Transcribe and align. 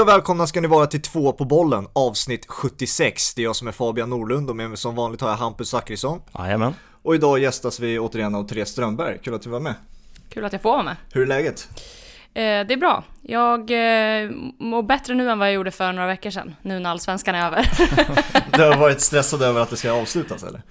Hej 0.00 0.02
och 0.02 0.08
välkomna 0.08 0.46
ska 0.46 0.60
ni 0.60 0.68
vara 0.68 0.86
till 0.86 1.02
två 1.02 1.32
på 1.32 1.44
bollen, 1.44 1.88
avsnitt 1.92 2.46
76. 2.48 3.34
Det 3.34 3.42
är 3.42 3.44
jag 3.44 3.56
som 3.56 3.68
är 3.68 3.72
Fabian 3.72 4.10
Norlund 4.10 4.50
och 4.50 4.56
med 4.56 4.68
mig 4.68 4.78
som 4.78 4.94
vanligt 4.94 5.20
har 5.20 5.28
jag 5.28 5.36
Hampus 5.36 5.68
Zachrisson. 5.68 6.22
Jajamän. 6.38 6.74
Och 7.02 7.14
idag 7.14 7.38
gästas 7.38 7.80
vi 7.80 7.98
återigen 7.98 8.34
av 8.34 8.48
Therese 8.48 8.68
Strömberg. 8.68 9.18
Kul 9.22 9.34
att 9.34 9.42
du 9.42 9.50
var 9.50 9.60
med. 9.60 9.74
Kul 10.28 10.44
att 10.44 10.52
jag 10.52 10.62
får 10.62 10.70
vara 10.70 10.82
med. 10.82 10.96
Hur 11.12 11.22
är 11.22 11.26
läget? 11.26 11.68
Eh, 12.34 12.42
det 12.42 12.72
är 12.72 12.76
bra. 12.76 13.04
Jag 13.22 13.60
eh, 13.60 14.30
mår 14.58 14.82
bättre 14.82 15.14
nu 15.14 15.30
än 15.30 15.38
vad 15.38 15.48
jag 15.48 15.54
gjorde 15.54 15.70
för 15.70 15.92
några 15.92 16.08
veckor 16.08 16.30
sedan, 16.30 16.54
nu 16.62 16.78
när 16.78 16.90
allsvenskan 16.90 17.34
är 17.34 17.46
över. 17.46 17.70
Du 18.56 18.62
har 18.62 18.76
varit 18.76 19.00
stressad 19.10 19.42
över 19.42 19.60
att 19.60 19.70
det 19.70 19.76
ska 19.76 19.92
avslutas 19.92 20.42
eller? 20.42 20.62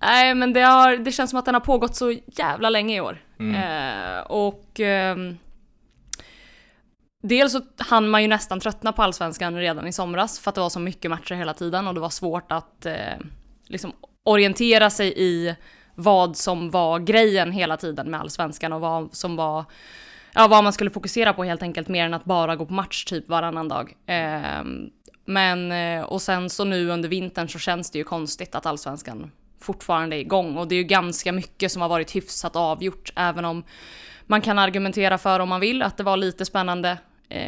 Nej, 0.00 0.34
men 0.34 0.52
det, 0.52 0.60
har, 0.60 0.96
det 0.96 1.12
känns 1.12 1.30
som 1.30 1.38
att 1.38 1.44
den 1.44 1.54
har 1.54 1.60
pågått 1.60 1.96
så 1.96 2.16
jävla 2.26 2.70
länge 2.70 2.96
i 2.96 3.00
år. 3.00 3.18
Eh, 3.38 4.20
och 4.26 4.80
ehm, 4.80 5.36
dels 7.28 7.52
så 7.52 7.60
hann 7.78 8.08
man 8.08 8.22
ju 8.22 8.28
nästan 8.28 8.60
tröttna 8.60 8.92
på 8.92 9.02
allsvenskan 9.02 9.56
redan 9.56 9.86
i 9.86 9.92
somras 9.92 10.38
för 10.38 10.48
att 10.48 10.54
det 10.54 10.60
var 10.60 10.70
så 10.70 10.80
mycket 10.80 11.10
matcher 11.10 11.34
hela 11.34 11.54
tiden 11.54 11.88
och 11.88 11.94
det 11.94 12.00
var 12.00 12.10
svårt 12.10 12.52
att 12.52 12.86
eh, 12.86 12.94
liksom 13.66 13.92
orientera 14.22 14.90
sig 14.90 15.14
i 15.16 15.56
vad 15.94 16.36
som 16.36 16.70
var 16.70 16.98
grejen 16.98 17.52
hela 17.52 17.76
tiden 17.76 18.10
med 18.10 18.20
allsvenskan 18.20 18.72
och 18.72 18.80
vad 18.80 19.14
som 19.16 19.36
var 19.36 19.64
ja, 20.34 20.48
vad 20.48 20.64
man 20.64 20.72
skulle 20.72 20.90
fokusera 20.90 21.32
på 21.32 21.44
helt 21.44 21.62
enkelt 21.62 21.88
mer 21.88 22.04
än 22.04 22.14
att 22.14 22.24
bara 22.24 22.56
gå 22.56 22.66
på 22.66 22.72
match 22.72 23.04
typ 23.04 23.28
varannan 23.28 23.68
dag. 23.68 23.94
Ehm, 24.06 24.84
eh, 24.84 24.90
men, 25.24 26.04
och 26.04 26.22
sen 26.22 26.50
så 26.50 26.64
nu 26.64 26.90
under 26.90 27.08
vintern 27.08 27.48
så 27.48 27.58
känns 27.58 27.90
det 27.90 27.98
ju 27.98 28.04
konstigt 28.04 28.54
att 28.54 28.66
allsvenskan 28.66 29.30
fortfarande 29.60 30.16
är 30.16 30.20
igång 30.20 30.56
och 30.56 30.68
det 30.68 30.74
är 30.74 30.76
ju 30.76 30.84
ganska 30.84 31.32
mycket 31.32 31.72
som 31.72 31.82
har 31.82 31.88
varit 31.88 32.16
hyfsat 32.16 32.56
avgjort 32.56 33.12
även 33.16 33.44
om 33.44 33.64
man 34.26 34.40
kan 34.40 34.58
argumentera 34.58 35.18
för 35.18 35.40
om 35.40 35.48
man 35.48 35.60
vill 35.60 35.82
att 35.82 35.96
det 35.96 36.02
var 36.02 36.16
lite 36.16 36.44
spännande 36.44 36.98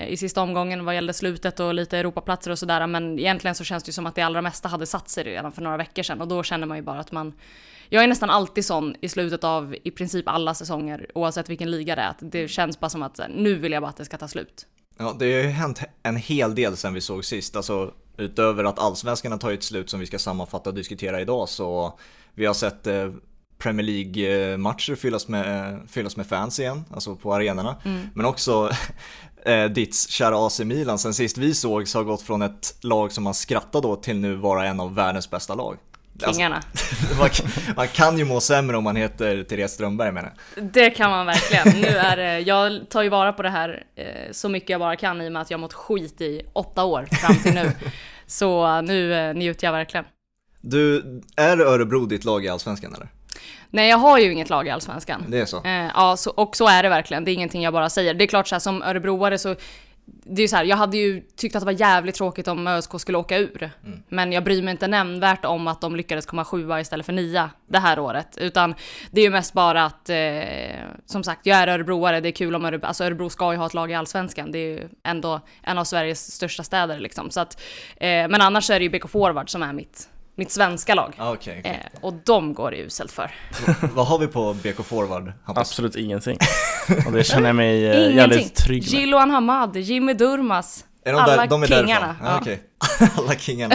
i 0.08 0.16
sista 0.16 0.42
omgången 0.42 0.84
vad 0.84 0.94
gällde 0.94 1.12
slutet 1.12 1.60
och 1.60 1.74
lite 1.74 1.98
Europaplatser 1.98 2.50
och 2.50 2.58
sådär 2.58 2.86
men 2.86 3.18
egentligen 3.18 3.54
så 3.54 3.64
känns 3.64 3.84
det 3.84 3.88
ju 3.88 3.92
som 3.92 4.06
att 4.06 4.14
det 4.14 4.22
allra 4.22 4.42
mesta 4.42 4.68
hade 4.68 4.86
satt 4.86 5.08
sig 5.08 5.24
redan 5.24 5.52
för 5.52 5.62
några 5.62 5.76
veckor 5.76 6.02
sedan 6.02 6.20
och 6.20 6.28
då 6.28 6.42
känner 6.42 6.66
man 6.66 6.76
ju 6.76 6.82
bara 6.82 7.00
att 7.00 7.12
man 7.12 7.32
jag 7.88 8.04
är 8.04 8.08
nästan 8.08 8.30
alltid 8.30 8.64
sån 8.64 8.94
i 9.00 9.08
slutet 9.08 9.44
av 9.44 9.76
i 9.82 9.90
princip 9.90 10.28
alla 10.28 10.54
säsonger 10.54 11.06
oavsett 11.14 11.48
vilken 11.48 11.70
liga 11.70 11.96
det 11.96 12.02
är 12.02 12.08
att 12.08 12.18
det 12.20 12.48
känns 12.48 12.80
bara 12.80 12.88
som 12.88 13.02
att 13.02 13.20
nu 13.28 13.54
vill 13.54 13.72
jag 13.72 13.82
bara 13.82 13.90
att 13.90 13.96
det 13.96 14.04
ska 14.04 14.18
ta 14.18 14.28
slut. 14.28 14.66
Ja, 14.98 15.16
det 15.18 15.24
har 15.32 15.42
ju 15.42 15.48
hänt 15.48 15.80
en 16.02 16.16
hel 16.16 16.54
del 16.54 16.76
sen 16.76 16.94
vi 16.94 17.00
såg 17.00 17.24
sist. 17.24 17.56
Alltså 17.56 17.92
utöver 18.16 18.64
att 18.64 18.78
allsvenskan 18.78 19.32
har 19.32 19.38
tagit 19.38 19.62
slut 19.62 19.90
som 19.90 20.00
vi 20.00 20.06
ska 20.06 20.18
sammanfatta 20.18 20.70
och 20.70 20.76
diskutera 20.76 21.20
idag 21.20 21.48
så 21.48 21.98
vi 22.34 22.46
har 22.46 22.54
sett 22.54 22.86
eh, 22.86 23.10
Premier 23.58 23.86
League-matcher 23.86 24.94
fyllas 24.94 25.28
med, 25.28 25.78
fyllas 25.88 26.16
med 26.16 26.26
fans 26.26 26.60
igen, 26.60 26.84
alltså 26.94 27.16
på 27.16 27.34
arenorna. 27.34 27.76
Men 28.14 28.26
också 28.26 28.70
eh, 29.46 29.64
ditt 29.64 29.94
kära 30.08 30.46
AC 30.46 30.60
Milan 30.60 30.98
sen 30.98 31.14
sist 31.14 31.38
vi 31.38 31.54
såg 31.54 31.88
så 31.88 31.98
har 31.98 32.04
gått 32.04 32.22
från 32.22 32.42
ett 32.42 32.74
lag 32.80 33.12
som 33.12 33.24
man 33.24 33.34
skrattade 33.34 33.86
åt 33.86 34.02
till 34.02 34.16
nu 34.18 34.34
vara 34.34 34.66
en 34.66 34.80
av 34.80 34.94
världens 34.94 35.30
bästa 35.30 35.54
lag. 35.54 35.76
Kingarna. 36.32 36.62
Alltså, 37.20 37.44
man, 37.76 37.88
kan- 37.88 38.18
ju 38.18 38.24
må 38.24 38.40
sämre 38.40 38.76
om 38.76 38.84
man 38.84 38.96
heter 38.96 39.42
Therese 39.42 39.72
Strömberg 39.72 40.12
menar 40.12 40.32
jag. 40.54 40.64
Det 40.64 40.90
kan 40.90 41.10
man 41.10 41.26
verkligen. 41.26 41.80
Nu 41.80 41.86
är 41.88 42.16
det, 42.16 42.40
jag 42.40 42.88
tar 42.90 43.02
ju 43.02 43.08
vara 43.08 43.32
på 43.32 43.42
det 43.42 43.50
här 43.50 43.84
eh, 43.96 44.04
så 44.32 44.48
mycket 44.48 44.68
jag 44.70 44.80
bara 44.80 44.96
kan 44.96 45.20
i 45.22 45.28
och 45.28 45.32
med 45.32 45.42
att 45.42 45.50
jag 45.50 45.58
har 45.58 45.60
mått 45.60 45.72
skit 45.72 46.20
i 46.20 46.42
åtta 46.52 46.84
år 46.84 47.08
fram 47.12 47.36
till 47.36 47.54
nu. 47.54 47.72
Så 48.26 48.66
eh, 48.76 48.82
nu 48.82 49.14
eh, 49.14 49.34
njuter 49.34 49.66
jag 49.66 49.72
verkligen. 49.72 50.04
Du, 50.60 51.02
är 51.36 51.60
Örebro 51.60 52.06
ditt 52.06 52.24
lag 52.24 52.44
i 52.44 52.48
Allsvenskan 52.48 52.94
eller? 52.94 53.08
Nej, 53.70 53.90
jag 53.90 53.98
har 53.98 54.18
ju 54.18 54.32
inget 54.32 54.50
lag 54.50 54.66
i 54.66 54.70
Allsvenskan. 54.70 55.24
Det 55.28 55.40
är 55.40 55.44
så? 55.44 55.64
Eh, 55.64 55.90
ja, 55.94 56.16
så, 56.16 56.30
och 56.30 56.56
så 56.56 56.68
är 56.68 56.82
det 56.82 56.88
verkligen. 56.88 57.24
Det 57.24 57.30
är 57.30 57.32
ingenting 57.32 57.62
jag 57.62 57.72
bara 57.72 57.90
säger. 57.90 58.14
Det 58.14 58.24
är 58.24 58.26
klart 58.26 58.48
så 58.48 58.54
här, 58.54 58.60
som 58.60 58.82
örebroare 58.82 59.38
så 59.38 59.54
det 60.24 60.42
är 60.42 60.48
så 60.48 60.56
här, 60.56 60.64
jag 60.64 60.76
hade 60.76 60.96
ju 60.96 61.20
tyckt 61.36 61.56
att 61.56 61.60
det 61.60 61.66
var 61.66 61.72
jävligt 61.72 62.14
tråkigt 62.14 62.48
om 62.48 62.66
ÖSK 62.66 63.00
skulle 63.00 63.18
åka 63.18 63.38
ur. 63.38 63.70
Men 64.08 64.32
jag 64.32 64.44
bryr 64.44 64.62
mig 64.62 64.72
inte 64.72 64.86
nämnvärt 64.86 65.44
om 65.44 65.68
att 65.68 65.80
de 65.80 65.96
lyckades 65.96 66.26
komma 66.26 66.44
sjua 66.44 66.80
istället 66.80 67.06
för 67.06 67.12
nia 67.12 67.50
det 67.66 67.78
här 67.78 67.98
året. 67.98 68.38
Utan 68.40 68.74
det 69.10 69.20
är 69.20 69.24
ju 69.24 69.30
mest 69.30 69.52
bara 69.52 69.84
att, 69.84 70.10
eh, 70.10 70.16
som 71.06 71.24
sagt, 71.24 71.46
jag 71.46 71.58
är 71.58 71.68
örebroare, 71.68 72.20
det 72.20 72.28
är 72.28 72.32
kul 72.32 72.54
om 72.54 72.64
Örebro, 72.64 72.86
alltså 72.86 73.04
Örebro 73.04 73.30
ska 73.30 73.52
ju 73.52 73.58
ha 73.58 73.66
ett 73.66 73.74
lag 73.74 73.90
i 73.90 73.94
Allsvenskan. 73.94 74.52
Det 74.52 74.58
är 74.58 74.68
ju 74.68 74.88
ändå 75.04 75.40
en 75.62 75.78
av 75.78 75.84
Sveriges 75.84 76.32
största 76.32 76.62
städer 76.62 76.98
liksom. 76.98 77.30
Så 77.30 77.40
att, 77.40 77.60
eh, 77.96 78.08
men 78.08 78.40
annars 78.40 78.70
är 78.70 78.78
det 78.78 78.84
ju 78.84 78.90
BK 78.90 79.08
Forward 79.08 79.50
som 79.50 79.62
är 79.62 79.72
mitt, 79.72 80.08
mitt 80.38 80.52
svenska 80.52 80.94
lag. 80.94 81.14
Ah, 81.18 81.32
Okej, 81.32 81.56
okej. 81.60 81.90
Eh, 81.94 82.00
och 82.04 82.14
de 82.24 82.54
går 82.54 82.70
det 82.70 82.76
uselt 82.76 83.12
för. 83.12 83.30
Vad 83.94 84.06
har 84.06 84.18
vi 84.18 84.26
på 84.26 84.54
BK 84.54 84.84
Forward? 84.84 85.32
Hampus? 85.44 85.60
Absolut 85.60 85.96
ingenting. 85.96 86.38
Och 87.06 87.12
det 87.12 87.24
känner 87.24 87.46
jag 87.46 87.56
mig 87.56 87.86
eh, 87.86 88.14
jävligt 88.16 88.54
trygg 88.54 88.82
med. 88.82 89.00
Gilloan 89.00 89.30
Hamad, 89.30 89.76
Jimmy 89.76 90.14
Durmas, 90.14 90.84
Är 91.04 91.12
de 91.12 91.18
alla 91.18 91.36
där, 91.36 91.46
de 91.46 91.62
är 91.62 91.66
kingarna. 91.66 92.06
därifrån? 92.06 92.26
Ja. 92.26 92.38
okej. 92.40 92.62
Alla 93.18 93.34
kingarna. 93.34 93.74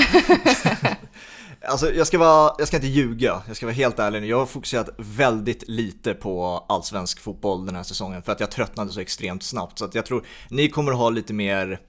alltså 1.68 1.94
jag 1.94 2.08
ska, 2.08 2.18
vara, 2.18 2.56
jag 2.58 2.68
ska 2.68 2.78
inte 2.78 2.88
ljuga, 2.88 3.42
jag 3.48 3.56
ska 3.56 3.66
vara 3.66 3.74
helt 3.76 4.00
ärlig 4.00 4.22
nu. 4.22 4.28
Jag 4.28 4.40
har 4.40 4.46
fokuserat 4.46 4.90
väldigt 4.98 5.70
lite 5.70 6.14
på 6.14 6.66
allsvensk 6.70 7.20
fotboll 7.20 7.66
den 7.66 7.76
här 7.76 7.84
säsongen 7.84 8.22
för 8.24 8.32
att 8.32 8.40
jag 8.40 8.52
tröttnade 8.52 8.92
så 8.92 9.00
extremt 9.00 9.44
snabbt. 9.44 9.80
Så 9.80 9.86
att 9.86 9.96
jag 9.96 10.06
tror 10.06 10.26
ni 10.50 10.70
kommer 10.70 10.92
ha 10.92 11.10
lite 11.10 11.34
mer, 11.34 11.80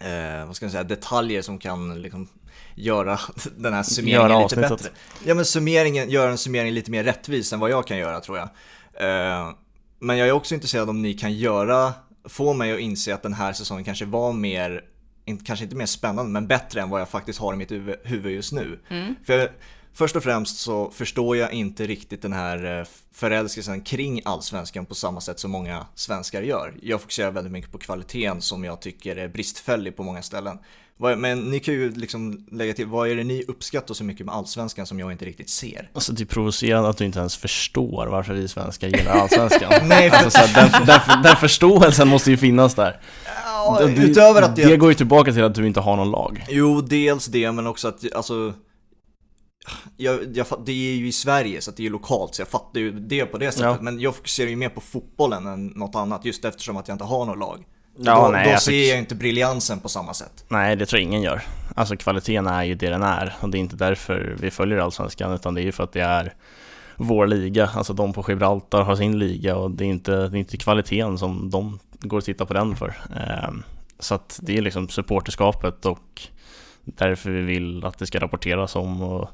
eh, 0.00 0.46
vad 0.46 0.56
ska 0.56 0.64
jag 0.64 0.72
säga, 0.72 0.84
detaljer 0.84 1.42
som 1.42 1.58
kan 1.58 2.02
liksom 2.02 2.28
göra 2.74 3.20
den 3.56 3.72
här 3.72 3.82
summeringen 3.82 4.30
Göra 4.30 4.42
lite 4.42 4.56
bättre. 4.56 4.88
Ja 5.24 5.34
men 5.34 5.44
summeringen, 5.44 6.10
göra 6.10 6.30
en 6.30 6.38
summering 6.38 6.72
lite 6.72 6.90
mer 6.90 7.04
rättvis 7.04 7.52
än 7.52 7.60
vad 7.60 7.70
jag 7.70 7.86
kan 7.86 7.98
göra 7.98 8.20
tror 8.20 8.38
jag. 8.38 8.48
Eh, 8.94 9.50
men 9.98 10.18
jag 10.18 10.28
är 10.28 10.32
också 10.32 10.54
intresserad 10.54 10.90
om 10.90 11.02
ni 11.02 11.14
kan 11.14 11.32
göra, 11.32 11.92
få 12.24 12.52
mig 12.52 12.72
att 12.72 12.80
inse 12.80 13.14
att 13.14 13.22
den 13.22 13.34
här 13.34 13.52
säsongen 13.52 13.84
kanske 13.84 14.04
var 14.04 14.32
mer, 14.32 14.84
kanske 15.44 15.64
inte 15.64 15.76
mer 15.76 15.86
spännande, 15.86 16.32
men 16.32 16.46
bättre 16.46 16.80
än 16.80 16.90
vad 16.90 17.00
jag 17.00 17.08
faktiskt 17.08 17.38
har 17.38 17.54
i 17.54 17.56
mitt 17.56 17.70
huvud, 18.02 18.32
just 18.32 18.52
nu. 18.52 18.80
För 19.26 19.32
jag, 19.32 19.48
först 19.94 20.16
och 20.16 20.22
främst 20.22 20.56
så 20.56 20.90
förstår 20.90 21.36
jag 21.36 21.52
inte 21.52 21.86
riktigt 21.86 22.22
den 22.22 22.32
här 22.32 22.78
eh, 22.78 22.86
förälskelsen 23.12 23.80
kring 23.80 24.22
allsvenskan 24.24 24.86
på 24.86 24.94
samma 24.94 25.20
sätt 25.20 25.40
som 25.40 25.50
många 25.50 25.86
svenskar 25.94 26.42
gör. 26.42 26.74
Jag 26.82 27.00
fokuserar 27.00 27.30
väldigt 27.30 27.52
mycket 27.52 27.72
på 27.72 27.78
kvaliteten 27.78 28.42
som 28.42 28.64
jag 28.64 28.80
tycker 28.80 29.16
är 29.16 29.28
bristfällig 29.28 29.96
på 29.96 30.02
många 30.02 30.22
ställen. 30.22 30.58
Men 31.16 31.38
ni 31.40 31.60
kan 31.60 31.74
ju 31.74 31.90
liksom 31.90 32.46
lägga 32.50 32.72
till, 32.74 32.86
vad 32.86 33.08
är 33.08 33.16
det 33.16 33.24
ni 33.24 33.44
uppskattar 33.48 33.94
så 33.94 34.04
mycket 34.04 34.26
med 34.26 34.34
allsvenskan 34.34 34.86
som 34.86 34.98
jag 34.98 35.12
inte 35.12 35.24
riktigt 35.24 35.48
ser? 35.50 35.90
Alltså 35.94 36.12
det 36.12 36.22
är 36.22 36.26
provocerande 36.26 36.88
att 36.88 36.96
du 36.96 37.04
inte 37.04 37.18
ens 37.18 37.36
förstår 37.36 38.06
varför 38.06 38.34
vi 38.34 38.48
svenskar 38.48 38.88
gillar 38.88 39.12
allsvenskan. 39.12 39.72
Nej, 39.88 40.10
för- 40.10 40.16
alltså, 40.16 40.30
så 40.40 40.46
här, 40.46 40.70
den, 40.70 40.86
den, 40.86 41.22
den 41.22 41.36
förståelsen 41.36 42.08
måste 42.08 42.30
ju 42.30 42.36
finnas 42.36 42.74
där. 42.74 43.00
Ja, 43.44 43.78
Det- 43.80 43.86
det- 43.94 44.02
utöver 44.02 44.42
att 44.42 44.56
det 44.56 44.76
går 44.76 44.88
ju 44.88 44.94
tillbaka 44.94 45.32
till 45.32 45.44
att 45.44 45.54
du 45.54 45.66
inte 45.66 45.80
har 45.80 45.96
någon 45.96 46.10
lag. 46.10 46.44
Jo, 46.48 46.80
dels 46.80 47.26
det, 47.26 47.52
men 47.52 47.66
också 47.66 47.88
att 47.88 48.12
alltså 48.14 48.54
jag, 49.96 50.36
jag, 50.36 50.46
det 50.66 50.72
är 50.72 50.94
ju 50.94 51.08
i 51.08 51.12
Sverige 51.12 51.60
så 51.60 51.70
det 51.70 51.80
är 51.80 51.84
ju 51.84 51.90
lokalt 51.90 52.34
så 52.34 52.40
jag 52.42 52.48
fattar 52.48 52.80
ju 52.80 52.92
det 53.00 53.24
på 53.26 53.38
det 53.38 53.52
sättet. 53.52 53.64
Ja. 53.66 53.76
Men 53.80 54.00
jag 54.00 54.16
fokuserar 54.16 54.48
ju 54.50 54.56
mer 54.56 54.68
på 54.68 54.80
fotbollen 54.80 55.46
än 55.46 55.66
något 55.66 55.94
annat 55.94 56.24
just 56.24 56.44
eftersom 56.44 56.76
att 56.76 56.88
jag 56.88 56.94
inte 56.94 57.04
har 57.04 57.24
något 57.26 57.38
lag. 57.38 57.64
Ja, 57.96 58.22
då 58.24 58.28
nej, 58.28 58.46
då 58.46 58.52
alltså- 58.52 58.70
ser 58.70 58.88
jag 58.90 58.98
inte 58.98 59.14
briljansen 59.14 59.80
på 59.80 59.88
samma 59.88 60.14
sätt. 60.14 60.44
Nej, 60.48 60.76
det 60.76 60.86
tror 60.86 61.00
jag 61.00 61.08
ingen 61.08 61.22
gör. 61.22 61.42
Alltså 61.76 61.96
kvaliteten 61.96 62.46
är 62.46 62.62
ju 62.62 62.74
det 62.74 62.88
den 62.88 63.02
är 63.02 63.34
och 63.40 63.48
det 63.48 63.58
är 63.58 63.60
inte 63.60 63.76
därför 63.76 64.36
vi 64.40 64.50
följer 64.50 64.78
allsvenskan 64.78 65.32
utan 65.32 65.54
det 65.54 65.60
är 65.60 65.64
ju 65.64 65.72
för 65.72 65.84
att 65.84 65.92
det 65.92 66.00
är 66.00 66.34
vår 66.96 67.26
liga. 67.26 67.70
Alltså 67.74 67.92
de 67.92 68.12
på 68.12 68.24
Gibraltar 68.28 68.82
har 68.82 68.96
sin 68.96 69.18
liga 69.18 69.56
och 69.56 69.70
det 69.70 69.84
är 69.84 69.88
inte, 69.88 70.12
det 70.28 70.36
är 70.36 70.40
inte 70.40 70.56
kvaliteten 70.56 71.18
som 71.18 71.50
de 71.50 71.78
går 72.00 72.18
att 72.18 72.24
titta 72.24 72.46
på 72.46 72.54
den 72.54 72.76
för. 72.76 72.94
Ehm, 73.16 73.62
Så 73.98 74.14
att 74.14 74.38
det 74.42 74.56
är 74.58 74.62
liksom 74.62 74.88
supporterskapet 74.88 75.86
och 75.86 76.22
därför 76.84 77.30
vi 77.30 77.40
vill 77.42 77.84
att 77.84 77.98
det 77.98 78.06
ska 78.06 78.18
rapporteras 78.20 78.76
om 78.76 79.02
och 79.02 79.28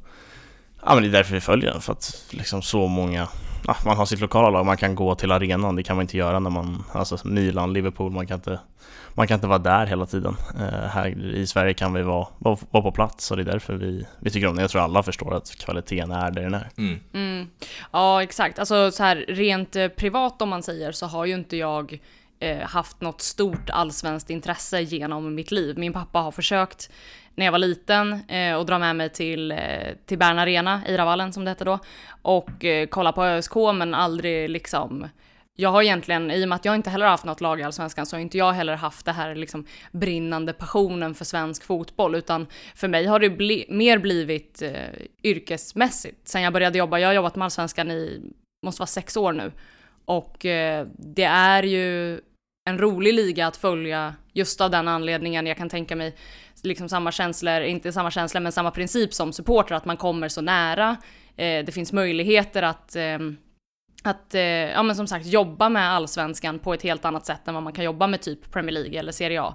ja 0.86 0.94
men 0.94 1.02
det 1.02 1.08
är 1.08 1.12
därför 1.12 1.34
vi 1.34 1.40
följer 1.40 1.70
den 1.72 1.80
för 1.80 1.92
att 1.92 2.24
liksom 2.30 2.62
så 2.62 2.86
många 2.86 3.28
ja, 3.66 3.76
man 3.84 3.96
har 3.96 4.06
sitt 4.06 4.20
lokala 4.20 4.50
lag, 4.50 4.66
man 4.66 4.76
kan 4.76 4.94
gå 4.94 5.14
till 5.14 5.32
arenan, 5.32 5.76
det 5.76 5.82
kan 5.82 5.96
man 5.96 6.02
inte 6.02 6.16
göra 6.16 6.38
när 6.38 6.50
man, 6.50 6.84
alltså 6.92 7.18
Milan, 7.24 7.72
Liverpool, 7.72 8.12
man 8.12 8.26
kan 8.26 8.34
inte 8.34 8.58
man 9.18 9.26
kan 9.26 9.34
inte 9.34 9.46
vara 9.46 9.58
där 9.58 9.86
hela 9.86 10.06
tiden. 10.06 10.36
Eh, 10.60 10.88
här 10.88 11.34
i 11.34 11.46
Sverige 11.46 11.74
kan 11.74 11.92
vi 11.92 12.02
vara, 12.02 12.26
vara, 12.38 12.58
vara 12.70 12.82
på 12.82 12.92
plats 12.92 13.30
och 13.30 13.36
det 13.36 13.42
är 13.42 13.44
därför 13.44 13.74
vi, 13.74 14.06
vi 14.20 14.30
tycker 14.30 14.46
om 14.48 14.56
det. 14.56 14.62
Jag 14.62 14.70
tror 14.70 14.82
alla 14.82 15.02
förstår 15.02 15.34
att 15.34 15.56
kvaliteten 15.56 16.10
är 16.10 16.30
där 16.30 16.42
den 16.42 16.54
är. 16.54 16.70
Mm. 16.76 17.00
Mm. 17.12 17.48
Ja, 17.92 18.22
exakt. 18.22 18.58
Alltså 18.58 18.90
så 18.90 19.02
här 19.02 19.24
rent 19.28 19.76
eh, 19.76 19.88
privat 19.88 20.42
om 20.42 20.48
man 20.48 20.62
säger 20.62 20.92
så 20.92 21.06
har 21.06 21.24
ju 21.24 21.34
inte 21.34 21.56
jag 21.56 21.92
eh, 21.92 21.98
Eh, 22.40 22.58
haft 22.58 23.00
något 23.00 23.20
stort 23.20 23.70
allsvenskt 23.70 24.30
intresse 24.30 24.80
genom 24.80 25.34
mitt 25.34 25.50
liv. 25.50 25.78
Min 25.78 25.92
pappa 25.92 26.18
har 26.18 26.30
försökt 26.30 26.90
när 27.34 27.44
jag 27.44 27.52
var 27.52 27.58
liten 27.58 28.12
eh, 28.28 28.54
och 28.54 28.66
dra 28.66 28.78
med 28.78 28.96
mig 28.96 29.08
till, 29.08 29.52
eh, 29.52 29.58
till 30.06 30.18
Bern 30.18 30.38
Arena, 30.38 30.82
Iravallen 30.88 31.32
som 31.32 31.44
det 31.44 31.50
hette 31.50 31.64
då, 31.64 31.78
och 32.22 32.64
eh, 32.64 32.86
kolla 32.86 33.12
på 33.12 33.24
ÖSK 33.24 33.54
men 33.74 33.94
aldrig 33.94 34.50
liksom 34.50 35.08
jag 35.60 35.70
har 35.70 35.82
egentligen, 35.82 36.30
i 36.30 36.44
och 36.44 36.48
med 36.48 36.56
att 36.56 36.64
jag 36.64 36.74
inte 36.74 36.90
heller 36.90 37.06
haft 37.06 37.24
något 37.24 37.40
lag 37.40 37.60
i 37.60 37.62
Allsvenskan, 37.62 38.06
så 38.06 38.16
har 38.16 38.20
inte 38.20 38.38
jag 38.38 38.52
heller 38.52 38.76
haft 38.76 39.06
det 39.06 39.12
här 39.12 39.34
liksom 39.34 39.66
brinnande 39.92 40.52
passionen 40.52 41.14
för 41.14 41.24
svensk 41.24 41.64
fotboll, 41.64 42.14
utan 42.14 42.46
för 42.74 42.88
mig 42.88 43.06
har 43.06 43.20
det 43.20 43.30
bli, 43.30 43.66
mer 43.68 43.98
blivit 43.98 44.62
eh, 44.62 44.72
yrkesmässigt. 45.22 46.28
Sen 46.28 46.42
jag 46.42 46.52
började 46.52 46.78
jobba, 46.78 46.98
jag 46.98 47.08
har 47.08 47.14
jobbat 47.14 47.36
med 47.36 47.44
Allsvenskan 47.44 47.90
i, 47.90 48.22
måste 48.62 48.80
vara 48.80 48.86
sex 48.86 49.16
år 49.16 49.32
nu, 49.32 49.52
och 50.08 50.46
eh, 50.46 50.86
det 50.98 51.24
är 51.24 51.62
ju 51.62 52.20
en 52.68 52.78
rolig 52.78 53.14
liga 53.14 53.46
att 53.46 53.56
följa 53.56 54.14
just 54.32 54.60
av 54.60 54.70
den 54.70 54.88
anledningen. 54.88 55.46
Jag 55.46 55.56
kan 55.56 55.68
tänka 55.68 55.96
mig 55.96 56.16
liksom 56.62 56.88
samma 56.88 57.12
känslor, 57.12 57.60
inte 57.60 57.92
samma 57.92 58.10
känslor 58.10 58.40
men 58.40 58.52
samma 58.52 58.70
princip 58.70 59.14
som 59.14 59.32
supporter, 59.32 59.74
att 59.74 59.84
man 59.84 59.96
kommer 59.96 60.28
så 60.28 60.40
nära. 60.40 60.96
Eh, 61.36 61.64
det 61.64 61.72
finns 61.74 61.92
möjligheter 61.92 62.62
att 62.62 62.96
eh, 62.96 63.18
att, 64.02 64.34
eh, 64.34 64.42
ja 64.42 64.82
men 64.82 64.96
som 64.96 65.06
sagt, 65.06 65.26
jobba 65.26 65.68
med 65.68 65.90
allsvenskan 65.90 66.58
på 66.58 66.74
ett 66.74 66.82
helt 66.82 67.04
annat 67.04 67.26
sätt 67.26 67.48
än 67.48 67.54
vad 67.54 67.62
man 67.62 67.72
kan 67.72 67.84
jobba 67.84 68.06
med 68.06 68.20
typ 68.20 68.52
Premier 68.52 68.72
League 68.72 68.98
eller 68.98 69.12
Serie 69.12 69.42
A. 69.42 69.54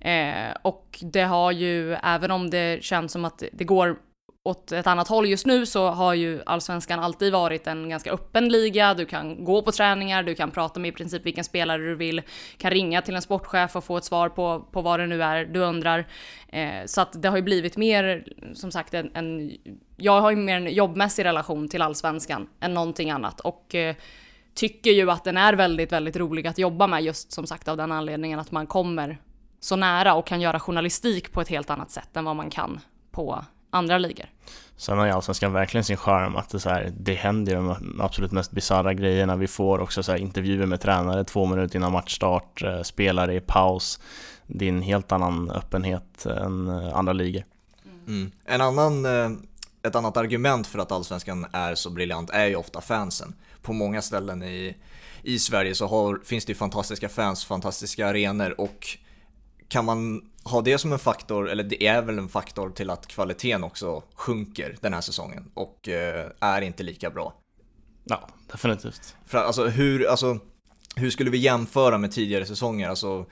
Eh, 0.00 0.56
och 0.62 0.98
det 1.02 1.22
har 1.22 1.52
ju, 1.52 1.94
även 1.94 2.30
om 2.30 2.50
det 2.50 2.84
känns 2.84 3.12
som 3.12 3.24
att 3.24 3.42
det 3.52 3.64
går 3.64 3.96
åt 4.44 4.72
ett 4.72 4.86
annat 4.86 5.08
håll 5.08 5.28
just 5.28 5.46
nu 5.46 5.66
så 5.66 5.88
har 5.88 6.14
ju 6.14 6.42
allsvenskan 6.46 7.00
alltid 7.00 7.32
varit 7.32 7.66
en 7.66 7.88
ganska 7.88 8.12
öppen 8.12 8.48
liga. 8.48 8.94
Du 8.94 9.06
kan 9.06 9.44
gå 9.44 9.62
på 9.62 9.72
träningar, 9.72 10.22
du 10.22 10.34
kan 10.34 10.50
prata 10.50 10.80
med 10.80 10.88
i 10.88 10.92
princip 10.92 11.26
vilken 11.26 11.44
spelare 11.44 11.82
du 11.82 11.94
vill, 11.94 12.22
kan 12.56 12.70
ringa 12.70 13.02
till 13.02 13.14
en 13.14 13.22
sportchef 13.22 13.76
och 13.76 13.84
få 13.84 13.96
ett 13.96 14.04
svar 14.04 14.28
på, 14.28 14.66
på 14.72 14.82
vad 14.82 15.00
det 15.00 15.06
nu 15.06 15.22
är 15.22 15.44
du 15.44 15.60
undrar. 15.60 16.06
Eh, 16.48 16.84
så 16.86 17.00
att 17.00 17.22
det 17.22 17.28
har 17.28 17.36
ju 17.36 17.42
blivit 17.42 17.76
mer, 17.76 18.26
som 18.54 18.70
sagt, 18.70 18.94
en, 18.94 19.10
en, 19.14 19.52
jag 19.96 20.20
har 20.20 20.30
ju 20.30 20.36
mer 20.36 20.56
en 20.56 20.74
jobbmässig 20.74 21.24
relation 21.24 21.68
till 21.68 21.82
allsvenskan 21.82 22.48
än 22.60 22.74
någonting 22.74 23.10
annat 23.10 23.40
och 23.40 23.74
eh, 23.74 23.96
tycker 24.54 24.90
ju 24.90 25.10
att 25.10 25.24
den 25.24 25.36
är 25.36 25.52
väldigt, 25.52 25.92
väldigt 25.92 26.16
rolig 26.16 26.46
att 26.46 26.58
jobba 26.58 26.86
med 26.86 27.02
just 27.02 27.32
som 27.32 27.46
sagt 27.46 27.68
av 27.68 27.76
den 27.76 27.92
anledningen 27.92 28.38
att 28.38 28.50
man 28.50 28.66
kommer 28.66 29.18
så 29.60 29.76
nära 29.76 30.14
och 30.14 30.26
kan 30.26 30.40
göra 30.40 30.60
journalistik 30.60 31.32
på 31.32 31.40
ett 31.40 31.48
helt 31.48 31.70
annat 31.70 31.90
sätt 31.90 32.16
än 32.16 32.24
vad 32.24 32.36
man 32.36 32.50
kan 32.50 32.80
på 33.10 33.44
andra 33.70 33.98
ligor. 33.98 34.31
Sen 34.82 34.98
har 34.98 35.06
ju 35.06 35.12
Allsvenskan 35.12 35.52
verkligen 35.52 35.84
sin 35.84 35.96
charm 35.96 36.36
att 36.36 36.48
det, 36.48 36.60
så 36.60 36.68
här, 36.68 36.92
det 36.98 37.14
händer 37.14 37.54
de 37.54 38.00
absolut 38.00 38.32
mest 38.32 38.50
bisarra 38.50 38.94
grejerna. 38.94 39.36
Vi 39.36 39.46
får 39.46 39.78
också 39.78 40.02
så 40.02 40.12
här, 40.12 40.18
intervjuer 40.18 40.66
med 40.66 40.80
tränare 40.80 41.24
två 41.24 41.46
minuter 41.46 41.76
innan 41.76 41.92
matchstart, 41.92 42.62
eh, 42.62 42.82
spelare 42.82 43.34
i 43.34 43.40
paus. 43.40 44.00
Det 44.46 44.64
är 44.64 44.68
en 44.68 44.82
helt 44.82 45.12
annan 45.12 45.50
öppenhet 45.50 46.26
än 46.26 46.68
eh, 46.68 46.96
andra 46.96 47.12
ligor. 47.12 47.44
Mm. 47.84 48.00
mm. 48.06 48.32
En 48.44 48.60
annan, 48.60 49.04
eh, 49.04 49.30
ett 49.82 49.94
annat 49.94 50.16
argument 50.16 50.66
för 50.66 50.78
att 50.78 50.92
Allsvenskan 50.92 51.46
är 51.52 51.74
så 51.74 51.90
briljant 51.90 52.30
är 52.30 52.46
ju 52.46 52.56
ofta 52.56 52.80
fansen. 52.80 53.34
På 53.62 53.72
många 53.72 54.02
ställen 54.02 54.42
i, 54.42 54.76
i 55.22 55.38
Sverige 55.38 55.74
så 55.74 55.86
har, 55.86 56.20
finns 56.24 56.44
det 56.44 56.50
ju 56.50 56.56
fantastiska 56.56 57.08
fans, 57.08 57.44
fantastiska 57.44 58.08
arenor 58.08 58.60
och 58.60 58.98
kan 59.68 59.84
man 59.84 60.22
ha 60.44 60.60
det 60.60 60.78
som 60.78 60.92
en 60.92 60.98
faktor, 60.98 61.50
eller 61.50 61.64
det 61.64 61.86
är 61.86 62.02
väl 62.02 62.18
en 62.18 62.28
faktor 62.28 62.70
till 62.70 62.90
att 62.90 63.06
kvaliteten 63.06 63.64
också 63.64 64.02
sjunker 64.14 64.76
den 64.80 64.94
här 64.94 65.00
säsongen 65.00 65.50
och 65.54 65.88
eh, 65.88 66.30
är 66.40 66.62
inte 66.62 66.82
lika 66.82 67.10
bra. 67.10 67.34
Ja, 68.04 68.28
definitivt. 68.52 69.16
För 69.26 69.38
alltså 69.38 69.66
hur, 69.66 70.06
alltså 70.06 70.38
hur 70.96 71.10
skulle 71.10 71.30
vi 71.30 71.38
jämföra 71.38 71.98
med 71.98 72.12
tidigare 72.12 72.46
säsonger? 72.46 72.88
Alltså 72.88 73.26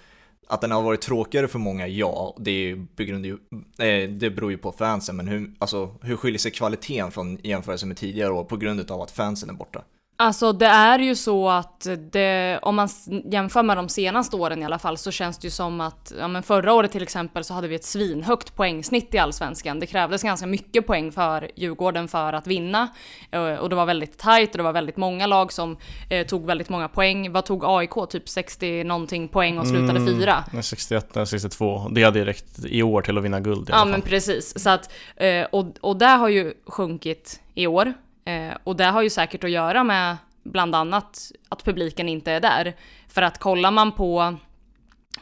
att 0.51 0.61
den 0.61 0.71
har 0.71 0.83
varit 0.83 1.01
tråkigare 1.01 1.49
för 1.49 1.59
många, 1.59 1.87
ja, 1.87 2.37
det, 2.39 2.51
är 2.51 2.87
begrund, 2.97 3.27
eh, 3.27 4.11
det 4.11 4.31
beror 4.31 4.51
ju 4.51 4.59
på 4.59 4.73
fansen, 4.73 5.17
men 5.17 5.29
hur, 5.29 5.55
alltså, 5.59 5.95
hur 6.03 6.17
skiljer 6.17 6.39
sig 6.39 6.51
kvaliteten 6.51 7.11
från 7.11 7.39
jämförelse 7.43 7.87
med 7.87 7.97
tidigare 7.97 8.33
år 8.33 8.45
på 8.45 8.57
grund 8.57 8.91
av 8.91 9.01
att 9.01 9.11
fansen 9.11 9.51
är 9.51 9.55
borta? 9.55 9.85
Alltså 10.21 10.53
det 10.53 10.67
är 10.67 10.99
ju 10.99 11.15
så 11.15 11.49
att 11.49 11.87
det, 12.13 12.59
om 12.63 12.77
man 12.77 12.89
jämför 13.25 13.63
med 13.63 13.77
de 13.77 13.89
senaste 13.89 14.37
åren 14.37 14.63
i 14.63 14.65
alla 14.65 14.79
fall 14.79 14.99
så 14.99 15.11
känns 15.11 15.39
det 15.39 15.47
ju 15.47 15.51
som 15.51 15.81
att, 15.81 16.13
ja 16.19 16.29
men 16.29 16.43
förra 16.43 16.73
året 16.73 16.93
till 16.93 17.03
exempel 17.03 17.45
så 17.45 17.55
hade 17.55 17.69
vi 17.69 17.75
ett 17.75 17.85
svinhögt 17.85 18.57
poängsnitt 18.57 19.15
i 19.15 19.19
Allsvenskan. 19.19 19.81
Det 19.81 19.87
krävdes 19.87 20.23
ganska 20.23 20.47
mycket 20.47 20.87
poäng 20.87 21.13
för 21.13 21.51
Djurgården 21.55 22.09
för 22.09 22.33
att 22.33 22.47
vinna. 22.47 22.89
Eh, 23.31 23.55
och 23.55 23.69
det 23.69 23.77
var 23.77 23.87
väldigt 23.87 24.19
tajt 24.19 24.51
och 24.51 24.57
det 24.57 24.63
var 24.63 24.73
väldigt 24.73 24.97
många 24.97 25.27
lag 25.27 25.53
som 25.53 25.77
eh, 26.11 26.27
tog 26.27 26.47
väldigt 26.47 26.69
många 26.69 26.89
poäng. 26.89 27.33
Vad 27.33 27.45
tog 27.45 27.65
AIK? 27.65 28.11
Typ 28.11 28.29
60 28.29 28.85
någonting 28.85 29.29
poäng 29.29 29.59
och 29.59 29.67
slutade 29.67 29.99
mm, 29.99 30.07
fyra? 30.07 30.45
61, 30.63 31.17
62. 31.27 31.89
Det 31.91 32.03
hade 32.03 32.25
räckt 32.25 32.65
i 32.65 32.83
år 32.83 33.03
till 33.03 33.19
att 33.19 33.25
vinna 33.25 33.41
guld 33.41 33.69
i 33.69 33.73
alla 33.73 33.79
Ja 33.79 33.83
fall. 33.83 33.91
men 33.91 34.03
precis. 34.03 34.63
Så 34.63 34.71
att, 34.71 34.93
eh, 35.17 35.45
och, 35.53 35.67
och 35.81 35.97
det 35.97 36.07
har 36.07 36.29
ju 36.29 36.55
sjunkit 36.67 37.41
i 37.55 37.67
år. 37.67 37.95
Eh, 38.25 38.57
och 38.65 38.77
det 38.77 38.85
har 38.85 39.03
ju 39.03 39.11
säkert 39.11 39.45
att 39.45 39.51
göra 39.51 39.85
med 39.85 40.17
bland 40.43 40.75
annat 40.75 41.33
att 41.49 41.65
publiken 41.65 42.09
inte 42.09 42.33
är 42.33 42.41
där. 42.41 42.77
För 43.09 43.23
att 43.23 43.39
kollar 43.39 43.71
man 43.71 43.93
på 43.93 44.37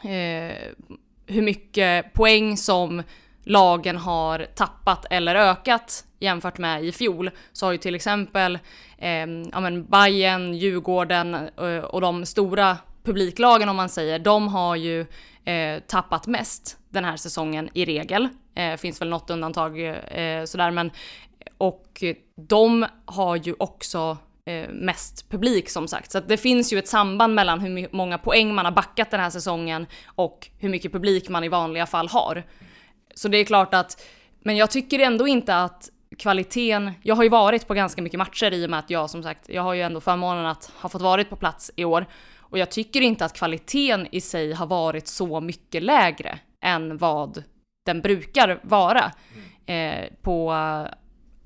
eh, 0.03 0.55
hur 1.27 1.41
mycket 1.41 2.13
poäng 2.13 2.57
som 2.57 3.03
lagen 3.43 3.97
har 3.97 4.47
tappat 4.55 5.05
eller 5.09 5.35
ökat 5.35 6.05
jämfört 6.19 6.57
med 6.57 6.83
i 6.83 6.91
fjol 6.91 7.31
så 7.53 7.65
har 7.65 7.71
ju 7.71 7.77
till 7.77 7.95
exempel 7.95 8.59
eh, 8.97 9.27
ja 9.51 9.59
men 9.59 9.85
Bayern, 9.85 10.53
Djurgården 10.53 11.33
eh, 11.33 11.77
och 11.77 12.01
de 12.01 12.25
stora 12.25 12.77
publiklagen 13.03 13.69
om 13.69 13.75
man 13.75 13.89
säger, 13.89 14.19
de 14.19 14.47
har 14.47 14.75
ju 14.75 15.05
eh, 15.45 15.79
tappat 15.87 16.27
mest 16.27 16.77
den 16.89 17.05
här 17.05 17.17
säsongen 17.17 17.69
i 17.73 17.85
regel. 17.85 18.27
Eh, 18.55 18.75
finns 18.75 19.01
väl 19.01 19.09
något 19.09 19.29
undantag 19.29 19.79
eh, 19.87 20.45
sådär 20.45 20.71
men 20.71 20.91
och 21.57 22.03
de 22.35 22.85
har 23.05 23.35
ju 23.35 23.55
också 23.59 24.17
eh, 24.45 24.69
mest 24.69 25.29
publik 25.29 25.69
som 25.69 25.87
sagt. 25.87 26.11
Så 26.11 26.19
det 26.19 26.37
finns 26.37 26.73
ju 26.73 26.79
ett 26.79 26.87
samband 26.87 27.35
mellan 27.35 27.59
hur 27.59 27.95
många 27.95 28.17
poäng 28.17 28.55
man 28.55 28.65
har 28.65 28.71
backat 28.71 29.11
den 29.11 29.19
här 29.19 29.29
säsongen 29.29 29.85
och 30.05 30.47
hur 30.57 30.69
mycket 30.69 30.91
publik 30.91 31.29
man 31.29 31.43
i 31.43 31.49
vanliga 31.49 31.85
fall 31.85 32.07
har. 32.07 32.43
Så 33.15 33.27
det 33.27 33.37
är 33.37 33.45
klart 33.45 33.73
att, 33.73 34.03
men 34.39 34.57
jag 34.57 34.71
tycker 34.71 34.99
ändå 34.99 35.27
inte 35.27 35.55
att 35.55 35.89
kvaliteten, 36.17 36.91
jag 37.01 37.15
har 37.15 37.23
ju 37.23 37.29
varit 37.29 37.67
på 37.67 37.73
ganska 37.73 38.01
mycket 38.01 38.17
matcher 38.17 38.53
i 38.53 38.65
och 38.65 38.69
med 38.69 38.79
att 38.79 38.89
jag 38.89 39.09
som 39.09 39.23
sagt, 39.23 39.49
jag 39.49 39.61
har 39.61 39.73
ju 39.73 39.81
ändå 39.81 40.01
förmånen 40.01 40.45
att 40.45 40.71
ha 40.81 40.89
fått 40.89 41.01
varit 41.01 41.29
på 41.29 41.35
plats 41.35 41.71
i 41.75 41.85
år. 41.85 42.05
Och 42.37 42.57
jag 42.57 42.71
tycker 42.71 43.01
inte 43.01 43.25
att 43.25 43.33
kvaliteten 43.33 44.07
i 44.11 44.21
sig 44.21 44.53
har 44.53 44.67
varit 44.67 45.07
så 45.07 45.39
mycket 45.39 45.83
lägre 45.83 46.39
än 46.61 46.97
vad 46.97 47.43
den 47.85 48.01
brukar 48.01 48.59
vara. 48.63 49.11
Eh, 49.65 50.05
på 50.21 50.53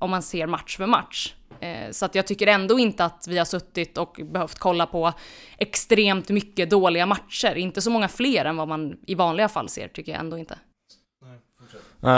om 0.04 0.10
man 0.10 0.22
ser 0.22 0.46
match 0.46 0.76
för 0.76 0.86
match. 0.86 1.34
Eh, 1.60 1.90
så 1.90 2.04
att 2.04 2.14
jag 2.14 2.26
tycker 2.26 2.46
ändå 2.46 2.78
inte 2.78 3.04
att 3.04 3.26
vi 3.28 3.38
har 3.38 3.44
suttit 3.44 3.98
och 3.98 4.20
behövt 4.24 4.58
kolla 4.58 4.86
på 4.86 5.12
extremt 5.58 6.28
mycket 6.28 6.70
dåliga 6.70 7.06
matcher. 7.06 7.54
Inte 7.54 7.80
så 7.80 7.90
många 7.90 8.08
fler 8.08 8.44
än 8.44 8.56
vad 8.56 8.68
man 8.68 8.96
i 9.06 9.14
vanliga 9.14 9.48
fall 9.48 9.68
ser, 9.68 9.88
tycker 9.88 10.12
jag 10.12 10.20
ändå 10.20 10.38
inte. 10.38 10.58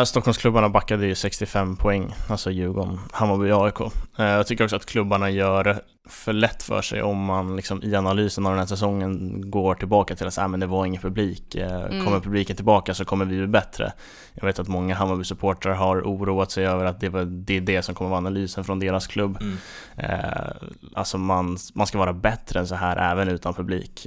Stockholmsklubbarna 0.06 0.68
backade 0.68 1.06
ju 1.06 1.14
65 1.14 1.76
poäng, 1.76 2.14
alltså 2.28 2.50
Djurgården, 2.50 2.98
Hammarby 3.12 3.50
AIK. 3.52 3.80
Eh, 4.18 4.26
jag 4.26 4.46
tycker 4.46 4.64
också 4.64 4.76
att 4.76 4.86
klubbarna 4.86 5.30
gör 5.30 5.80
för 6.08 6.32
lätt 6.32 6.62
för 6.62 6.82
sig 6.82 7.02
om 7.02 7.24
man 7.24 7.56
liksom 7.56 7.82
i 7.82 7.96
analysen 7.96 8.46
av 8.46 8.52
den 8.52 8.58
här 8.58 8.66
säsongen 8.66 9.42
går 9.50 9.74
tillbaka 9.74 10.16
till 10.16 10.26
att 10.26 10.34
säga 10.34 10.48
men 10.48 10.60
det 10.60 10.66
var 10.66 10.86
ingen 10.86 11.02
publik. 11.02 11.54
Eh, 11.54 11.84
mm. 11.84 12.04
Kommer 12.04 12.20
publiken 12.20 12.56
tillbaka 12.56 12.94
så 12.94 13.04
kommer 13.04 13.24
vi 13.24 13.36
bli 13.36 13.46
bättre. 13.46 13.92
Jag 14.34 14.46
vet 14.46 14.58
att 14.58 14.68
många 14.68 14.94
Hammarby-supportrar 14.94 15.74
har 15.74 16.02
oroat 16.02 16.50
sig 16.50 16.66
över 16.66 16.84
att 16.84 17.00
det, 17.00 17.08
var, 17.08 17.24
det 17.24 17.56
är 17.56 17.60
det 17.60 17.82
som 17.82 17.94
kommer 17.94 18.10
vara 18.10 18.18
analysen 18.18 18.64
från 18.64 18.78
deras 18.78 19.06
klubb. 19.06 19.38
Mm. 19.40 19.56
Eh, 19.96 20.50
alltså 20.94 21.18
man, 21.18 21.58
man 21.74 21.86
ska 21.86 21.98
vara 21.98 22.12
bättre 22.12 22.60
än 22.60 22.66
så 22.66 22.74
här 22.74 23.12
även 23.12 23.28
utan 23.28 23.54
publik. 23.54 24.06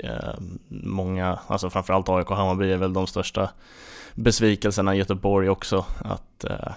många, 0.70 1.40
alltså 1.48 1.70
framförallt 1.70 2.10
AIK 2.10 2.32
och 2.32 2.38
Hammarby 2.38 2.72
är 2.72 2.78
väl 2.78 2.94
de 2.94 3.08
största 3.08 3.50
besvikelserna 4.20 4.96
i 4.96 4.98
Göteborg 4.98 5.50
också. 5.50 5.86
Att 6.00 6.44
eh, 6.44 6.74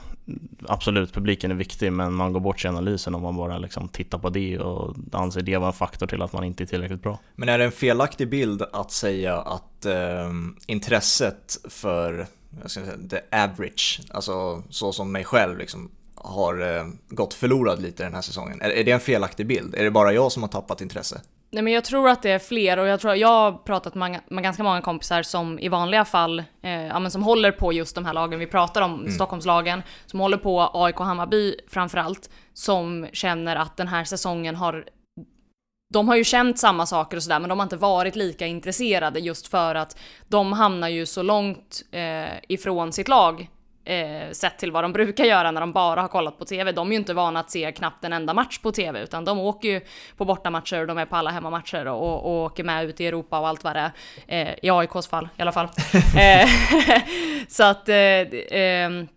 absolut, 0.69 1.13
publiken 1.13 1.51
är 1.51 1.55
viktig 1.55 1.93
men 1.93 2.13
man 2.13 2.33
går 2.33 2.41
bort 2.41 2.61
sig 2.61 2.69
i 2.69 2.73
analysen 2.73 3.15
om 3.15 3.23
man 3.23 3.37
bara 3.37 3.59
liksom 3.59 3.89
tittar 3.89 4.19
på 4.19 4.31
det 4.31 4.59
och 4.59 4.97
anser 5.13 5.43
det 5.43 5.57
vara 5.57 5.67
en 5.67 5.73
faktor 5.73 6.07
till 6.07 6.23
att 6.23 6.33
man 6.33 6.45
inte 6.45 6.63
är 6.63 6.67
tillräckligt 6.67 7.03
bra. 7.03 7.19
Men 7.35 7.49
är 7.49 7.59
det 7.59 7.65
en 7.65 7.73
felaktig 7.73 8.29
bild 8.29 8.63
att 8.73 8.91
säga 8.91 9.37
att 9.37 9.87
eh, 9.87 10.31
intresset 10.67 11.57
för 11.69 12.27
jag 12.61 12.71
ska 12.71 12.81
säga, 12.81 12.97
the 13.11 13.37
average, 13.37 14.01
alltså 14.11 14.63
så 14.71 14.93
som 14.93 15.13
mig 15.13 15.25
själv 15.25 15.59
liksom, 15.59 15.91
har 16.15 16.77
eh, 16.77 16.87
gått 17.09 17.35
förlorad 17.35 17.83
lite 17.83 18.05
den 18.05 18.15
här 18.15 18.23
säsongen. 18.23 18.61
Är, 18.61 18.71
är 18.71 18.85
det 18.85 18.91
en 18.91 19.01
felaktig 19.01 19.47
bild? 19.47 19.75
Är 19.75 19.85
det 19.85 19.91
bara 19.91 20.13
jag 20.13 20.33
som 20.33 20.43
har 20.43 20.49
tappat 20.49 20.81
intresse? 20.81 21.21
Nej 21.55 21.63
men 21.63 21.73
jag 21.73 21.85
tror 21.85 22.09
att 22.09 22.23
det 22.23 22.31
är 22.31 22.39
fler 22.39 22.79
och 22.79 22.87
jag 22.87 23.01
tror 23.01 23.15
jag 23.15 23.29
har 23.29 23.53
pratat 23.53 23.95
med, 23.95 24.21
med 24.29 24.45
ganska 24.45 24.63
många 24.63 24.81
kompisar 24.81 25.23
som 25.23 25.59
i 25.59 25.69
vanliga 25.69 26.05
fall, 26.05 26.39
eh, 26.63 26.87
ja, 26.87 26.99
men 26.99 27.11
som 27.11 27.23
håller 27.23 27.53
på 27.53 27.73
just 27.73 27.95
de 27.95 28.05
här 28.05 28.13
lagen 28.13 28.39
vi 28.39 28.47
pratar 28.47 28.83
om, 28.83 28.95
mm. 28.95 29.11
Stockholmslagen, 29.11 29.83
som 30.07 30.21
håller 30.21 30.37
på 30.37 30.71
AIK 30.75 30.97
Hammarby 30.97 31.55
framförallt, 31.69 32.31
som 32.53 33.07
känner 33.13 33.57
att 33.57 33.77
den 33.77 33.89
här 33.89 34.05
säsongen 34.05 34.57
har 34.57 34.85
de 35.93 36.09
har 36.09 36.17
ju 36.17 36.25
känt 36.25 36.59
samma 36.59 36.87
saker 36.87 37.17
och 37.17 37.23
sådär 37.23 37.41
men 37.41 37.49
de 37.49 37.59
har 37.59 37.65
inte 37.65 37.77
varit 37.77 38.17
lika 38.17 38.47
intresserade 38.47 39.21
just 39.21 39.49
för 39.49 39.75
att 39.75 39.99
de 40.29 40.53
hamnar 40.53 40.89
ju 40.89 41.07
så 41.07 41.23
långt 41.23 41.83
eh, 41.91 42.33
ifrån 42.49 42.93
sitt 42.93 43.09
lag 43.09 43.49
eh, 43.85 44.31
sett 44.33 44.59
till 44.59 44.73
vad 44.73 44.85
de 44.85 44.93
brukar 44.93 45.25
göra 45.25 45.51
när 45.51 45.61
de 45.61 45.73
bara 45.73 46.01
har 46.01 46.09
kollat 46.09 46.39
på 46.39 46.45
TV. 46.45 46.73
De 46.73 46.89
är 46.89 46.93
ju 46.93 46.99
inte 46.99 47.15
vana 47.15 47.41
att 47.41 47.51
se 47.51 47.73
knappt 47.73 48.05
en 48.05 48.13
enda 48.13 48.35
match 48.35 48.59
på 48.59 48.73
TV 48.73 49.03
utan 49.03 49.25
de 49.25 49.39
åker 49.39 49.69
ju 49.69 49.81
på 50.17 50.25
bortamatcher 50.25 50.81
och 50.81 50.87
de 50.87 50.99
är 50.99 51.07
på 51.07 51.17
alla 51.17 51.31
hemmamatcher 51.31 51.87
och, 51.87 52.25
och 52.25 52.31
åker 52.31 52.65
med 52.65 52.85
ut 52.85 53.01
i 53.01 53.07
Europa 53.07 53.39
och 53.39 53.49
allt 53.49 53.65
vad 53.65 53.77
det 53.77 53.93
är. 54.27 54.49
Eh, 54.49 54.55
I 54.63 54.71
AIKs 54.71 55.09
fall 55.09 55.29
i 55.37 55.43
alla 55.43 55.53
fall. 55.53 55.69
Eh, 56.19 56.49
så 57.49 57.65
att 57.65 57.89
eh, 57.89 57.97
ehm, 58.51 59.09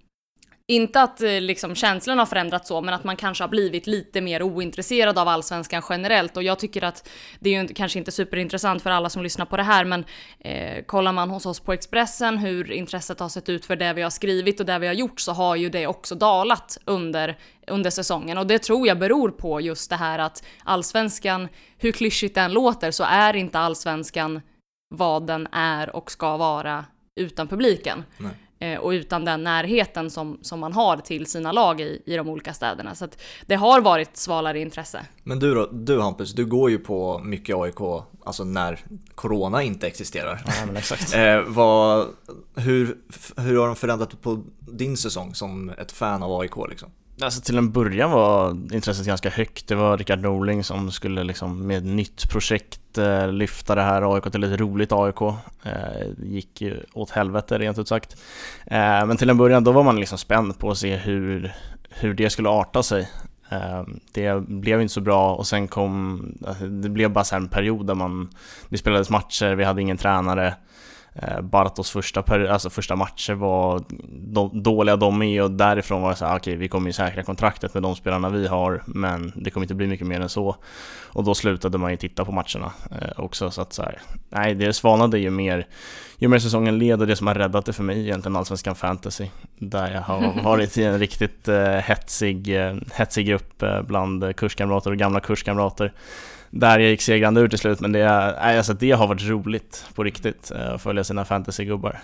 inte 0.68 1.02
att 1.02 1.22
eh, 1.22 1.42
liksom 1.42 1.76
känslan 1.76 2.20
har 2.20 2.26
förändrats 2.26 2.68
så, 2.68 2.82
men 2.82 2.94
att 2.94 3.04
man 3.04 3.16
kanske 3.16 3.44
har 3.44 3.50
blivit 3.50 3.88
lite 3.88 4.22
mer 4.22 4.44
ointresserad 4.44 5.20
av 5.20 5.28
allsvenskan 5.28 5.82
generellt. 5.90 6.38
Och 6.38 6.44
jag 6.44 6.60
tycker 6.60 6.84
att 6.84 7.10
det 7.40 7.56
är 7.56 7.62
ju 7.62 7.68
kanske 7.68 8.00
inte 8.00 8.12
superintressant 8.12 8.84
för 8.84 8.90
alla 8.90 9.10
som 9.10 9.24
lyssnar 9.24 9.46
på 9.46 9.58
det 9.58 9.64
här, 9.64 9.86
men 9.86 10.06
eh, 10.40 10.84
kollar 10.86 11.14
man 11.14 11.30
hos 11.30 11.46
oss 11.46 11.60
på 11.60 11.74
Expressen 11.74 12.38
hur 12.38 12.72
intresset 12.72 13.20
har 13.20 13.30
sett 13.30 13.50
ut 13.50 13.66
för 13.66 13.76
det 13.76 13.94
vi 13.94 14.02
har 14.02 14.10
skrivit 14.10 14.60
och 14.60 14.66
det 14.66 14.80
vi 14.80 14.88
har 14.88 14.94
gjort 14.94 15.20
så 15.20 15.32
har 15.32 15.56
ju 15.56 15.70
det 15.70 15.88
också 15.88 16.16
dalat 16.16 16.78
under, 16.86 17.38
under 17.68 17.90
säsongen. 17.90 18.38
Och 18.38 18.48
det 18.48 18.60
tror 18.60 18.88
jag 18.88 19.00
beror 19.00 19.30
på 19.30 19.62
just 19.62 19.90
det 19.90 19.96
här 19.96 20.20
att 20.20 20.44
allsvenskan, 20.64 21.48
hur 21.78 21.92
klyschigt 21.92 22.36
den 22.36 22.54
låter, 22.54 22.92
så 22.92 23.04
är 23.04 23.36
inte 23.36 23.60
allsvenskan 23.60 24.42
vad 24.90 25.28
den 25.28 25.48
är 25.52 25.96
och 25.96 26.12
ska 26.12 26.38
vara 26.38 26.86
utan 27.16 27.48
publiken. 27.48 28.04
Nej. 28.18 28.32
Eh, 28.66 28.80
och 28.80 28.90
utan 28.90 29.26
den 29.26 29.44
närheten 29.44 30.10
som, 30.10 30.38
som 30.42 30.60
man 30.60 30.74
har 30.74 30.98
till 30.98 31.26
sina 31.26 31.52
lag 31.52 31.82
i, 31.82 32.02
i 32.06 32.16
de 32.16 32.30
olika 32.30 32.54
städerna. 32.54 32.96
Så 32.96 33.06
att 33.06 33.22
det 33.46 33.56
har 33.56 33.82
varit 33.82 34.18
svalare 34.18 34.60
intresse. 34.60 35.06
Men 35.24 35.40
du 35.40 35.54
då, 35.54 35.70
du 35.72 36.02
Hampus, 36.02 36.34
du 36.34 36.46
går 36.46 36.70
ju 36.70 36.80
på 36.80 37.20
mycket 37.20 37.56
AIK, 37.56 37.80
alltså 38.26 38.44
när 38.44 38.80
Corona 39.16 39.64
inte 39.64 39.88
existerar. 39.88 40.42
Ja, 40.46 40.66
men 40.66 40.78
exakt. 40.78 41.16
Eh, 41.16 41.42
vad, 41.48 42.08
hur, 42.56 42.98
hur 43.38 43.58
har 43.58 43.68
de 43.68 43.76
förändrat 43.76 44.22
på 44.22 44.44
din 44.60 44.98
säsong 44.98 45.36
som 45.36 45.70
ett 45.70 45.92
fan 45.92 46.24
av 46.24 46.40
AIK 46.40 46.52
liksom? 46.70 46.90
Alltså 47.22 47.42
till 47.42 47.58
en 47.58 47.72
början 47.72 48.12
var 48.12 48.52
intresset 48.74 49.06
ganska 49.06 49.30
högt. 49.30 49.68
Det 49.68 49.76
var 49.76 49.98
Rickard 49.98 50.20
Norling 50.20 50.64
som 50.64 50.92
skulle 50.92 51.24
liksom 51.24 51.68
med 51.68 51.78
ett 51.78 51.84
nytt 51.84 52.30
projekt 52.30 52.98
eh, 52.98 53.32
lyfta 53.32 53.76
det 53.76 53.82
här 53.82 54.16
AIK 54.16 54.32
till 54.32 54.44
ett 54.44 54.60
roligt 54.60 54.92
AIK. 54.92 55.20
Det 55.64 55.70
eh, 55.70 56.28
gick 56.30 56.62
ju 56.62 56.84
åt 56.94 57.10
helvete 57.10 57.58
rent 57.58 57.80
ut 57.80 57.88
sagt. 57.88 58.16
Eh, 58.66 59.06
men 59.06 59.18
till 59.18 59.30
en 59.30 59.38
början 59.38 59.64
då 59.64 59.72
var 59.72 59.84
man 59.84 60.00
liksom 60.00 60.18
spänd 60.18 60.60
på 60.60 60.72
att 60.72 60.78
se 60.78 60.96
hur, 60.96 61.54
hur 61.90 62.14
det 62.14 62.30
skulle 62.30 62.50
arta 62.50 62.84
sig. 62.84 63.10
Det 64.14 64.48
blev 64.48 64.82
inte 64.82 64.94
så 64.94 65.02
bra 65.02 65.36
och 65.36 65.48
sen 65.48 65.68
kom, 65.68 66.22
alltså, 66.48 66.66
det 66.66 66.90
blev 66.90 67.12
bara 67.12 67.24
så 67.24 67.36
här 67.36 67.42
en 67.42 67.48
period 67.48 67.88
där 67.88 67.96
man, 67.96 68.30
det 68.70 68.78
spelades 68.78 69.10
matcher, 69.10 69.56
vi 69.56 69.64
hade 69.64 69.82
ingen 69.82 69.98
tränare. 69.98 70.54
Eh, 71.22 71.42
Bartos 71.42 71.92
första, 71.92 72.22
per, 72.22 72.46
alltså 72.46 72.70
första 72.70 72.96
matcher 72.96 73.34
var 73.34 73.84
de, 74.10 74.64
dåliga 74.64 74.96
de 74.96 75.22
är 75.22 75.42
och 75.42 75.52
därifrån 75.52 76.02
var 76.02 76.10
det 76.10 76.16
så 76.16 76.26
här, 76.26 76.32
okej 76.32 76.52
okay, 76.52 76.56
vi 76.56 76.68
kommer 76.68 76.88
ju 76.88 76.94
säkra 76.94 77.24
kontraktet 77.24 77.74
med 77.74 77.84
de 77.84 77.96
spelarna 77.96 78.30
vi 78.30 78.48
har 78.48 78.84
men 78.86 79.32
det 79.36 79.50
kommer 79.50 79.64
inte 79.64 79.76
bli 79.76 79.88
mycket 79.88 80.08
mer 80.08 80.20
än 80.20 80.30
så. 80.30 80.56
Och 81.08 81.24
då 81.24 81.36
slutade 81.36 81.78
man 81.78 81.92
ju 81.92 81.98
titta 81.98 82.26
på 82.26 82.32
matcherna 82.32 82.74
eh, 82.92 83.20
också 83.20 83.52
så 83.52 83.62
att 83.62 83.74
så 83.74 83.82
här, 83.82 84.02
nej 84.30 84.56
det 84.56 84.74
svalnade 84.74 85.20
ju 85.20 85.30
mer, 85.30 85.68
ju 86.18 86.28
mer 86.28 86.40
säsongen 86.40 86.78
led 86.78 87.02
och 87.02 87.08
det 87.08 87.16
som 87.16 87.28
har 87.28 87.36
räddat 87.36 87.66
det 87.66 87.74
för 87.74 87.84
mig 87.84 88.00
egentligen 88.00 88.36
Allsvenskan 88.36 88.76
Fantasy. 88.76 89.28
Där 89.58 89.94
jag 89.94 90.02
har 90.02 90.42
varit 90.44 90.78
i 90.78 90.84
en 90.84 91.00
riktigt 91.00 91.48
eh, 91.48 91.70
hetsig, 91.70 92.66
eh, 92.66 92.76
hetsig 92.94 93.28
grupp 93.28 93.64
eh, 93.64 93.82
bland 93.82 94.36
kurskamrater 94.36 94.92
och 94.92 94.98
gamla 94.98 95.20
kurskamrater 95.20 95.94
där 96.56 96.80
jag 96.80 96.90
gick 96.90 97.02
segrande 97.02 97.42
ur 97.42 97.48
till 97.48 97.60
slut, 97.60 97.80
men 97.80 97.92
det, 97.92 98.10
alltså 98.38 98.74
det 98.74 98.92
har 98.92 99.08
varit 99.08 99.24
roligt 99.24 99.86
på 99.96 100.04
riktigt 100.04 100.52
eh, 100.52 100.74
att 100.74 100.82
följa 100.82 101.04
sina 101.04 101.26
fantasygubbar. 101.26 102.00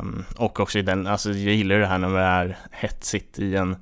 Um, 0.00 0.24
och 0.36 0.60
också 0.60 0.78
i 0.78 0.82
den, 0.82 1.06
alltså 1.06 1.30
jag 1.30 1.54
gillar 1.54 1.78
det 1.78 1.86
här 1.86 1.98
när 1.98 2.08
det 2.08 2.20
är 2.20 2.58
hetsigt 2.70 3.38
i 3.38 3.56
en 3.56 3.76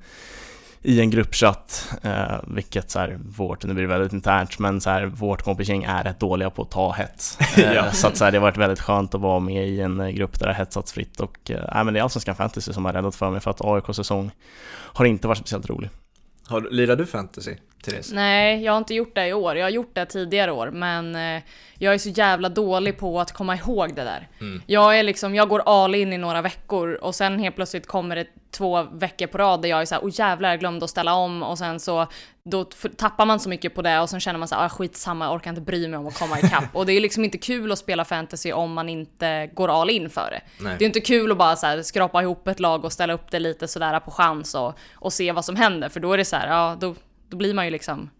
i 0.82 1.00
en 1.00 1.10
gruppchatt, 1.10 1.92
uh, 2.04 2.38
vilket 2.46 2.90
så 2.90 2.98
här, 2.98 3.18
vårt, 3.36 3.64
nu 3.64 3.74
blir 3.74 3.82
det 3.82 3.88
väldigt 3.88 4.12
internt, 4.12 4.58
men 4.58 4.80
så 4.80 4.90
här, 4.90 5.06
vårt 5.06 5.42
kompisgäng 5.42 5.84
är 5.84 6.04
rätt 6.04 6.20
dåliga 6.20 6.50
på 6.50 6.62
att 6.62 6.70
ta 6.70 6.92
hets. 6.92 7.38
Uh, 7.58 7.64
ja. 7.74 7.92
Så 7.92 8.06
att 8.06 8.16
så 8.16 8.24
här, 8.24 8.32
det 8.32 8.38
har 8.38 8.42
varit 8.42 8.56
väldigt 8.56 8.80
skönt 8.80 9.14
att 9.14 9.20
vara 9.20 9.40
med 9.40 9.68
i 9.68 9.80
en 9.80 10.14
grupp 10.14 10.38
där 10.38 10.46
det 10.46 10.52
har 10.52 10.58
hetsats 10.58 10.92
fritt 10.92 11.20
och 11.20 11.50
uh, 11.50 11.84
men 11.84 11.94
det 11.94 12.00
är 12.00 12.02
Allsvenskan 12.02 12.34
Fantasy 12.34 12.72
som 12.72 12.84
har 12.84 12.92
räddat 12.92 13.14
för 13.14 13.30
mig 13.30 13.40
för 13.40 13.50
att 13.50 13.60
AIKs 13.60 13.96
säsong 13.96 14.30
har 14.72 15.04
inte 15.04 15.28
varit 15.28 15.38
speciellt 15.38 15.70
rolig. 15.70 15.90
Har, 16.46 16.60
lirar 16.70 16.96
du 16.96 17.06
fantasy, 17.06 17.54
Therese? 17.84 18.12
Nej, 18.12 18.62
jag 18.62 18.72
har 18.72 18.78
inte 18.78 18.94
gjort 18.94 19.14
det 19.14 19.28
i 19.28 19.32
år. 19.32 19.56
Jag 19.56 19.64
har 19.64 19.70
gjort 19.70 19.94
det 19.94 20.06
tidigare 20.06 20.52
år, 20.52 20.70
men 20.70 21.16
eh, 21.16 21.42
jag 21.78 21.94
är 21.94 21.98
så 21.98 22.08
jävla 22.08 22.48
dålig 22.48 22.98
på 22.98 23.20
att 23.20 23.32
komma 23.32 23.56
ihåg 23.56 23.94
det 23.94 24.04
där. 24.04 24.28
Mm. 24.40 24.62
Jag 24.66 24.98
är 24.98 25.02
liksom, 25.02 25.34
jag 25.34 25.48
går 25.48 25.62
all 25.66 25.94
in 25.94 26.12
i 26.12 26.18
några 26.18 26.42
veckor 26.42 26.94
och 26.94 27.14
sen 27.14 27.38
helt 27.38 27.56
plötsligt 27.56 27.86
kommer 27.86 28.16
det 28.16 28.26
två 28.50 28.82
veckor 28.82 29.26
på 29.26 29.38
rad 29.38 29.62
där 29.62 29.68
jag 29.68 29.80
är 29.80 29.86
såhär, 29.86 30.02
oh 30.02 30.10
jävlar 30.12 30.48
jag 30.48 30.60
glömde 30.60 30.84
att 30.84 30.90
ställa 30.90 31.14
om 31.14 31.42
och 31.42 31.58
sen 31.58 31.80
så 31.80 32.06
då 32.44 32.64
tappar 32.96 33.26
man 33.26 33.40
så 33.40 33.48
mycket 33.48 33.74
på 33.74 33.82
det 33.82 34.00
och 34.00 34.10
sen 34.10 34.20
känner 34.20 34.38
man 34.38 34.48
såhär, 34.48 34.66
ah, 34.66 34.68
skitsamma 34.68 35.24
jag 35.24 35.34
orkar 35.34 35.50
inte 35.50 35.62
bry 35.62 35.88
mig 35.88 35.98
om 35.98 36.06
att 36.06 36.18
komma 36.18 36.38
ikapp. 36.38 36.64
och 36.72 36.86
det 36.86 36.92
är 36.92 37.00
liksom 37.00 37.24
inte 37.24 37.38
kul 37.38 37.72
att 37.72 37.78
spela 37.78 38.04
fantasy 38.04 38.52
om 38.52 38.72
man 38.72 38.88
inte 38.88 39.50
går 39.54 39.80
all 39.80 39.90
in 39.90 40.10
för 40.10 40.30
det. 40.30 40.64
Nej. 40.64 40.76
Det 40.78 40.84
är 40.84 40.86
inte 40.86 41.00
kul 41.00 41.32
att 41.32 41.38
bara 41.38 41.56
så 41.56 41.82
skrapa 41.82 42.22
ihop 42.22 42.48
ett 42.48 42.60
lag 42.60 42.84
och 42.84 42.92
ställa 42.92 43.12
upp 43.12 43.30
det 43.30 43.38
lite 43.38 43.68
sådär 43.68 44.00
på 44.00 44.10
chans 44.10 44.54
och, 44.54 44.78
och 44.94 45.12
se 45.12 45.32
vad 45.32 45.44
som 45.44 45.56
händer 45.56 45.88
för 45.88 46.00
då 46.00 46.12
är 46.12 46.18
det 46.18 46.24
så 46.24 46.36
här, 46.36 46.48
ja 46.48 46.76
då, 46.80 46.94
då 47.28 47.36
blir 47.36 47.54
man 47.54 47.64
ju 47.64 47.70
liksom 47.70 48.10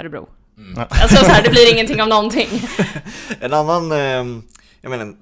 Örebro. 0.00 0.28
Mm. 0.58 0.78
Alltså 0.90 1.16
så 1.16 1.30
här, 1.30 1.42
det 1.42 1.50
blir 1.50 1.72
ingenting 1.72 2.02
av 2.02 2.08
någonting. 2.08 2.48
en 3.40 3.52
annan, 3.52 3.92
eh, 3.92 4.42
jag 4.80 4.90
menar, 4.90 5.14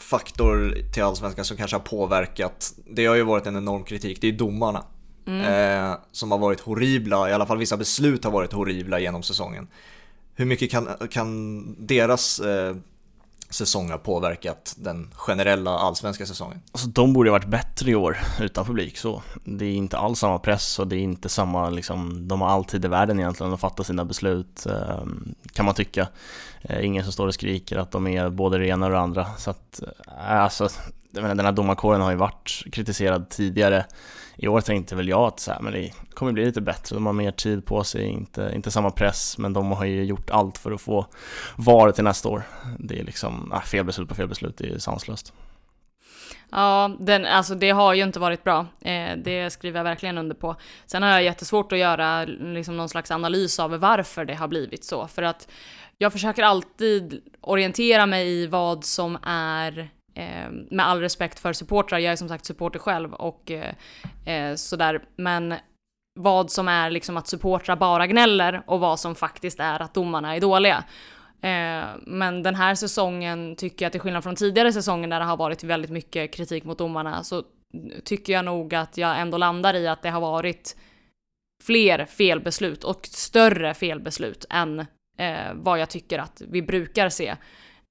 faktor 0.00 0.76
till 0.92 1.02
Allsvenskan 1.02 1.44
som 1.44 1.56
kanske 1.56 1.76
har 1.76 1.82
påverkat, 1.82 2.74
det 2.86 3.06
har 3.06 3.14
ju 3.14 3.22
varit 3.22 3.46
en 3.46 3.56
enorm 3.56 3.84
kritik, 3.84 4.20
det 4.20 4.28
är 4.28 4.32
domarna. 4.32 4.84
Mm. 5.26 5.40
Eh, 5.40 5.98
som 6.12 6.30
har 6.30 6.38
varit 6.38 6.60
horribla, 6.60 7.30
i 7.30 7.32
alla 7.32 7.46
fall 7.46 7.58
vissa 7.58 7.76
beslut 7.76 8.24
har 8.24 8.30
varit 8.30 8.52
horribla 8.52 8.98
genom 8.98 9.22
säsongen. 9.22 9.68
Hur 10.34 10.44
mycket 10.44 10.70
kan, 10.70 10.88
kan 11.10 11.86
deras 11.86 12.40
eh, 12.40 12.76
säsong 13.52 13.90
har 13.90 13.98
påverkat 13.98 14.74
den 14.76 15.10
generella 15.14 15.70
allsvenska 15.70 16.26
säsongen? 16.26 16.60
Alltså 16.72 16.88
de 16.88 17.12
borde 17.12 17.30
ha 17.30 17.32
varit 17.32 17.48
bättre 17.48 17.90
i 17.90 17.94
år 17.94 18.18
utan 18.40 18.64
publik 18.64 18.98
så. 18.98 19.22
Det 19.44 19.64
är 19.64 19.74
inte 19.74 19.98
alls 19.98 20.18
samma 20.18 20.38
press 20.38 20.78
och 20.78 20.88
det 20.88 20.96
är 20.96 21.00
inte 21.00 21.28
samma 21.28 21.70
liksom, 21.70 22.28
de 22.28 22.40
har 22.40 22.48
alltid 22.48 22.84
i 22.84 22.88
världen 22.88 23.18
egentligen 23.18 23.52
att 23.52 23.60
fatta 23.60 23.84
sina 23.84 24.04
beslut 24.04 24.66
ehm, 24.66 25.34
kan 25.52 25.64
man 25.64 25.74
tycka. 25.74 26.08
Eh, 26.62 26.84
ingen 26.86 27.04
som 27.04 27.12
står 27.12 27.26
och 27.26 27.34
skriker 27.34 27.76
att 27.76 27.90
de 27.90 28.06
är 28.06 28.30
både 28.30 28.58
det 28.58 28.66
ena 28.66 28.86
och 28.86 28.92
det 28.92 28.98
andra. 28.98 29.26
Så 29.38 29.50
att, 29.50 29.82
eh, 30.06 30.42
alltså, 30.42 30.68
den 31.10 31.40
här 31.40 31.52
domarkåren 31.52 32.00
har 32.00 32.10
ju 32.10 32.16
varit 32.16 32.62
kritiserad 32.72 33.30
tidigare 33.30 33.84
i 34.36 34.48
år 34.48 34.60
tänkte 34.60 34.96
väl 34.96 35.08
jag 35.08 35.20
att 35.20 35.40
så 35.40 35.52
här, 35.52 35.60
men 35.60 35.72
det 35.72 35.92
kommer 36.14 36.32
bli 36.32 36.44
lite 36.44 36.60
bättre, 36.60 36.96
de 36.96 37.06
har 37.06 37.12
mer 37.12 37.30
tid 37.30 37.66
på 37.66 37.84
sig, 37.84 38.06
inte, 38.06 38.52
inte 38.54 38.70
samma 38.70 38.90
press, 38.90 39.38
men 39.38 39.52
de 39.52 39.72
har 39.72 39.84
ju 39.84 40.04
gjort 40.04 40.30
allt 40.30 40.58
för 40.58 40.72
att 40.72 40.80
få 40.80 41.06
VAR 41.56 41.90
till 41.90 42.04
nästa 42.04 42.28
år. 42.28 42.42
Det 42.78 42.98
är 42.98 43.04
liksom, 43.04 43.52
äh, 43.52 43.60
fel 43.60 43.84
beslut 43.84 44.08
på 44.08 44.14
fel 44.14 44.28
beslut, 44.28 44.56
det 44.56 44.68
är 44.68 44.78
sanslöst. 44.78 45.32
Ja, 46.50 46.96
den, 47.00 47.26
alltså 47.26 47.54
det 47.54 47.70
har 47.70 47.94
ju 47.94 48.02
inte 48.02 48.20
varit 48.20 48.44
bra. 48.44 48.66
Eh, 48.80 49.16
det 49.16 49.50
skriver 49.50 49.78
jag 49.78 49.84
verkligen 49.84 50.18
under 50.18 50.34
på. 50.34 50.56
Sen 50.86 51.02
har 51.02 51.10
jag 51.10 51.22
jättesvårt 51.22 51.72
att 51.72 51.78
göra 51.78 52.24
liksom 52.24 52.76
någon 52.76 52.88
slags 52.88 53.10
analys 53.10 53.60
av 53.60 53.70
varför 53.70 54.24
det 54.24 54.34
har 54.34 54.48
blivit 54.48 54.84
så. 54.84 55.06
För 55.06 55.22
att 55.22 55.48
jag 55.98 56.12
försöker 56.12 56.42
alltid 56.42 57.20
orientera 57.40 58.06
mig 58.06 58.28
i 58.28 58.46
vad 58.46 58.84
som 58.84 59.18
är 59.26 59.90
Eh, 60.14 60.50
med 60.70 60.86
all 60.86 61.00
respekt 61.00 61.38
för 61.38 61.52
supportrar, 61.52 61.98
jag 61.98 62.12
är 62.12 62.16
som 62.16 62.28
sagt 62.28 62.44
supporter 62.44 62.78
själv 62.78 63.14
och 63.14 63.50
eh, 63.50 63.74
eh, 64.26 64.54
sådär, 64.54 65.02
men 65.16 65.54
vad 66.20 66.50
som 66.50 66.68
är 66.68 66.90
liksom 66.90 67.16
att 67.16 67.28
supportrar 67.28 67.76
bara 67.76 68.06
gnäller 68.06 68.62
och 68.66 68.80
vad 68.80 69.00
som 69.00 69.14
faktiskt 69.14 69.60
är 69.60 69.82
att 69.82 69.94
domarna 69.94 70.36
är 70.36 70.40
dåliga. 70.40 70.84
Eh, 71.42 71.84
men 72.06 72.42
den 72.42 72.54
här 72.54 72.74
säsongen 72.74 73.56
tycker 73.56 73.84
jag 73.84 73.92
till 73.92 74.00
skillnad 74.00 74.22
från 74.22 74.36
tidigare 74.36 74.72
säsonger 74.72 75.08
där 75.08 75.20
det 75.20 75.26
har 75.26 75.36
varit 75.36 75.64
väldigt 75.64 75.90
mycket 75.90 76.34
kritik 76.34 76.64
mot 76.64 76.78
domarna 76.78 77.24
så 77.24 77.42
tycker 78.04 78.32
jag 78.32 78.44
nog 78.44 78.74
att 78.74 78.98
jag 78.98 79.20
ändå 79.20 79.38
landar 79.38 79.74
i 79.74 79.88
att 79.88 80.02
det 80.02 80.10
har 80.10 80.20
varit 80.20 80.76
fler 81.62 82.04
felbeslut 82.04 82.84
och 82.84 83.06
större 83.06 83.74
felbeslut 83.74 84.44
än 84.50 84.80
eh, 85.18 85.54
vad 85.54 85.78
jag 85.78 85.90
tycker 85.90 86.18
att 86.18 86.42
vi 86.48 86.62
brukar 86.62 87.08
se. 87.08 87.36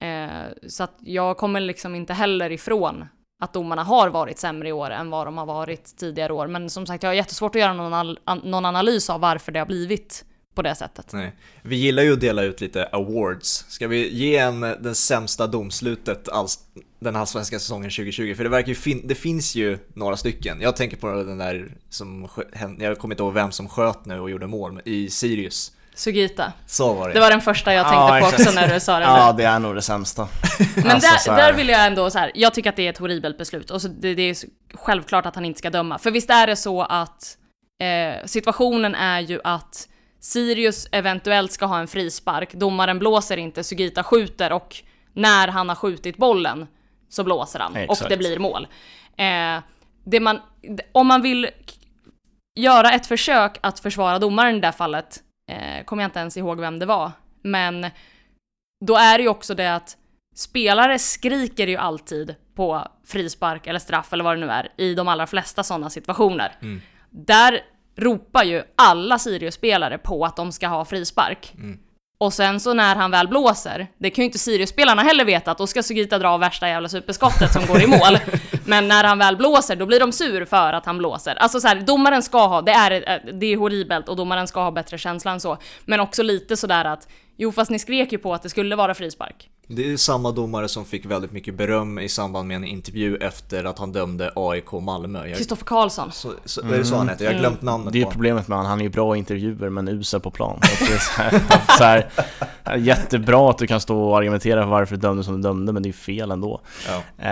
Eh, 0.02 0.68
så 0.68 0.84
att 0.84 0.98
jag 1.00 1.38
kommer 1.38 1.60
liksom 1.60 1.96
inte 1.96 2.14
heller 2.14 2.52
ifrån 2.52 3.06
att 3.42 3.54
domarna 3.54 3.84
har 3.84 4.10
varit 4.10 4.40
sämre 4.40 4.70
i 4.70 4.72
år 4.72 4.90
än 4.90 5.10
vad 5.10 5.28
de 5.28 5.38
har 5.38 5.46
varit 5.46 5.98
tidigare 5.98 6.34
år. 6.34 6.48
Men 6.48 6.70
som 6.70 6.86
sagt, 6.86 7.04
jag 7.04 7.10
har 7.10 7.16
jättesvårt 7.16 7.56
att 7.56 7.62
göra 7.62 7.74
någon, 7.74 8.18
någon 8.44 8.66
analys 8.66 9.10
av 9.10 9.22
varför 9.22 9.52
det 9.52 9.60
har 9.60 9.66
blivit 9.66 10.26
på 10.56 10.62
det 10.62 10.76
sättet. 10.76 11.14
Nej. 11.14 11.36
Vi 11.62 11.76
gillar 11.76 12.04
ju 12.04 12.14
att 12.14 12.22
dela 12.22 12.44
ut 12.44 12.62
lite 12.62 12.86
awards. 12.86 13.66
Ska 13.68 13.88
vi 13.88 14.10
ge 14.14 14.38
en 14.38 14.62
den 14.62 14.96
sämsta 14.96 15.48
domslutet 15.48 16.30
alls 16.30 16.60
den 17.00 17.16
här 17.16 17.26
svenska 17.26 17.60
säsongen 17.60 17.90
2020? 17.90 18.34
För 18.36 18.44
det 18.44 18.50
verkar 18.50 18.70
ju 18.70 18.76
fin 18.76 19.02
det 19.08 19.16
finns 19.16 19.56
ju 19.56 19.78
några 19.94 20.18
stycken. 20.18 20.62
Jag 20.62 20.76
tänker 20.76 20.98
på 20.98 21.08
den 21.08 21.38
där 21.38 21.72
som, 21.90 22.28
jag 22.80 22.98
kommer 22.98 23.16
inte 23.16 23.24
ihåg 23.24 23.34
vem 23.34 23.52
som 23.52 23.70
sköt 23.70 24.06
nu 24.06 24.20
och 24.20 24.30
gjorde 24.30 24.48
mål 24.48 24.82
i 24.86 25.10
Sirius. 25.10 25.72
Sugita. 25.96 26.54
Så 26.66 26.94
var 26.94 27.08
det. 27.08 27.14
Det 27.14 27.20
var 27.20 27.30
den 27.30 27.42
första 27.42 27.74
jag 27.74 27.86
tänkte 27.86 28.16
ja, 28.16 28.20
på 28.20 28.26
också 28.26 28.52
när 28.52 28.74
du 28.74 28.80
sa 28.80 29.00
det. 29.00 29.06
Ja, 29.06 29.34
det 29.38 29.44
är 29.44 29.60
nog 29.60 29.76
det 29.76 29.82
sämsta. 29.82 30.28
Men 30.76 30.92
alltså, 30.92 31.32
där, 31.32 31.38
där 31.38 31.54
vill 31.54 31.70
jag 31.70 31.86
ändå 31.86 32.10
så 32.10 32.20
här, 32.20 32.32
jag 32.36 32.54
tycker 32.54 32.70
att 32.70 32.76
det 32.76 32.86
är 32.86 32.90
ett 32.90 32.98
horribelt 32.98 33.38
beslut 33.38 33.72
och 33.72 33.82
så 33.82 33.88
det, 33.88 34.16
det 34.16 34.22
är 34.22 34.36
självklart 34.74 35.26
att 35.26 35.36
han 35.36 35.46
inte 35.46 35.60
ska 35.60 35.70
döma. 35.70 35.98
För 35.98 36.12
visst 36.12 36.30
är 36.30 36.48
det 36.48 36.56
så 36.56 36.82
att 36.82 37.38
eh, 37.82 38.26
situationen 38.26 38.96
är 38.96 39.20
ju 39.20 39.40
att 39.44 39.88
Sirius 40.20 40.88
eventuellt 40.92 41.52
ska 41.52 41.66
ha 41.66 41.80
en 41.80 41.88
frispark, 41.88 42.54
domaren 42.54 43.00
blåser 43.00 43.38
inte, 43.38 43.64
Sugita 43.64 44.04
skjuter 44.04 44.52
och 44.52 44.76
när 45.14 45.48
han 45.48 45.70
har 45.70 45.76
skjutit 45.76 46.18
bollen 46.18 46.68
så 47.10 47.24
blåser 47.24 47.60
han 47.60 47.76
Exakt. 47.76 48.02
och 48.02 48.10
det 48.10 48.18
blir 48.18 48.40
mål. 48.40 48.68
Eh, 49.18 49.64
det 50.04 50.20
man, 50.20 50.40
om 50.92 51.08
man 51.08 51.22
vill 51.22 51.50
göra 52.60 52.92
ett 52.92 53.08
försök 53.08 53.58
att 53.62 53.80
försvara 53.80 54.20
domaren 54.20 54.56
i 54.56 54.60
det 54.60 54.68
där 54.68 54.72
fallet, 54.72 55.20
eh, 55.52 55.84
kommer 55.86 56.04
jag 56.04 56.08
inte 56.08 56.20
ens 56.20 56.38
ihåg 56.38 56.60
vem 56.60 56.80
det 56.80 56.86
var, 56.86 57.12
men 57.42 57.88
då 58.86 58.96
är 58.96 59.18
det 59.18 59.24
ju 59.24 59.30
också 59.30 59.56
det 59.56 59.76
att 59.76 59.98
spelare 60.36 61.00
skriker 61.00 61.68
ju 61.68 61.78
alltid 61.78 62.36
på 62.56 62.88
frispark 63.08 63.68
eller 63.68 63.80
straff 63.80 64.14
eller 64.14 64.24
vad 64.24 64.38
det 64.38 64.46
nu 64.46 64.52
är 64.52 64.72
i 64.78 64.94
de 64.94 65.08
allra 65.08 65.28
flesta 65.28 65.64
sådana 65.64 65.90
situationer. 65.90 66.56
Mm. 66.62 66.82
Där 67.10 67.60
ropar 67.96 68.44
ju 68.44 68.64
alla 68.76 69.20
Sirius-spelare 69.20 69.98
på 69.98 70.26
att 70.26 70.36
de 70.36 70.52
ska 70.52 70.68
ha 70.68 70.86
frispark. 70.86 71.54
Mm. 71.58 71.80
Och 72.18 72.34
sen 72.34 72.60
så 72.60 72.74
när 72.74 72.96
han 72.96 73.12
väl 73.12 73.28
blåser, 73.28 73.88
det 73.98 74.10
kan 74.10 74.22
ju 74.22 74.26
inte 74.26 74.40
Sirius-spelarna 74.40 75.02
heller 75.02 75.26
veta 75.26 75.52
att 75.52 75.58
då 75.58 75.68
ska 75.68 75.84
Sugita 75.84 76.18
dra 76.18 76.38
värsta 76.38 76.68
jävla 76.68 76.90
superskottet 76.90 77.54
som 77.54 77.66
går 77.66 77.82
i 77.82 77.88
mål. 77.88 78.18
Men 78.72 78.88
när 78.88 79.04
han 79.04 79.20
väl 79.20 79.38
blåser, 79.38 79.76
då 79.76 79.86
blir 79.86 80.00
de 80.00 80.12
sur 80.12 80.46
för 80.46 80.74
att 80.74 80.86
han 80.86 80.98
blåser. 80.98 81.36
Alltså 81.36 81.60
så 81.60 81.68
här, 81.68 81.76
domaren 81.76 82.24
ska 82.24 82.48
ha, 82.48 82.62
det 82.62 82.72
är, 82.72 82.92
eh, 82.92 83.34
det 83.34 83.46
är 83.46 83.58
horribelt 83.58 84.10
och 84.10 84.16
domaren 84.16 84.48
ska 84.48 84.64
ha 84.64 84.72
bättre 84.72 84.98
känsla 84.98 85.32
än 85.32 85.40
så. 85.40 85.58
Men 85.86 86.00
också 86.00 86.24
lite 86.24 86.58
sådär 86.58 86.86
att, 86.86 87.08
jo 87.38 87.52
fast 87.52 87.72
ni 87.72 87.80
skrek 87.80 88.12
ju 88.12 88.18
på 88.18 88.34
att 88.34 88.44
det 88.44 88.50
skulle 88.50 88.76
vara 88.76 88.94
frispark. 88.94 89.50
Det 89.76 89.92
är 89.92 89.98
samma 89.98 90.32
domare 90.32 90.68
som 90.68 90.86
fick 90.86 91.06
väldigt 91.06 91.32
mycket 91.32 91.56
beröm 91.56 92.00
i 92.00 92.10
samband 92.10 92.48
med 92.48 92.56
en 92.56 92.64
intervju 92.64 93.16
efter 93.16 93.64
att 93.64 93.80
han 93.80 93.92
dömde 93.92 94.32
AIK 94.36 94.72
Malmö. 94.72 95.28
Jag, 95.28 95.38
Kristoffer 95.38 95.66
Karlsson. 95.66 96.12
så, 96.12 96.34
så, 96.46 96.62
är 96.62 96.78
det 96.78 96.86
så 96.86 96.96
han 96.96 97.10
heter? 97.10 97.26
Jag 97.26 97.32
har 97.32 97.40
glömt 97.40 97.62
namnet 97.62 97.94
Det 97.94 98.00
är 98.00 98.04
honom. 98.04 98.14
problemet 98.14 98.48
med 98.48 98.58
han, 98.58 98.68
han 98.68 98.80
är 98.80 98.84
ju 98.84 98.90
bra 98.90 99.16
i 99.16 99.20
intervjuer 99.20 99.70
men 99.70 99.88
usel 99.88 100.20
på 100.20 100.32
plan. 100.32 100.60
Så 100.64 100.84
att 100.84 100.90
det 100.90 100.96
är 100.96 101.00
så 101.00 101.22
här, 101.22 101.42
så 101.78 101.84
här, 102.64 102.78
jättebra 102.78 103.50
att 103.50 103.58
du 103.58 103.68
kan 103.68 103.80
stå 103.82 104.04
och 104.04 104.18
argumentera 104.18 104.64
för 104.64 104.70
varför 104.70 104.96
du 104.96 105.02
dömde 105.02 105.24
som 105.24 105.36
du 105.36 105.42
dömde 105.42 105.74
men 105.74 105.84
det 105.84 105.90
är 105.90 105.94
fel 105.94 106.32
ändå. 106.32 106.62
Ja. 106.88 107.28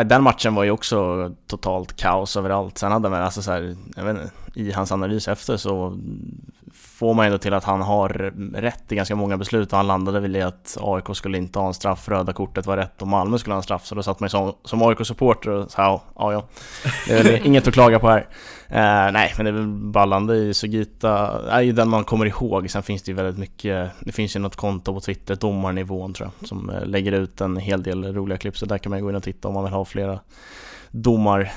den 0.04 0.22
matchen 0.22 0.54
var 0.54 0.64
ju 0.64 0.70
också 0.70 1.30
totalt 1.46 1.96
kaos 1.96 2.36
överallt. 2.36 2.78
Sen 2.78 2.92
hade 2.92 3.08
man, 3.08 3.22
alltså 3.22 3.42
så 3.42 3.52
här, 3.52 3.76
jag 3.96 4.04
vet 4.04 4.16
inte, 4.16 4.30
i 4.54 4.72
hans 4.72 4.92
analys 4.92 5.28
efter 5.28 5.56
så 5.56 5.98
får 6.74 7.14
man 7.14 7.26
ändå 7.26 7.38
till 7.38 7.54
att 7.54 7.64
han 7.64 7.82
har 7.82 8.08
rätt 8.54 8.92
i 8.92 8.94
ganska 8.94 9.14
många 9.14 9.36
beslut 9.36 9.72
och 9.72 9.76
han 9.76 9.86
landade 9.86 10.20
väl 10.20 10.36
i 10.36 10.42
att 10.42 10.76
AIK 10.80 11.16
skulle 11.16 11.38
inte 11.38 11.58
ha 11.58 11.66
en 11.66 11.74
straff, 11.74 12.08
röda 12.08 12.32
kortet 12.32 12.66
var 12.66 12.76
rätt 12.76 13.02
och 13.02 13.08
Malmö 13.08 13.38
skulle 13.38 13.54
ha 13.54 13.58
en 13.58 13.62
straff 13.62 13.86
så 13.86 13.94
då 13.94 14.02
satt 14.02 14.20
man 14.20 14.26
ju 14.26 14.30
som, 14.30 14.52
som 14.64 14.82
AIK-supporter 14.82 15.50
och 15.50 15.70
sa 15.70 16.02
ja, 16.14 16.32
ja, 16.32 16.48
det 17.06 17.12
är 17.12 17.24
väl 17.24 17.46
inget 17.46 17.68
att 17.68 17.74
klaga 17.74 17.98
på 17.98 18.08
här. 18.08 18.26
Eh, 18.68 19.12
nej, 19.12 19.32
men 19.36 19.44
det 19.44 19.50
är 19.50 19.52
väl 19.52 19.66
ballande 19.66 20.36
i 20.36 20.54
Sugita, 20.54 21.40
är 21.50 21.60
ju 21.60 21.72
den 21.72 21.88
man 21.88 22.04
kommer 22.04 22.26
ihåg. 22.26 22.70
Sen 22.70 22.82
finns 22.82 23.02
det 23.02 23.10
ju 23.10 23.16
väldigt 23.16 23.38
mycket, 23.38 23.90
det 24.00 24.12
finns 24.12 24.36
ju 24.36 24.40
något 24.40 24.56
konto 24.56 24.94
på 24.94 25.00
Twitter, 25.00 25.36
domarnivån 25.36 26.12
tror 26.12 26.30
jag, 26.38 26.48
som 26.48 26.70
eh, 26.70 26.86
lägger 26.86 27.12
ut 27.12 27.40
en 27.40 27.56
hel 27.56 27.82
del 27.82 28.14
roliga 28.14 28.38
klipp. 28.38 28.58
Så 28.58 28.66
där 28.66 28.78
kan 28.78 28.90
man 28.90 29.02
gå 29.02 29.10
in 29.10 29.16
och 29.16 29.22
titta 29.22 29.48
om 29.48 29.54
man 29.54 29.64
vill 29.64 29.72
ha 29.72 29.84
flera 29.84 30.20
domar 30.90 31.52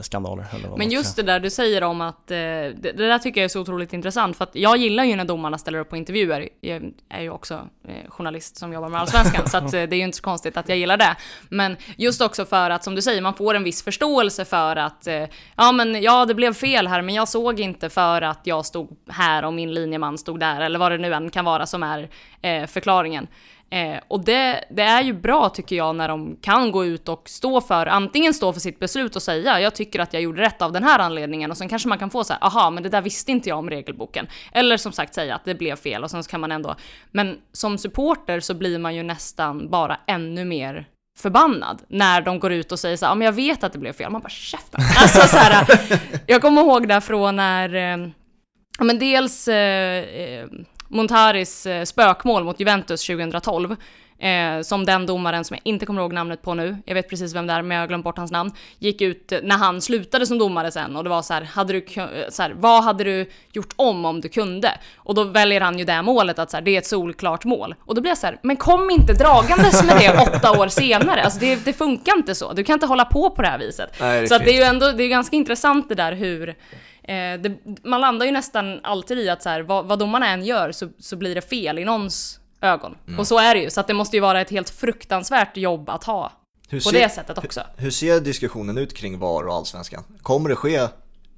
skandaler 0.00 0.46
eller 0.50 0.68
vad 0.68 0.78
Men 0.78 0.90
just 0.90 1.16
det 1.16 1.22
där 1.22 1.40
du 1.40 1.50
säger 1.50 1.84
om 1.84 2.00
att, 2.00 2.30
eh, 2.30 2.36
det, 2.36 2.72
det 2.74 2.92
där 2.92 3.18
tycker 3.18 3.40
jag 3.40 3.44
är 3.44 3.48
så 3.48 3.60
otroligt 3.60 3.92
intressant 3.92 4.36
för 4.36 4.44
att 4.44 4.54
jag 4.54 4.76
gillar 4.76 5.04
ju 5.04 5.16
när 5.16 5.24
domarna 5.24 5.58
ställer 5.58 5.78
upp 5.78 5.90
på 5.90 5.96
intervjuer. 5.96 6.48
Jag 6.60 6.92
är 7.08 7.22
ju 7.22 7.30
också 7.30 7.68
eh, 7.88 8.10
journalist 8.10 8.56
som 8.56 8.72
jobbar 8.72 8.88
med 8.88 9.00
Allsvenskan 9.00 9.48
så 9.48 9.56
att, 9.56 9.64
eh, 9.74 9.82
det 9.82 9.96
är 9.96 9.98
ju 9.98 10.04
inte 10.04 10.16
så 10.16 10.22
konstigt 10.22 10.56
att 10.56 10.68
jag 10.68 10.78
gillar 10.78 10.96
det. 10.96 11.16
Men 11.48 11.76
just 11.96 12.20
också 12.20 12.44
för 12.44 12.70
att, 12.70 12.84
som 12.84 12.94
du 12.94 13.02
säger, 13.02 13.22
man 13.22 13.34
får 13.34 13.54
en 13.54 13.64
viss 13.64 13.82
förståelse 13.82 14.44
för 14.44 14.76
att 14.76 15.06
eh, 15.06 15.24
ja 15.56 15.72
men 15.72 16.02
ja 16.02 16.24
det 16.24 16.34
blev 16.34 16.54
fel 16.54 16.86
här 16.86 17.02
men 17.02 17.14
jag 17.14 17.28
såg 17.28 17.60
inte 17.60 17.90
för 17.90 18.22
att 18.22 18.40
jag 18.42 18.66
stod 18.66 18.96
här 19.08 19.44
och 19.44 19.52
min 19.52 19.74
linjeman 19.74 20.18
stod 20.18 20.40
där 20.40 20.60
eller 20.60 20.78
vad 20.78 20.92
det 20.92 20.98
nu 20.98 21.14
än 21.14 21.30
kan 21.30 21.44
vara 21.44 21.66
som 21.66 21.82
är 21.82 22.08
eh, 22.42 22.66
förklaringen. 22.66 23.28
Eh, 23.72 24.00
och 24.08 24.24
det, 24.24 24.64
det 24.70 24.82
är 24.82 25.02
ju 25.02 25.12
bra 25.12 25.48
tycker 25.48 25.76
jag 25.76 25.96
när 25.96 26.08
de 26.08 26.36
kan 26.42 26.72
gå 26.72 26.84
ut 26.84 27.08
och 27.08 27.28
stå 27.28 27.60
för, 27.60 27.86
antingen 27.86 28.34
stå 28.34 28.52
för 28.52 28.60
sitt 28.60 28.78
beslut 28.78 29.16
och 29.16 29.22
säga 29.22 29.60
jag 29.60 29.74
tycker 29.74 29.98
att 29.98 30.12
jag 30.12 30.22
gjorde 30.22 30.42
rätt 30.42 30.62
av 30.62 30.72
den 30.72 30.84
här 30.84 30.98
anledningen 30.98 31.50
och 31.50 31.56
sen 31.56 31.68
kanske 31.68 31.88
man 31.88 31.98
kan 31.98 32.10
få 32.10 32.24
så 32.24 32.32
här, 32.32 32.44
aha 32.44 32.70
men 32.70 32.82
det 32.82 32.88
där 32.88 33.02
visste 33.02 33.32
inte 33.32 33.48
jag 33.48 33.58
om 33.58 33.70
regelboken. 33.70 34.26
Eller 34.52 34.76
som 34.76 34.92
sagt 34.92 35.14
säga 35.14 35.34
att 35.34 35.44
det 35.44 35.54
blev 35.54 35.76
fel 35.76 36.04
och 36.04 36.10
sen 36.10 36.24
så 36.24 36.30
kan 36.30 36.40
man 36.40 36.52
ändå, 36.52 36.76
men 37.10 37.38
som 37.52 37.78
supporter 37.78 38.40
så 38.40 38.54
blir 38.54 38.78
man 38.78 38.94
ju 38.94 39.02
nästan 39.02 39.70
bara 39.70 39.98
ännu 40.06 40.44
mer 40.44 40.86
förbannad 41.18 41.82
när 41.88 42.22
de 42.22 42.38
går 42.38 42.52
ut 42.52 42.72
och 42.72 42.78
säger 42.78 42.96
så 42.96 43.04
här, 43.04 43.10
ja 43.10 43.14
men 43.14 43.24
jag 43.24 43.32
vet 43.32 43.64
att 43.64 43.72
det 43.72 43.78
blev 43.78 43.92
fel, 43.92 44.10
man 44.10 44.20
bara 44.20 44.28
käften. 44.28 44.80
Alltså 44.96 45.28
så 45.28 45.36
här, 45.36 45.66
jag 46.26 46.42
kommer 46.42 46.62
ihåg 46.62 46.88
där 46.88 47.00
från 47.00 47.36
när, 47.36 47.74
eh, 47.74 48.08
ja 48.78 48.84
men 48.84 48.98
dels 48.98 49.48
eh, 49.48 50.04
eh, 50.04 50.46
Montaris 50.92 51.66
eh, 51.66 51.84
spökmål 51.84 52.44
mot 52.44 52.60
Juventus 52.60 53.06
2012. 53.06 53.76
Eh, 54.22 54.60
som 54.62 54.84
den 54.84 55.06
domaren 55.06 55.44
som 55.44 55.54
jag 55.54 55.60
inte 55.64 55.86
kommer 55.86 56.00
ihåg 56.00 56.12
namnet 56.12 56.42
på 56.42 56.54
nu, 56.54 56.76
jag 56.84 56.94
vet 56.94 57.08
precis 57.08 57.34
vem 57.34 57.46
det 57.46 57.52
är 57.52 57.62
men 57.62 57.74
jag 57.74 57.82
har 57.82 57.88
glömt 57.88 58.04
bort 58.04 58.18
hans 58.18 58.32
namn, 58.32 58.50
gick 58.78 59.00
ut 59.00 59.32
eh, 59.32 59.38
när 59.42 59.56
han 59.56 59.80
slutade 59.80 60.26
som 60.26 60.38
domare 60.38 60.70
sen 60.70 60.96
och 60.96 61.04
det 61.04 61.10
var 61.10 61.22
så 61.22 61.34
här, 61.34 61.42
hade 61.42 61.72
du, 61.72 61.86
eh, 61.96 62.06
så 62.28 62.42
här, 62.42 62.54
vad 62.56 62.84
hade 62.84 63.04
du 63.04 63.30
gjort 63.52 63.72
om 63.76 64.04
om 64.04 64.20
du 64.20 64.28
kunde? 64.28 64.70
Och 64.96 65.14
då 65.14 65.24
väljer 65.24 65.60
han 65.60 65.78
ju 65.78 65.84
det 65.84 66.02
målet 66.02 66.38
att 66.38 66.50
så 66.50 66.56
här, 66.56 66.64
det 66.64 66.70
är 66.70 66.78
ett 66.78 66.86
solklart 66.86 67.44
mål. 67.44 67.74
Och 67.80 67.94
då 67.94 68.00
blir 68.00 68.10
jag 68.10 68.18
så 68.18 68.26
här, 68.26 68.38
men 68.42 68.56
kom 68.56 68.90
inte 68.90 69.12
dragandes 69.12 69.84
med 69.84 69.96
det 69.96 70.22
åtta 70.36 70.60
år 70.60 70.68
senare, 70.68 71.22
alltså 71.22 71.38
det, 71.40 71.64
det 71.64 71.72
funkar 71.72 72.16
inte 72.16 72.34
så, 72.34 72.52
du 72.52 72.64
kan 72.64 72.74
inte 72.74 72.86
hålla 72.86 73.04
på 73.04 73.30
på 73.30 73.42
det 73.42 73.48
här 73.48 73.58
viset. 73.58 73.90
Nej, 74.00 74.20
det 74.20 74.28
så 74.28 74.38
det 74.38 74.50
är 74.50 74.56
ju 74.56 74.62
ändå, 74.62 74.92
det 74.92 75.02
är 75.02 75.08
ganska 75.08 75.36
intressant 75.36 75.88
det 75.88 75.94
där 75.94 76.12
hur 76.12 76.54
det, 77.08 77.58
man 77.82 78.00
landar 78.00 78.26
ju 78.26 78.32
nästan 78.32 78.80
alltid 78.82 79.18
i 79.18 79.28
att 79.28 79.42
så 79.42 79.48
här, 79.48 79.60
vad, 79.60 79.84
vad 79.86 79.98
domarna 79.98 80.28
än 80.28 80.44
gör 80.44 80.72
så, 80.72 80.88
så 80.98 81.16
blir 81.16 81.34
det 81.34 81.42
fel 81.42 81.78
i 81.78 81.84
någons 81.84 82.40
ögon. 82.60 82.96
Mm. 83.06 83.20
Och 83.20 83.26
så 83.26 83.38
är 83.38 83.54
det 83.54 83.60
ju, 83.60 83.70
så 83.70 83.80
att 83.80 83.86
det 83.86 83.94
måste 83.94 84.16
ju 84.16 84.20
vara 84.20 84.40
ett 84.40 84.50
helt 84.50 84.70
fruktansvärt 84.70 85.56
jobb 85.56 85.90
att 85.90 86.04
ha 86.04 86.32
Hur 86.68 86.78
på 86.78 86.88
ser, 86.88 87.00
det 87.00 87.08
sättet 87.08 87.38
också. 87.38 87.60
hur 87.76 87.90
ser 87.90 88.20
diskussionen 88.20 88.78
ut 88.78 88.94
kring 88.94 89.18
VAR 89.18 89.46
och 89.46 89.54
Allsvenskan? 89.54 90.04
Kommer 90.22 90.48
det 90.48 90.56
ske 90.56 90.88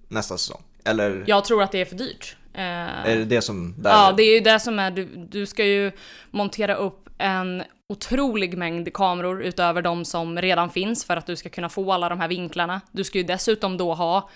nästa 0.09 0.39
säsong? 0.39 0.63
Eller 0.85 1.25
Jag 1.27 1.45
tror 1.45 1.63
att 1.63 1.73
det 1.73 1.81
är 1.81 1.85
för 1.85 1.97
dyrt. 1.97 2.37
Eh, 2.55 2.63
är 2.63 3.17
det 3.17 3.25
det 3.25 3.43
som... 3.43 3.75
Där 3.79 3.91
Ja, 3.91 4.13
det 4.17 4.23
är 4.23 4.35
ju 4.35 4.41
det 4.41 4.61
som 4.61 4.79
är, 4.79 4.91
du, 4.91 5.05
du 5.31 5.47
ska 5.47 5.65
ju 5.65 5.93
montera 6.31 6.75
upp 6.75 7.09
en 7.19 7.63
otrolig 7.89 8.59
mängd 8.59 8.93
kameror 8.93 9.43
utöver 9.43 9.83
de 9.83 10.05
som 10.05 10.41
redan 10.41 10.71
finns 10.71 11.05
för 11.05 11.17
att 11.17 11.27
du 11.27 11.37
ska 11.37 11.49
kunna 11.49 11.69
få 11.69 11.93
alla 11.93 12.09
de 12.09 12.21
här 12.21 12.29
vinklarna. 12.29 12.81
Du 12.93 13.05
ska 13.05 13.19
ju 13.19 13.25
dessutom 13.25 13.77
då 13.77 13.95
ha 13.95 14.31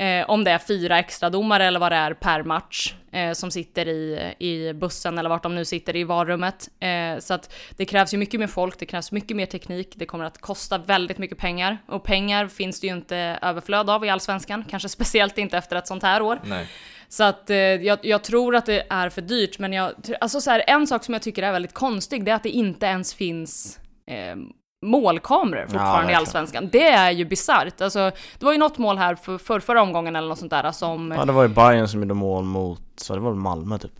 Eh, 0.00 0.30
om 0.30 0.44
det 0.44 0.50
är 0.50 0.58
fyra 0.58 0.98
extra 0.98 1.30
domare 1.30 1.64
eller 1.64 1.80
vad 1.80 1.92
det 1.92 1.96
är 1.96 2.14
per 2.14 2.42
match 2.42 2.94
eh, 3.12 3.32
som 3.32 3.50
sitter 3.50 3.88
i, 3.88 4.34
i 4.38 4.72
bussen 4.72 5.18
eller 5.18 5.28
vart 5.30 5.42
de 5.42 5.54
nu 5.54 5.64
sitter 5.64 5.96
i 5.96 6.04
varummet. 6.04 6.68
Eh, 6.80 7.18
så 7.18 7.34
att 7.34 7.54
det 7.76 7.84
krävs 7.84 8.14
ju 8.14 8.18
mycket 8.18 8.40
mer 8.40 8.46
folk, 8.46 8.78
det 8.78 8.86
krävs 8.86 9.12
mycket 9.12 9.36
mer 9.36 9.46
teknik, 9.46 9.92
det 9.96 10.06
kommer 10.06 10.24
att 10.24 10.40
kosta 10.40 10.78
väldigt 10.78 11.18
mycket 11.18 11.38
pengar. 11.38 11.78
Och 11.86 12.04
pengar 12.04 12.48
finns 12.48 12.80
det 12.80 12.86
ju 12.86 12.92
inte 12.92 13.38
överflöd 13.42 13.90
av 13.90 14.04
i 14.04 14.08
Allsvenskan, 14.08 14.64
kanske 14.70 14.88
speciellt 14.88 15.38
inte 15.38 15.58
efter 15.58 15.76
ett 15.76 15.86
sånt 15.86 16.02
här 16.02 16.22
år. 16.22 16.40
Nej. 16.44 16.66
Så 17.08 17.24
att 17.24 17.50
eh, 17.50 17.56
jag, 17.56 17.98
jag 18.02 18.24
tror 18.24 18.56
att 18.56 18.66
det 18.66 18.86
är 18.90 19.08
för 19.08 19.22
dyrt, 19.22 19.58
men 19.58 19.72
jag, 19.72 19.92
alltså 20.20 20.40
så 20.40 20.50
här, 20.50 20.64
en 20.66 20.86
sak 20.86 21.04
som 21.04 21.14
jag 21.14 21.22
tycker 21.22 21.42
är 21.42 21.52
väldigt 21.52 21.74
konstig, 21.74 22.24
det 22.24 22.30
är 22.30 22.34
att 22.34 22.42
det 22.42 22.50
inte 22.50 22.86
ens 22.86 23.14
finns 23.14 23.78
eh, 24.06 24.36
målkameror 24.82 25.62
fortfarande 25.62 25.94
i 25.94 25.96
verkligen. 25.96 26.18
Allsvenskan. 26.20 26.68
Det 26.72 26.88
är 26.88 27.10
ju 27.10 27.24
bisarrt. 27.24 27.80
Alltså, 27.80 28.10
det 28.38 28.44
var 28.44 28.52
ju 28.52 28.58
något 28.58 28.78
mål 28.78 28.98
här 28.98 29.14
för, 29.14 29.38
för 29.38 29.60
förra 29.60 29.82
omgången 29.82 30.16
eller 30.16 30.28
något 30.28 30.38
sånt 30.38 30.50
där 30.50 30.72
som... 30.72 31.14
Ja 31.16 31.24
det 31.24 31.32
var 31.32 31.42
ju 31.42 31.48
Bayern 31.48 31.88
som 31.88 32.00
gjorde 32.02 32.14
mål 32.14 32.44
mot, 32.44 32.82
så 32.96 33.14
det 33.14 33.20
var 33.20 33.30
väl 33.30 33.40
Malmö 33.40 33.78
typ. 33.78 33.92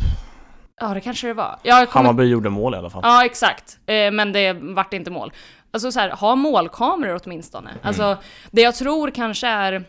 Ja, 0.81 0.89
det 0.95 1.01
kanske 1.01 1.27
det 1.27 1.35
var. 1.35 1.59
Jag 1.63 1.89
kommer, 1.91 2.07
Hammarby 2.07 2.29
gjorde 2.29 2.51
mål 2.51 2.75
i 2.75 2.77
alla 2.77 2.91
fall. 2.91 3.01
ja, 3.05 3.25
exakt. 3.25 3.79
Eh, 3.87 4.11
men 4.11 4.33
det 4.33 4.53
vart 4.53 4.93
inte 4.93 5.11
mål. 5.11 5.33
Alltså 5.73 5.93
så 5.93 6.01
här, 6.01 6.11
ha 6.11 6.35
målkameror 6.37 7.21
åtminstone. 7.25 7.71
Alltså, 7.83 8.17
det 8.51 8.63
jag 8.63 8.75
tror 8.75 9.11
kanske 9.11 9.49
är 9.49 9.85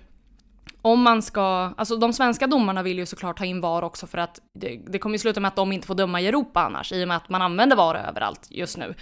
om 0.81 1.01
man 1.01 1.21
ska, 1.21 1.73
alltså 1.77 1.95
de 1.95 2.13
svenska 2.13 2.47
domarna 2.47 2.83
vill 2.83 2.97
ju 2.97 3.05
såklart 3.05 3.39
ha 3.39 3.45
in 3.45 3.61
VAR 3.61 3.81
också 3.81 4.07
för 4.07 4.17
att 4.17 4.39
det, 4.53 4.81
det 4.87 4.99
kommer 4.99 5.15
ju 5.15 5.19
sluta 5.19 5.39
med 5.39 5.47
att 5.47 5.55
de 5.55 5.71
inte 5.71 5.87
får 5.87 5.95
döma 5.95 6.21
i 6.21 6.27
Europa 6.27 6.61
annars 6.61 6.91
i 6.91 7.03
och 7.03 7.07
med 7.07 7.17
att 7.17 7.29
man 7.29 7.41
använder 7.41 7.75
VAR 7.75 7.95
överallt 7.95 8.47
just 8.49 8.77
nu. 8.77 8.95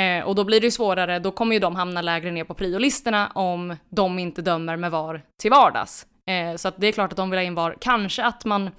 Eh, 0.00 0.24
och 0.24 0.34
då 0.34 0.44
blir 0.44 0.60
det 0.60 0.66
ju 0.66 0.70
svårare, 0.70 1.18
då 1.18 1.30
kommer 1.30 1.54
ju 1.54 1.60
de 1.60 1.76
hamna 1.76 2.02
lägre 2.02 2.30
ner 2.30 2.44
på 2.44 2.54
priolistorna 2.54 3.30
om 3.34 3.76
de 3.88 4.18
inte 4.18 4.42
dömer 4.42 4.76
med 4.76 4.90
VAR 4.90 5.22
till 5.40 5.50
vardags. 5.50 6.06
Eh, 6.26 6.56
så 6.56 6.68
att 6.68 6.74
det 6.76 6.86
är 6.86 6.92
klart 6.92 7.12
att 7.12 7.16
de 7.16 7.30
vill 7.30 7.38
ha 7.38 7.44
in 7.44 7.54
VAR, 7.54 7.76
kanske 7.80 8.24
att 8.24 8.44
man, 8.44 8.70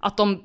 att 0.00 0.16
de 0.16 0.42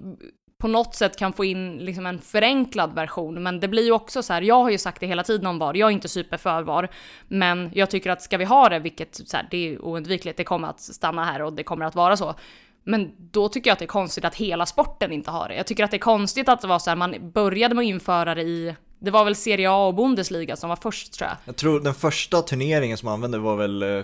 på 0.59 0.67
något 0.67 0.95
sätt 0.95 1.17
kan 1.17 1.33
få 1.33 1.45
in 1.45 1.77
liksom 1.77 2.05
en 2.05 2.19
förenklad 2.19 2.95
version, 2.95 3.43
men 3.43 3.59
det 3.59 3.67
blir 3.67 3.83
ju 3.83 3.91
också 3.91 4.23
så 4.23 4.33
här, 4.33 4.41
jag 4.41 4.63
har 4.63 4.69
ju 4.69 4.77
sagt 4.77 4.99
det 4.99 5.07
hela 5.07 5.23
tiden 5.23 5.47
om 5.47 5.59
VAR, 5.59 5.73
jag 5.73 5.87
är 5.87 5.91
inte 5.91 6.07
super 6.07 6.37
för 6.37 6.61
VAR, 6.61 6.89
men 7.27 7.71
jag 7.73 7.89
tycker 7.89 8.09
att 8.09 8.21
ska 8.21 8.37
vi 8.37 8.45
ha 8.45 8.69
det, 8.69 8.79
vilket 8.79 9.15
så 9.15 9.37
här, 9.37 9.47
det 9.51 9.57
är 9.57 9.85
oundvikligt, 9.85 10.37
det 10.37 10.43
kommer 10.43 10.67
att 10.67 10.81
stanna 10.81 11.25
här 11.25 11.41
och 11.41 11.53
det 11.53 11.63
kommer 11.63 11.85
att 11.85 11.95
vara 11.95 12.17
så. 12.17 12.35
Men 12.83 13.11
då 13.17 13.49
tycker 13.49 13.69
jag 13.69 13.73
att 13.73 13.79
det 13.79 13.85
är 13.85 13.87
konstigt 13.87 14.25
att 14.25 14.35
hela 14.35 14.65
sporten 14.65 15.11
inte 15.11 15.31
har 15.31 15.49
det. 15.49 15.55
Jag 15.55 15.67
tycker 15.67 15.83
att 15.83 15.91
det 15.91 15.97
är 15.97 15.99
konstigt 15.99 16.49
att 16.49 16.61
det 16.61 16.67
var 16.67 16.79
så 16.79 16.89
här, 16.89 16.95
man 16.95 17.31
började 17.31 17.75
med 17.75 17.81
att 17.81 17.87
införa 17.87 18.35
det 18.35 18.41
i, 18.41 18.75
det 18.99 19.11
var 19.11 19.25
väl 19.25 19.35
Serie 19.35 19.71
A 19.71 19.87
och 19.87 19.95
Bundesliga 19.95 20.55
som 20.55 20.69
var 20.69 20.75
först 20.75 21.13
tror 21.13 21.27
jag. 21.27 21.37
Jag 21.45 21.55
tror 21.55 21.79
den 21.79 21.93
första 21.93 22.41
turneringen 22.41 22.97
som 22.97 23.09
använde 23.09 23.37
var 23.37 23.55
väl, 23.55 23.83
eh, 23.83 24.03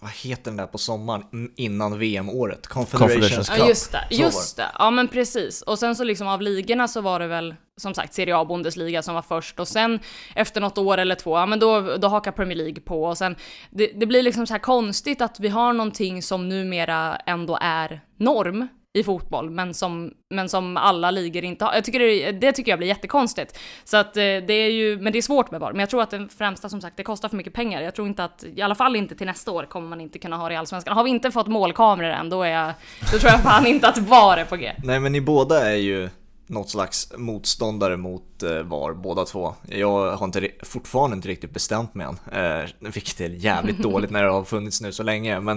vad 0.00 0.10
heter 0.10 0.44
den 0.44 0.56
där 0.56 0.66
på 0.66 0.78
sommaren 0.78 1.24
mm, 1.32 1.52
innan 1.56 1.98
VM-året? 1.98 2.66
Confederations 2.66 3.48
Cup. 3.48 3.58
Ja 3.58 3.68
just 3.68 3.92
det, 3.92 4.06
just 4.10 4.56
det. 4.56 4.66
Ja 4.78 4.90
men 4.90 5.08
precis. 5.08 5.62
Och 5.62 5.78
sen 5.78 5.96
så 5.96 6.04
liksom 6.04 6.28
av 6.28 6.42
ligorna 6.42 6.88
så 6.88 7.00
var 7.00 7.20
det 7.20 7.26
väl 7.26 7.54
som 7.76 7.94
sagt 7.94 8.14
Serie 8.14 8.36
A 8.36 8.44
Bundesliga 8.44 9.02
som 9.02 9.14
var 9.14 9.22
först 9.22 9.60
och 9.60 9.68
sen 9.68 10.00
efter 10.34 10.60
något 10.60 10.78
år 10.78 10.98
eller 10.98 11.14
två, 11.14 11.38
ja 11.38 11.46
men 11.46 11.58
då, 11.58 11.96
då 11.96 12.08
hakar 12.08 12.32
Premier 12.32 12.56
League 12.56 12.80
på 12.80 13.04
och 13.04 13.18
sen 13.18 13.36
det, 13.70 13.86
det 13.86 14.06
blir 14.06 14.22
liksom 14.22 14.46
så 14.46 14.54
här 14.54 14.58
konstigt 14.58 15.20
att 15.20 15.40
vi 15.40 15.48
har 15.48 15.72
någonting 15.72 16.22
som 16.22 16.48
numera 16.48 17.16
ändå 17.16 17.58
är 17.60 18.00
norm 18.16 18.68
i 18.98 19.04
fotboll, 19.04 19.50
men 19.50 19.74
som, 19.74 20.12
men 20.30 20.48
som 20.48 20.76
alla 20.76 21.10
ligor 21.10 21.44
inte 21.44 21.64
har. 21.64 21.74
Jag 21.74 21.84
tycker 21.84 21.98
det, 21.98 22.32
det 22.32 22.52
tycker 22.52 22.72
jag 22.72 22.78
blir 22.78 22.88
jättekonstigt. 22.88 23.58
Så 23.84 23.96
att 23.96 24.16
eh, 24.16 24.22
det 24.22 24.52
är 24.52 24.70
ju, 24.70 24.98
men 24.98 25.12
det 25.12 25.18
är 25.18 25.22
svårt 25.22 25.50
med 25.50 25.60
VAR. 25.60 25.72
Men 25.72 25.80
jag 25.80 25.90
tror 25.90 26.02
att 26.02 26.10
den 26.10 26.28
främsta, 26.28 26.68
som 26.68 26.80
sagt, 26.80 26.96
det 26.96 27.02
kostar 27.02 27.28
för 27.28 27.36
mycket 27.36 27.52
pengar. 27.52 27.82
Jag 27.82 27.94
tror 27.94 28.08
inte 28.08 28.24
att, 28.24 28.44
i 28.54 28.62
alla 28.62 28.74
fall 28.74 28.96
inte 28.96 29.14
till 29.14 29.26
nästa 29.26 29.50
år, 29.50 29.64
kommer 29.64 29.88
man 29.88 30.00
inte 30.00 30.18
kunna 30.18 30.36
ha 30.36 30.48
det 30.48 30.54
i 30.54 30.56
Allsvenskan. 30.56 30.96
Har 30.96 31.04
vi 31.04 31.10
inte 31.10 31.30
fått 31.30 31.46
målkameror 31.46 32.10
än, 32.10 32.30
då 32.30 32.42
är 32.42 32.48
jag, 32.48 32.72
då 33.12 33.18
tror 33.18 33.32
jag 33.32 33.42
fan 33.42 33.66
inte 33.66 33.88
att 33.88 33.98
VAR 33.98 34.36
är 34.36 34.44
på 34.44 34.56
G. 34.56 34.72
Nej 34.84 35.00
men 35.00 35.12
ni 35.12 35.20
båda 35.20 35.70
är 35.70 35.76
ju 35.76 36.08
något 36.48 36.70
slags 36.70 37.12
motståndare 37.16 37.96
mot 37.96 38.42
eh, 38.42 38.62
VAR, 38.62 38.94
båda 38.94 39.24
två. 39.24 39.54
Jag 39.68 40.16
har 40.16 40.26
inte, 40.26 40.50
fortfarande 40.62 41.16
inte 41.16 41.28
riktigt 41.28 41.50
bestämt 41.50 41.94
mig 41.94 42.06
än, 42.06 42.62
eh, 42.62 42.70
vilket 42.80 43.20
är 43.20 43.28
jävligt 43.28 43.78
dåligt 43.82 44.10
när 44.10 44.22
det 44.22 44.30
har 44.30 44.44
funnits 44.44 44.80
nu 44.80 44.92
så 44.92 45.02
länge. 45.02 45.40
Men 45.40 45.56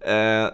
eh, 0.00 0.50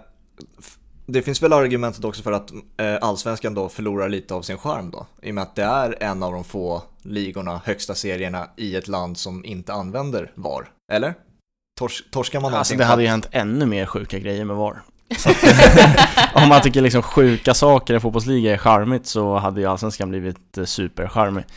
det 1.12 1.22
finns 1.22 1.42
väl 1.42 1.52
argumentet 1.52 2.04
också 2.04 2.22
för 2.22 2.32
att 2.32 2.52
eh, 2.52 2.96
allsvenskan 3.00 3.54
då 3.54 3.68
förlorar 3.68 4.08
lite 4.08 4.34
av 4.34 4.42
sin 4.42 4.58
charm 4.58 4.90
då. 4.90 5.06
I 5.22 5.30
och 5.30 5.34
med 5.34 5.42
att 5.42 5.56
det 5.56 5.62
är 5.62 6.02
en 6.02 6.22
av 6.22 6.32
de 6.32 6.44
få 6.44 6.82
ligorna, 7.02 7.60
högsta 7.64 7.94
serierna 7.94 8.50
i 8.56 8.76
ett 8.76 8.88
land 8.88 9.18
som 9.18 9.44
inte 9.44 9.72
använder 9.72 10.32
VAR. 10.34 10.68
Eller? 10.92 11.14
Tors 11.78 12.04
torskar 12.10 12.40
man 12.40 12.54
Alltså 12.54 12.74
det 12.74 12.84
hade 12.84 13.02
ju 13.02 13.08
hänt 13.08 13.28
ännu 13.30 13.66
mer 13.66 13.86
sjuka 13.86 14.18
grejer 14.18 14.44
med 14.44 14.56
VAR. 14.56 14.82
om 16.34 16.48
man 16.48 16.62
tycker 16.62 16.80
liksom 16.80 17.02
sjuka 17.02 17.54
saker 17.54 17.94
i 17.94 18.00
fotbollsliga 18.00 18.52
är 18.52 18.58
charmigt 18.58 19.06
så 19.06 19.36
hade 19.36 19.60
ju 19.60 19.66
allsvenskan 19.66 20.08
blivit 20.08 20.58
eh, 20.58 20.64
supercharmig. 20.64 21.44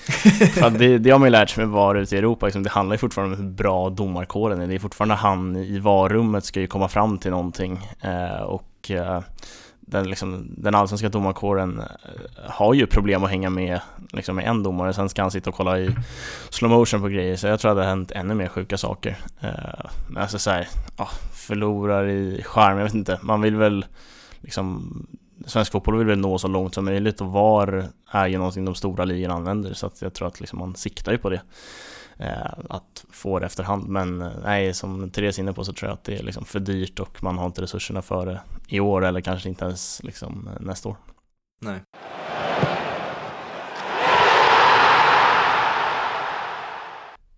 För 0.53 0.69
det, 0.69 0.97
det 0.97 1.09
har 1.09 1.19
man 1.19 1.25
ju 1.25 1.31
lärt 1.31 1.49
sig 1.49 1.65
med 1.65 1.73
VAR 1.73 1.95
ute 1.95 2.15
i 2.15 2.17
Europa, 2.17 2.45
liksom, 2.45 2.63
det 2.63 2.69
handlar 2.69 2.93
ju 2.93 2.97
fortfarande 2.97 3.35
om 3.35 3.43
hur 3.43 3.49
bra 3.49 3.89
domarkåren 3.89 4.61
är. 4.61 4.67
Det 4.67 4.75
är 4.75 4.79
fortfarande 4.79 5.15
han 5.15 5.55
i 5.55 5.79
VAR-rummet 5.79 6.45
ska 6.45 6.59
ju 6.59 6.67
komma 6.67 6.87
fram 6.87 7.17
till 7.17 7.31
någonting 7.31 7.89
eh, 8.01 8.41
och 8.41 8.63
och 8.83 8.91
eh, 8.91 9.21
den, 9.79 10.09
liksom, 10.09 10.47
den 10.57 10.75
allsvenska 10.75 11.09
domarkåren 11.09 11.79
eh, 11.79 12.51
har 12.51 12.73
ju 12.73 12.87
problem 12.87 13.23
att 13.23 13.29
hänga 13.29 13.49
med 13.49 13.79
liksom, 14.11 14.35
med 14.35 14.47
en 14.47 14.63
domare, 14.63 14.93
sen 14.93 15.09
ska 15.09 15.21
han 15.21 15.31
sitta 15.31 15.49
och 15.49 15.55
kolla 15.55 15.79
i 15.79 15.95
slow 16.49 16.71
motion 16.71 17.01
på 17.01 17.07
grejer, 17.07 17.35
så 17.35 17.47
jag 17.47 17.59
tror 17.59 17.71
att 17.71 17.77
det 17.77 17.81
har 17.81 17.89
hänt 17.89 18.11
ännu 18.11 18.33
mer 18.33 18.47
sjuka 18.47 18.77
saker. 18.77 19.17
Eh, 19.39 19.85
alltså 20.15 20.39
så 20.39 20.49
här, 20.49 20.67
ah, 20.95 21.09
förlorar 21.33 22.09
i 22.09 22.43
charm, 22.43 22.77
jag 22.77 22.83
vet 22.83 22.93
inte, 22.93 23.19
man 23.21 23.41
vill 23.41 23.55
väl 23.55 23.85
liksom 24.41 25.07
Svensk 25.45 25.71
fotboll 25.71 25.97
vill 25.97 26.07
väl 26.07 26.19
nå 26.19 26.37
så 26.37 26.47
långt 26.47 26.73
som 26.73 26.85
möjligt 26.85 27.21
och 27.21 27.27
VAR 27.27 27.87
är 28.11 28.27
ju 28.27 28.37
någonting 28.37 28.65
de 28.65 28.75
stora 28.75 29.05
ligorna 29.05 29.33
använder. 29.33 29.73
Så 29.73 29.87
att 29.87 30.01
jag 30.01 30.13
tror 30.13 30.27
att 30.27 30.39
liksom 30.39 30.59
man 30.59 30.75
siktar 30.75 31.11
ju 31.11 31.17
på 31.17 31.29
det. 31.29 31.41
Eh, 32.17 32.53
att 32.69 33.05
få 33.09 33.39
det 33.39 33.45
efterhand. 33.45 33.87
Men 33.87 34.21
eh, 34.21 34.31
nej, 34.43 34.73
som 34.73 35.09
Therese 35.09 35.37
är 35.37 35.43
inne 35.43 35.53
på 35.53 35.63
så 35.63 35.73
tror 35.73 35.89
jag 35.89 35.93
att 35.93 36.03
det 36.03 36.15
är 36.15 36.23
liksom 36.23 36.45
för 36.45 36.59
dyrt 36.59 36.99
och 36.99 37.23
man 37.23 37.37
har 37.37 37.45
inte 37.45 37.61
resurserna 37.61 38.01
för 38.01 38.25
det 38.25 38.41
i 38.67 38.79
år 38.79 39.05
eller 39.05 39.21
kanske 39.21 39.49
inte 39.49 39.65
ens 39.65 40.03
liksom 40.03 40.47
eh, 40.47 40.65
nästa 40.65 40.89
år. 40.89 40.95
Nej. 41.61 41.79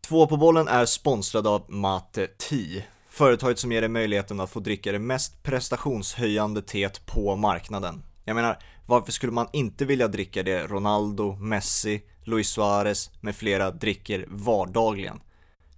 Två 0.07 0.27
på 0.27 0.37
bollen 0.37 0.67
är 0.67 0.85
sponsrad 0.85 1.47
av 1.47 1.65
Mate 1.67 2.27
Tea. 2.27 2.83
Företaget 3.09 3.59
som 3.59 3.71
ger 3.71 3.81
dig 3.81 3.89
möjligheten 3.89 4.39
att 4.39 4.49
få 4.49 4.59
dricka 4.59 4.91
det 4.91 4.99
mest 4.99 5.43
prestationshöjande 5.43 6.61
teet 6.61 7.05
på 7.05 7.35
marknaden. 7.35 8.03
Jag 8.27 8.35
menar, 8.35 8.59
varför 8.85 9.11
skulle 9.11 9.31
man 9.31 9.47
inte 9.53 9.85
vilja 9.85 10.07
dricka 10.07 10.43
det 10.43 10.67
Ronaldo, 10.67 11.35
Messi, 11.35 12.01
Luis 12.23 12.49
Suarez 12.49 13.11
med 13.21 13.35
flera 13.35 13.71
dricker 13.71 14.25
vardagligen? 14.29 15.19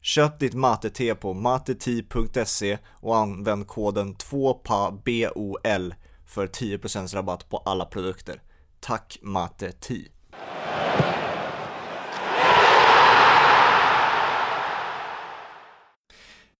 Köp 0.01 0.39
ditt 0.39 0.53
mate-te 0.53 1.15
på 1.15 1.33
mateti.se 1.33 2.77
och 2.91 3.17
använd 3.17 3.67
koden 3.67 4.15
2PABOL 4.15 5.93
för 6.25 6.47
10% 6.47 7.15
rabatt 7.15 7.49
på 7.49 7.57
alla 7.57 7.86
produkter. 7.86 8.41
Tack 8.79 9.17
Mate 9.21 9.71
Ti! 9.71 10.07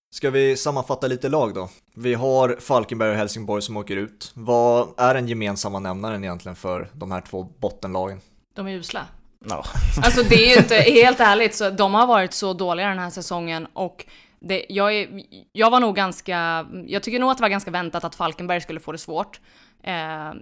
Ska 0.10 0.30
vi 0.30 0.58
sammanfatta 0.58 1.08
lite 1.08 1.30
lag 1.30 1.54
då? 1.54 1.70
Vi 1.96 2.14
har 2.14 2.58
Falkenberg 2.60 3.10
och 3.10 3.16
Helsingborg 3.16 3.62
som 3.62 3.78
åker 3.78 3.98
ut. 3.98 4.32
Vad 4.34 4.88
är 4.98 5.14
den 5.14 5.28
gemensamma 5.28 5.80
nämnaren 5.80 6.24
egentligen 6.24 6.56
för 6.56 6.90
de 6.94 7.12
här 7.12 7.22
två 7.22 7.44
bottenlagen? 7.44 8.22
De 8.56 8.68
är 8.68 8.72
usla. 8.72 9.06
Ja. 9.46 9.64
Alltså 10.04 10.24
det 10.24 10.36
är 10.36 10.50
ju 10.50 10.58
inte, 10.58 10.76
helt 10.76 11.20
ärligt, 11.20 11.56
så 11.56 11.70
de 11.70 11.94
har 11.94 12.08
varit 12.08 12.34
så 12.34 12.54
dåliga 12.54 12.88
den 12.90 13.00
här 13.00 13.10
säsongen 13.10 13.68
och 13.74 14.06
det, 14.40 14.66
jag, 14.70 14.96
är, 14.96 15.22
jag 15.52 15.72
var 15.72 15.80
nog 15.80 15.96
ganska, 15.96 16.68
jag 16.88 17.04
tycker 17.04 17.20
nog 17.20 17.32
att 17.32 17.38
det 17.38 17.42
var 17.42 17.50
ganska 17.50 17.72
väntat 17.72 18.04
att 18.04 18.16
Falkenberg 18.16 18.62
skulle 18.62 18.80
få 18.80 18.92
det 18.92 18.98
svårt. 18.98 19.40
Eh, 19.84 19.94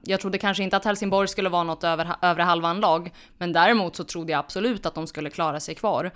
jag 0.04 0.20
trodde 0.20 0.38
kanske 0.38 0.64
inte 0.64 0.78
att 0.78 0.86
Helsingborg 0.86 1.28
skulle 1.28 1.50
vara 1.50 1.64
något 1.64 1.84
över 1.84 2.16
övre 2.22 2.44
halvan 2.44 2.80
lag, 2.80 3.12
men 3.38 3.54
däremot 3.54 3.96
så 3.96 4.04
trodde 4.04 4.32
jag 4.32 4.40
absolut 4.40 4.86
att 4.86 4.96
de 4.96 5.08
skulle 5.08 5.30
klara 5.30 5.60
sig 5.60 5.76
kvar. 5.76 6.12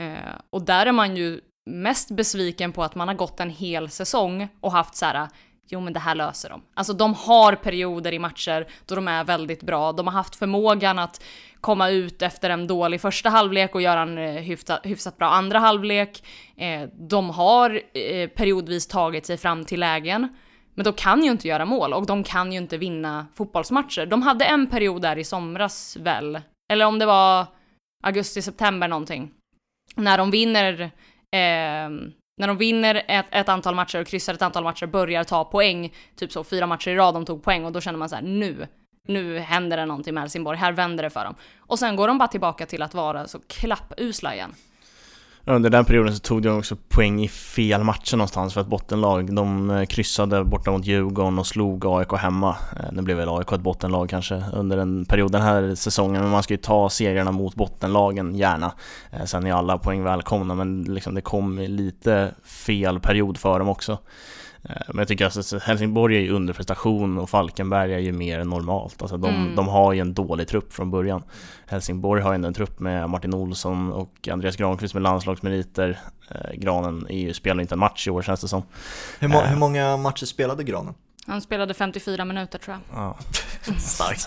Eh, 0.00 0.34
och 0.50 0.62
där 0.62 0.86
är 0.86 0.92
man 0.92 1.16
ju 1.16 1.40
mest 1.66 2.10
besviken 2.10 2.72
på 2.72 2.82
att 2.82 2.94
man 2.94 3.08
har 3.08 3.14
gått 3.14 3.40
en 3.40 3.50
hel 3.50 3.90
säsong 3.90 4.48
och 4.60 4.72
haft 4.72 4.94
så 4.94 5.06
här, 5.06 5.28
jo 5.68 5.80
men 5.80 5.92
det 5.92 6.00
här 6.00 6.14
löser 6.14 6.50
de. 6.50 6.62
Alltså 6.74 6.92
de 6.92 7.14
har 7.14 7.54
perioder 7.54 8.12
i 8.12 8.18
matcher 8.18 8.66
då 8.86 8.94
de 8.94 9.08
är 9.08 9.24
väldigt 9.24 9.62
bra. 9.62 9.92
De 9.92 10.06
har 10.06 10.14
haft 10.14 10.36
förmågan 10.36 10.98
att 10.98 11.22
komma 11.60 11.90
ut 11.90 12.22
efter 12.22 12.50
en 12.50 12.66
dålig 12.66 13.00
första 13.00 13.28
halvlek 13.28 13.74
och 13.74 13.82
göra 13.82 14.02
en 14.02 14.18
eh, 14.18 14.34
hyfsat, 14.34 14.80
hyfsat 14.86 15.18
bra 15.18 15.28
andra 15.28 15.58
halvlek. 15.58 16.24
Eh, 16.56 16.82
de 16.92 17.30
har 17.30 17.80
eh, 17.94 18.28
periodvis 18.28 18.86
tagit 18.86 19.26
sig 19.26 19.36
fram 19.36 19.64
till 19.64 19.80
lägen. 19.80 20.28
Men 20.74 20.84
de 20.84 20.92
kan 20.92 21.24
ju 21.24 21.30
inte 21.30 21.48
göra 21.48 21.64
mål 21.64 21.92
och 21.92 22.06
de 22.06 22.24
kan 22.24 22.52
ju 22.52 22.58
inte 22.58 22.78
vinna 22.78 23.26
fotbollsmatcher. 23.34 24.06
De 24.06 24.22
hade 24.22 24.44
en 24.44 24.66
period 24.66 25.02
där 25.02 25.18
i 25.18 25.24
somras 25.24 25.96
väl, 25.96 26.40
eller 26.72 26.84
om 26.84 26.98
det 26.98 27.06
var 27.06 27.46
augusti-september 28.04 28.88
någonting, 28.88 29.30
när 29.96 30.18
de 30.18 30.30
vinner 30.30 30.90
Eh, 31.34 31.90
när 32.36 32.46
de 32.46 32.56
vinner 32.56 33.02
ett, 33.08 33.26
ett, 33.30 33.48
antal 33.48 33.74
matcher 33.74 34.00
och 34.00 34.06
kryssar 34.06 34.34
ett 34.34 34.42
antal 34.42 34.64
matcher, 34.64 34.86
börjar 34.86 35.24
ta 35.24 35.44
poäng, 35.44 35.92
typ 36.16 36.32
så 36.32 36.44
fyra 36.44 36.66
matcher 36.66 36.88
i 36.88 36.96
rad 36.96 37.14
de 37.14 37.24
tog 37.24 37.42
poäng 37.42 37.64
och 37.64 37.72
då 37.72 37.80
känner 37.80 37.98
man 37.98 38.08
så 38.08 38.14
här, 38.14 38.22
nu, 38.22 38.66
nu 39.08 39.38
händer 39.38 39.76
det 39.76 39.86
någonting 39.86 40.14
med 40.14 40.22
Helsingborg, 40.22 40.58
här 40.58 40.72
vänder 40.72 41.02
det 41.02 41.10
för 41.10 41.24
dem. 41.24 41.34
Och 41.56 41.78
sen 41.78 41.96
går 41.96 42.08
de 42.08 42.18
bara 42.18 42.28
tillbaka 42.28 42.66
till 42.66 42.82
att 42.82 42.94
vara 42.94 43.26
så 43.28 43.38
klappusla 43.46 44.34
igen. 44.34 44.54
Under 45.46 45.70
den 45.70 45.84
perioden 45.84 46.14
så 46.14 46.20
tog 46.20 46.42
de 46.42 46.58
också 46.58 46.76
poäng 46.88 47.22
i 47.22 47.28
fel 47.28 47.84
matcher 47.84 48.16
någonstans 48.16 48.54
för 48.54 48.60
ett 48.60 48.66
bottenlag. 48.66 49.34
De 49.34 49.70
eh, 49.70 49.84
kryssade 49.84 50.44
borta 50.44 50.70
mot 50.70 50.86
Djurgården 50.86 51.38
och 51.38 51.46
slog 51.46 51.86
AIK 51.86 52.12
hemma. 52.12 52.56
Eh, 52.76 52.92
nu 52.92 53.02
blev 53.02 53.16
väl 53.16 53.28
AIK 53.28 53.52
ett 53.52 53.60
bottenlag 53.60 54.08
kanske 54.08 54.44
under 54.52 54.78
en 54.78 55.04
period 55.04 55.32
den 55.32 55.42
här 55.42 55.74
säsongen, 55.74 56.22
men 56.22 56.30
man 56.30 56.42
ska 56.42 56.54
ju 56.54 56.58
ta 56.58 56.88
segrarna 56.88 57.32
mot 57.32 57.54
bottenlagen 57.54 58.34
gärna. 58.34 58.72
Eh, 59.10 59.24
sen 59.24 59.46
är 59.46 59.52
alla 59.52 59.78
poäng 59.78 60.02
välkomna, 60.02 60.54
men 60.54 60.82
liksom 60.82 61.14
det 61.14 61.20
kom 61.20 61.58
lite 61.58 62.34
fel 62.44 63.00
period 63.00 63.38
för 63.38 63.58
dem 63.58 63.68
också. 63.68 63.98
Eh, 64.68 64.76
men 64.88 64.98
jag 64.98 65.08
tycker 65.08 65.26
att 65.26 65.62
Helsingborg 65.62 66.16
är 66.16 66.20
ju 66.20 66.30
underprestation 66.30 67.18
och 67.18 67.30
Falkenberg 67.30 67.94
är 67.94 67.98
ju 67.98 68.12
mer 68.12 68.44
normalt. 68.44 69.02
Alltså 69.02 69.16
de, 69.16 69.34
mm. 69.34 69.54
de 69.54 69.68
har 69.68 69.92
ju 69.92 70.00
en 70.00 70.14
dålig 70.14 70.48
trupp 70.48 70.72
från 70.72 70.90
början. 70.90 71.22
Helsingborg 71.66 72.22
har 72.22 72.32
ju 72.32 72.44
en 72.44 72.54
trupp 72.54 72.80
med 72.80 73.10
Martin 73.10 73.34
Olsson 73.34 73.92
och 73.92 74.28
Andreas 74.32 74.56
Granqvist 74.56 74.94
med 74.94 75.02
landslagsmeriter. 75.02 75.98
Eh, 76.30 76.54
Granen 76.54 77.06
är 77.08 77.18
ju, 77.18 77.34
spelar 77.34 77.60
inte 77.60 77.74
en 77.74 77.78
match 77.78 78.06
i 78.06 78.10
år 78.10 78.22
känns 78.22 78.40
det 78.40 78.48
som. 78.48 78.62
Hur, 79.18 79.28
må, 79.28 79.40
hur 79.40 79.52
eh. 79.52 79.58
många 79.58 79.96
matcher 79.96 80.26
spelade 80.26 80.64
Granen? 80.64 80.94
Han 81.26 81.40
spelade 81.40 81.74
54 81.74 82.24
minuter 82.24 82.58
tror 82.58 82.76
jag. 82.76 82.98
Ja. 83.00 83.18
Starkt. 83.78 84.26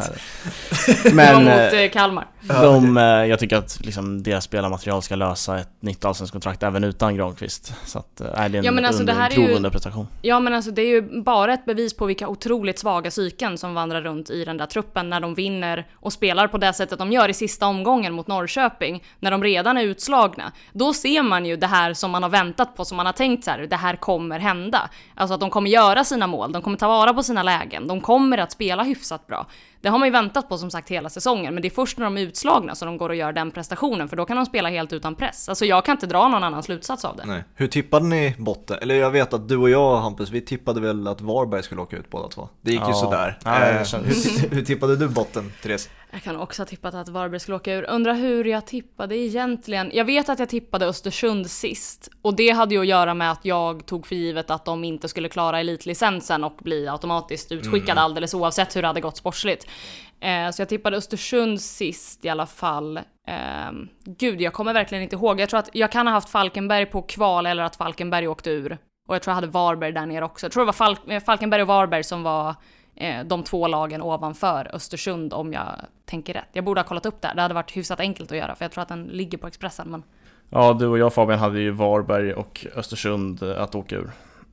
Men 1.14 1.44
mot 1.44 1.74
eh, 1.74 1.90
Kalmar. 1.92 2.28
De, 2.48 2.98
eh, 2.98 3.04
jag 3.04 3.40
tycker 3.40 3.58
att 3.58 3.80
liksom, 3.86 4.24
deras 4.24 4.44
spelarmaterial 4.44 5.02
ska 5.02 5.16
lösa 5.16 5.60
ett 5.60 5.70
nytt 5.80 6.06
allsvenskt 6.06 6.64
även 6.64 6.84
utan 6.84 7.16
Granqvist. 7.16 7.74
Så 7.86 8.00
att, 8.00 8.22
äh, 8.22 8.28
det 8.28 8.38
är 8.38 8.56
en 8.56 8.64
ja, 8.64 8.72
men 8.72 8.86
alltså, 8.86 9.00
under, 9.02 9.14
det 9.14 9.20
här 9.20 9.32
grov 9.32 9.46
är 9.46 9.50
ju, 9.50 9.56
underprestation. 9.56 10.08
Ja 10.22 10.40
men 10.40 10.54
alltså 10.54 10.72
det 10.72 10.82
är 10.82 10.88
ju 10.88 11.22
bara 11.22 11.54
ett 11.54 11.66
bevis 11.66 11.98
på 11.98 12.06
vilka 12.06 12.28
otroligt 12.28 12.80
svaga 12.80 13.10
psyken 13.10 13.58
som 13.58 13.74
vandrar 13.74 14.02
runt 14.02 14.30
i 14.30 14.46
den 14.46 14.58
där 14.58 14.66
truppen 14.66 15.10
när 15.10 15.20
de 15.20 15.34
vinner 15.34 15.88
och 15.94 16.14
spelar 16.14 16.48
på 16.48 16.58
det 16.58 16.74
sättet 16.74 17.00
de 17.00 17.12
gör 17.12 17.30
i 17.30 17.34
sista 17.34 17.68
omgången 17.68 18.14
mot 18.14 18.28
Norrköping, 18.28 19.04
när 19.20 19.32
de 19.32 19.44
redan 19.44 19.78
är 19.78 19.84
utslagna. 19.84 20.52
Då 20.74 20.94
ser 20.94 21.24
man 21.24 21.46
ju 21.46 21.58
det 21.58 21.68
här 21.68 21.94
som 21.94 22.12
man 22.12 22.24
har 22.24 22.30
väntat 22.30 22.76
på, 22.76 22.86
som 22.86 22.98
man 22.98 23.06
har 23.06 23.14
tänkt 23.14 23.44
så 23.44 23.52
här, 23.52 23.60
det 23.60 23.76
här 23.76 23.96
kommer 23.96 24.40
hända. 24.40 24.90
Alltså 25.16 25.34
att 25.34 25.40
de 25.40 25.50
kommer 25.50 25.70
göra 25.70 26.04
sina 26.04 26.28
mål, 26.28 26.52
de 26.52 26.62
kommer 26.62 26.78
ta 26.78 26.87
vara 26.88 27.14
på 27.14 27.24
sina 27.24 27.44
lägen, 27.44 27.88
de 27.88 28.02
kommer 28.02 28.38
att 28.38 28.52
spela 28.52 28.84
hyfsat 28.84 29.28
bra. 29.28 29.48
Det 29.82 29.90
har 29.90 30.00
man 30.00 30.08
ju 30.08 30.12
väntat 30.12 30.50
på 30.50 30.58
som 30.58 30.72
sagt 30.72 30.90
hela 30.90 31.10
säsongen, 31.10 31.54
men 31.54 31.62
det 31.62 31.68
är 31.68 31.70
först 31.70 31.98
när 31.98 32.06
de 32.06 32.18
är 32.18 32.22
utslagna 32.22 32.76
som 32.76 32.86
de 32.86 32.98
går 32.98 33.10
och 33.10 33.16
gör 33.16 33.34
den 33.34 33.52
prestationen, 33.52 34.10
för 34.10 34.18
då 34.18 34.26
kan 34.26 34.38
de 34.38 34.46
spela 34.46 34.70
helt 34.70 34.94
utan 34.94 35.16
press. 35.16 35.50
Alltså 35.50 35.66
jag 35.66 35.86
kan 35.86 35.96
inte 35.96 36.08
dra 36.08 36.28
någon 36.28 36.44
annan 36.44 36.64
slutsats 36.64 37.06
av 37.06 37.18
det. 37.18 37.26
Nej. 37.26 37.44
Hur 37.56 37.68
tippade 37.68 38.06
ni 38.06 38.36
botten? 38.38 38.78
Eller 38.82 38.96
jag 38.96 39.12
vet 39.12 39.34
att 39.34 39.50
du 39.50 39.58
och 39.58 39.70
jag 39.70 39.98
Hampus, 39.98 40.30
vi 40.30 40.42
tippade 40.42 40.82
väl 40.82 41.08
att 41.08 41.22
Varberg 41.22 41.64
skulle 41.64 41.82
åka 41.82 41.98
ut 41.98 42.10
båda 42.10 42.28
två. 42.28 42.50
Det 42.62 42.72
gick 42.72 42.82
ja. 42.82 42.88
ju 42.88 42.94
sådär. 42.94 43.40
Ja, 43.44 43.56
eh, 43.56 43.78
hur, 43.78 44.50
hur 44.56 44.66
tippade 44.66 44.96
du 44.96 45.08
botten, 45.08 45.52
Therese? 45.64 45.90
Jag 46.18 46.24
kan 46.24 46.36
också 46.36 46.62
ha 46.62 46.68
tippat 46.68 46.94
att 46.94 47.10
Varberg 47.10 47.40
skulle 47.40 47.56
åka 47.56 47.74
ur. 47.74 47.90
Undrar 47.90 48.14
hur 48.14 48.46
jag 48.46 48.66
tippade 48.66 49.18
egentligen. 49.18 49.92
Jag 49.94 50.06
vet 50.06 50.30
att 50.30 50.40
jag 50.40 50.50
tippade 50.50 50.86
Östersund 50.86 51.50
sist. 51.50 52.10
Och 52.22 52.36
det 52.36 52.50
hade 52.50 52.76
ju 52.76 52.82
att 52.82 52.88
göra 52.88 53.14
med 53.14 53.32
att 53.32 53.46
jag 53.46 53.86
tog 53.86 54.08
för 54.08 54.16
givet 54.16 54.52
att 54.52 54.66
de 54.66 54.84
inte 54.84 55.08
skulle 55.08 55.30
klara 55.30 55.60
elitlicensen 55.60 56.44
och 56.44 56.58
bli 56.62 56.88
automatiskt 56.88 57.52
utskickade 57.52 57.92
mm. 57.92 58.04
alldeles 58.04 58.34
oavsett 58.34 58.76
hur 58.76 58.82
det 58.82 58.88
hade 58.88 59.02
gått 59.02 59.18
sportsligt. 59.18 59.68
Eh, 60.20 60.50
så 60.52 60.62
jag 60.62 60.70
tippade 60.70 60.98
Östersund 60.98 61.62
sist 61.62 62.26
i 62.26 62.30
alla 62.30 62.46
fall. 62.46 62.98
Eh, 63.28 63.72
gud, 64.06 64.42
jag 64.42 64.54
kommer 64.54 64.74
verkligen 64.74 65.04
inte 65.04 65.16
ihåg. 65.16 65.40
Jag 65.40 65.50
tror 65.50 65.60
att 65.60 65.70
jag 65.74 65.92
kan 65.92 66.08
ha 66.08 66.14
haft 66.14 66.30
Falkenberg 66.30 66.86
på 66.86 67.02
kval 67.02 67.46
eller 67.46 67.64
att 67.64 67.76
Falkenberg 67.76 68.28
åkte 68.28 68.50
ur. 68.50 68.78
Och 69.08 69.16
jag 69.16 69.22
tror 69.22 69.32
jag 69.32 69.36
hade 69.36 69.48
Varberg 69.48 69.92
där 69.92 70.06
nere 70.06 70.26
också. 70.26 70.46
Jag 70.46 70.52
tror 70.52 70.64
det 70.64 70.66
var 70.66 70.74
Falk 70.74 71.26
Falkenberg 71.26 71.62
och 71.62 71.68
Varberg 71.68 72.04
som 72.04 72.24
var 72.24 72.56
eh, 72.98 73.26
de 73.26 73.44
två 73.44 73.68
lagen 73.68 74.02
ovanför 74.02 74.76
Östersund 74.76 75.34
om 75.34 75.54
jag 75.54 75.76
tänker 76.06 76.34
rätt. 76.34 76.50
Jag 76.52 76.64
borde 76.64 76.82
ha 76.82 76.88
kollat 76.88 77.06
upp 77.06 77.22
det. 77.22 77.32
Det 77.36 77.42
hade 77.42 77.54
varit 77.54 77.78
hyfsat 77.78 78.00
enkelt 78.00 78.32
att 78.32 78.38
göra 78.38 78.56
för 78.56 78.66
jag 78.66 78.72
tror 78.72 78.82
att 78.82 78.88
den 78.88 79.04
ligger 79.04 79.38
på 79.38 79.48
Expressen. 79.48 79.88
Men... 79.92 80.04
Ja, 80.50 80.74
du 80.74 80.88
och 80.88 80.98
jag 80.98 81.14
Fabian 81.14 81.40
hade 81.40 81.60
ju 81.60 81.72
Varberg 81.72 82.34
och 82.34 82.66
Östersund 82.76 83.44
att 83.44 83.76
åka 83.76 83.96
ur. 83.96 84.12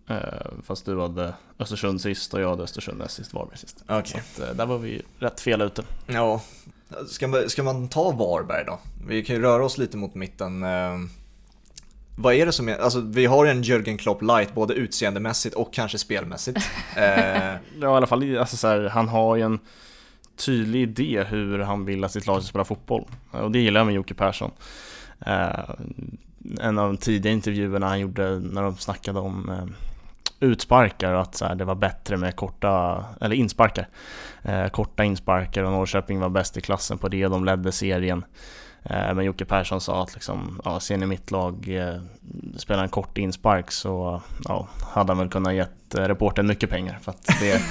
Eh, 0.09 0.17
fast 0.63 0.87
du 0.87 1.01
hade 1.01 1.35
Östersund 1.59 2.01
sist 2.01 2.35
och 2.35 2.41
jag 2.41 2.49
hade 2.49 2.63
Östersund 2.63 2.99
näst 2.99 3.15
sist, 3.15 3.35
Varberg 3.35 3.59
sist. 3.59 3.85
Okay. 3.89 4.21
Så 4.35 4.43
att, 4.43 4.57
där 4.57 4.67
var 4.67 4.79
vi 4.79 5.03
rätt 5.19 5.41
fel 5.41 5.63
ute. 5.63 5.83
Ja. 6.07 6.41
Ska 7.09 7.29
man, 7.29 7.49
ska 7.49 7.63
man 7.63 7.89
ta 7.89 8.11
Varberg 8.11 8.65
då? 8.65 8.79
Vi 9.09 9.25
kan 9.25 9.37
ju 9.37 9.43
röra 9.43 9.65
oss 9.65 9.79
lite 9.79 9.97
mot 9.97 10.15
mitten. 10.15 10.65
Vad 12.16 12.35
är 12.35 12.46
det 12.46 12.53
som 12.53 12.68
är, 12.68 12.77
alltså 12.79 13.00
vi 13.00 13.27
har 13.27 13.46
en 13.46 13.62
Jörgen 13.62 13.96
Klopp 13.98 14.22
light 14.22 14.55
både 14.55 14.74
utseendemässigt 14.74 15.55
och 15.55 15.72
kanske 15.72 15.98
spelmässigt. 15.98 16.59
eh. 16.96 17.55
Ja 17.81 17.81
i 17.81 17.85
alla 17.85 18.07
fall, 18.07 18.38
alltså 18.38 18.57
så 18.57 18.68
här, 18.68 18.81
han 18.81 19.09
har 19.09 19.37
ju 19.37 19.42
en 19.42 19.59
tydlig 20.37 20.83
idé 20.83 21.24
hur 21.29 21.59
han 21.59 21.85
vill 21.85 22.05
att 22.05 22.12
sitt 22.12 22.27
lag 22.27 22.42
ska 22.42 22.48
spela 22.48 22.64
fotboll. 22.64 23.05
Och 23.31 23.50
det 23.50 23.59
gillar 23.59 23.81
jag 23.81 23.87
med 23.87 23.94
Jocke 23.94 24.14
Persson. 24.14 24.50
Eh, 25.27 25.70
en 26.61 26.79
av 26.79 26.87
de 26.87 26.96
tidiga 26.96 27.33
intervjuerna 27.33 27.88
han 27.88 28.00
gjorde 28.00 28.38
när 28.38 28.62
de 28.62 28.77
snackade 28.77 29.20
om 29.20 29.48
eh, 29.48 29.64
utsparkar 30.40 31.14
och 31.14 31.20
att 31.20 31.35
så 31.35 31.44
här, 31.44 31.55
det 31.55 31.64
var 31.64 31.74
bättre 31.74 32.16
med 32.16 32.37
korta, 32.37 33.05
eller 33.20 33.37
insparkar. 33.37 33.88
Eh, 34.42 34.68
korta 34.68 35.05
insparkar 35.05 35.62
och 35.62 35.72
Norrköping 35.72 36.20
var 36.20 36.29
bäst 36.29 36.57
i 36.57 36.61
klassen 36.61 36.98
på 36.98 37.09
det, 37.09 37.29
de 37.29 37.44
ledde 37.44 37.72
serien. 37.72 38.24
Eh, 38.85 39.14
men 39.14 39.25
Jocke 39.25 39.44
Persson 39.44 39.81
sa 39.81 40.03
att 40.03 40.14
liksom, 40.14 40.61
ja, 40.64 40.81
ser 40.81 40.97
ni 40.97 41.07
mitt 41.07 41.31
lag 41.31 41.68
eh, 41.68 42.01
spela 42.57 42.83
en 42.83 42.88
kort 42.88 43.18
inspark 43.18 43.70
så 43.70 44.23
ja, 44.44 44.68
hade 44.92 45.11
han 45.11 45.18
väl 45.18 45.29
kunnat 45.29 45.55
gett 45.55 45.94
eh, 45.94 46.03
reporten 46.03 46.47
mycket 46.47 46.70
pengar. 46.70 46.99
För 47.03 47.14
det, 47.40 47.62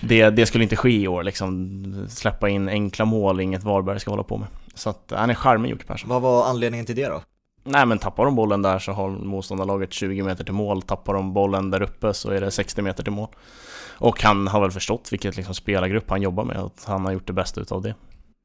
det, 0.08 0.30
det, 0.30 0.46
skulle 0.46 0.64
inte 0.64 0.76
ske 0.76 0.90
i 0.90 1.08
år, 1.08 1.22
liksom, 1.22 2.06
släppa 2.08 2.48
in 2.48 2.68
enkla 2.68 3.04
mål, 3.04 3.40
inget 3.40 3.64
Varberg 3.64 4.00
ska 4.00 4.10
hålla 4.10 4.22
på 4.22 4.36
med. 4.36 4.48
Så 4.74 4.90
att 4.90 5.12
han 5.16 5.30
är 5.30 5.34
charmig 5.34 5.70
Jocke 5.70 5.86
Persson. 5.86 6.10
Vad 6.10 6.22
var 6.22 6.46
anledningen 6.46 6.86
till 6.86 6.96
det 6.96 7.08
då? 7.08 7.22
Nej 7.64 7.86
men 7.86 7.98
tappar 7.98 8.24
de 8.24 8.34
bollen 8.34 8.62
där 8.62 8.78
så 8.78 8.92
har 8.92 9.10
motståndarlaget 9.10 9.92
20 9.92 10.22
meter 10.22 10.44
till 10.44 10.54
mål, 10.54 10.82
tappar 10.82 11.14
de 11.14 11.32
bollen 11.32 11.70
där 11.70 11.82
uppe 11.82 12.14
så 12.14 12.30
är 12.30 12.40
det 12.40 12.50
60 12.50 12.82
meter 12.82 13.02
till 13.02 13.12
mål. 13.12 13.28
Och 13.98 14.22
han 14.22 14.48
har 14.48 14.60
väl 14.60 14.70
förstått 14.70 15.12
vilket 15.12 15.36
liksom 15.36 15.54
spelargrupp 15.54 16.10
han 16.10 16.22
jobbar 16.22 16.44
med, 16.44 16.56
att 16.56 16.84
han 16.86 17.04
har 17.04 17.12
gjort 17.12 17.26
det 17.26 17.32
bästa 17.32 17.60
utav 17.60 17.82
det. 17.82 17.94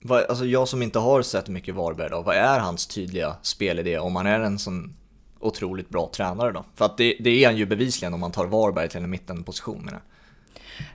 Vad, 0.02 0.24
alltså 0.24 0.46
jag 0.46 0.68
som 0.68 0.82
inte 0.82 1.00
har 1.00 1.22
sett 1.22 1.50
mycket 1.50 1.76
Varberg 1.76 2.10
då, 2.10 2.22
vad 2.22 2.36
är 2.36 2.60
hans 2.60 2.88
tydliga 2.88 3.36
spelidé 3.42 4.00
om 4.00 4.16
han 4.16 4.28
är 4.28 4.40
en 4.40 4.60
sån 4.60 4.94
otroligt 5.40 5.90
bra 5.90 6.10
tränare 6.14 6.52
då? 6.52 6.66
För 6.76 6.86
att 6.86 6.98
det, 6.98 7.18
det 7.20 7.44
är 7.44 7.48
han 7.48 7.58
ju 7.58 7.66
bevisligen 7.66 8.14
om 8.14 8.20
man 8.20 8.32
tar 8.32 8.46
Varberg 8.46 8.90
till 8.90 9.04
en 9.04 9.10
mittenposition 9.10 9.86
menar 9.86 10.02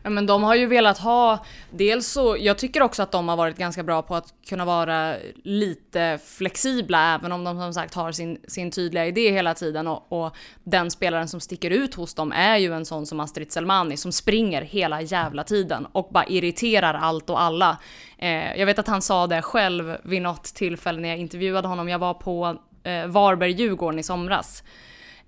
Ja 0.03 0.11
men 0.11 0.27
de 0.27 0.43
har 0.43 0.55
ju 0.55 0.67
velat 0.67 0.99
ha, 0.99 1.45
dels 1.71 2.07
så, 2.07 2.37
jag 2.41 2.59
tycker 2.59 2.83
också 2.83 3.03
att 3.03 3.13
de 3.13 3.29
har 3.29 3.37
varit 3.37 3.57
ganska 3.57 3.83
bra 3.83 4.03
på 4.03 4.15
att 4.15 4.35
kunna 4.49 4.65
vara 4.65 5.15
lite 5.45 6.19
flexibla 6.25 7.15
även 7.15 7.33
om 7.33 7.45
de 7.45 7.61
som 7.61 7.75
sagt 7.75 7.95
har 7.95 8.13
sin, 8.13 8.39
sin 8.49 8.71
tydliga 8.71 9.07
idé 9.07 9.31
hela 9.31 9.55
tiden 9.55 9.87
och, 9.87 10.13
och 10.13 10.37
den 10.65 10.91
spelaren 10.91 11.29
som 11.29 11.41
sticker 11.41 11.71
ut 11.71 11.95
hos 11.95 12.15
dem 12.15 12.33
är 12.33 12.57
ju 12.57 12.75
en 12.75 12.85
sån 12.85 13.07
som 13.07 13.21
Astrid 13.21 13.53
Selmani 13.53 13.97
som 13.97 14.13
springer 14.13 14.63
hela 14.63 15.03
jävla 15.03 15.45
tiden 15.45 15.87
och 15.93 16.09
bara 16.13 16.27
irriterar 16.27 16.95
allt 16.95 17.31
och 17.31 17.43
alla. 17.43 17.79
Eh, 18.19 18.59
jag 18.59 18.67
vet 18.67 18.79
att 18.79 18.89
han 18.89 19.03
sa 19.03 19.27
det 19.27 19.43
själv 19.43 19.97
vid 20.03 20.23
något 20.23 20.45
tillfälle 20.45 21.01
när 21.01 21.09
jag 21.09 21.19
intervjuade 21.19 21.69
honom, 21.69 21.89
jag 21.89 21.99
var 21.99 22.15
på 22.15 22.57
eh, 22.83 23.07
Varberg-Djurgården 23.07 23.99
i 23.99 24.03
somras. 24.03 24.63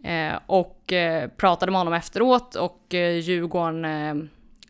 Eh, 0.05 0.39
och 0.47 0.93
eh, 0.93 1.29
pratade 1.29 1.73
med 1.73 1.81
honom 1.81 1.95
efteråt 1.95 2.55
och 2.55 2.95
eh, 2.95 3.19
Djurgården 3.19 3.85
eh, 3.85 4.15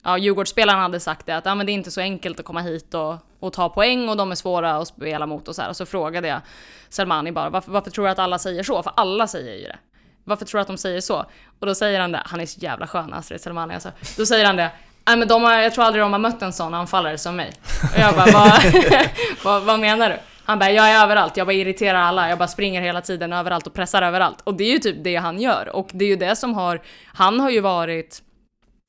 ja, 0.02 0.18
Djurgårdsspelarna 0.18 0.80
hade 0.80 1.00
sagt 1.00 1.26
det 1.26 1.36
att 1.36 1.46
ja, 1.46 1.54
men 1.54 1.66
det 1.66 1.72
är 1.72 1.74
inte 1.74 1.90
så 1.90 2.00
enkelt 2.00 2.40
att 2.40 2.46
komma 2.46 2.60
hit 2.60 2.94
och, 2.94 3.16
och 3.40 3.52
ta 3.52 3.68
poäng 3.68 4.08
och 4.08 4.16
de 4.16 4.30
är 4.30 4.34
svåra 4.34 4.76
att 4.76 4.88
spela 4.88 5.26
mot 5.26 5.48
och 5.48 5.56
så 5.56 5.62
här. 5.62 5.68
Och 5.68 5.76
så 5.76 5.86
frågade 5.86 6.28
jag 6.28 6.40
Selmani 6.88 7.32
bara 7.32 7.50
varför, 7.50 7.72
varför 7.72 7.90
tror 7.90 8.04
du 8.04 8.10
att 8.10 8.18
alla 8.18 8.38
säger 8.38 8.62
så? 8.62 8.82
För 8.82 8.92
alla 8.96 9.26
säger 9.26 9.54
ju 9.54 9.64
det. 9.64 9.78
Varför 10.24 10.44
tror 10.44 10.58
du 10.58 10.62
att 10.62 10.68
de 10.68 10.78
säger 10.78 11.00
så? 11.00 11.24
Och 11.60 11.66
då 11.66 11.74
säger 11.74 12.00
han 12.00 12.12
det, 12.12 12.22
han 12.24 12.40
är 12.40 12.46
så 12.46 12.60
jävla 12.60 12.86
skön 12.86 13.14
Astrid 13.14 13.40
Selmani 13.40 13.74
alltså. 13.74 13.90
Då 14.16 14.26
säger 14.26 14.44
han 14.44 14.56
det, 14.56 14.70
nej 15.06 15.16
men 15.16 15.28
de 15.28 15.42
har, 15.42 15.54
jag 15.54 15.74
tror 15.74 15.84
aldrig 15.84 16.04
de 16.04 16.12
har 16.12 16.20
mött 16.20 16.42
en 16.42 16.52
sån 16.52 16.74
anfallare 16.74 17.18
som 17.18 17.36
mig. 17.36 17.52
Och 17.94 17.98
jag 17.98 18.14
bara, 18.14 18.32
vad, 18.32 18.52
vad, 19.44 19.62
vad 19.62 19.80
menar 19.80 20.10
du? 20.10 20.16
Han 20.44 20.58
bara, 20.58 20.70
jag 20.70 20.90
är 20.90 21.02
överallt, 21.02 21.36
jag 21.36 21.46
bara 21.46 21.52
irriterar 21.52 21.98
alla, 21.98 22.28
jag 22.28 22.38
bara 22.38 22.48
springer 22.48 22.82
hela 22.82 23.00
tiden 23.00 23.32
överallt 23.32 23.66
och 23.66 23.74
pressar 23.74 24.02
överallt. 24.02 24.40
Och 24.44 24.54
det 24.54 24.64
är 24.64 24.72
ju 24.72 24.78
typ 24.78 24.96
det 25.04 25.16
han 25.16 25.40
gör. 25.40 25.76
Och 25.76 25.88
det 25.92 26.04
är 26.04 26.08
ju 26.08 26.16
det 26.16 26.36
som 26.36 26.54
har, 26.54 26.80
han 27.06 27.40
har 27.40 27.50
ju 27.50 27.60
varit 27.60 28.22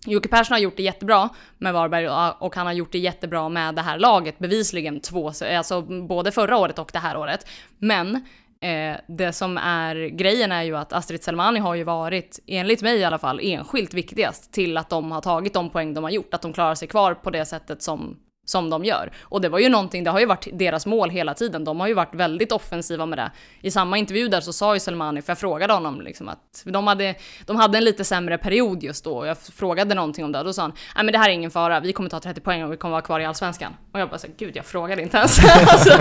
Jocke 0.06 0.28
Persson 0.30 0.54
har 0.54 0.60
gjort 0.60 0.78
det 0.78 0.84
jättebra 0.84 1.30
med 1.58 1.74
Varberg 1.74 2.10
och 2.40 2.56
han 2.56 2.66
har 2.66 2.74
gjort 2.74 2.92
det 2.92 3.00
jättebra 3.00 3.50
med 3.50 3.76
det 3.76 3.82
här 3.82 4.00
laget, 4.00 4.40
bevisligen 4.40 5.00
två, 5.00 5.32
alltså 5.56 5.82
både 5.82 6.32
förra 6.32 6.58
året 6.58 6.80
och 6.80 6.90
det 6.94 7.00
här 7.00 7.18
året. 7.18 7.48
Men 7.78 8.16
eh, 8.62 8.98
det 9.08 9.34
som 9.34 9.58
är 9.58 9.96
grejen 10.08 10.52
är 10.52 10.64
ju 10.64 10.78
att 10.78 10.94
Astrid 10.94 11.24
Selmani 11.24 11.60
har 11.60 11.76
ju 11.76 11.84
varit, 11.84 12.40
enligt 12.48 12.82
mig 12.82 12.98
i 12.98 13.04
alla 13.04 13.18
fall, 13.18 13.40
enskilt 13.44 13.94
viktigast 13.94 14.54
till 14.54 14.78
att 14.78 14.90
de 14.90 15.12
har 15.12 15.22
tagit 15.22 15.54
de 15.54 15.70
poäng 15.70 15.94
de 15.94 16.04
har 16.04 16.12
gjort, 16.12 16.34
att 16.34 16.42
de 16.42 16.54
klarar 16.54 16.76
sig 16.76 16.88
kvar 16.88 17.14
på 17.14 17.30
det 17.30 17.46
sättet 17.46 17.82
som 17.82 18.18
som 18.50 18.70
de 18.70 18.86
gör. 18.86 19.12
Och 19.22 19.42
det 19.42 19.50
var 19.50 19.60
ju 19.60 19.70
någonting, 19.70 20.04
det 20.04 20.12
har 20.12 20.20
ju 20.20 20.26
varit 20.26 20.48
deras 20.54 20.86
mål 20.86 21.10
hela 21.10 21.34
tiden. 21.34 21.64
De 21.64 21.80
har 21.80 21.88
ju 21.88 21.94
varit 21.94 22.16
väldigt 22.16 22.52
offensiva 22.52 23.06
med 23.06 23.18
det. 23.18 23.32
I 23.62 23.72
samma 23.72 23.98
intervju 23.98 24.28
där 24.28 24.42
så 24.42 24.54
sa 24.54 24.74
ju 24.74 24.80
Selmani, 24.80 25.22
för 25.22 25.32
jag 25.32 25.38
frågade 25.38 25.74
honom 25.74 26.02
liksom 26.02 26.30
att 26.30 26.64
de 26.66 26.88
hade, 26.88 27.16
de 27.46 27.56
hade 27.56 27.78
en 27.78 27.84
lite 27.84 28.04
sämre 28.04 28.38
period 28.38 28.84
just 28.84 29.04
då 29.04 29.18
och 29.18 29.28
jag 29.28 29.38
frågade 29.38 29.96
någonting 29.96 30.26
om 30.26 30.32
det 30.32 30.40
och 30.40 30.46
då 30.46 30.54
sa 30.54 30.62
han, 30.62 30.74
nej 30.96 31.06
men 31.06 31.12
det 31.12 31.18
här 31.18 31.30
är 31.30 31.34
ingen 31.34 31.52
fara, 31.52 31.80
vi 31.80 31.94
kommer 31.94 32.10
ta 32.10 32.20
30 32.20 32.42
poäng 32.42 32.64
och 32.64 32.72
vi 32.72 32.78
kommer 32.78 32.92
vara 32.92 33.02
kvar 33.02 33.20
i 33.20 33.26
Allsvenskan. 33.26 33.74
Och 33.92 34.00
jag 34.00 34.10
bara 34.10 34.18
så 34.18 34.28
gud 34.38 34.56
jag 34.56 34.66
frågade 34.66 35.02
inte 35.02 35.18
ens. 35.18 35.40
alltså, 35.68 35.92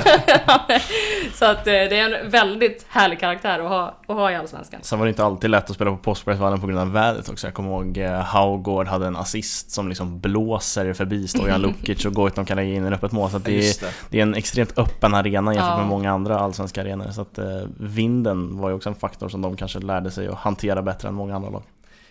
så 1.34 1.44
att 1.44 1.66
eh, 1.66 1.72
det 1.72 1.98
är 1.98 2.14
en 2.14 2.30
väldigt 2.30 2.86
härlig 2.88 3.20
karaktär 3.20 3.58
att 3.58 3.68
ha, 3.68 4.00
att 4.06 4.16
ha 4.16 4.30
i 4.30 4.34
Allsvenskan. 4.34 4.80
Sen 4.82 4.98
var 4.98 5.06
det 5.06 5.10
inte 5.10 5.24
alltid 5.24 5.50
lätt 5.50 5.70
att 5.70 5.76
spela 5.76 5.90
på 5.90 5.96
Postbergsvallen 5.96 6.60
på 6.60 6.66
grund 6.66 6.80
av 6.80 6.92
vädret 6.92 7.28
också. 7.28 7.46
Jag 7.46 7.54
kommer 7.54 7.70
ihåg 7.70 7.98
eh, 7.98 8.10
Haugård 8.10 8.86
hade 8.86 9.06
en 9.06 9.16
assist 9.16 9.70
som 9.70 9.88
liksom 9.88 10.20
blåser 10.20 10.92
förbi 10.92 11.28
Stojan 11.28 11.62
Lukic 11.62 12.04
och 12.04 12.12
går 12.12 12.28
de 12.38 12.46
kan 12.46 12.56
lägga 12.56 12.74
in 12.74 12.84
en 12.84 12.92
öppet 12.92 13.12
mål. 13.12 13.30
Så 13.30 13.38
det, 13.38 13.52
är, 13.52 13.80
det. 13.80 13.92
det, 14.10 14.18
är 14.18 14.22
en 14.22 14.34
extremt 14.34 14.78
öppen 14.78 15.14
arena 15.14 15.54
jämfört 15.54 15.70
ja. 15.70 15.78
med 15.78 15.86
många 15.86 16.12
andra 16.12 16.38
allsvenska 16.38 16.80
arenor. 16.80 17.10
Så 17.10 17.20
att 17.20 17.38
eh, 17.38 17.62
vinden 17.80 18.58
var 18.58 18.68
ju 18.68 18.74
också 18.74 18.88
en 18.88 18.94
faktor 18.94 19.28
som 19.28 19.42
de 19.42 19.56
kanske 19.56 19.78
lärde 19.78 20.10
sig 20.10 20.28
att 20.28 20.34
hantera 20.34 20.82
bättre 20.82 21.08
än 21.08 21.14
många 21.14 21.36
andra 21.36 21.50
lag. 21.50 21.62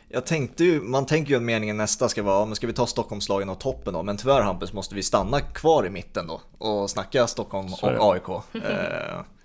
Jag 0.10 0.26
tänkte 0.26 0.64
ju, 0.64 0.82
man 0.82 1.06
tänker 1.06 1.32
ju 1.32 1.38
att 1.38 1.44
meningen 1.44 1.78
nästa 1.78 2.10
ska 2.10 2.24
vara, 2.24 2.46
men 2.46 2.56
ska 2.56 2.68
vi 2.68 2.74
ta 2.74 2.86
Stockholmslagen 2.86 3.50
och 3.50 3.60
toppen 3.60 3.94
då? 3.94 4.04
Men 4.04 4.18
tyvärr 4.18 4.42
Hampus 4.42 4.74
måste 4.74 4.96
vi 4.96 5.04
stanna 5.04 5.40
kvar 5.40 5.86
i 5.86 5.90
mitten 5.90 6.28
då 6.28 6.42
och 6.58 6.90
snacka 6.90 7.28
Stockholm 7.28 7.74
och 7.74 8.14
AIK. 8.14 8.44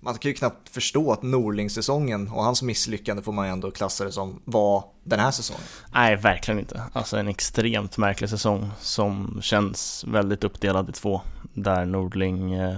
Man 0.00 0.14
kan 0.14 0.28
ju 0.28 0.34
knappt 0.34 0.68
förstå 0.68 1.12
att 1.12 1.22
Norling-säsongen 1.22 2.28
och 2.28 2.44
hans 2.44 2.62
misslyckande 2.62 3.22
får 3.22 3.32
man 3.32 3.46
ju 3.46 3.52
ändå 3.52 3.70
klassa 3.70 4.04
det 4.04 4.12
som 4.12 4.42
var 4.44 4.84
den 5.04 5.20
här 5.20 5.30
säsongen. 5.30 5.62
Nej, 5.94 6.16
verkligen 6.16 6.60
inte. 6.60 6.82
Alltså 6.92 7.16
en 7.16 7.28
extremt 7.28 7.98
märklig 7.98 8.30
säsong 8.30 8.70
som 8.80 9.38
känns 9.42 10.04
väldigt 10.08 10.44
uppdelad 10.44 10.88
i 10.88 10.92
två. 10.92 11.20
Där 11.54 11.84
Nordling 11.84 12.52
eh, 12.52 12.76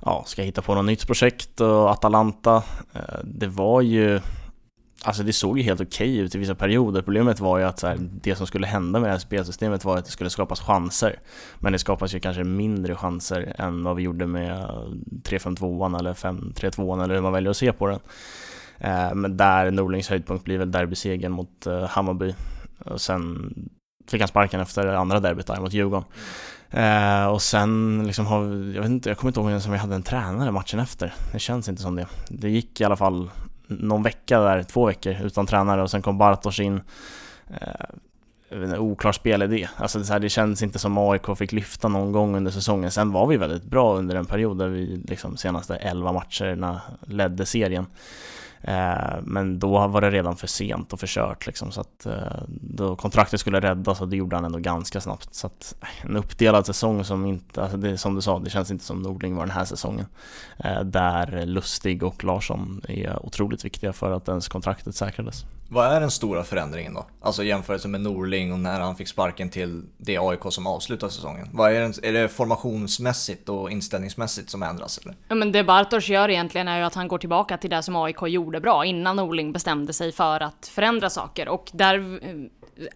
ja, 0.00 0.24
ska 0.26 0.42
hitta 0.42 0.62
på 0.62 0.74
något 0.74 0.84
nytt 0.84 1.06
projekt 1.06 1.60
och 1.60 1.90
Atalanta. 1.90 2.62
Eh, 2.92 3.18
det 3.24 3.46
var 3.46 3.80
ju 3.80 4.20
Alltså 5.06 5.22
det 5.22 5.32
såg 5.32 5.58
ju 5.58 5.64
helt 5.64 5.80
okej 5.80 6.10
okay 6.10 6.24
ut 6.24 6.34
i 6.34 6.38
vissa 6.38 6.54
perioder. 6.54 7.02
Problemet 7.02 7.40
var 7.40 7.58
ju 7.58 7.64
att 7.64 7.78
så 7.78 7.86
här, 7.86 7.98
det 8.00 8.36
som 8.36 8.46
skulle 8.46 8.66
hända 8.66 9.00
med 9.00 9.08
det 9.08 9.12
här 9.12 9.18
spelsystemet 9.18 9.84
var 9.84 9.96
att 9.98 10.04
det 10.04 10.10
skulle 10.10 10.30
skapas 10.30 10.60
chanser. 10.60 11.18
Men 11.58 11.72
det 11.72 11.78
skapas 11.78 12.14
ju 12.14 12.20
kanske 12.20 12.44
mindre 12.44 12.94
chanser 12.94 13.54
än 13.58 13.84
vad 13.84 13.96
vi 13.96 14.02
gjorde 14.02 14.26
med 14.26 14.52
3-5-2an 15.24 15.98
eller 15.98 16.14
5-3-2an 16.14 17.04
eller 17.04 17.14
hur 17.14 17.22
man 17.22 17.32
väljer 17.32 17.50
att 17.50 17.56
se 17.56 17.72
på 17.72 17.86
den. 17.86 18.00
Eh, 18.78 19.14
men 19.14 19.36
där 19.36 19.70
Norlings 19.70 20.08
höjdpunkt 20.08 20.44
blir 20.44 20.58
väl 20.58 20.72
derbysegern 20.72 21.32
mot 21.32 21.66
eh, 21.66 21.84
Hammarby. 21.84 22.34
Och 22.84 23.00
sen 23.00 23.54
fick 24.10 24.20
han 24.20 24.28
sparken 24.28 24.60
efter 24.60 24.86
andra 24.86 25.20
derbyt 25.20 25.46
där 25.46 25.60
mot 25.60 25.72
Djurgården. 25.72 26.04
Eh, 26.70 27.26
och 27.26 27.42
sen 27.42 28.02
liksom 28.06 28.26
har, 28.26 28.44
jag 28.74 28.82
vet 28.82 28.90
inte, 28.90 29.10
jag 29.10 29.18
kommer 29.18 29.30
inte 29.30 29.40
ihåg 29.40 29.48
ens 29.48 29.66
om 29.66 29.72
vi 29.72 29.78
hade 29.78 29.94
en 29.94 30.02
tränare 30.02 30.50
matchen 30.50 30.80
efter. 30.80 31.14
Det 31.32 31.38
känns 31.38 31.68
inte 31.68 31.82
som 31.82 31.96
det. 31.96 32.06
Det 32.28 32.50
gick 32.50 32.80
i 32.80 32.84
alla 32.84 32.96
fall 32.96 33.30
någon 33.66 34.02
vecka 34.02 34.40
där, 34.40 34.62
två 34.62 34.86
veckor 34.86 35.16
utan 35.22 35.46
tränare 35.46 35.82
och 35.82 35.90
sen 35.90 36.02
kom 36.02 36.18
Bartosz 36.18 36.60
in. 36.60 36.80
Eh, 37.60 37.86
en 38.50 38.78
oklar 38.78 39.12
spelidé. 39.12 39.68
Alltså 39.76 39.98
det, 39.98 40.04
så 40.04 40.12
här, 40.12 40.20
det 40.20 40.28
kändes 40.28 40.62
inte 40.62 40.78
som 40.78 40.98
AIK 40.98 41.38
fick 41.38 41.52
lyfta 41.52 41.88
någon 41.88 42.12
gång 42.12 42.36
under 42.36 42.50
säsongen. 42.50 42.90
Sen 42.90 43.12
var 43.12 43.26
vi 43.26 43.36
väldigt 43.36 43.64
bra 43.64 43.96
under 43.96 44.16
en 44.16 44.26
period 44.26 44.58
där 44.58 44.68
vi 44.68 45.02
liksom 45.08 45.36
senaste 45.36 45.76
11 45.76 46.12
matcherna 46.12 46.80
ledde 47.06 47.46
serien. 47.46 47.86
Eh, 48.66 49.20
men 49.22 49.58
då 49.58 49.86
var 49.86 50.00
det 50.00 50.10
redan 50.10 50.36
för 50.36 50.46
sent 50.46 50.92
och 50.92 51.00
förkört 51.00 51.46
liksom, 51.46 51.72
så 51.72 51.80
att 51.80 52.06
eh, 52.06 52.42
då 52.48 52.96
kontraktet 52.96 53.40
skulle 53.40 53.60
räddas 53.60 54.00
och 54.00 54.08
det 54.08 54.16
gjorde 54.16 54.36
han 54.36 54.44
ändå 54.44 54.58
ganska 54.58 55.00
snabbt. 55.00 55.34
Så 55.34 55.46
att 55.46 55.74
eh, 55.80 56.10
en 56.10 56.16
uppdelad 56.16 56.66
säsong 56.66 57.04
som 57.04 57.26
inte, 57.26 57.62
alltså 57.62 57.76
det, 57.76 57.98
som 57.98 58.14
du 58.14 58.20
sa, 58.20 58.38
det 58.38 58.50
känns 58.50 58.70
inte 58.70 58.84
som 58.84 59.02
Nordling 59.02 59.36
var 59.36 59.46
den 59.46 59.54
här 59.54 59.64
säsongen. 59.64 60.06
Där 60.84 61.46
Lustig 61.46 62.02
och 62.02 62.24
Larsson 62.24 62.82
är 62.88 63.26
otroligt 63.26 63.64
viktiga 63.64 63.92
för 63.92 64.10
att 64.10 64.28
ens 64.28 64.48
kontraktet 64.48 64.94
säkrades. 64.94 65.44
Vad 65.74 65.92
är 65.92 66.00
den 66.00 66.10
stora 66.10 66.44
förändringen 66.44 66.94
då? 66.94 67.06
Alltså 67.20 67.44
jämförelse 67.44 67.88
med 67.88 68.00
Norling 68.00 68.52
och 68.52 68.58
när 68.58 68.80
han 68.80 68.96
fick 68.96 69.08
sparken 69.08 69.50
till 69.50 69.82
det 69.96 70.18
AIK 70.18 70.40
som 70.48 70.66
avslutar 70.66 71.08
säsongen. 71.08 71.48
Vad 71.52 71.72
är, 71.72 71.80
den, 71.80 71.94
är 72.02 72.12
det 72.12 72.28
formationsmässigt 72.28 73.48
och 73.48 73.70
inställningsmässigt 73.70 74.50
som 74.50 74.62
ändras 74.62 74.98
eller? 74.98 75.16
Ja 75.28 75.34
men 75.34 75.52
det 75.52 75.64
Bartosz 75.64 76.08
gör 76.08 76.30
egentligen 76.30 76.68
är 76.68 76.78
ju 76.78 76.84
att 76.84 76.94
han 76.94 77.08
går 77.08 77.18
tillbaka 77.18 77.56
till 77.56 77.70
det 77.70 77.82
som 77.82 77.96
AIK 77.96 78.16
gjorde 78.26 78.60
bra 78.60 78.84
innan 78.84 79.16
Norling 79.16 79.52
bestämde 79.52 79.92
sig 79.92 80.12
för 80.12 80.40
att 80.40 80.66
förändra 80.66 81.10
saker 81.10 81.48
och 81.48 81.70
där 81.72 82.20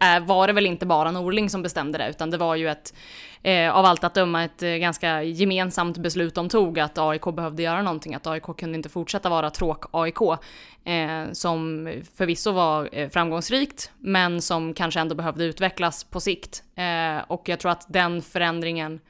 eh, 0.00 0.26
var 0.26 0.46
det 0.46 0.52
väl 0.52 0.66
inte 0.66 0.86
bara 0.86 1.10
Norling 1.10 1.50
som 1.50 1.62
bestämde 1.62 1.98
det 1.98 2.10
utan 2.10 2.30
det 2.30 2.36
var 2.36 2.54
ju 2.54 2.68
ett 2.68 2.94
eh, 3.42 3.76
av 3.76 3.84
allt 3.84 4.04
att 4.04 4.14
döma 4.14 4.44
ett 4.44 4.62
eh, 4.62 4.70
ganska 4.70 5.22
gemensamt 5.22 5.98
beslut 5.98 6.34
de 6.34 6.48
tog 6.48 6.78
att 6.78 6.98
AIK 6.98 7.24
behövde 7.24 7.62
göra 7.62 7.82
någonting, 7.82 8.14
att 8.14 8.26
AIK 8.26 8.42
kunde 8.42 8.76
inte 8.76 8.88
fortsätta 8.88 9.28
vara 9.28 9.50
tråk-AIK. 9.50 10.38
Eh, 10.84 11.32
som 11.32 11.88
förvisso 12.14 12.52
var 12.52 12.88
eh, 12.92 13.08
framgångsrikt, 13.08 13.90
men 13.98 14.42
som 14.42 14.74
kanske 14.74 15.00
ändå 15.00 15.14
behövde 15.14 15.44
utvecklas 15.44 16.04
på 16.04 16.20
sikt. 16.20 16.62
Eh, 16.76 17.24
och 17.26 17.48
jag 17.48 17.60
tror 17.60 17.70
att 17.70 17.86
den 17.88 18.22
förändringen 18.22 19.00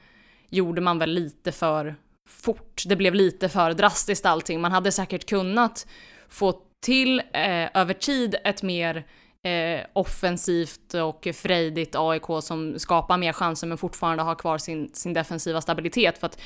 gjorde 0.49 0.81
man 0.81 0.99
väl 0.99 1.09
lite 1.09 1.51
för 1.51 1.95
fort. 2.27 2.83
Det 2.85 2.95
blev 2.95 3.13
lite 3.13 3.49
för 3.49 3.73
drastiskt 3.73 4.25
allting. 4.25 4.61
Man 4.61 4.71
hade 4.71 4.91
säkert 4.91 5.29
kunnat 5.29 5.87
få 6.29 6.53
till 6.81 7.19
eh, 7.19 7.77
över 7.77 7.93
tid 7.93 8.35
ett 8.43 8.63
mer 8.63 9.05
eh, 9.47 9.85
offensivt 9.93 10.93
och 10.93 11.27
frejdigt 11.33 11.95
AIK 11.95 12.25
som 12.41 12.79
skapar 12.79 13.17
mer 13.17 13.33
chanser 13.33 13.67
men 13.67 13.77
fortfarande 13.77 14.23
har 14.23 14.35
kvar 14.35 14.57
sin, 14.57 14.89
sin 14.93 15.13
defensiva 15.13 15.61
stabilitet. 15.61 16.17
För 16.17 16.27
att 16.27 16.39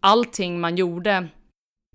allting 0.00 0.60
man 0.60 0.76
gjorde 0.76 1.28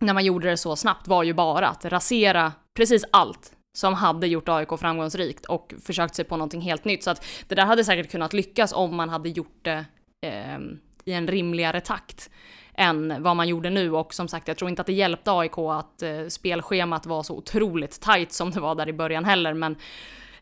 när 0.02 0.14
man 0.14 0.26
gjorde 0.26 0.50
det 0.50 0.58
så 0.58 0.76
snabbt 0.76 1.08
var 1.08 1.24
ju 1.24 1.34
bara 1.34 1.68
att 1.68 1.86
rasera 1.86 2.54
precis 2.78 3.06
allt 3.12 3.52
som 3.78 3.94
hade 3.94 4.28
gjort 4.28 4.50
AIK 4.50 4.70
framgångsrikt 4.80 5.46
och 5.46 5.74
försökt 5.84 6.16
sig 6.16 6.26
på 6.26 6.38
någonting 6.38 6.62
helt 6.62 6.86
nytt. 6.86 7.04
Så 7.04 7.10
att 7.10 7.26
det 7.48 7.56
där 7.56 7.66
hade 7.66 7.84
säkert 7.84 8.12
kunnat 8.12 8.34
lyckas 8.34 8.74
om 8.74 8.96
man 8.96 9.10
hade 9.10 9.30
gjort 9.30 9.60
det 9.62 9.86
eh, 10.22 10.60
i 11.06 11.14
en 11.14 11.28
rimligare 11.28 11.82
takt 11.82 12.30
än 12.74 13.24
vad 13.24 13.36
man 13.36 13.48
gjorde 13.48 13.70
nu 13.70 13.94
och 13.94 14.14
som 14.14 14.28
sagt 14.28 14.48
jag 14.48 14.58
tror 14.58 14.70
inte 14.70 14.82
att 14.82 14.86
det 14.86 14.94
hjälpte 14.94 15.32
AIK 15.32 15.58
att 15.58 16.02
eh, 16.02 16.28
spelschemat 16.28 17.06
var 17.06 17.24
så 17.24 17.36
otroligt 17.38 18.02
tajt 18.02 18.32
som 18.32 18.52
det 18.52 18.60
var 18.60 18.76
där 18.76 18.90
i 18.90 18.94
början 18.94 19.26
heller 19.26 19.54
men 19.54 19.76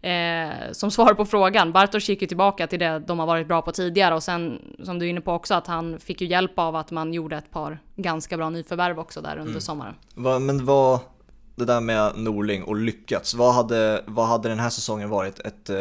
Eh, 0.06 0.72
som 0.72 0.91
svar 0.91 1.13
på 1.13 1.26
frågan, 1.26 1.72
Bartosz 1.72 2.10
gick 2.10 2.22
ju 2.22 2.28
tillbaka 2.28 2.68
till 2.68 2.80
det 2.80 3.00
de 3.00 3.20
har 3.20 3.26
varit 3.26 3.48
bra 3.48 3.62
på 3.62 3.72
tidigare 3.72 4.15
och 4.15 4.24
sen 4.24 4.62
som 4.84 5.00
du 5.00 5.06
är 5.06 5.10
inne 5.10 5.22
på 5.22 5.34
också 5.34 5.54
att 5.54 5.68
han 5.68 6.00
fick 6.00 6.22
ju 6.22 6.28
hjälp 6.28 6.60
av 6.60 6.76
att 6.76 6.91
man 6.91 7.13
gjorde 7.13 7.38
ett 7.38 7.52
par 7.52 7.80
ganska 7.96 8.38
bra 8.38 8.50
nyförvärv 8.50 9.00
också 9.00 9.22
där 9.22 9.32
under 9.32 9.50
mm. 9.50 9.62
sommaren. 9.62 9.96
Va, 10.15 10.39
men 10.39 10.65
vad, 10.65 11.00
det 11.56 11.65
där 11.65 11.82
med 11.82 12.12
Norling 12.15 12.63
och 12.63 12.76
lyckats, 12.76 13.34
vad 13.34 13.54
hade, 13.54 14.04
vad 14.06 14.28
hade 14.28 14.50
den 14.50 14.60
här 14.60 14.70
säsongen 14.70 15.10
varit 15.10 15.39
ett 15.39 15.70
eh, 15.70 15.78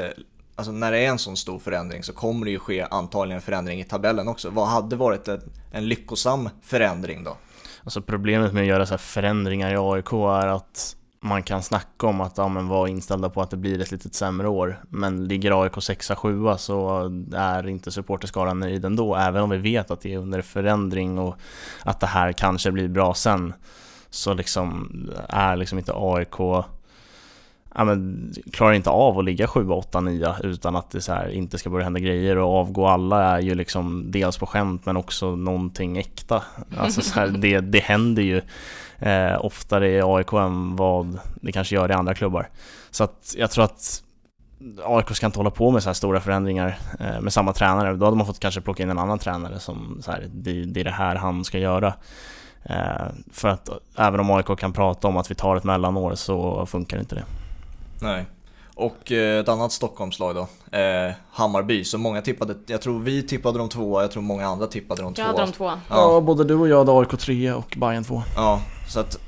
Alltså 0.57 0.73
när 0.73 0.93
det 0.93 0.99
är 0.99 1.09
en 1.09 1.19
sån 1.19 1.37
stor 1.37 1.59
förändring 1.59 2.03
så 2.03 2.13
kommer 2.13 2.45
det 2.45 2.51
ju 2.51 2.59
ske 2.59 2.87
antagligen 2.91 3.37
en 3.37 3.43
förändring 3.43 3.81
i 3.81 3.85
tabellen 3.85 4.29
också. 4.29 4.51
Vad 4.51 4.69
hade 4.69 4.97
varit 4.97 5.29
en, 5.29 5.41
en 5.73 5.89
lyckosam 5.89 6.49
förändring 6.63 7.25
då? 7.25 7.37
Alltså 7.85 8.03
problemet 8.03 8.53
med 8.53 8.61
att 8.61 8.69
göra 8.69 8.87
så 8.87 8.99
förändringar 8.99 9.73
i 9.73 9.77
AIK 9.77 10.13
är 10.13 10.47
att 10.47 10.97
man 11.25 11.43
kan 11.43 11.63
snacka 11.63 12.07
om 12.07 12.21
att 12.21 12.39
ja, 12.39 12.49
men 12.49 12.69
vara 12.69 12.89
inställda 12.89 13.31
på 13.31 13.43
att 13.43 13.51
det 13.51 13.57
blir 13.57 13.81
ett 13.81 13.91
lite 13.91 14.15
sämre 14.15 14.49
år. 14.49 14.81
Men 14.89 15.29
ligger 15.29 15.63
AIK 15.63 15.73
6-7 15.73 16.57
så 16.57 17.11
är 17.35 17.69
inte 17.69 17.91
supporterskaran 17.91 18.61
nöjd 18.61 18.85
ändå, 18.85 19.15
även 19.17 19.43
om 19.43 19.51
vi 19.51 19.57
vet 19.57 19.91
att 19.91 20.01
det 20.01 20.15
är 20.15 20.19
under 20.19 20.43
förändring 20.43 21.19
och 21.19 21.37
att 21.83 22.01
det 22.01 22.07
här 22.07 22.33
kanske 22.33 22.73
blir 22.73 22.89
bra 22.89 23.15
sen. 23.15 23.53
Så 24.11 24.35
liksom 24.35 24.89
är 25.29 25.57
liksom 25.57 25.79
inte 25.79 25.93
AIK 25.95 26.65
ja, 27.75 27.85
men, 27.85 28.33
klarar 28.53 28.73
inte 28.73 28.91
av 28.91 29.19
att 29.19 29.25
ligga 29.25 29.47
7, 29.47 29.69
8, 29.69 30.01
9 30.01 30.35
utan 30.43 30.77
att 30.77 30.91
det 30.91 31.01
så 31.01 31.13
här, 31.13 31.29
inte 31.29 31.59
ska 31.59 31.71
börja 31.71 31.85
hända 31.85 32.01
grejer 32.01 32.39
och 32.39 32.55
avgå 32.55 32.87
alla 32.87 33.23
är 33.23 33.41
ju 33.41 33.55
liksom 33.55 34.11
dels 34.11 34.39
på 34.39 34.47
skämt 34.47 34.87
men 34.87 34.97
också 34.97 35.37
någonting 35.37 35.99
äkta. 35.99 36.43
Alltså 36.77 37.01
så 37.01 37.21
här, 37.21 37.29
det, 37.29 37.61
det 37.61 37.81
händer 37.81 38.23
ju 38.23 38.43
eh, 39.05 39.45
oftare 39.45 39.91
i 39.91 40.03
AIK 40.03 40.33
än 40.33 40.77
vad 40.77 41.19
det 41.35 41.53
kanske 41.53 41.75
gör 41.75 41.91
i 41.91 41.95
andra 41.95 42.15
klubbar. 42.15 42.49
Så 42.91 43.05
att 43.05 43.35
jag 43.39 43.51
tror 43.51 43.65
att 43.65 44.03
AIK 44.85 45.17
ska 45.17 45.27
inte 45.27 45.39
hålla 45.39 45.51
på 45.51 45.71
med 45.71 45.83
så 45.83 45.89
här 45.89 45.95
stora 45.95 46.21
förändringar 46.21 46.79
eh, 47.01 47.21
med 47.21 47.33
samma 47.33 47.53
tränare. 47.53 47.97
Då 47.97 48.05
hade 48.05 48.17
man 48.17 48.27
fått 48.27 48.41
kanske 48.41 48.61
plocka 48.61 48.83
in 48.83 48.91
en 48.91 48.99
annan 48.99 49.19
tränare 49.19 49.59
som 49.59 49.99
så 50.03 50.11
här, 50.11 50.27
det, 50.33 50.65
det 50.65 50.81
är 50.81 50.85
det 50.85 50.91
här 50.91 51.17
han 51.17 51.45
ska 51.45 51.59
göra. 51.59 51.95
Eh, 52.63 53.07
för 53.33 53.49
att 53.49 53.69
även 53.97 54.21
om 54.21 54.31
AIK 54.31 54.59
kan 54.59 54.73
prata 54.73 55.09
om 55.09 55.17
att 55.17 55.31
vi 55.31 55.35
tar 55.35 55.57
ett 55.57 55.65
mellanår 55.65 56.15
så 56.15 56.67
funkar 56.67 56.99
inte 56.99 57.15
det. 57.15 57.25
Nej. 58.01 58.27
Och 58.75 59.13
eh, 59.13 59.41
ett 59.41 59.49
annat 59.49 59.73
Stockholmslag 59.73 60.35
då, 60.35 60.79
eh, 60.79 61.13
Hammarby. 61.31 61.85
Så 61.85 61.99
många 61.99 62.23
tippade, 62.23 62.55
jag 62.67 62.81
tror 62.81 63.01
vi 63.01 63.23
tippade 63.23 63.59
de 63.59 63.69
tvåa, 63.69 64.03
jag 64.03 64.11
tror 64.11 64.23
många 64.23 64.47
andra 64.47 64.67
tippade 64.67 65.03
de 65.03 65.15
tvåa. 65.15 65.27
Jag 65.27 65.33
hade 65.33 65.47
de 65.47 65.53
tvåa. 65.53 65.81
Ja. 65.89 66.15
ja, 66.15 66.21
både 66.21 66.45
du 66.45 66.55
och 66.55 66.69
jag 66.69 66.79
hade 66.79 66.93
AIK 66.93 67.19
3 67.19 67.53
och 67.53 67.77
Bayern 67.79 68.05
2. 68.05 68.23
Ja, 68.37 68.61
så 68.89 69.01
att 69.01 69.19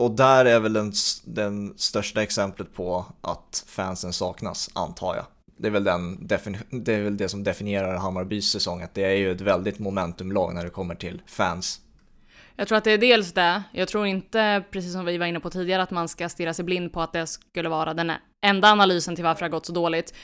och 0.00 0.10
där 0.10 0.44
är 0.44 0.60
väl 0.60 0.72
den, 0.72 0.92
den 1.24 1.74
största 1.76 2.22
exemplet 2.22 2.74
på 2.74 3.06
att 3.20 3.64
fansen 3.66 4.12
saknas, 4.12 4.70
antar 4.74 5.16
jag. 5.16 5.24
Det 5.56 5.66
är, 5.66 5.70
väl 5.70 5.84
den, 5.84 6.26
det 6.70 6.92
är 6.92 7.02
väl 7.02 7.16
det 7.16 7.28
som 7.28 7.44
definierar 7.44 7.96
Hammarbys 7.96 8.50
säsong, 8.50 8.82
att 8.82 8.94
det 8.94 9.04
är 9.04 9.14
ju 9.14 9.32
ett 9.32 9.40
väldigt 9.40 9.78
momentumlag 9.78 10.54
när 10.54 10.64
det 10.64 10.70
kommer 10.70 10.94
till 10.94 11.22
fans. 11.26 11.80
Jag 12.56 12.68
tror 12.68 12.78
att 12.78 12.84
det 12.84 12.90
är 12.90 12.98
dels 12.98 13.32
det. 13.32 13.62
Jag 13.72 13.88
tror 13.88 14.06
inte, 14.06 14.64
precis 14.70 14.92
som 14.92 15.04
vi 15.04 15.18
var 15.18 15.26
inne 15.26 15.40
på 15.40 15.50
tidigare, 15.50 15.82
att 15.82 15.90
man 15.90 16.08
ska 16.08 16.28
stirra 16.28 16.54
sig 16.54 16.64
blind 16.64 16.92
på 16.92 17.00
att 17.00 17.12
det 17.12 17.26
skulle 17.26 17.68
vara 17.68 17.94
den 17.94 18.12
enda 18.46 18.68
analysen 18.68 19.16
till 19.16 19.24
varför 19.24 19.40
det 19.40 19.44
har 19.44 19.50
gått 19.50 19.66
så 19.66 19.72
dåligt. 19.72 20.14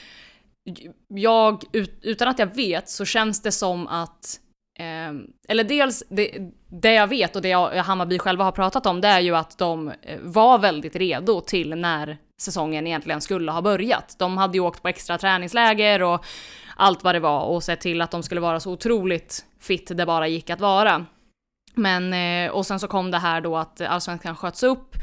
Jag, 1.07 1.63
utan 2.01 2.27
att 2.27 2.39
jag 2.39 2.55
vet, 2.55 2.89
så 2.89 3.05
känns 3.05 3.41
det 3.41 3.51
som 3.51 3.87
att 3.87 4.39
Eh, 4.79 5.13
eller 5.47 5.63
dels, 5.63 6.03
det, 6.09 6.51
det, 6.69 6.93
jag 6.93 7.07
vet 7.07 7.35
och 7.35 7.41
det 7.41 7.53
Hammarby 7.77 8.19
själva 8.19 8.43
har 8.43 8.51
pratat 8.51 8.85
om, 8.85 9.01
det 9.01 9.07
är 9.07 9.19
ju 9.19 9.35
att 9.35 9.57
de 9.57 9.87
eh, 9.87 10.19
var 10.21 10.59
väldigt 10.59 10.95
redo 10.95 11.41
till 11.41 11.75
när 11.75 12.17
säsongen 12.39 12.87
egentligen 12.87 13.21
skulle 13.21 13.51
ha 13.51 13.61
börjat. 13.61 14.15
De 14.19 14.37
hade 14.37 14.57
ju 14.57 14.63
åkt 14.63 14.81
på 14.81 14.87
extra 14.87 15.17
träningsläger 15.17 16.03
och 16.03 16.25
allt 16.75 17.03
vad 17.03 17.15
det 17.15 17.19
var 17.19 17.41
och 17.41 17.63
sett 17.63 17.81
till 17.81 18.01
att 18.01 18.11
de 18.11 18.23
skulle 18.23 18.41
vara 18.41 18.59
så 18.59 18.71
otroligt 18.71 19.45
fit 19.59 19.91
det 19.95 20.05
bara 20.05 20.27
gick 20.27 20.49
att 20.49 20.61
vara. 20.61 21.05
Men, 21.75 22.13
eh, 22.13 22.51
och 22.51 22.65
sen 22.65 22.79
så 22.79 22.87
kom 22.87 23.11
det 23.11 23.17
här 23.17 23.41
då 23.41 23.57
att 23.57 23.81
allsvenskan 23.81 24.35
sköts 24.35 24.63
upp 24.63 24.95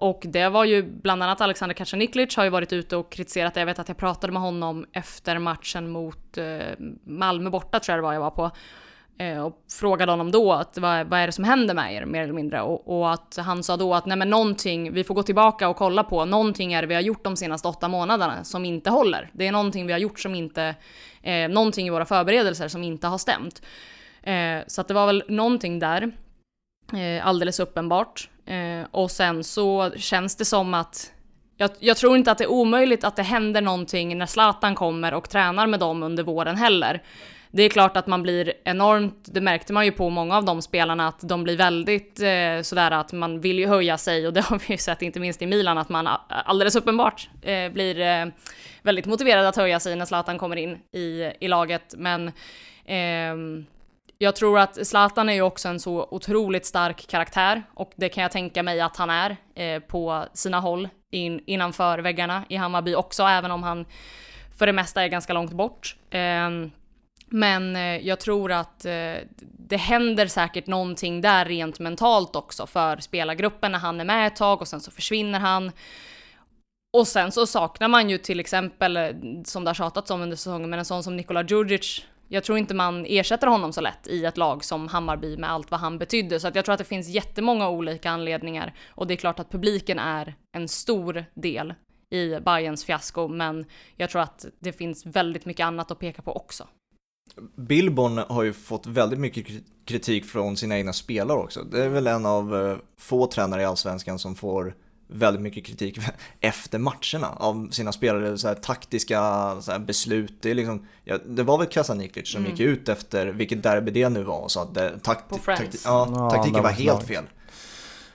och 0.00 0.22
det 0.24 0.48
var 0.48 0.64
ju 0.64 0.82
bland 0.82 1.22
annat 1.22 1.40
Alexander 1.40 1.74
Kacaniklic 1.74 2.36
har 2.36 2.44
ju 2.44 2.50
varit 2.50 2.72
ute 2.72 2.96
och 2.96 3.12
kritiserat 3.12 3.54
det. 3.54 3.60
Jag 3.60 3.66
vet 3.66 3.78
att 3.78 3.88
jag 3.88 3.96
pratade 3.96 4.32
med 4.32 4.42
honom 4.42 4.86
efter 4.92 5.38
matchen 5.38 5.90
mot 5.90 6.38
eh, 6.38 6.58
Malmö 7.04 7.50
borta 7.50 7.80
tror 7.80 7.92
jag 7.92 7.98
det 7.98 8.06
var 8.06 8.12
jag 8.12 8.20
var 8.20 8.30
på. 8.30 8.50
Eh, 9.20 9.40
och 9.46 9.64
frågade 9.72 10.12
honom 10.12 10.30
då 10.30 10.52
att 10.52 10.78
vad, 10.78 11.06
vad 11.06 11.20
är 11.20 11.26
det 11.26 11.32
som 11.32 11.44
händer 11.44 11.74
med 11.74 11.94
er 11.94 12.04
mer 12.04 12.22
eller 12.22 12.32
mindre 12.32 12.62
och, 12.62 12.98
och, 12.98 13.12
att 13.12 13.36
han 13.36 13.62
sa 13.62 13.76
då 13.76 13.94
att 13.94 14.06
nej 14.06 14.16
men 14.16 14.30
någonting, 14.30 14.92
vi 14.92 15.04
får 15.04 15.14
gå 15.14 15.22
tillbaka 15.22 15.68
och 15.68 15.76
kolla 15.76 16.04
på, 16.04 16.24
någonting 16.24 16.72
är 16.72 16.82
det 16.82 16.88
vi 16.88 16.94
har 16.94 17.00
gjort 17.00 17.24
de 17.24 17.36
senaste 17.36 17.68
åtta 17.68 17.88
månaderna 17.88 18.44
som 18.44 18.64
inte 18.64 18.90
håller. 18.90 19.30
Det 19.32 19.46
är 19.46 19.52
någonting 19.52 19.86
vi 19.86 19.92
har 19.92 20.00
gjort 20.00 20.20
som 20.20 20.34
inte, 20.34 20.74
eh, 21.22 21.48
någonting 21.48 21.86
i 21.86 21.90
våra 21.90 22.04
förberedelser 22.04 22.68
som 22.68 22.82
inte 22.82 23.06
har 23.06 23.18
stämt. 23.18 23.62
Eh, 24.22 24.58
så 24.66 24.80
att 24.80 24.88
det 24.88 24.94
var 24.94 25.06
väl 25.06 25.24
någonting 25.28 25.78
där, 25.78 26.12
eh, 26.92 27.26
alldeles 27.26 27.60
uppenbart. 27.60 28.28
Eh, 28.46 28.86
och 28.90 29.10
sen 29.10 29.44
så 29.44 29.90
känns 29.96 30.36
det 30.36 30.44
som 30.44 30.74
att 30.74 31.12
jag, 31.56 31.70
jag, 31.78 31.96
tror 31.96 32.16
inte 32.16 32.32
att 32.32 32.38
det 32.38 32.44
är 32.44 32.50
omöjligt 32.50 33.04
att 33.04 33.16
det 33.16 33.22
händer 33.22 33.60
någonting 33.60 34.18
när 34.18 34.26
Zlatan 34.26 34.74
kommer 34.74 35.14
och 35.14 35.30
tränar 35.30 35.66
med 35.66 35.80
dem 35.80 36.02
under 36.02 36.22
våren 36.22 36.56
heller. 36.56 37.02
Det 37.52 37.62
är 37.62 37.68
klart 37.68 37.96
att 37.96 38.06
man 38.06 38.22
blir 38.22 38.52
enormt, 38.64 39.24
det 39.24 39.40
märkte 39.40 39.72
man 39.72 39.84
ju 39.84 39.92
på 39.92 40.10
många 40.10 40.36
av 40.36 40.44
de 40.44 40.62
spelarna, 40.62 41.08
att 41.08 41.20
de 41.20 41.44
blir 41.44 41.56
väldigt 41.56 42.20
eh, 42.20 42.62
sådär 42.62 42.90
att 42.90 43.12
man 43.12 43.40
vill 43.40 43.58
ju 43.58 43.66
höja 43.66 43.98
sig 43.98 44.26
och 44.26 44.32
det 44.32 44.40
har 44.44 44.58
vi 44.58 44.74
ju 44.74 44.78
sett 44.78 45.02
inte 45.02 45.20
minst 45.20 45.42
i 45.42 45.46
Milan 45.46 45.78
att 45.78 45.88
man 45.88 46.08
alldeles 46.28 46.76
uppenbart 46.76 47.28
eh, 47.42 47.72
blir 47.72 48.00
eh, 48.00 48.26
väldigt 48.82 49.06
motiverad 49.06 49.46
att 49.46 49.56
höja 49.56 49.80
sig 49.80 49.96
när 49.96 50.04
Zlatan 50.04 50.38
kommer 50.38 50.56
in 50.56 50.78
i, 50.92 51.32
i 51.40 51.48
laget. 51.48 51.94
Men 51.96 52.32
ehm, 52.86 53.66
jag 54.18 54.36
tror 54.36 54.58
att 54.58 54.86
Zlatan 54.86 55.28
är 55.28 55.32
ju 55.32 55.42
också 55.42 55.68
en 55.68 55.80
så 55.80 56.08
otroligt 56.10 56.66
stark 56.66 57.06
karaktär 57.08 57.62
och 57.74 57.92
det 57.96 58.08
kan 58.08 58.22
jag 58.22 58.32
tänka 58.32 58.62
mig 58.62 58.80
att 58.80 58.96
han 58.96 59.10
är 59.10 59.36
eh, 59.54 59.80
på 59.80 60.24
sina 60.32 60.60
håll 60.60 60.88
in, 61.10 61.40
innanför 61.46 61.98
väggarna 61.98 62.44
i 62.48 62.56
Hammarby 62.56 62.94
också, 62.94 63.22
även 63.22 63.50
om 63.50 63.62
han 63.62 63.84
för 64.58 64.66
det 64.66 64.72
mesta 64.72 65.02
är 65.02 65.08
ganska 65.08 65.32
långt 65.32 65.52
bort. 65.52 65.96
Ehm, 66.10 66.70
men 67.30 67.76
eh, 67.76 68.06
jag 68.06 68.20
tror 68.20 68.52
att 68.52 68.84
eh, 68.84 69.14
det 69.68 69.76
händer 69.76 70.26
säkert 70.26 70.66
någonting 70.66 71.20
där 71.20 71.44
rent 71.44 71.78
mentalt 71.78 72.36
också 72.36 72.66
för 72.66 72.96
spelargruppen 72.96 73.72
när 73.72 73.78
han 73.78 74.00
är 74.00 74.04
med 74.04 74.26
ett 74.26 74.36
tag 74.36 74.60
och 74.60 74.68
sen 74.68 74.80
så 74.80 74.90
försvinner 74.90 75.38
han. 75.38 75.72
Och 76.92 77.08
sen 77.08 77.32
så 77.32 77.46
saknar 77.46 77.88
man 77.88 78.10
ju 78.10 78.18
till 78.18 78.40
exempel, 78.40 78.96
eh, 78.96 79.10
som 79.44 79.64
det 79.64 79.70
har 79.70 79.74
tjatats 79.74 80.10
om 80.10 80.22
under 80.22 80.36
säsongen, 80.36 80.70
men 80.70 80.78
en 80.78 80.84
sån 80.84 81.02
som 81.02 81.16
Nikola 81.16 81.42
Djurdjic. 81.42 82.04
Jag 82.28 82.44
tror 82.44 82.58
inte 82.58 82.74
man 82.74 83.06
ersätter 83.08 83.46
honom 83.46 83.72
så 83.72 83.80
lätt 83.80 84.06
i 84.06 84.24
ett 84.24 84.36
lag 84.36 84.64
som 84.64 84.88
Hammarby 84.88 85.36
med 85.36 85.50
allt 85.50 85.70
vad 85.70 85.80
han 85.80 85.98
betydde. 85.98 86.40
Så 86.40 86.48
att 86.48 86.54
jag 86.54 86.64
tror 86.64 86.72
att 86.72 86.78
det 86.78 86.84
finns 86.84 87.08
jättemånga 87.08 87.68
olika 87.68 88.10
anledningar. 88.10 88.74
Och 88.88 89.06
det 89.06 89.14
är 89.14 89.16
klart 89.16 89.38
att 89.38 89.50
publiken 89.50 89.98
är 89.98 90.34
en 90.52 90.68
stor 90.68 91.24
del 91.34 91.74
i 92.10 92.40
Bayerns 92.40 92.84
fiasko, 92.84 93.28
men 93.28 93.64
jag 93.96 94.10
tror 94.10 94.22
att 94.22 94.46
det 94.58 94.72
finns 94.72 95.06
väldigt 95.06 95.44
mycket 95.44 95.64
annat 95.64 95.90
att 95.90 95.98
peka 95.98 96.22
på 96.22 96.32
också. 96.32 96.66
Billborn 97.56 98.18
har 98.18 98.42
ju 98.42 98.52
fått 98.52 98.86
väldigt 98.86 99.18
mycket 99.18 99.46
kritik 99.84 100.24
från 100.24 100.56
sina 100.56 100.78
egna 100.78 100.92
spelare 100.92 101.38
också. 101.38 101.62
Det 101.62 101.84
är 101.84 101.88
väl 101.88 102.06
en 102.06 102.26
av 102.26 102.56
eh, 102.56 102.76
få 102.98 103.26
tränare 103.26 103.62
i 103.62 103.64
Allsvenskan 103.64 104.18
som 104.18 104.34
får 104.34 104.74
väldigt 105.06 105.42
mycket 105.42 105.66
kritik 105.66 105.98
efter 106.40 106.78
matcherna 106.78 107.28
av 107.36 107.68
sina 107.70 107.92
spelare, 107.92 108.38
så 108.38 108.48
här, 108.48 108.54
taktiska 108.54 109.20
så 109.60 109.72
här, 109.72 109.78
beslut. 109.78 110.34
Det, 110.42 110.50
är 110.50 110.54
liksom, 110.54 110.86
ja, 111.04 111.18
det 111.26 111.42
var 111.42 111.58
väl 111.58 111.66
Kasaniklic 111.66 112.28
som 112.28 112.40
mm. 112.40 112.50
gick 112.50 112.60
ut 112.60 112.88
efter 112.88 113.26
vilket 113.26 113.62
derby 113.62 113.90
det 113.90 114.08
nu 114.08 114.22
var 114.22 114.38
och 114.38 114.50
sa 114.50 114.62
att 114.62 114.74
det, 114.74 114.98
takt, 114.98 115.44
takt, 115.44 115.76
ja, 115.84 116.30
taktiken 116.30 116.62
var 116.62 116.70
helt 116.70 117.06
fel. 117.06 117.24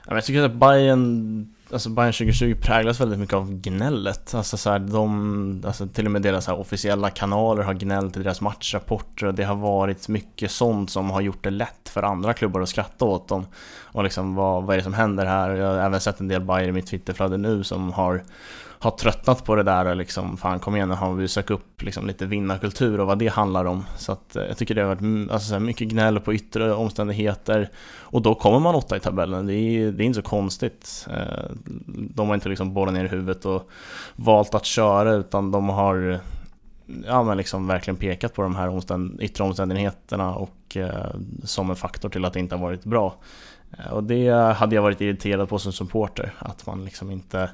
Ja, 0.07 0.15
jag 0.15 0.25
tycker 0.25 0.43
att 0.43 0.55
Bayern 0.55 1.54
alltså 1.71 1.89
Bayern 1.89 2.13
2020 2.13 2.55
präglas 2.61 3.01
väldigt 3.01 3.19
mycket 3.19 3.35
av 3.35 3.53
gnället. 3.53 4.33
Alltså, 4.33 4.57
så 4.57 4.69
här, 4.69 4.79
de, 4.79 5.63
alltså 5.65 5.87
till 5.87 6.05
och 6.05 6.11
med 6.11 6.21
deras 6.21 6.47
här, 6.47 6.59
officiella 6.59 7.09
kanaler 7.09 7.63
har 7.63 7.73
gnällt 7.73 8.17
i 8.17 8.23
deras 8.23 8.41
matchrapporter 8.41 9.25
och 9.25 9.33
det 9.33 9.43
har 9.43 9.55
varit 9.55 10.07
mycket 10.07 10.51
sånt 10.51 10.89
som 10.89 11.09
har 11.09 11.21
gjort 11.21 11.43
det 11.43 11.49
lätt 11.49 11.89
för 11.89 12.03
andra 12.03 12.33
klubbar 12.33 12.61
att 12.61 12.69
skratta 12.69 13.05
åt 13.05 13.27
dem. 13.27 13.45
Och 13.81 14.03
liksom 14.03 14.35
vad, 14.35 14.63
vad 14.63 14.73
är 14.73 14.77
det 14.77 14.83
som 14.83 14.93
händer 14.93 15.25
här? 15.25 15.49
Jag 15.49 15.67
har 15.67 15.77
även 15.77 15.99
sett 15.99 16.19
en 16.19 16.27
del 16.27 16.41
Bayern 16.41 16.69
i 16.69 16.71
mitt 16.71 16.87
Twitterflöde 16.87 17.37
nu 17.37 17.63
som 17.63 17.93
har 17.93 18.23
har 18.85 18.91
tröttnat 18.91 19.45
på 19.45 19.55
det 19.55 19.63
där 19.63 19.85
och 19.85 19.95
liksom, 19.95 20.37
fan 20.37 20.59
kom 20.59 20.75
igen 20.75 20.89
nu 20.89 20.95
har 20.95 21.13
vi 21.13 21.27
sökt 21.27 21.51
upp 21.51 21.81
liksom 21.81 22.07
lite 22.07 22.25
vinnarkultur 22.25 22.99
och 22.99 23.07
vad 23.07 23.17
det 23.17 23.27
handlar 23.27 23.65
om. 23.65 23.85
Så 23.97 24.11
att 24.11 24.35
eh, 24.35 24.43
jag 24.43 24.57
tycker 24.57 24.75
det 24.75 24.81
har 24.81 24.87
varit 24.87 25.01
mm, 25.01 25.29
alltså, 25.29 25.59
mycket 25.59 25.87
gnäll 25.87 26.19
på 26.19 26.33
yttre 26.33 26.73
omständigheter 26.73 27.69
och 27.99 28.21
då 28.21 28.35
kommer 28.35 28.59
man 28.59 28.75
åtta 28.75 28.97
i 28.97 28.99
tabellen. 28.99 29.45
Det 29.45 29.53
är, 29.53 29.91
det 29.91 30.03
är 30.03 30.05
inte 30.05 30.21
så 30.21 30.29
konstigt. 30.29 31.07
Eh, 31.09 31.45
de 31.87 32.27
har 32.27 32.35
inte 32.35 32.49
liksom 32.49 32.73
borrat 32.73 32.93
ner 32.93 33.05
i 33.05 33.07
huvudet 33.07 33.45
och 33.45 33.69
valt 34.15 34.55
att 34.55 34.65
köra 34.65 35.13
utan 35.13 35.51
de 35.51 35.69
har 35.69 36.19
ja, 37.05 37.23
men 37.23 37.37
liksom 37.37 37.67
verkligen 37.67 37.97
pekat 37.97 38.33
på 38.33 38.41
de 38.41 38.55
här 38.55 38.67
omständ 38.67 39.21
yttre 39.21 39.43
omständigheterna 39.43 40.35
och 40.35 40.77
eh, 40.77 41.15
som 41.43 41.69
en 41.69 41.75
faktor 41.75 42.09
till 42.09 42.25
att 42.25 42.33
det 42.33 42.39
inte 42.39 42.55
har 42.55 42.61
varit 42.61 42.83
bra. 42.83 43.15
Eh, 43.77 43.91
och 43.91 44.03
det 44.03 44.29
hade 44.55 44.75
jag 44.75 44.81
varit 44.81 45.01
irriterad 45.01 45.49
på 45.49 45.59
som 45.59 45.73
supporter, 45.73 46.33
att 46.39 46.65
man 46.65 46.85
liksom 46.85 47.11
inte 47.11 47.49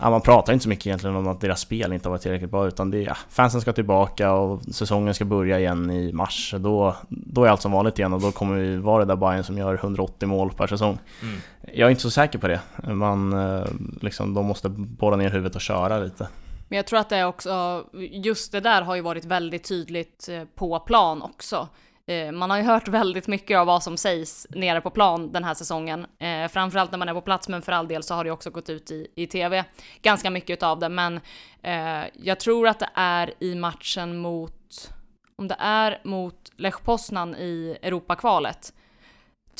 Ja, 0.00 0.10
man 0.10 0.20
pratar 0.20 0.52
inte 0.52 0.62
så 0.62 0.68
mycket 0.68 0.86
egentligen 0.86 1.16
om 1.16 1.28
att 1.28 1.40
deras 1.40 1.60
spel 1.60 1.92
inte 1.92 2.08
har 2.08 2.10
varit 2.10 2.22
tillräckligt 2.22 2.50
bra 2.50 2.68
utan 2.68 2.90
det 2.90 2.98
är, 2.98 3.06
ja, 3.06 3.16
fansen 3.28 3.60
ska 3.60 3.72
tillbaka 3.72 4.32
och 4.32 4.62
säsongen 4.62 5.14
ska 5.14 5.24
börja 5.24 5.58
igen 5.58 5.90
i 5.90 6.12
mars. 6.12 6.54
Då, 6.58 6.96
då 7.08 7.44
är 7.44 7.48
allt 7.48 7.62
som 7.62 7.72
vanligt 7.72 7.98
igen 7.98 8.12
och 8.12 8.20
då 8.20 8.32
kommer 8.32 8.56
vi 8.56 8.76
vara 8.76 9.04
det 9.04 9.12
där 9.12 9.16
Bayern 9.16 9.44
som 9.44 9.58
gör 9.58 9.74
180 9.74 10.28
mål 10.28 10.52
per 10.52 10.66
säsong. 10.66 10.98
Mm. 11.22 11.40
Jag 11.74 11.86
är 11.86 11.90
inte 11.90 12.02
så 12.02 12.10
säker 12.10 12.38
på 12.38 12.48
det. 12.48 12.60
Man, 12.84 13.32
eh, 13.32 13.64
liksom, 14.00 14.34
de 14.34 14.46
måste 14.46 14.68
borra 14.68 15.16
ner 15.16 15.30
huvudet 15.30 15.54
och 15.54 15.60
köra 15.60 15.98
lite. 15.98 16.28
Men 16.68 16.76
jag 16.76 16.86
tror 16.86 16.98
att 16.98 17.08
det 17.08 17.16
är 17.16 17.26
också, 17.26 17.84
just 18.10 18.52
det 18.52 18.60
där 18.60 18.82
har 18.82 18.94
ju 18.94 19.02
varit 19.02 19.24
väldigt 19.24 19.68
tydligt 19.68 20.28
eh, 20.28 20.44
på 20.54 20.80
plan 20.80 21.22
också. 21.22 21.68
Eh, 22.06 22.32
man 22.32 22.50
har 22.50 22.56
ju 22.56 22.62
hört 22.62 22.88
väldigt 22.88 23.28
mycket 23.28 23.58
av 23.58 23.66
vad 23.66 23.82
som 23.82 23.96
sägs 23.96 24.46
nere 24.50 24.80
på 24.80 24.90
plan 24.90 25.32
den 25.32 25.44
här 25.44 25.54
säsongen. 25.54 26.06
Eh, 26.18 26.48
framförallt 26.48 26.90
när 26.90 26.98
man 26.98 27.08
är 27.08 27.14
på 27.14 27.20
plats, 27.20 27.48
men 27.48 27.62
för 27.62 27.72
all 27.72 27.88
del 27.88 28.02
så 28.02 28.14
har 28.14 28.24
det 28.24 28.30
också 28.30 28.50
gått 28.50 28.70
ut 28.70 28.90
i, 28.90 29.06
i 29.14 29.26
tv. 29.26 29.64
Ganska 30.02 30.30
mycket 30.30 30.62
av 30.62 30.78
det, 30.78 30.88
men 30.88 31.20
eh, 31.62 32.04
jag 32.14 32.40
tror 32.40 32.68
att 32.68 32.78
det 32.78 32.90
är 32.94 33.34
i 33.38 33.54
matchen 33.54 34.16
mot, 34.16 34.92
om 35.36 35.48
det 35.48 35.56
är 35.58 36.00
mot 36.04 36.52
Lech 36.56 36.82
Poznan 36.84 37.34
i 37.34 37.78
Europakvalet, 37.82 38.72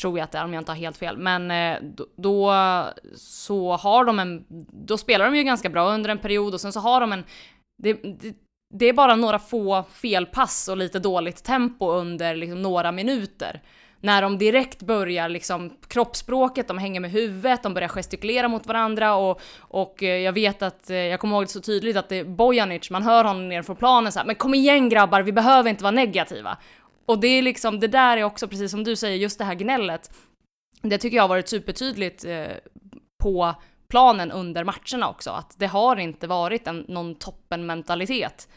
tror 0.01 0.19
jag 0.19 0.25
att 0.25 0.33
det 0.33 0.39
är 0.39 0.45
om 0.45 0.55
jag 0.55 0.61
inte 0.61 0.73
har 0.73 0.77
helt 0.77 0.97
fel, 0.97 1.17
men 1.17 1.51
eh, 1.51 1.79
då, 1.83 2.07
då 2.17 2.55
så 3.17 3.77
har 3.77 4.05
de 4.05 4.19
en, 4.19 4.45
då 4.87 4.99
spelar 4.99 5.25
de 5.25 5.37
ju 5.37 5.43
ganska 5.43 5.69
bra 5.69 5.91
under 5.95 6.11
en 6.11 6.19
period 6.19 6.55
och 6.55 6.61
sen 6.61 6.73
så 6.73 6.81
har 6.81 7.01
de 7.01 7.13
en 7.13 7.25
det, 7.83 7.93
det, 7.93 8.35
det 8.73 8.87
är 8.87 8.93
bara 8.93 9.17
några 9.17 9.39
få 9.39 9.85
felpass 9.93 10.69
och 10.69 10.77
lite 10.77 10.99
dåligt 10.99 11.45
tempo 11.45 11.91
under 11.91 12.35
liksom 12.35 12.63
några 12.63 12.93
minuter. 12.93 13.63
När 14.01 14.23
de 14.23 14.39
direkt 14.39 14.83
börjar 14.83 15.29
liksom 15.29 15.77
kroppsspråket, 15.89 16.69
de 16.69 16.79
hänger 16.79 17.01
med 17.01 17.11
huvudet, 17.11 17.63
de 17.63 17.75
börjar 17.75 17.89
gestikulera 17.89 18.49
mot 18.49 18.67
varandra 18.67 19.15
och, 19.15 19.41
och 19.59 20.03
eh, 20.03 20.19
jag 20.19 20.33
vet 20.33 20.63
att, 20.63 20.91
eh, 20.91 20.97
jag 20.97 21.21
kommer 21.21 21.37
ihåg 21.37 21.45
det 21.45 21.49
så 21.49 21.61
tydligt 21.61 21.97
att 21.97 22.09
det 22.09 22.17
är 22.17 22.25
Bojanic, 22.25 22.91
man 22.91 23.03
hör 23.03 23.25
honom 23.25 23.49
ner 23.49 23.63
från 23.63 23.77
planen 23.77 24.13
så 24.13 24.19
här, 24.19 24.27
men 24.27 24.37
kom 24.37 24.55
igen 24.55 24.89
grabbar, 24.89 25.23
vi 25.23 25.33
behöver 25.33 25.71
inte 25.71 25.83
vara 25.83 25.95
negativa. 25.95 26.59
Och 27.07 27.21
det 27.21 27.29
är 27.29 27.43
liksom, 27.43 27.81
det 27.81 27.89
där 27.89 28.17
är 28.17 28.25
också 28.25 28.49
precis 28.49 28.71
som 28.71 28.85
du 28.85 28.97
säger, 28.97 29.17
just 29.17 29.39
det 29.39 29.45
här 29.45 29.55
gnället. 29.55 30.11
Det 30.83 30.99
tycker 30.99 31.17
jag 31.17 31.25
har 31.25 31.29
varit 31.29 31.49
supertydligt 31.49 32.25
eh, 32.25 32.47
på 33.23 33.55
planen 33.93 34.31
under 34.31 34.65
matcherna 34.65 35.09
också, 35.09 35.31
att 35.31 35.55
det 35.59 35.67
har 35.67 35.97
inte 35.97 36.27
varit 36.27 36.67
en, 36.67 36.85
någon 36.89 37.15
toppenmentalitet 37.15 38.49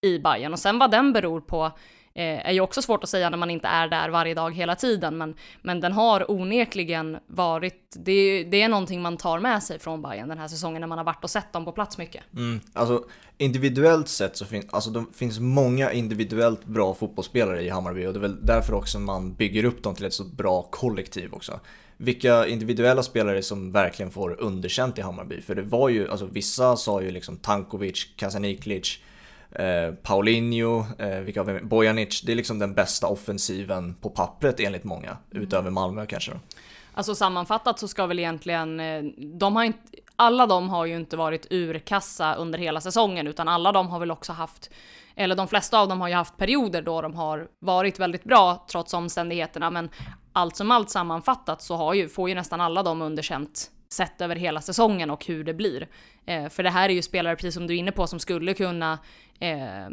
i 0.00 0.18
Bayern. 0.18 0.52
Och 0.52 0.58
sen 0.58 0.78
vad 0.78 0.90
den 0.90 1.12
beror 1.12 1.40
på 1.40 1.70
eh, 2.14 2.46
är 2.46 2.52
ju 2.52 2.60
också 2.60 2.82
svårt 2.82 3.04
att 3.04 3.10
säga 3.10 3.30
när 3.30 3.38
man 3.38 3.50
inte 3.50 3.68
är 3.68 3.88
där 3.88 4.08
varje 4.08 4.34
dag 4.34 4.56
hela 4.56 4.74
tiden, 4.74 5.18
men, 5.18 5.34
men 5.62 5.80
den 5.80 5.92
har 5.92 6.30
onekligen 6.30 7.18
varit, 7.26 7.96
det, 7.96 8.44
det 8.44 8.62
är 8.62 8.68
någonting 8.68 9.02
man 9.02 9.16
tar 9.16 9.38
med 9.38 9.62
sig 9.62 9.78
från 9.78 10.02
Bayern 10.02 10.28
den 10.28 10.38
här 10.38 10.48
säsongen 10.48 10.80
när 10.80 10.88
man 10.88 10.98
har 10.98 11.04
varit 11.04 11.24
och 11.24 11.30
sett 11.30 11.52
dem 11.52 11.64
på 11.64 11.72
plats 11.72 11.98
mycket. 11.98 12.22
Mm, 12.36 12.60
alltså 12.72 13.04
individuellt 13.38 14.08
sett 14.08 14.36
så 14.36 14.44
fin, 14.44 14.68
alltså, 14.70 14.90
det 14.90 15.04
finns 15.14 15.40
många 15.40 15.92
individuellt 15.92 16.64
bra 16.64 16.94
fotbollsspelare 16.94 17.62
i 17.62 17.68
Hammarby 17.68 18.06
och 18.06 18.12
det 18.12 18.18
är 18.18 18.20
väl 18.20 18.46
därför 18.46 18.74
också 18.74 18.98
man 18.98 19.34
bygger 19.34 19.64
upp 19.64 19.82
dem 19.82 19.94
till 19.94 20.04
ett 20.04 20.14
så 20.14 20.24
bra 20.24 20.62
kollektiv 20.62 21.34
också 21.34 21.60
vilka 22.02 22.46
individuella 22.46 23.02
spelare 23.02 23.42
som 23.42 23.72
verkligen 23.72 24.10
får 24.10 24.40
underkänt 24.40 24.98
i 24.98 25.02
Hammarby. 25.02 25.40
För 25.40 25.54
det 25.54 25.62
var 25.62 25.88
ju, 25.88 26.10
alltså 26.10 26.26
vissa 26.26 26.76
sa 26.76 27.02
ju 27.02 27.10
liksom 27.10 27.36
Tankovic, 27.36 28.06
Kasaniklic, 28.16 28.98
eh, 29.54 29.94
Paulinho, 30.02 30.84
eh, 30.98 31.08
vilka 31.08 31.40
har 31.40 31.52
vi, 31.52 31.60
Bojanic. 31.60 32.22
Det 32.22 32.32
är 32.32 32.36
liksom 32.36 32.58
den 32.58 32.74
bästa 32.74 33.06
offensiven 33.06 33.94
på 33.94 34.10
pappret 34.10 34.60
enligt 34.60 34.84
många, 34.84 35.16
mm. 35.30 35.42
utöver 35.42 35.70
Malmö 35.70 36.06
kanske 36.06 36.30
då. 36.30 36.38
Alltså 36.94 37.14
sammanfattat 37.14 37.78
så 37.78 37.88
ska 37.88 38.06
väl 38.06 38.18
egentligen, 38.18 38.80
eh, 38.80 39.02
de 39.16 39.56
har 39.56 39.64
inte, 39.64 39.78
alla 40.16 40.46
de 40.46 40.68
har 40.68 40.86
ju 40.86 40.96
inte 40.96 41.16
varit 41.16 41.46
urkassa 41.50 42.34
under 42.34 42.58
hela 42.58 42.80
säsongen 42.80 43.26
utan 43.26 43.48
alla 43.48 43.72
de 43.72 43.88
har 43.88 43.98
väl 43.98 44.10
också 44.10 44.32
haft, 44.32 44.70
eller 45.16 45.36
de 45.36 45.48
flesta 45.48 45.80
av 45.80 45.88
dem 45.88 46.00
har 46.00 46.08
ju 46.08 46.14
haft 46.14 46.36
perioder 46.36 46.82
då 46.82 47.02
de 47.02 47.14
har 47.14 47.48
varit 47.58 48.00
väldigt 48.00 48.24
bra 48.24 48.66
trots 48.70 48.94
omständigheterna 48.94 49.70
men 49.70 49.90
allt 50.32 50.56
som 50.56 50.70
allt 50.70 50.90
sammanfattat 50.90 51.62
så 51.62 51.76
har 51.76 51.94
ju, 51.94 52.08
får 52.08 52.28
ju 52.28 52.34
nästan 52.34 52.60
alla 52.60 52.82
dem 52.82 53.02
underkänt 53.02 53.70
sett 53.92 54.20
över 54.20 54.36
hela 54.36 54.60
säsongen 54.60 55.10
och 55.10 55.26
hur 55.26 55.44
det 55.44 55.54
blir. 55.54 55.88
Eh, 56.26 56.48
för 56.48 56.62
det 56.62 56.70
här 56.70 56.88
är 56.88 56.94
ju 56.94 57.02
spelare, 57.02 57.36
precis 57.36 57.54
som 57.54 57.66
du 57.66 57.74
är 57.74 57.78
inne 57.78 57.92
på, 57.92 58.06
som 58.06 58.18
skulle 58.18 58.54
kunna 58.54 58.98
eh, 59.40 59.88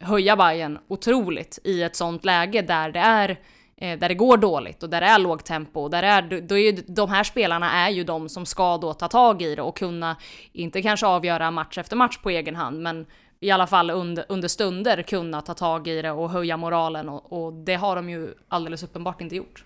höja 0.00 0.36
Bayern 0.36 0.78
otroligt 0.88 1.58
i 1.64 1.82
ett 1.82 1.96
sånt 1.96 2.24
läge 2.24 2.62
där 2.62 2.90
det 2.92 2.98
är 2.98 3.30
eh, 3.76 3.98
där 3.98 4.08
det 4.08 4.14
går 4.14 4.36
dåligt 4.36 4.82
och 4.82 4.90
där 4.90 5.00
det 5.00 5.06
är 5.06 5.18
lågt 5.18 5.44
tempo. 5.44 5.88
Där 5.88 6.02
är, 6.02 6.40
då 6.40 6.58
är 6.58 6.94
de 6.94 7.10
här 7.10 7.24
spelarna 7.24 7.72
är 7.72 7.90
ju 7.90 8.04
de 8.04 8.28
som 8.28 8.46
ska 8.46 8.78
då 8.78 8.94
ta 8.94 9.08
tag 9.08 9.42
i 9.42 9.54
det 9.54 9.62
och 9.62 9.76
kunna, 9.76 10.16
inte 10.52 10.82
kanske 10.82 11.06
avgöra 11.06 11.50
match 11.50 11.78
efter 11.78 11.96
match 11.96 12.18
på 12.18 12.30
egen 12.30 12.56
hand, 12.56 12.82
men 12.82 13.06
i 13.40 13.50
alla 13.50 13.66
fall 13.66 13.90
under, 13.90 14.24
under 14.28 14.48
stunder 14.48 15.02
kunna 15.02 15.42
ta 15.42 15.54
tag 15.54 15.88
i 15.88 16.02
det 16.02 16.10
och 16.10 16.30
höja 16.30 16.56
moralen 16.56 17.08
och, 17.08 17.32
och 17.32 17.52
det 17.52 17.74
har 17.74 17.96
de 17.96 18.10
ju 18.10 18.34
alldeles 18.48 18.82
uppenbart 18.82 19.20
inte 19.20 19.36
gjort. 19.36 19.64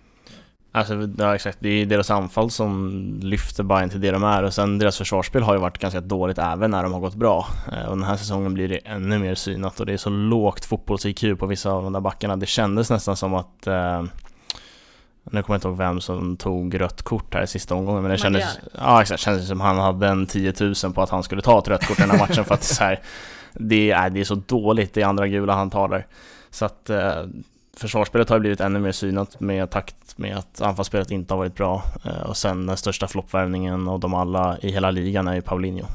Alltså, 0.72 1.08
ja, 1.18 1.34
exakt. 1.34 1.58
Det 1.60 1.68
är 1.68 1.86
deras 1.86 2.10
anfall 2.10 2.50
som 2.50 2.90
lyfter 3.22 3.64
Bayern 3.64 3.90
till 3.90 4.00
det 4.00 4.10
de 4.10 4.24
är 4.24 4.42
och 4.42 4.54
sen 4.54 4.78
deras 4.78 4.98
försvarsspel 4.98 5.42
har 5.42 5.54
ju 5.54 5.60
varit 5.60 5.78
ganska 5.78 6.00
dåligt 6.00 6.38
även 6.38 6.70
när 6.70 6.82
de 6.82 6.92
har 6.92 7.00
gått 7.00 7.14
bra. 7.14 7.46
Eh, 7.72 7.84
och 7.84 7.96
den 7.96 8.04
här 8.04 8.16
säsongen 8.16 8.54
blir 8.54 8.68
det 8.68 8.76
ännu 8.76 9.18
mer 9.18 9.34
synat 9.34 9.80
och 9.80 9.86
det 9.86 9.92
är 9.92 9.96
så 9.96 10.10
lågt 10.10 10.64
fotbolls-IQ 10.64 11.36
på 11.36 11.46
vissa 11.46 11.70
av 11.70 11.82
de 11.82 11.92
där 11.92 12.00
backarna. 12.00 12.36
Det 12.36 12.46
kändes 12.46 12.90
nästan 12.90 13.16
som 13.16 13.34
att 13.34 13.66
eh, 13.66 14.02
nu 15.24 15.42
kommer 15.42 15.54
jag 15.54 15.56
inte 15.56 15.68
ihåg 15.68 15.76
vem 15.76 16.00
som 16.00 16.36
tog 16.36 16.80
rött 16.80 17.02
kort 17.02 17.34
här 17.34 17.42
i 17.42 17.46
sista 17.46 17.74
omgången 17.74 18.02
men 18.02 18.10
det 18.10 18.18
kändes, 18.18 18.58
ja, 18.78 19.02
exakt, 19.02 19.20
kändes 19.20 19.48
som 19.48 19.60
att 19.60 19.66
han 19.66 19.78
hade 19.78 20.08
en 20.08 20.26
10 20.26 20.54
000 20.60 20.74
på 20.94 21.02
att 21.02 21.10
han 21.10 21.22
skulle 21.22 21.42
ta 21.42 21.58
ett 21.58 21.68
rött 21.68 21.86
kort 21.86 21.98
i 21.98 22.02
den 22.02 22.10
här 22.10 22.18
matchen 22.18 22.44
för 22.44 22.54
att 22.54 22.64
så 22.64 22.84
här, 22.84 23.00
det, 23.52 23.90
är, 23.90 24.10
det 24.10 24.20
är 24.20 24.24
så 24.24 24.34
dåligt 24.34 24.94
det 24.94 25.02
andra 25.02 25.28
gula 25.28 25.54
han 25.54 25.70
tar 25.70 25.88
där. 25.88 26.06
Så 26.50 26.64
att 26.64 26.90
eh, 26.90 27.24
försvarsspelet 27.76 28.28
har 28.28 28.38
blivit 28.38 28.60
ännu 28.60 28.78
mer 28.78 28.92
synat 28.92 29.40
med 29.40 29.70
takt 29.70 29.96
med 30.18 30.36
att 30.36 30.60
anfallsspelet 30.60 31.10
inte 31.10 31.34
har 31.34 31.38
varit 31.38 31.54
bra. 31.54 31.82
Eh, 32.04 32.28
och 32.28 32.36
sen 32.36 32.66
den 32.66 32.76
största 32.76 33.06
floppvärvningen 33.08 33.88
av 33.88 34.00
dem 34.00 34.14
alla 34.14 34.58
i 34.58 34.72
hela 34.72 34.90
ligan 34.90 35.28
är 35.28 35.34
ju 35.34 35.42
Paulinho. 35.42 35.86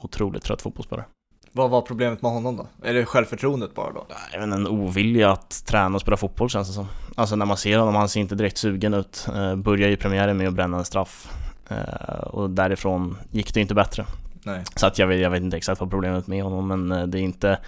Otroligt 0.00 0.42
trött 0.42 0.62
fotbollsspelare. 0.62 1.06
Vad 1.52 1.70
var 1.70 1.82
problemet 1.82 2.22
med 2.22 2.32
honom 2.32 2.56
då? 2.56 2.66
Är 2.82 2.94
det 2.94 3.04
självförtroendet 3.04 3.74
bara 3.74 3.92
då? 3.92 4.06
Även 4.32 4.52
en 4.52 4.66
ovilja 4.66 5.32
att 5.32 5.64
träna 5.66 5.94
och 5.94 6.00
spela 6.00 6.16
fotboll 6.16 6.50
känns 6.50 6.68
det 6.68 6.74
som. 6.74 6.86
Alltså 7.14 7.36
när 7.36 7.46
man 7.46 7.56
ser 7.56 7.78
honom, 7.78 7.94
han 7.94 8.08
ser 8.08 8.20
inte 8.20 8.34
direkt 8.34 8.58
sugen 8.58 8.94
ut. 8.94 9.28
Eh, 9.34 9.56
börjar 9.56 9.88
ju 9.88 9.96
premiären 9.96 10.36
med 10.36 10.48
att 10.48 10.54
bränna 10.54 10.78
en 10.78 10.84
straff. 10.84 11.32
Eh, 11.68 12.24
och 12.26 12.50
därifrån 12.50 13.16
gick 13.30 13.54
det 13.54 13.60
inte 13.60 13.74
bättre. 13.74 14.06
Nej. 14.42 14.64
Så 14.74 14.86
att 14.86 14.98
jag 14.98 15.06
vet, 15.06 15.20
jag 15.20 15.30
vet 15.30 15.42
inte 15.42 15.56
exakt 15.56 15.80
vad 15.80 15.90
problemet 15.90 16.26
med 16.26 16.44
honom 16.44 16.68
men 16.68 17.10
det 17.10 17.18
är 17.18 17.22
inte 17.22 17.58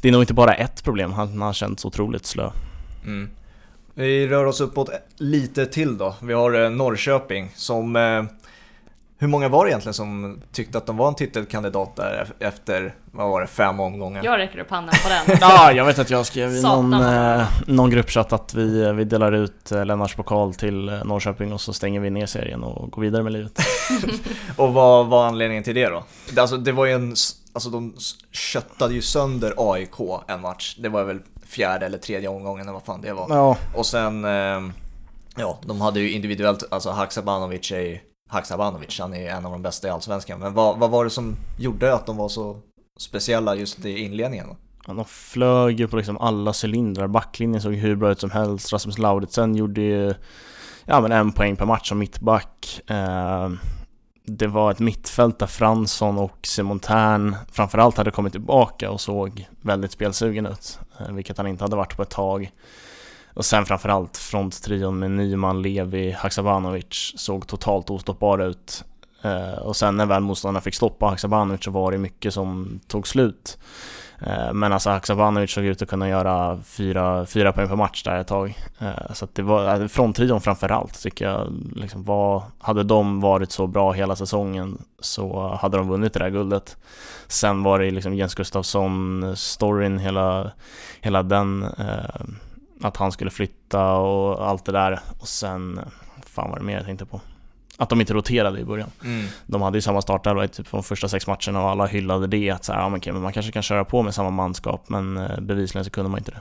Det 0.00 0.08
är 0.08 0.12
nog 0.12 0.22
inte 0.22 0.34
bara 0.34 0.54
ett 0.54 0.84
problem, 0.84 1.12
han 1.12 1.42
har 1.42 1.52
känts 1.52 1.84
otroligt 1.84 2.26
slö. 2.26 2.50
Mm. 3.04 3.30
Vi 3.94 4.26
rör 4.28 4.44
oss 4.44 4.60
uppåt 4.60 4.90
lite 5.16 5.66
till 5.66 5.98
då. 5.98 6.14
Vi 6.22 6.32
har 6.32 6.64
eh, 6.64 6.70
Norrköping 6.70 7.52
som 7.56 7.96
eh, 7.96 8.22
hur 9.18 9.28
många 9.28 9.48
var 9.48 9.64
det 9.64 9.70
egentligen 9.70 9.94
som 9.94 10.40
tyckte 10.52 10.78
att 10.78 10.86
de 10.86 10.96
var 10.96 11.08
en 11.08 11.14
titelkandidat 11.14 11.96
där 11.96 12.28
efter, 12.38 12.94
vad 13.12 13.30
var 13.30 13.40
det, 13.40 13.46
fem 13.46 13.80
omgångar? 13.80 14.24
Jag 14.24 14.38
räcker 14.38 14.58
upp 14.58 14.70
handen 14.70 14.94
på 15.02 15.08
den. 15.08 15.38
Ja, 15.40 15.72
jag 15.72 15.84
vet 15.84 15.98
att 15.98 16.10
jag 16.10 16.26
skrev 16.26 16.54
i 16.54 16.62
någon, 16.62 16.92
eh, 16.92 17.42
någon 17.66 17.90
gruppchatt 17.90 18.32
att 18.32 18.54
vi, 18.54 18.92
vi 18.92 19.04
delar 19.04 19.32
ut 19.32 19.72
eh, 19.72 19.84
Lennarts 19.84 20.14
pokal 20.14 20.54
till 20.54 20.88
eh, 20.88 21.04
Norrköping 21.04 21.52
och 21.52 21.60
så 21.60 21.72
stänger 21.72 22.00
vi 22.00 22.10
ner 22.10 22.26
serien 22.26 22.62
och 22.64 22.90
går 22.90 23.02
vidare 23.02 23.22
med 23.22 23.32
livet. 23.32 23.58
Och 24.56 24.72
vad 24.74 25.06
var 25.06 25.26
anledningen 25.26 25.64
till 25.64 25.74
det 25.74 25.88
då? 25.88 26.04
Det- 26.34 26.40
Alltså 26.40 26.56
det 26.56 26.72
var 26.72 26.86
ju 26.86 26.92
en, 26.92 27.14
alltså 27.52 27.70
de 27.70 27.94
köttade 28.32 28.94
ju 28.94 29.02
sönder 29.02 29.54
AIK 29.56 29.94
en 30.28 30.40
match. 30.40 30.76
Det 30.78 30.88
var 30.88 31.04
väl 31.04 31.18
fjärde 31.46 31.86
eller 31.86 31.98
tredje 31.98 32.28
omgången 32.28 32.62
eller 32.62 32.72
vad 32.72 32.84
fan 32.84 33.00
det 33.00 33.12
var. 33.12 33.26
Ja, 33.28 33.56
Och 33.74 33.86
sen, 33.86 34.24
eh, 34.24 34.60
ja, 35.36 35.58
de 35.66 35.80
hade 35.80 36.00
ju 36.00 36.10
individuellt, 36.10 36.64
alltså 36.70 36.90
Haksabanovic 36.90 37.72
är 37.72 38.02
Haksabanovic, 38.30 39.00
han 39.00 39.14
är 39.14 39.30
en 39.30 39.46
av 39.46 39.52
de 39.52 39.62
bästa 39.62 39.88
i 39.88 39.90
Allsvenskan. 39.90 40.40
Men 40.40 40.54
vad, 40.54 40.78
vad 40.78 40.90
var 40.90 41.04
det 41.04 41.10
som 41.10 41.36
gjorde 41.58 41.94
att 41.94 42.06
de 42.06 42.16
var 42.16 42.28
så 42.28 42.60
speciella 42.98 43.54
just 43.54 43.84
i 43.84 43.98
inledningen? 43.98 44.46
då? 44.48 44.56
de 44.86 45.04
flög 45.04 45.80
ju 45.80 45.88
på 45.88 45.96
liksom 45.96 46.18
alla 46.18 46.52
cylindrar, 46.64 47.06
backlinjen 47.06 47.62
såg 47.62 47.74
hur 47.74 47.96
bra 47.96 48.10
ut 48.10 48.20
som 48.20 48.30
helst, 48.30 48.72
Rasmus 48.72 48.98
Lauritsen 48.98 49.56
gjorde 49.56 49.80
ju 49.80 50.14
ja, 50.84 51.00
men 51.00 51.12
en 51.12 51.32
poäng 51.32 51.56
per 51.56 51.66
match 51.66 51.88
som 51.88 51.98
mittback. 51.98 52.80
Eh, 52.86 53.50
det 54.26 54.46
var 54.46 54.70
ett 54.70 54.78
mittfält 54.78 55.38
där 55.38 55.46
Fransson 55.46 56.18
och 56.18 56.38
Simon 56.46 56.80
Tern 56.80 57.36
framförallt 57.52 57.96
hade 57.96 58.10
kommit 58.10 58.32
tillbaka 58.32 58.90
och 58.90 59.00
såg 59.00 59.48
väldigt 59.60 59.92
spelsugen 59.92 60.46
ut, 60.46 60.78
eh, 61.00 61.12
vilket 61.12 61.38
han 61.38 61.46
inte 61.46 61.64
hade 61.64 61.76
varit 61.76 61.96
på 61.96 62.02
ett 62.02 62.10
tag. 62.10 62.50
Och 63.34 63.44
sen 63.44 63.66
framförallt 63.66 64.16
fronttrion 64.16 64.98
med 64.98 65.10
Nyman, 65.10 65.62
Levi, 65.62 66.12
Haksabanovic 66.12 67.12
såg 67.16 67.46
totalt 67.46 67.90
ostoppbara 67.90 68.44
ut. 68.44 68.84
Eh, 69.24 69.58
och 69.58 69.76
sen 69.76 69.96
när 69.96 70.06
väl 70.06 70.22
motståndarna 70.22 70.60
fick 70.60 70.74
stoppa 70.74 71.06
Haksabanovic 71.06 71.64
så 71.64 71.70
var 71.70 71.92
det 71.92 71.98
mycket 71.98 72.34
som 72.34 72.80
tog 72.88 73.08
slut. 73.08 73.58
Eh, 74.18 74.52
men 74.52 74.72
alltså 74.72 74.90
Haksabanovic 74.90 75.50
såg 75.50 75.64
ut 75.64 75.82
att 75.82 75.88
kunna 75.88 76.08
göra 76.08 76.58
fyra, 76.64 77.26
fyra 77.26 77.52
poäng 77.52 77.68
per 77.68 77.76
match 77.76 78.02
där 78.02 78.18
ett 78.18 78.26
tag. 78.26 78.58
Eh, 78.78 79.12
så 79.12 79.24
att 79.24 79.34
det 79.34 79.42
var, 79.42 79.80
eh, 79.80 79.86
fronttrion 79.86 80.40
framförallt 80.40 81.02
tycker 81.02 81.24
jag, 81.24 81.52
liksom 81.76 82.04
var, 82.04 82.42
hade 82.58 82.82
de 82.82 83.20
varit 83.20 83.52
så 83.52 83.66
bra 83.66 83.92
hela 83.92 84.16
säsongen 84.16 84.78
så 85.00 85.58
hade 85.60 85.76
de 85.76 85.88
vunnit 85.88 86.12
det 86.12 86.18
där 86.18 86.30
guldet. 86.30 86.76
Sen 87.26 87.62
var 87.62 87.78
det 87.78 87.90
liksom 87.90 88.14
Jens 88.14 88.34
Gustafsson, 88.34 89.32
storyn, 89.36 89.98
hela, 89.98 90.50
hela 91.00 91.22
den, 91.22 91.66
att 92.80 92.96
han 92.96 93.12
skulle 93.12 93.30
flytta 93.30 93.92
och 93.92 94.48
allt 94.48 94.64
det 94.64 94.72
där. 94.72 95.00
Och 95.20 95.28
sen, 95.28 95.80
fan 96.26 96.50
var 96.50 96.58
det 96.58 96.64
mer 96.64 96.76
jag 96.76 96.84
tänkte 96.84 97.06
på? 97.06 97.20
Att 97.76 97.88
de 97.88 98.00
inte 98.00 98.14
roterade 98.14 98.60
i 98.60 98.64
början. 98.64 98.90
De 99.46 99.62
hade 99.62 99.78
ju 99.78 99.82
samma 99.82 100.02
startelva 100.02 100.48
typ 100.48 100.70
de 100.70 100.82
första 100.82 101.08
sex 101.08 101.26
matcherna 101.26 101.62
och 101.62 101.70
alla 101.70 101.86
hyllade 101.86 102.26
det 102.26 102.50
att 102.50 102.64
så 102.64 102.72
här, 102.72 102.80
ja, 102.80 102.88
men 102.88 102.98
okej, 102.98 103.12
men 103.12 103.22
man 103.22 103.32
kanske 103.32 103.52
kan 103.52 103.62
köra 103.62 103.84
på 103.84 104.02
med 104.02 104.14
samma 104.14 104.30
manskap 104.30 104.88
men 104.88 105.16
eh, 105.16 105.40
bevisligen 105.40 105.84
så 105.84 105.90
kunde 105.90 106.10
man 106.10 106.18
inte 106.18 106.30
det. 106.30 106.40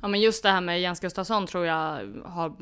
Ja 0.00 0.08
men 0.08 0.20
just 0.20 0.42
det 0.42 0.50
här 0.50 0.60
med 0.60 0.80
Jens 0.80 1.00
Gustafsson 1.00 1.46
tror 1.46 1.66
jag 1.66 1.98
har 2.24 2.52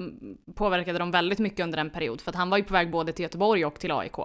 påverkade 0.54 0.98
dem 0.98 1.10
väldigt 1.10 1.38
mycket 1.38 1.64
under 1.64 1.78
en 1.78 1.90
period. 1.90 2.20
För 2.20 2.30
att 2.30 2.36
han 2.36 2.50
var 2.50 2.58
ju 2.58 2.64
på 2.64 2.72
väg 2.72 2.90
både 2.90 3.12
till 3.12 3.22
Göteborg 3.22 3.64
och 3.64 3.74
till 3.74 3.92
AIK. 3.92 4.18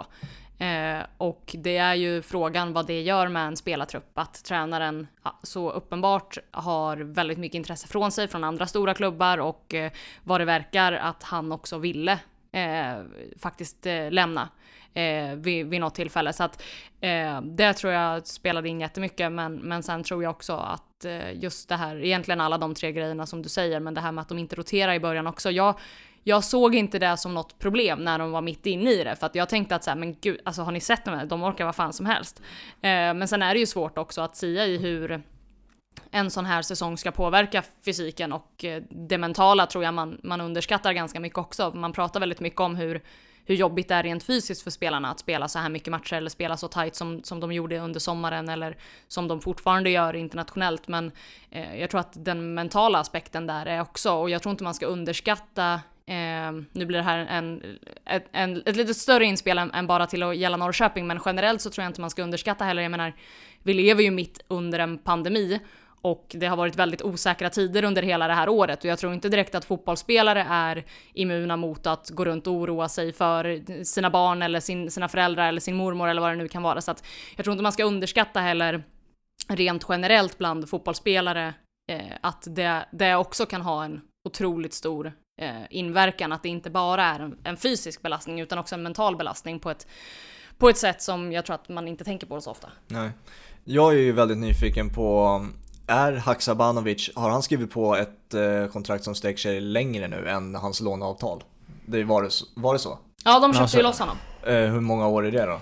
Eh, 0.58 1.00
och 1.18 1.56
det 1.58 1.78
är 1.78 1.96
ju 1.96 2.22
frågan 2.22 2.74
vad 2.74 2.88
det 2.88 3.02
gör 3.02 3.28
med 3.28 3.48
en 3.48 3.58
spelartrupp. 3.58 4.12
Att 4.14 4.44
tränaren 4.44 5.08
ja, 5.24 5.40
så 5.44 5.72
uppenbart 5.72 6.38
har 6.52 6.98
väldigt 6.98 7.38
mycket 7.38 7.56
intresse 7.56 7.88
från 7.88 8.12
sig 8.12 8.28
från 8.28 8.44
andra 8.44 8.68
stora 8.68 8.94
klubbar 8.94 9.38
och 9.38 9.74
eh, 9.74 9.92
vad 10.24 10.42
det 10.42 10.46
verkar 10.46 10.94
att 10.94 11.24
han 11.24 11.52
också 11.52 11.78
ville 11.78 12.20
eh, 12.58 13.04
faktiskt 13.40 13.86
eh, 13.86 14.12
lämna 14.12 14.50
eh, 14.94 15.36
vid, 15.36 15.68
vid 15.68 15.82
något 15.82 15.96
tillfälle. 15.96 16.34
Så 16.34 16.44
att 16.44 16.64
eh, 17.02 17.42
det 17.42 17.74
tror 17.74 17.94
jag 17.94 18.28
spelade 18.28 18.70
in 18.70 18.82
jättemycket. 18.82 19.32
Men, 19.32 19.56
men 19.56 19.84
sen 19.84 20.04
tror 20.04 20.24
jag 20.24 20.30
också 20.30 20.54
att 20.54 21.06
eh, 21.06 21.34
just 21.44 21.70
det 21.70 21.76
här, 21.76 22.04
egentligen 22.06 22.42
alla 22.42 22.58
de 22.58 22.74
tre 22.74 22.92
grejerna 22.92 23.26
som 23.26 23.42
du 23.42 23.50
säger, 23.50 23.80
men 23.80 23.94
det 23.94 24.02
här 24.02 24.12
med 24.12 24.22
att 24.22 24.30
de 24.30 24.38
inte 24.38 24.56
roterar 24.56 24.94
i 24.94 25.00
början 25.00 25.28
också. 25.28 25.52
Jag, 25.52 25.80
jag 26.24 26.44
såg 26.44 26.76
inte 26.76 27.00
det 27.00 27.18
som 27.18 27.34
något 27.34 27.60
problem 27.60 28.00
när 28.00 28.20
de 28.20 28.32
var 28.32 28.42
mitt 28.42 28.66
inne 28.66 28.92
i 28.92 29.04
det, 29.04 29.16
för 29.16 29.26
att 29.26 29.36
jag 29.36 29.50
tänkte 29.50 29.76
att 29.76 29.84
så 29.84 29.90
här, 29.90 29.98
men 29.98 30.16
gud, 30.22 30.40
alltså 30.46 30.62
har 30.62 30.72
ni 30.72 30.80
sett 30.80 31.06
dem? 31.06 31.14
här? 31.14 31.26
De 31.26 31.44
orkar 31.44 31.66
vad 31.66 31.76
fan 31.76 31.94
som 31.94 32.06
helst. 32.06 32.42
Eh, 32.82 32.90
men 32.90 33.28
sen 33.28 33.42
är 33.42 33.54
det 33.54 33.60
ju 33.60 33.66
svårt 33.66 33.98
också 33.98 34.22
att 34.22 34.36
sia 34.36 34.66
i 34.66 34.78
hur 34.78 35.22
en 36.12 36.32
sån 36.32 36.46
här 36.46 36.62
säsong 36.62 36.98
ska 36.98 37.12
påverka 37.12 37.64
fysiken 37.86 38.34
och 38.34 38.66
eh, 38.66 38.84
det 38.90 39.18
mentala 39.18 39.66
tror 39.66 39.84
jag 39.84 39.94
man, 39.94 40.20
man 40.24 40.42
underskattar 40.42 40.94
ganska 40.94 41.20
mycket 41.20 41.38
också. 41.38 41.72
Man 41.76 41.94
pratar 41.94 42.20
väldigt 42.20 42.40
mycket 42.40 42.60
om 42.60 42.76
hur, 42.76 43.02
hur 43.46 43.56
jobbigt 43.56 43.88
det 43.88 43.96
är 43.96 44.04
rent 44.04 44.24
fysiskt 44.24 44.62
för 44.62 44.72
spelarna 44.72 45.12
att 45.12 45.20
spela 45.20 45.48
så 45.48 45.60
här 45.60 45.70
mycket 45.70 45.92
matcher 45.92 46.14
eller 46.14 46.30
spela 46.30 46.58
så 46.58 46.68
tight 46.68 46.96
som, 46.96 47.24
som 47.24 47.40
de 47.40 47.52
gjorde 47.52 47.80
under 47.80 48.00
sommaren 48.00 48.50
eller 48.50 48.78
som 49.08 49.28
de 49.28 49.42
fortfarande 49.42 49.90
gör 49.90 50.14
internationellt. 50.14 50.88
Men 50.88 51.12
eh, 51.52 51.80
jag 51.80 51.90
tror 51.90 52.00
att 52.00 52.26
den 52.26 52.54
mentala 52.54 53.00
aspekten 53.00 53.48
där 53.48 53.66
är 53.66 53.82
också, 53.82 54.12
och 54.12 54.30
jag 54.30 54.42
tror 54.42 54.52
inte 54.52 54.64
man 54.64 54.74
ska 54.74 54.86
underskatta 54.86 55.82
Eh, 56.10 56.52
nu 56.72 56.86
blir 56.86 56.98
det 56.98 57.04
här 57.04 57.18
en, 57.18 57.78
ett, 58.06 58.26
en, 58.32 58.64
ett 58.66 58.76
lite 58.76 58.94
större 58.94 59.26
inspel 59.26 59.58
än, 59.58 59.72
än 59.72 59.88
bara 59.88 60.08
till 60.08 60.24
att 60.24 60.38
gälla 60.38 60.58
Norrköping, 60.58 61.08
men 61.08 61.20
generellt 61.26 61.62
så 61.62 61.70
tror 61.70 61.84
jag 61.84 61.90
inte 61.90 62.02
man 62.02 62.10
ska 62.10 62.24
underskatta 62.24 62.66
heller. 62.66 62.82
Jag 62.82 62.92
menar, 62.92 63.14
vi 63.64 63.74
lever 63.74 64.04
ju 64.04 64.12
mitt 64.12 64.42
under 64.48 64.80
en 64.80 64.98
pandemi 64.98 65.60
och 66.02 66.26
det 66.30 66.48
har 66.48 66.58
varit 66.58 66.76
väldigt 66.76 67.02
osäkra 67.02 67.50
tider 67.50 67.84
under 67.84 68.02
hela 68.02 68.28
det 68.28 68.34
här 68.34 68.50
året 68.50 68.80
och 68.80 68.86
jag 68.86 69.00
tror 69.00 69.14
inte 69.14 69.30
direkt 69.30 69.56
att 69.56 69.66
fotbollsspelare 69.66 70.48
är 70.50 70.86
immuna 71.14 71.58
mot 71.58 71.88
att 71.88 72.10
gå 72.10 72.26
runt 72.26 72.48
och 72.48 72.54
oroa 72.54 72.90
sig 72.90 73.14
för 73.14 73.62
sina 73.84 74.10
barn 74.10 74.42
eller 74.42 74.60
sin, 74.60 74.92
sina 74.92 75.08
föräldrar 75.08 75.48
eller 75.48 75.62
sin 75.62 75.76
mormor 75.76 76.08
eller 76.08 76.22
vad 76.22 76.32
det 76.32 76.36
nu 76.36 76.48
kan 76.48 76.64
vara. 76.64 76.82
Så 76.82 76.92
att 76.92 77.04
jag 77.36 77.44
tror 77.44 77.52
inte 77.52 77.64
man 77.64 77.72
ska 77.72 77.84
underskatta 77.84 78.40
heller 78.40 78.84
rent 79.48 79.86
generellt 79.90 80.38
bland 80.38 80.70
fotbollsspelare 80.70 81.54
eh, 81.92 82.02
att 82.22 82.48
det, 82.50 82.86
det 82.92 83.16
också 83.16 83.46
kan 83.46 83.62
ha 83.62 83.84
en 83.84 84.02
otroligt 84.28 84.74
stor 84.74 85.14
eh, 85.42 85.62
inverkan. 85.70 86.32
Att 86.32 86.44
det 86.44 86.50
inte 86.50 86.70
bara 86.70 87.04
är 87.04 87.20
en, 87.20 87.38
en 87.44 87.58
fysisk 87.58 88.02
belastning 88.02 88.40
utan 88.40 88.58
också 88.58 88.76
en 88.76 88.84
mental 88.84 89.18
belastning 89.18 89.60
på 89.60 89.72
ett, 89.72 89.88
på 90.58 90.70
ett 90.70 90.78
sätt 90.78 91.02
som 91.02 91.32
jag 91.32 91.46
tror 91.46 91.56
att 91.56 91.70
man 91.70 91.88
inte 91.88 92.04
tänker 92.04 92.28
på 92.28 92.42
så 92.42 92.52
ofta. 92.52 92.70
Nej. 92.88 93.10
Jag 93.64 93.94
är 93.94 93.98
ju 93.98 94.12
väldigt 94.12 94.38
nyfiken 94.38 94.90
på, 94.90 95.46
är 95.88 96.14
Haksabanovic, 96.14 97.10
har 97.16 97.30
han 97.30 97.44
skrivit 97.44 97.72
på 97.72 97.96
ett 97.96 98.34
eh, 98.34 98.68
kontrakt 98.72 99.04
som 99.04 99.16
sträcker 99.16 99.40
sig 99.40 99.62
längre 99.62 100.08
nu 100.08 100.30
än 100.30 100.56
hans 100.56 100.82
låneavtal? 100.82 101.44
Det 101.86 102.04
var, 102.04 102.24
det, 102.24 102.30
så- 102.30 102.46
var 102.56 102.74
det 102.74 102.80
så? 102.80 103.00
Ja, 103.26 103.40
de 103.40 103.52
köpte 103.52 103.62
Alltså- 103.62 103.78
ju 103.78 103.84
loss 103.84 104.00
honom. 104.00 104.18
Eh, 104.44 104.54
hur 104.56 104.80
många 104.82 105.08
år 105.08 105.26
är 105.26 105.32
det 105.32 105.46
då? 105.46 105.60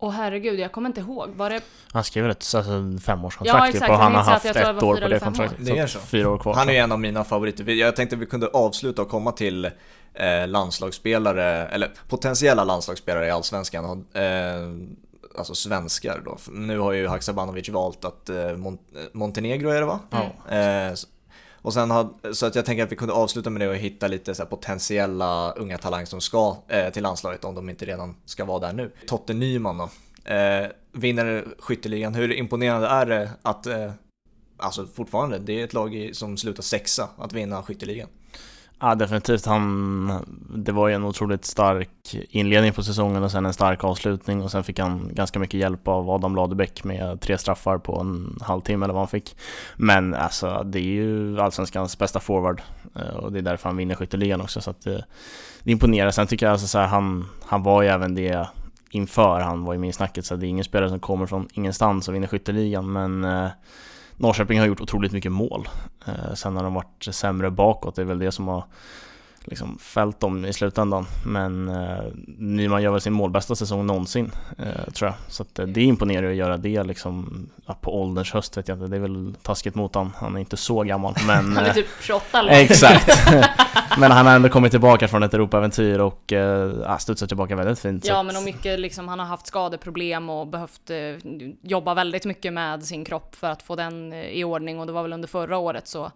Åh 0.00 0.10
herregud, 0.10 0.58
jag 0.60 0.72
kommer 0.72 0.88
inte 0.88 1.00
ihåg. 1.00 1.28
Var 1.36 1.50
det... 1.50 1.60
Han 1.92 2.04
skrev 2.04 2.30
ett 2.30 2.36
alltså, 2.36 2.62
femårskontrakt 3.04 3.58
Ja, 3.60 3.66
typ, 3.66 3.74
exakt. 3.74 3.90
och 3.90 3.94
Jag 3.94 3.98
han 4.02 4.14
har 4.14 4.22
haft 4.22 4.44
ett 4.44 4.56
år 4.68 4.80
på 5.00 5.08
det 5.08 5.18
kontraktet. 5.20 5.58
Det 5.66 5.78
är 5.78 5.86
så 5.86 5.98
fyra 5.98 6.30
år 6.30 6.38
kvar. 6.38 6.54
Han 6.54 6.68
är 6.68 6.82
en 6.82 6.92
av 6.92 7.00
mina 7.00 7.24
favoriter. 7.24 7.64
Jag 7.70 7.96
tänkte 7.96 8.16
att 8.16 8.22
vi 8.22 8.26
kunde 8.26 8.46
avsluta 8.46 9.02
och 9.02 9.08
komma 9.08 9.32
till 9.32 9.64
eh, 10.14 10.46
landslagsspelare, 10.48 11.44
eller 11.68 11.90
potentiella 12.08 12.64
landslagsspelare 12.64 13.26
i 13.26 13.30
Allsvenskan. 13.30 13.84
och, 13.84 14.16
Eh, 14.20 14.58
alltså 15.36 15.54
svenskar 15.54 16.22
då. 16.24 16.38
Nu 16.52 16.78
har 16.78 16.92
ju 16.92 17.06
Haksabanovic 17.06 17.68
valt 17.68 18.04
att 18.04 18.28
eh, 18.28 18.34
Mon- 18.34 18.78
eh, 18.96 19.02
Montenegro 19.12 19.68
är 19.68 19.80
det 19.80 19.86
va? 19.86 20.00
Mm. 20.10 20.88
Eh, 20.92 20.94
och 21.62 21.74
sen 21.74 21.90
har, 21.90 22.32
så 22.32 22.46
att 22.46 22.54
jag 22.54 22.64
tänker 22.64 22.84
att 22.84 22.92
vi 22.92 22.96
kunde 22.96 23.14
avsluta 23.14 23.50
med 23.50 23.60
det 23.60 23.68
och 23.68 23.76
hitta 23.76 24.08
lite 24.08 24.34
så 24.34 24.46
potentiella 24.46 25.52
unga 25.52 25.78
talanger 25.78 26.06
som 26.06 26.20
ska 26.20 26.56
eh, 26.68 26.90
till 26.92 27.02
landslaget 27.02 27.44
om 27.44 27.54
de 27.54 27.68
inte 27.70 27.84
redan 27.84 28.16
ska 28.24 28.44
vara 28.44 28.58
där 28.58 28.72
nu. 28.72 28.92
Totte 29.06 29.34
Nyman 29.34 29.78
då. 29.78 29.88
Eh, 30.34 30.66
vinner 30.92 31.46
skytteligan. 31.58 32.14
Hur 32.14 32.32
imponerande 32.32 32.86
är 32.88 33.06
det 33.06 33.30
att 33.42 33.66
eh, 33.66 33.92
Alltså 34.60 34.86
fortfarande, 34.86 35.38
det 35.38 35.60
är 35.60 35.64
ett 35.64 35.72
lag 35.72 36.10
som 36.12 36.36
slutar 36.36 36.62
sexa 36.62 37.08
att 37.18 37.32
vinna 37.32 37.62
skytteligan. 37.62 38.08
Ja 38.80 38.94
definitivt, 38.94 39.46
han, 39.46 40.12
det 40.54 40.72
var 40.72 40.88
ju 40.88 40.94
en 40.94 41.04
otroligt 41.04 41.44
stark 41.44 41.90
inledning 42.30 42.72
på 42.72 42.82
säsongen 42.82 43.22
och 43.22 43.30
sen 43.30 43.46
en 43.46 43.52
stark 43.52 43.84
avslutning 43.84 44.42
och 44.42 44.50
sen 44.50 44.64
fick 44.64 44.78
han 44.78 45.10
ganska 45.12 45.38
mycket 45.38 45.60
hjälp 45.60 45.88
av 45.88 46.10
Adam 46.10 46.36
Ladebäck 46.36 46.84
med 46.84 47.20
tre 47.20 47.38
straffar 47.38 47.78
på 47.78 48.00
en 48.00 48.38
halvtimme 48.42 48.84
eller 48.84 48.94
vad 48.94 49.00
han 49.00 49.08
fick. 49.08 49.36
Men 49.76 50.14
alltså 50.14 50.62
det 50.66 50.78
är 50.78 50.82
ju 50.82 51.40
allsvenskans 51.40 51.98
bästa 51.98 52.20
forward 52.20 52.62
eh, 52.94 53.16
och 53.16 53.32
det 53.32 53.38
är 53.38 53.42
därför 53.42 53.68
han 53.68 53.76
vinner 53.76 53.94
skytteligan 53.94 54.40
också 54.40 54.60
så 54.60 54.70
att 54.70 54.80
det, 54.80 55.04
det 55.62 55.72
imponerar. 55.72 56.10
Sen 56.10 56.26
tycker 56.26 56.46
jag 56.46 56.52
alltså 56.52 56.66
så 56.66 56.78
här, 56.78 56.86
han, 56.86 57.28
han 57.46 57.62
var 57.62 57.82
ju 57.82 57.88
även 57.88 58.14
det 58.14 58.48
inför. 58.90 59.40
Han 59.40 59.64
var 59.64 59.72
ju 59.72 59.78
med 59.78 59.90
i 59.90 59.92
snacket 59.92 60.26
så 60.26 60.36
det 60.36 60.46
är 60.46 60.48
ingen 60.48 60.64
spelare 60.64 60.90
som 60.90 61.00
kommer 61.00 61.26
från 61.26 61.48
ingenstans 61.52 62.08
och 62.08 62.14
vinner 62.14 62.26
skytteligan 62.26 62.92
men 62.92 63.24
eh, 63.24 63.48
Norrköping 64.18 64.58
har 64.58 64.66
gjort 64.66 64.80
otroligt 64.80 65.12
mycket 65.12 65.32
mål. 65.32 65.68
Eh, 66.06 66.34
sen 66.34 66.56
har 66.56 66.62
de 66.62 66.74
varit 66.74 67.08
sämre 67.10 67.50
bakåt, 67.50 67.94
det 67.94 68.02
är 68.02 68.06
väl 68.06 68.18
det 68.18 68.32
som 68.32 68.48
har 68.48 68.64
liksom 69.44 69.78
fällt 69.78 70.20
dem 70.20 70.44
i 70.44 70.52
slutändan. 70.52 71.06
Men 71.26 71.68
eh, 71.68 72.04
Nyman 72.38 72.82
gör 72.82 72.92
väl 72.92 73.00
sin 73.00 73.12
målbästa 73.12 73.54
säsong 73.54 73.86
någonsin, 73.86 74.30
eh, 74.58 74.92
tror 74.92 75.08
jag. 75.08 75.14
Så 75.28 75.42
att, 75.42 75.58
eh, 75.58 75.66
det 75.66 75.82
imponerar 75.82 76.30
att 76.30 76.36
göra 76.36 76.56
det 76.56 76.82
liksom, 76.82 77.46
ja, 77.66 77.76
på 77.80 78.02
ålderns 78.02 78.32
höst 78.32 78.56
vet 78.56 78.68
jag 78.68 78.76
inte. 78.76 78.86
Det 78.86 78.96
är 78.96 79.00
väl 79.00 79.34
taskigt 79.42 79.74
mot 79.74 79.94
han. 79.94 80.12
Han 80.16 80.36
är 80.36 80.40
inte 80.40 80.56
så 80.56 80.82
gammal. 80.82 81.14
Men, 81.26 81.56
Han 81.56 81.64
är 81.64 81.74
typ 81.74 81.86
28 82.00 82.38
eller 82.38 82.52
Exakt! 82.52 83.08
men 83.98 84.10
han 84.10 84.26
har 84.26 84.36
ändå 84.36 84.48
kommit 84.48 84.70
tillbaka 84.70 85.08
från 85.08 85.22
ett 85.22 85.34
Europaäventyr 85.34 85.98
och 85.98 86.32
eh, 86.32 86.96
studsar 86.98 87.26
tillbaka 87.26 87.56
väldigt 87.56 87.78
fint. 87.78 88.06
Ja 88.06 88.22
men 88.22 88.36
och 88.36 88.42
mycket 88.42 88.80
liksom, 88.80 89.08
han 89.08 89.18
har 89.18 89.26
haft 89.26 89.46
skadeproblem 89.46 90.30
och 90.30 90.46
behövt 90.46 90.90
eh, 90.90 90.96
jobba 91.62 91.94
väldigt 91.94 92.24
mycket 92.24 92.52
med 92.52 92.84
sin 92.84 93.04
kropp 93.04 93.34
för 93.34 93.50
att 93.50 93.62
få 93.62 93.76
den 93.76 94.12
eh, 94.12 94.28
i 94.28 94.44
ordning 94.44 94.80
och 94.80 94.86
det 94.86 94.92
var 94.92 95.02
väl 95.02 95.12
under 95.12 95.28
förra 95.28 95.58
året 95.58 95.88
så 95.88 96.12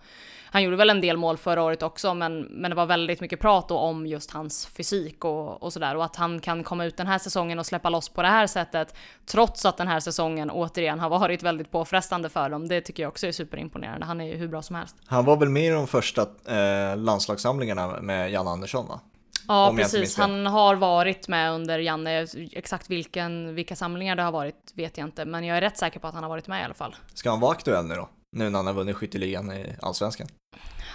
han 0.53 0.62
gjorde 0.62 0.76
väl 0.76 0.90
en 0.90 1.00
del 1.00 1.16
mål 1.16 1.36
förra 1.36 1.62
året 1.62 1.82
också 1.82 2.14
men, 2.14 2.40
men 2.40 2.70
det 2.70 2.74
var 2.74 2.86
väldigt 2.86 3.20
mycket 3.20 3.40
prat 3.40 3.68
då 3.68 3.78
om 3.78 4.07
just 4.07 4.30
hans 4.30 4.66
fysik 4.66 5.24
och, 5.24 5.62
och 5.62 5.72
sådär 5.72 5.96
och 5.96 6.05
att 6.05 6.16
han 6.16 6.40
kan 6.40 6.64
komma 6.64 6.84
ut 6.84 6.96
den 6.96 7.07
här 7.07 7.18
säsongen 7.18 7.59
och 7.59 7.66
släppa 7.66 7.88
loss 7.88 8.09
på 8.09 8.22
det 8.22 8.28
här 8.28 8.46
sättet 8.46 8.94
trots 9.26 9.64
att 9.64 9.76
den 9.76 9.88
här 9.88 10.00
säsongen 10.00 10.50
återigen 10.50 11.00
har 11.00 11.09
varit 11.09 11.42
väldigt 11.42 11.70
påfrestande 11.70 12.28
för 12.28 12.50
dem. 12.50 12.68
Det 12.68 12.80
tycker 12.80 13.03
jag 13.03 13.11
också 13.11 13.26
är 13.26 13.32
superimponerande. 13.32 14.07
Han 14.07 14.20
är 14.20 14.24
ju 14.24 14.36
hur 14.36 14.48
bra 14.48 14.62
som 14.62 14.76
helst. 14.76 14.96
Han 15.07 15.24
var 15.24 15.36
väl 15.36 15.48
med 15.48 15.64
i 15.64 15.68
de 15.68 15.86
första 15.86 16.22
eh, 16.46 16.96
landslagssamlingarna 16.96 18.00
med 18.00 18.30
Jan 18.30 18.48
Andersson 18.48 18.86
va? 18.86 19.00
Ja, 19.48 19.68
Om 19.68 19.76
precis. 19.76 20.16
Han 20.16 20.46
har 20.46 20.74
varit 20.74 21.28
med 21.28 21.53
under 21.53 21.78
Janne. 21.78 22.26
Exakt 22.53 22.90
vilken, 22.90 23.55
vilka 23.55 23.76
samlingar 23.76 24.16
det 24.16 24.22
har 24.22 24.32
varit 24.32 24.72
vet 24.74 24.98
jag 24.98 25.07
inte, 25.07 25.24
men 25.24 25.44
jag 25.44 25.57
är 25.57 25.61
rätt 25.61 25.78
säker 25.78 26.00
på 26.00 26.07
att 26.07 26.14
han 26.14 26.22
har 26.22 26.30
varit 26.30 26.48
med 26.48 26.61
i 26.61 26.64
alla 26.64 26.74
fall. 26.74 26.96
Ska 27.14 27.30
han 27.30 27.40
vara 27.40 27.53
aktuell 27.53 27.84
nu 27.84 27.94
då? 27.94 28.09
Nu 28.37 28.51
när 28.51 28.59
han 28.59 28.66
har 28.66 28.74
vunnit 28.74 28.97
skytteligan 28.97 29.53
i 29.53 29.74
Allsvenskan? 29.83 30.26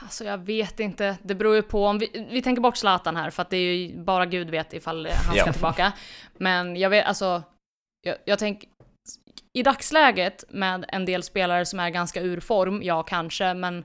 Alltså 0.02 0.24
jag 0.24 0.38
vet 0.38 0.80
inte, 0.80 1.18
det 1.24 1.36
beror 1.36 1.56
ju 1.56 1.62
på 1.62 1.86
om 1.86 2.00
vi, 2.00 2.28
vi 2.32 2.42
tänker 2.42 2.62
bort 2.62 2.78
Zlatan 2.78 3.16
här 3.16 3.30
för 3.30 3.42
att 3.42 3.50
det 3.50 3.58
är 3.58 3.76
ju 3.76 4.04
bara 4.04 4.26
gud 4.26 4.50
vet 4.50 4.74
ifall 4.74 5.08
han 5.08 5.36
ska 5.36 5.54
tillbaka. 5.54 5.94
Men 6.38 6.76
jag 6.76 6.90
vet, 6.90 7.06
alltså, 7.06 7.44
jag, 8.02 8.18
jag 8.26 8.40
tänker 8.40 8.70
i 9.54 9.64
dagsläget 9.64 10.44
med 10.50 10.86
en 10.88 11.06
del 11.06 11.24
spelare 11.24 11.66
som 11.66 11.80
är 11.80 11.90
ganska 11.90 12.22
ur 12.22 12.40
form, 12.40 12.84
ja 12.84 13.04
kanske, 13.04 13.54
men 13.54 13.84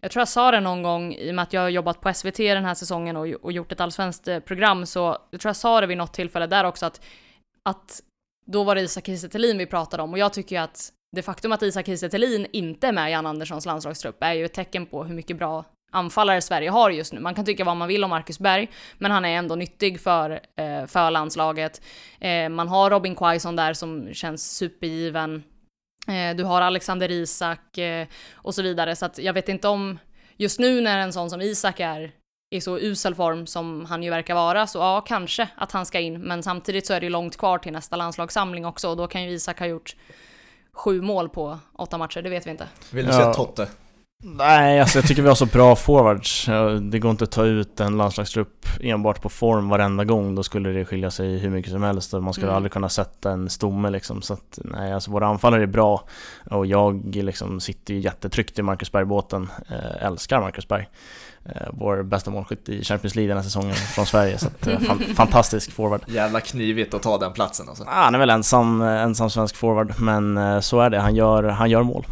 jag 0.00 0.10
tror 0.10 0.20
jag 0.20 0.28
sa 0.28 0.50
det 0.50 0.60
någon 0.60 0.82
gång 0.82 1.14
i 1.14 1.30
och 1.30 1.34
med 1.34 1.42
att 1.42 1.52
jag 1.52 1.60
har 1.60 1.68
jobbat 1.68 2.00
på 2.00 2.14
SVT 2.14 2.36
den 2.36 2.64
här 2.64 2.74
säsongen 2.74 3.16
och, 3.16 3.26
och 3.26 3.52
gjort 3.52 3.72
ett 3.72 3.80
allsvenskt 3.80 4.28
eh, 4.28 4.40
program, 4.40 4.86
så 4.86 5.18
jag 5.30 5.40
tror 5.40 5.48
jag 5.48 5.56
sa 5.56 5.80
det 5.80 5.86
vid 5.86 5.98
något 5.98 6.14
tillfälle 6.14 6.46
där 6.46 6.64
också 6.64 6.86
att, 6.86 7.00
att 7.68 8.02
då 8.46 8.64
var 8.64 8.74
det 8.74 8.80
Isak 8.80 9.06
Kiese 9.06 9.28
vi 9.54 9.66
pratade 9.66 10.02
om 10.02 10.12
och 10.12 10.18
jag 10.18 10.32
tycker 10.32 10.56
ju 10.56 10.62
att 10.62 10.92
det 11.16 11.22
faktum 11.22 11.52
att 11.52 11.62
Isak 11.62 11.86
Kiese 11.86 12.08
Thelin 12.08 12.46
inte 12.52 12.88
är 12.88 12.92
med 12.92 13.08
i 13.08 13.12
Jan 13.12 13.26
Anderssons 13.26 13.66
landslagstrupp 13.66 14.22
är 14.22 14.32
ju 14.32 14.44
ett 14.44 14.54
tecken 14.54 14.86
på 14.86 15.04
hur 15.04 15.14
mycket 15.14 15.38
bra 15.38 15.64
anfallare 15.92 16.40
Sverige 16.40 16.70
har 16.70 16.90
just 16.90 17.12
nu. 17.12 17.20
Man 17.20 17.34
kan 17.34 17.44
tycka 17.44 17.64
vad 17.64 17.76
man 17.76 17.88
vill 17.88 18.04
om 18.04 18.10
Marcus 18.10 18.38
Berg, 18.38 18.70
men 18.98 19.10
han 19.10 19.24
är 19.24 19.38
ändå 19.38 19.54
nyttig 19.54 20.00
för, 20.00 20.30
eh, 20.30 20.86
för 20.86 21.10
landslaget. 21.10 21.82
Eh, 22.20 22.48
man 22.48 22.68
har 22.68 22.90
Robin 22.90 23.14
Quaison 23.14 23.56
där 23.56 23.74
som 23.74 24.14
känns 24.14 24.56
supergiven. 24.56 25.42
Eh, 26.08 26.36
du 26.36 26.44
har 26.44 26.62
Alexander 26.62 27.10
Isak 27.10 27.78
eh, 27.78 28.06
och 28.34 28.54
så 28.54 28.62
vidare, 28.62 28.96
så 28.96 29.06
att 29.06 29.18
jag 29.18 29.32
vet 29.32 29.48
inte 29.48 29.68
om 29.68 29.98
just 30.36 30.58
nu 30.58 30.80
när 30.80 30.98
en 30.98 31.12
sån 31.12 31.30
som 31.30 31.40
Isak 31.40 31.80
är 31.80 32.12
i 32.54 32.60
så 32.60 32.78
usel 32.78 33.14
form 33.14 33.46
som 33.46 33.84
han 33.84 34.02
ju 34.02 34.10
verkar 34.10 34.34
vara, 34.34 34.66
så 34.66 34.78
ja, 34.78 35.00
kanske 35.00 35.48
att 35.56 35.72
han 35.72 35.86
ska 35.86 36.00
in. 36.00 36.20
Men 36.20 36.42
samtidigt 36.42 36.86
så 36.86 36.94
är 36.94 37.00
det 37.00 37.06
ju 37.06 37.10
långt 37.10 37.36
kvar 37.36 37.58
till 37.58 37.72
nästa 37.72 37.96
landslagssamling 37.96 38.66
också 38.66 38.88
och 38.88 38.96
då 38.96 39.06
kan 39.06 39.22
ju 39.22 39.30
Isak 39.30 39.58
ha 39.58 39.66
gjort 39.66 39.96
sju 40.76 41.02
mål 41.02 41.28
på 41.28 41.58
åtta 41.78 41.98
matcher, 41.98 42.22
det 42.22 42.30
vet 42.30 42.46
vi 42.46 42.50
inte. 42.50 42.68
Vill 42.92 43.04
du 43.06 43.12
Ja. 43.12 43.16
säga 43.18 43.34
Totte? 43.34 43.68
Nej, 44.24 44.80
alltså 44.80 44.98
jag 44.98 45.06
tycker 45.08 45.22
vi 45.22 45.28
har 45.28 45.34
så 45.34 45.46
bra 45.46 45.76
forwards. 45.76 46.46
Det 46.90 46.98
går 46.98 47.10
inte 47.10 47.24
att 47.24 47.30
ta 47.30 47.44
ut 47.44 47.80
en 47.80 47.96
landslagstrupp 47.96 48.66
enbart 48.80 49.22
på 49.22 49.28
form 49.28 49.68
varenda 49.68 50.04
gång. 50.04 50.34
Då 50.34 50.42
skulle 50.42 50.70
det 50.70 50.84
skilja 50.84 51.10
sig 51.10 51.38
hur 51.38 51.50
mycket 51.50 51.72
som 51.72 51.82
helst 51.82 52.14
och 52.14 52.22
man 52.22 52.32
skulle 52.32 52.46
Mm. 52.46 52.56
aldrig 52.56 52.72
kunna 52.72 52.88
sätta 52.88 53.30
en 53.30 53.50
stomme 53.50 53.90
liksom. 53.90 54.22
Så 54.22 54.32
att 54.32 54.58
nej, 54.64 54.92
alltså 54.92 55.10
våra 55.10 55.26
anfallare 55.26 55.62
är 55.62 55.66
bra 55.66 56.04
och 56.50 56.66
jag 56.66 57.14
liksom 57.14 57.60
sitter 57.60 57.94
ju 57.94 58.00
jättetryggt 58.00 58.58
i 58.58 58.62
Marcus 58.62 58.92
Berg-båten. 58.92 59.48
Eh, 59.70 60.06
älskar 60.06 60.40
Marcus 60.40 60.68
Berg. 60.68 60.88
Eh, 61.44 61.68
vår 61.72 62.02
bästa 62.02 62.30
målskytt 62.30 62.68
i 62.68 62.84
Champions 62.84 63.14
League 63.14 63.28
den 63.28 63.36
här 63.36 63.44
säsongen 63.44 63.74
från 63.74 64.06
Sverige. 64.06 64.38
Så 64.38 64.46
att, 64.46 64.66
eh, 64.66 64.78
fan, 64.78 64.98
fantastisk 65.14 65.72
forward. 65.72 66.00
Jävla 66.06 66.40
knivigt 66.40 66.94
att 66.94 67.02
ta 67.02 67.18
den 67.18 67.32
platsen 67.32 67.68
alltså. 67.68 67.84
Ah, 67.84 68.04
han 68.04 68.14
är 68.14 68.18
väl 68.18 68.30
ensam, 68.30 68.82
ensam 68.82 69.30
svensk 69.30 69.56
forward, 69.56 69.94
men 69.98 70.36
eh, 70.36 70.60
så 70.60 70.80
är 70.80 70.90
det. 70.90 71.00
Han 71.00 71.14
gör, 71.14 71.42
han 71.44 71.70
gör 71.70 71.82
mål. 71.82 72.06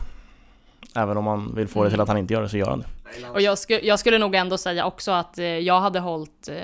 Även 0.95 1.17
om 1.17 1.25
man 1.25 1.55
vill 1.55 1.69
få 1.69 1.85
det 1.85 1.91
till 1.91 2.01
att 2.01 2.09
han 2.09 2.19
inte 2.19 2.35
gör 2.35 2.43
det 2.43 2.49
så 2.49 2.57
gör 2.57 2.71
han 2.71 2.81
det. 2.81 2.87
Och 3.29 3.41
jag, 3.41 3.59
sku, 3.59 3.81
jag 3.83 3.99
skulle 3.99 4.19
nog 4.19 4.35
ändå 4.35 4.59
säga 4.59 4.87
också 4.87 5.11
att 5.11 5.39
jag 5.63 5.81
hade 5.81 6.01
hållit 6.01 6.49
eh, 6.49 6.57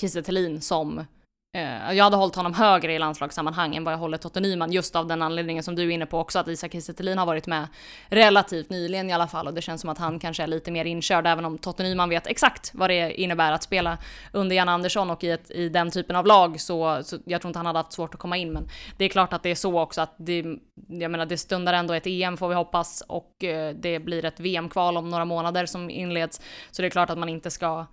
Kiese 0.00 0.60
som 0.60 1.04
eh, 1.52 1.92
jag 1.92 2.04
hade 2.04 2.16
hållit 2.16 2.34
honom 2.34 2.54
högre 2.54 2.92
i 2.92 2.98
landslagssammanhang 2.98 3.76
än 3.76 3.84
vad 3.84 3.94
jag 3.94 3.98
håller 3.98 4.18
Totte 4.18 4.40
Nyman, 4.40 4.72
just 4.72 4.96
av 4.96 5.06
den 5.06 5.22
anledningen 5.22 5.62
som 5.62 5.74
du 5.74 5.82
är 5.82 5.90
inne 5.90 6.06
på 6.06 6.18
också, 6.18 6.38
att 6.38 6.48
Isak 6.48 6.72
Kiese 6.72 7.14
har 7.16 7.26
varit 7.26 7.46
med 7.46 7.68
relativt 8.08 8.70
nyligen 8.70 9.10
i 9.10 9.12
alla 9.12 9.28
fall, 9.28 9.46
och 9.46 9.54
det 9.54 9.62
känns 9.62 9.80
som 9.80 9.90
att 9.90 9.98
han 9.98 10.18
kanske 10.18 10.42
är 10.42 10.46
lite 10.46 10.70
mer 10.70 10.84
inkörd, 10.84 11.26
även 11.26 11.44
om 11.44 11.58
Totte 11.58 11.82
Nyman 11.82 12.08
vet 12.08 12.26
exakt 12.26 12.70
vad 12.74 12.90
det 12.90 13.20
innebär 13.20 13.52
att 13.52 13.62
spela 13.62 13.98
under 14.32 14.56
Jan 14.56 14.68
Andersson 14.68 15.10
och 15.10 15.24
i, 15.24 15.30
ett, 15.30 15.50
i 15.50 15.68
den 15.68 15.90
typen 15.90 16.16
av 16.16 16.26
lag, 16.26 16.60
så, 16.60 17.00
så 17.04 17.18
jag 17.24 17.40
tror 17.40 17.48
inte 17.48 17.58
han 17.58 17.66
hade 17.66 17.78
haft 17.78 17.92
svårt 17.92 18.14
att 18.14 18.20
komma 18.20 18.36
in, 18.36 18.52
men 18.52 18.68
det 18.96 19.04
är 19.04 19.08
klart 19.08 19.32
att 19.32 19.42
det 19.42 19.50
är 19.50 19.54
så 19.54 19.80
också 19.80 20.00
att 20.00 20.14
det, 20.16 20.44
jag 20.88 21.10
menar, 21.10 21.26
det 21.26 21.36
stundar 21.36 21.72
ändå 21.72 21.94
ett 21.94 22.06
EM 22.06 22.36
får 22.36 22.48
vi 22.48 22.54
hoppas, 22.54 23.02
och 23.08 23.44
eh, 23.44 23.74
det 23.74 23.98
blir 23.98 24.24
ett 24.24 24.40
VM-kval 24.40 24.96
om 24.96 25.08
några 25.08 25.24
månader 25.24 25.66
som 25.66 25.90
inleds, 25.90 26.40
så 26.70 26.82
det 26.82 26.88
är 26.88 26.90
klart 26.90 27.10
att 27.10 27.18
man 27.18 27.28
inte 27.28 27.50
ska 27.50 27.86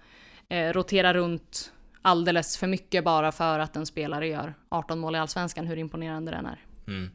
eh, 0.49 0.74
rotera 0.74 1.14
runt 1.14 1.72
alldeles 2.08 2.58
för 2.58 2.68
mycket 2.68 3.03
bara 3.03 3.32
för 3.32 3.60
att 3.60 3.76
en 3.76 3.86
spelare 3.86 4.28
gör 4.28 4.53
18 4.70 4.99
mål 4.99 5.16
i 5.16 5.20
Allsvenskan, 5.20 5.68
hur 5.68 5.78
imponerande 5.78 6.32
den 6.32 6.45
är. 6.45 6.60
Mm. 6.88 7.10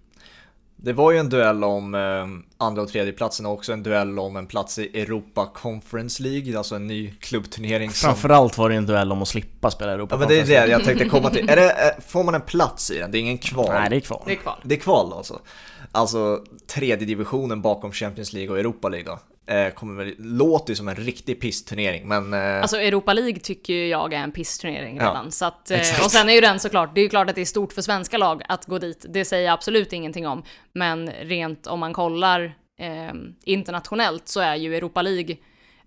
Det 0.76 0.92
var 0.92 1.12
ju 1.12 1.18
en 1.18 1.28
duell 1.28 1.64
om 1.64 1.94
eh, 1.94 2.64
andra 2.66 2.82
och 2.82 2.88
tredje 2.88 3.12
platsen 3.12 3.46
och 3.46 3.52
också 3.52 3.72
en 3.72 3.82
duell 3.82 4.18
om 4.18 4.36
en 4.36 4.46
plats 4.46 4.78
i 4.78 5.00
Europa 5.00 5.50
Conference 5.54 6.22
League, 6.22 6.58
alltså 6.58 6.74
en 6.74 6.86
ny 6.86 7.14
klubbturnering 7.20 7.90
som... 7.90 8.08
Framförallt 8.08 8.58
var 8.58 8.68
det 8.68 8.74
en 8.74 8.86
duell 8.86 9.12
om 9.12 9.22
att 9.22 9.28
slippa 9.28 9.70
spela 9.70 9.92
Europa 9.92 10.14
Ja 10.14 10.18
men 10.18 10.28
det 10.28 10.34
är 10.34 10.38
Conference 10.38 10.66
det 10.66 10.72
jag 10.72 10.84
tänkte 10.84 11.08
komma 11.08 11.30
till. 11.30 11.48
Är 11.48 11.56
det, 11.56 11.70
eh, 11.70 12.02
får 12.06 12.24
man 12.24 12.34
en 12.34 12.40
plats 12.40 12.90
i 12.90 12.98
den? 12.98 13.10
Det 13.10 13.18
är 13.18 13.20
ingen 13.20 13.38
kval? 13.38 13.68
Nej, 13.72 13.90
det 13.90 13.96
är 13.96 14.00
kvar. 14.00 14.22
Det 14.26 14.32
är 14.32 14.36
kvar. 14.36 14.58
Det 14.62 14.74
är 14.74 14.78
kval 14.78 15.12
alltså. 15.12 15.40
Alltså 15.92 16.44
tredje 16.66 17.06
divisionen 17.06 17.62
bakom 17.62 17.92
Champions 17.92 18.32
League 18.32 18.50
och 18.52 18.58
Europa 18.58 18.88
League 18.88 19.12
då. 19.12 19.18
Eh, 19.46 19.70
kommer 19.74 20.04
väl, 20.04 20.14
låter 20.18 20.70
ju 20.72 20.76
som 20.76 20.88
en 20.88 20.94
riktig 20.96 21.40
pissturnering 21.40 22.08
men... 22.08 22.34
Eh, 22.34 22.60
Alltså 22.62 22.76
Europa 22.80 23.12
League 23.12 23.40
tycker 23.40 23.72
ju 23.72 23.86
jag 23.88 24.12
är 24.12 24.18
en 24.18 24.32
pissturnering 24.32 24.96
Ja, 24.96 25.02
redan. 25.08 25.32
så 25.32 25.44
att, 25.44 25.70
eh, 25.70 25.80
exakt. 25.80 26.04
och 26.04 26.10
sen 26.10 26.28
är 26.28 26.32
ju 26.32 26.40
den 26.40 26.60
såklart, 26.60 26.94
det 26.94 27.00
är 27.00 27.02
ju 27.02 27.08
klart 27.08 27.28
att 27.30 27.34
det 27.34 27.40
är 27.40 27.44
stort 27.44 27.72
för 27.72 27.82
svenska 27.82 28.18
lag 28.18 28.42
att 28.48 28.66
gå 28.66 28.78
dit. 28.78 29.06
Det 29.08 29.24
säger 29.24 29.44
jag 29.46 29.52
absolut 29.52 29.92
ingenting 29.92 30.26
om. 30.26 30.42
Men 30.72 31.10
rent 31.10 31.66
om 31.66 31.80
man 31.80 31.92
kollar 31.92 32.44
eh, 32.80 33.12
internationellt 33.44 34.28
så 34.28 34.40
är 34.40 34.54
ju 34.54 34.76
Europa 34.76 35.02
League 35.02 35.36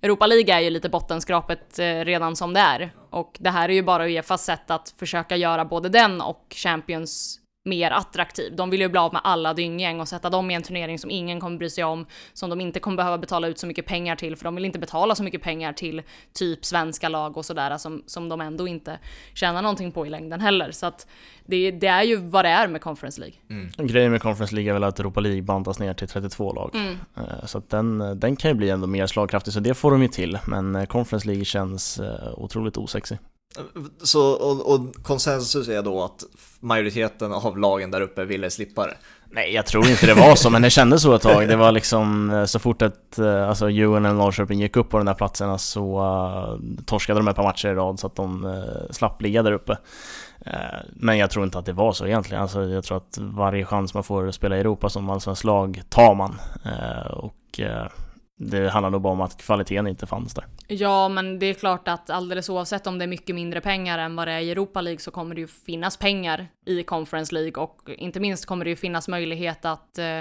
Europa 0.02 0.28
League 0.28 0.56
är 0.56 0.60
ju 0.60 0.70
lite 0.70 0.90
bottenskrapet 0.90 1.80
eh, 1.80 1.86
redan 1.86 2.36
som 2.36 2.54
det 2.54 2.60
är. 2.60 2.92
Och 3.10 3.38
det 3.40 3.50
här 3.50 3.70
är 3.70 3.74
ju 3.74 3.84
bara 3.84 4.08
Uefas 4.08 4.46
sätt 4.46 4.72
att 4.72 4.94
försöka 5.00 5.36
göra 5.36 5.66
både 5.66 5.90
den 5.90 6.22
och 6.22 6.46
Champions 6.56 7.40
mer 7.66 7.92
attraktiv. 7.92 8.56
De 8.56 8.70
vill 8.70 8.82
ju 8.82 8.90
bli 8.90 9.00
av 9.00 9.14
med 9.14 9.22
alla 9.24 9.54
dynggäng 9.54 10.00
och 10.00 10.08
sätta 10.08 10.30
dem 10.30 10.52
i 10.52 10.54
en 10.54 10.64
turnering 10.64 11.00
som 11.00 11.12
ingen 11.12 11.40
kommer 11.40 11.58
bry 11.58 11.70
sig 11.70 11.84
om, 11.84 12.06
som 12.34 12.50
de 12.50 12.62
inte 12.62 12.80
kommer 12.80 12.98
behöva 12.98 13.18
betala 13.18 13.48
ut 13.48 13.60
så 13.60 13.68
mycket 13.68 13.86
pengar 13.86 14.16
till, 14.16 14.36
för 14.36 14.44
de 14.44 14.56
vill 14.56 14.66
inte 14.66 14.80
betala 14.80 15.16
så 15.16 15.24
mycket 15.24 15.42
pengar 15.42 15.74
till 15.74 16.02
typ 16.34 16.66
svenska 16.66 17.10
lag 17.10 17.38
och 17.38 17.46
sådär 17.46 17.78
som, 17.78 18.04
som 18.06 18.30
de 18.30 18.42
ändå 18.42 18.68
inte 18.68 19.00
tjänar 19.34 19.62
någonting 19.62 19.92
på 19.92 20.06
i 20.06 20.10
längden 20.10 20.42
heller. 20.42 20.72
Så 20.72 20.86
att 20.86 21.08
det, 21.46 21.72
det 21.72 21.88
är 21.88 22.04
ju 22.04 22.16
vad 22.16 22.46
det 22.46 22.50
är 22.50 22.68
med 22.68 22.82
Conference 22.82 23.22
League. 23.22 23.36
Grejen 23.78 24.12
med 24.12 24.22
Conference 24.22 24.56
League 24.56 24.72
är 24.72 24.74
väl 24.74 24.84
att 24.84 25.00
Europa 25.00 25.20
League 25.20 25.42
bantas 25.42 25.80
ner 25.80 25.94
till 25.94 26.08
32 26.08 26.54
lag. 26.54 26.72
Mm. 26.74 26.98
Eh, 27.18 27.46
Så 27.46 27.58
att 27.58 27.70
den, 27.70 28.20
den 28.20 28.36
kan 28.36 28.52
ju 28.52 28.56
bli 28.56 28.70
ändå 28.70 28.88
mer 28.88 29.08
slagkraftig, 29.08 29.54
så 29.54 29.60
det 29.60 29.74
får 29.74 29.92
de 29.92 30.02
ju 30.02 30.08
till. 30.08 30.40
Men 30.48 30.76
eh, 30.76 30.86
Conference 30.86 31.28
League 31.28 31.46
känns 31.46 32.00
eh, 32.00 32.34
otroligt 32.34 32.78
osexig. 32.78 33.18
Så, 34.04 34.32
och, 34.32 34.74
och 34.74 35.04
konsensus 35.04 35.68
är 35.68 35.82
då 35.82 36.04
att 36.04 36.24
majoriteten 36.60 37.34
av 37.34 37.58
lagen 37.58 37.92
där 37.92 38.02
uppe 38.02 38.26
ville 38.26 38.50
slippa 38.50 38.88
det. 38.88 38.98
Nej, 39.32 39.54
jag 39.54 39.66
tror 39.66 39.88
inte 39.88 40.06
det 40.06 40.14
var 40.14 40.36
så, 40.36 40.50
men 40.50 40.62
det 40.62 40.70
kändes 40.70 41.02
så 41.02 41.14
ett 41.14 41.22
tag. 41.22 41.48
Det 41.48 41.56
var 41.56 41.72
liksom 41.72 42.30
eh, 42.30 42.46
så 42.46 42.60
fort 42.60 42.82
att 42.82 43.20
eh, 43.20 43.50
alltså, 43.50 43.70
Djurgården 43.70 44.06
eller 44.06 44.16
Norrköping 44.16 44.60
gick 44.60 44.78
upp 44.78 44.90
på 44.90 44.98
de 44.98 45.06
där 45.06 45.14
platserna 45.14 45.52
eh, 45.52 45.58
så 45.58 46.00
uh, 46.00 46.60
torskade 46.86 47.20
de 47.20 47.28
ett 47.28 47.36
par 47.36 47.44
matcher 47.44 47.68
i 47.68 47.74
rad 47.74 48.00
så 48.00 48.08
att 48.08 48.16
de 48.16 48.46
uh, 48.46 48.92
slapp 48.92 49.22
ligga 49.22 49.44
där 49.44 49.52
uppe. 49.52 49.72
Uh, 50.48 50.80
Men 50.94 51.18
jag 51.18 51.30
tror 51.30 51.46
inte 51.46 51.60
att 51.60 51.66
det 51.66 51.74
var 51.74 51.92
så 51.92 52.06
egentligen. 52.06 52.42
Alltså, 52.42 52.64
jag 52.64 52.84
tror 52.84 52.98
att 52.98 53.18
varje 53.18 53.66
chans 53.66 53.94
man 53.94 54.04
får 54.04 54.32
spela 54.32 54.58
i 54.58 54.60
Europa 54.60 54.90
som 54.90 55.10
allsvenskt 55.10 55.44
lag 55.44 55.82
tar 55.90 56.16
man. 56.16 56.40
Uh, 56.66 57.12
Och 57.12 57.60
det 58.38 58.70
handlar 58.70 58.90
nog 58.90 59.02
bara 59.02 59.14
om 59.14 59.22
att 59.22 59.38
kvaliteten 59.42 59.88
inte 59.88 60.06
fanns 60.06 60.34
där. 60.34 60.46
Ja, 60.68 61.10
men 61.10 61.40
det 61.40 61.46
är 61.46 61.54
klart 61.54 61.88
att 61.88 62.10
alldeles 62.10 62.50
oavsett 62.50 62.88
om 62.88 62.98
det 62.98 63.06
är 63.06 63.08
mycket 63.08 63.36
mindre 63.36 63.62
pengar 63.62 63.98
än 63.98 64.16
vad 64.16 64.28
det 64.28 64.32
är 64.32 64.40
i 64.40 64.52
Europa 64.52 64.82
League 64.82 65.00
så 65.00 65.12
kommer 65.12 65.36
det 65.36 65.42
ju 65.42 65.48
finnas 65.48 65.98
pengar 65.98 66.48
i 66.66 66.84
Conference 66.84 67.36
League 67.36 67.64
och 67.64 67.90
inte 67.98 68.20
minst 68.20 68.46
kommer 68.46 68.66
det 68.66 68.70
ju 68.70 68.76
finnas 68.76 69.08
möjlighet 69.08 69.66
att 69.66 69.98
eh, 69.98 70.20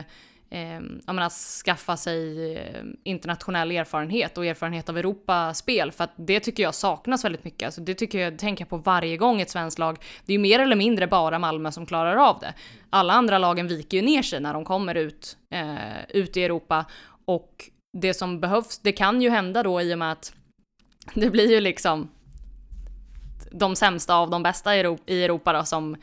eh, 0.54 0.80
menar, 1.06 1.30
skaffa 1.64 1.96
sig 1.96 2.54
eh, 2.56 2.84
internationell 3.02 3.70
erfarenhet 3.70 4.38
och 4.38 4.46
erfarenhet 4.46 4.88
av 4.88 4.98
Europaspel 4.98 5.92
för 5.92 6.04
att 6.04 6.12
det 6.16 6.40
tycker 6.40 6.62
jag 6.62 6.74
saknas 6.74 7.24
väldigt 7.24 7.44
mycket. 7.44 7.66
Alltså 7.66 7.80
det 7.80 7.94
tycker 7.94 8.18
jag, 8.18 8.38
tänker 8.38 8.62
jag 8.62 8.68
på 8.68 8.76
varje 8.76 9.16
gång 9.16 9.40
ett 9.40 9.50
svenskt 9.50 9.78
lag. 9.78 9.98
Det 10.26 10.32
är 10.32 10.36
ju 10.36 10.42
mer 10.42 10.60
eller 10.60 10.76
mindre 10.76 11.06
bara 11.06 11.38
Malmö 11.38 11.72
som 11.72 11.86
klarar 11.86 12.16
av 12.16 12.40
det. 12.40 12.54
Alla 12.90 13.12
andra 13.12 13.38
lagen 13.38 13.68
viker 13.68 13.96
ju 13.96 14.02
ner 14.02 14.22
sig 14.22 14.40
när 14.40 14.54
de 14.54 14.64
kommer 14.64 14.94
ut, 14.94 15.36
eh, 15.50 16.04
ut 16.08 16.36
i 16.36 16.44
Europa 16.44 16.84
och 17.24 17.70
det 17.94 18.14
som 18.14 18.40
behövs, 18.40 18.78
det 18.78 18.92
kan 18.92 19.22
ju 19.22 19.30
hända 19.30 19.62
då 19.62 19.80
i 19.80 19.94
och 19.94 19.98
med 19.98 20.12
att 20.12 20.32
det 21.14 21.30
blir 21.30 21.50
ju 21.50 21.60
liksom 21.60 22.10
de 23.50 23.76
sämsta 23.76 24.14
av 24.14 24.30
de 24.30 24.42
bästa 24.42 24.76
i 24.76 24.80
Europa 25.24 25.52
då 25.52 25.64
som, 25.64 25.96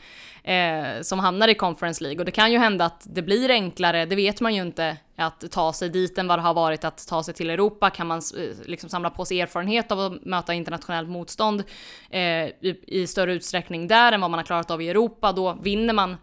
eh, 0.44 1.00
som 1.02 1.18
hamnar 1.18 1.48
i 1.48 1.54
Conference 1.54 2.02
League. 2.04 2.18
Och 2.18 2.24
det 2.24 2.30
kan 2.30 2.52
ju 2.52 2.58
hända 2.58 2.84
att 2.84 3.06
det 3.14 3.22
blir 3.22 3.50
enklare, 3.50 4.06
det 4.06 4.16
vet 4.16 4.40
man 4.40 4.54
ju 4.54 4.62
inte, 4.62 4.96
att 5.16 5.50
ta 5.50 5.72
sig 5.72 5.88
dit 5.88 6.18
än 6.18 6.28
vad 6.28 6.38
det 6.38 6.42
har 6.42 6.54
varit 6.54 6.84
att 6.84 7.06
ta 7.08 7.22
sig 7.22 7.34
till 7.34 7.50
Europa. 7.50 7.90
Kan 7.90 8.06
man 8.06 8.18
eh, 8.18 8.66
liksom 8.66 8.90
samla 8.90 9.10
på 9.10 9.24
sig 9.24 9.40
erfarenhet 9.40 9.92
av 9.92 10.00
att 10.00 10.24
möta 10.24 10.54
internationellt 10.54 11.08
motstånd 11.08 11.62
eh, 12.10 12.20
i, 12.20 12.80
i, 12.86 13.06
större 13.06 13.32
utsträckning 13.32 13.88
där 13.88 14.12
än 14.12 14.20
vad 14.20 14.30
man 14.30 14.38
har 14.38 14.44
klarat 14.44 14.70
av 14.70 14.82
i 14.82 14.88
Europa, 14.88 15.32
då 15.32 15.58
vinner 15.62 15.94
man 15.94 16.16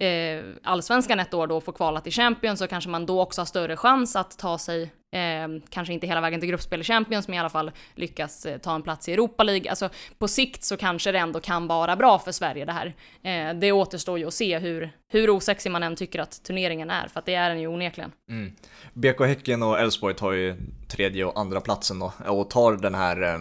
eh, 0.00 0.44
allsvenskan 0.62 1.20
ett 1.20 1.34
år 1.34 1.46
då 1.46 1.56
och 1.56 1.64
får 1.64 1.72
kvala 1.72 2.00
till 2.00 2.12
Champions 2.12 2.58
så 2.58 2.66
kanske 2.66 2.90
man 2.90 3.06
då 3.06 3.20
också 3.20 3.40
har 3.40 3.46
större 3.46 3.76
chans 3.76 4.16
att 4.16 4.38
ta 4.38 4.58
sig, 4.58 4.82
eh, 5.12 5.62
kanske 5.70 5.94
inte 5.94 6.06
hela 6.06 6.20
vägen 6.20 6.40
till 6.40 6.48
gruppspel 6.48 6.80
i 6.80 6.84
Champions, 6.84 7.28
men 7.28 7.34
i 7.34 7.38
alla 7.38 7.50
fall 7.50 7.70
lyckas 7.94 8.46
eh, 8.46 8.58
ta 8.58 8.74
en 8.74 8.82
plats 8.82 9.08
i 9.08 9.12
Europa 9.12 9.42
League. 9.42 9.70
Alltså 9.70 9.88
på 10.18 10.28
sikt 10.28 10.64
så 10.64 10.76
kanske 10.76 11.12
det 11.12 11.18
ändå 11.18 11.40
kan 11.40 11.66
vara 11.66 11.96
bra 11.96 12.18
för 12.18 12.32
Sverige 12.32 12.64
det 12.64 12.72
här. 12.72 12.94
Eh, 13.22 13.58
det 13.58 13.72
återstår 13.72 14.18
ju 14.18 14.26
att 14.26 14.34
se 14.34 14.58
hur, 14.58 14.90
hur 15.08 15.30
osexig 15.30 15.70
man 15.70 15.82
än 15.82 15.96
tycker 15.96 16.18
att 16.18 16.42
turneringen 16.42 16.90
är, 16.90 17.08
för 17.08 17.18
att 17.18 17.26
det 17.26 17.34
är 17.34 17.48
den 17.48 17.60
ju 17.60 17.66
onekligen. 17.66 18.12
Mm. 18.30 18.52
BK 18.92 19.20
Häcken 19.20 19.62
och 19.62 19.80
Elfsborg 19.80 20.14
tar 20.14 20.32
ju 20.32 20.56
tredje 20.88 21.24
och 21.24 21.40
andra 21.40 21.60
platsen 21.60 21.98
då 21.98 22.12
eh, 22.24 22.38
och 22.38 22.50
tar 22.50 22.72
den 22.72 22.94
här 22.94 23.22
eh, 23.22 23.40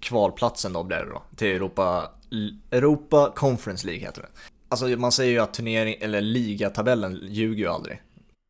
kvalplatsen 0.00 0.72
då 0.72 0.82
blir 0.82 0.96
det 0.96 1.10
då 1.10 1.22
till 1.36 1.48
Europa, 1.48 2.10
Europa 2.70 3.32
Conference 3.36 3.86
League 3.86 4.06
heter 4.06 4.22
det. 4.22 4.28
Alltså 4.70 4.86
man 4.86 5.12
säger 5.12 5.32
ju 5.32 5.38
att 5.38 5.54
turnering, 5.54 5.96
eller 6.00 6.20
ligatabellen 6.20 7.18
ljuger 7.22 7.64
ju 7.64 7.68
aldrig. 7.68 8.02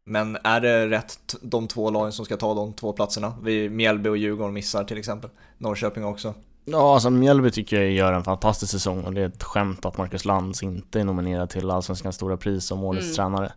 Men 0.05 0.37
är 0.45 0.61
det 0.61 0.89
rätt 0.91 1.37
de 1.43 1.68
två 1.68 1.91
lagen 1.91 2.12
som 2.12 2.25
ska 2.25 2.37
ta 2.37 2.55
de 2.55 2.73
två 2.73 2.93
platserna? 2.93 3.35
Vi, 3.43 3.68
Mjällby 3.68 4.09
och 4.09 4.16
Djurgården 4.16 4.55
missar 4.55 4.85
till 4.85 4.99
exempel. 4.99 5.31
Norrköping 5.59 6.05
också. 6.05 6.35
Ja, 6.65 6.95
alltså 6.95 7.11
Mjällby 7.11 7.51
tycker 7.51 7.83
jag 7.83 7.91
gör 7.91 8.13
en 8.13 8.25
fantastisk 8.25 8.73
säsong 8.73 9.05
och 9.05 9.15
det 9.15 9.21
är 9.21 9.27
ett 9.27 9.43
skämt 9.43 9.87
att 9.87 9.99
Marcus 9.99 10.25
Lantz 10.25 10.63
inte 10.63 11.01
är 11.01 11.05
nominerad 11.05 11.51
till 11.51 11.71
Allsvenskans 11.71 12.17
stora 12.17 12.37
pris 12.37 12.65
som 12.65 12.85
årets 12.85 13.05
mm. 13.05 13.15
tränare. 13.15 13.53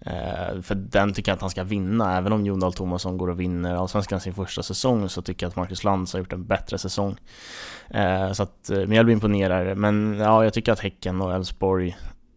Eh, 0.00 0.60
för 0.62 0.74
den 0.74 1.14
tycker 1.14 1.30
jag 1.30 1.36
att 1.36 1.40
han 1.40 1.50
ska 1.50 1.64
vinna, 1.64 2.16
även 2.16 2.32
om 2.32 2.46
Jon 2.46 2.60
Dahl 2.60 2.72
Tomasson 2.72 3.18
går 3.18 3.30
och 3.30 3.40
vinner 3.40 3.74
Allsvenskan 3.74 4.20
sin 4.20 4.34
första 4.34 4.62
säsong 4.62 5.08
så 5.08 5.22
tycker 5.22 5.46
jag 5.46 5.50
att 5.50 5.56
Marcus 5.56 5.84
Lantz 5.84 6.12
har 6.12 6.20
gjort 6.20 6.32
en 6.32 6.44
bättre 6.44 6.78
säsong. 6.78 7.16
Eh, 7.90 8.32
så 8.32 8.42
att 8.42 8.70
eh, 8.70 8.86
Mjällby 8.86 9.12
imponerar, 9.12 9.74
men 9.74 10.16
ja, 10.18 10.44
jag 10.44 10.52
tycker 10.52 10.72
att 10.72 10.80
Häcken 10.80 11.20
och 11.20 11.34
Elfsborg 11.34 11.96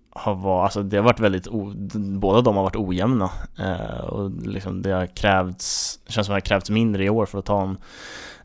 har 0.10 0.36
varit, 0.36 0.64
alltså 0.64 0.84
det 0.84 0.98
har 0.98 1.04
varit 1.04 1.20
väldigt, 1.20 1.48
o, 1.48 1.74
båda 2.20 2.42
de 2.42 2.56
har 2.56 2.64
varit 2.64 2.76
ojämna 2.76 3.30
eh, 3.60 4.00
och 4.00 4.32
liksom 4.32 4.82
det 4.82 4.92
har 4.92 5.06
krävts, 5.06 6.00
känns 6.08 6.28
som 6.28 6.34
det 6.34 6.36
har 6.36 6.42
krävts 6.42 6.70
mindre 6.70 7.04
i 7.04 7.10
år 7.10 7.26
för 7.26 7.40
att 7.40 7.46
ta 7.46 7.64
en 7.64 7.78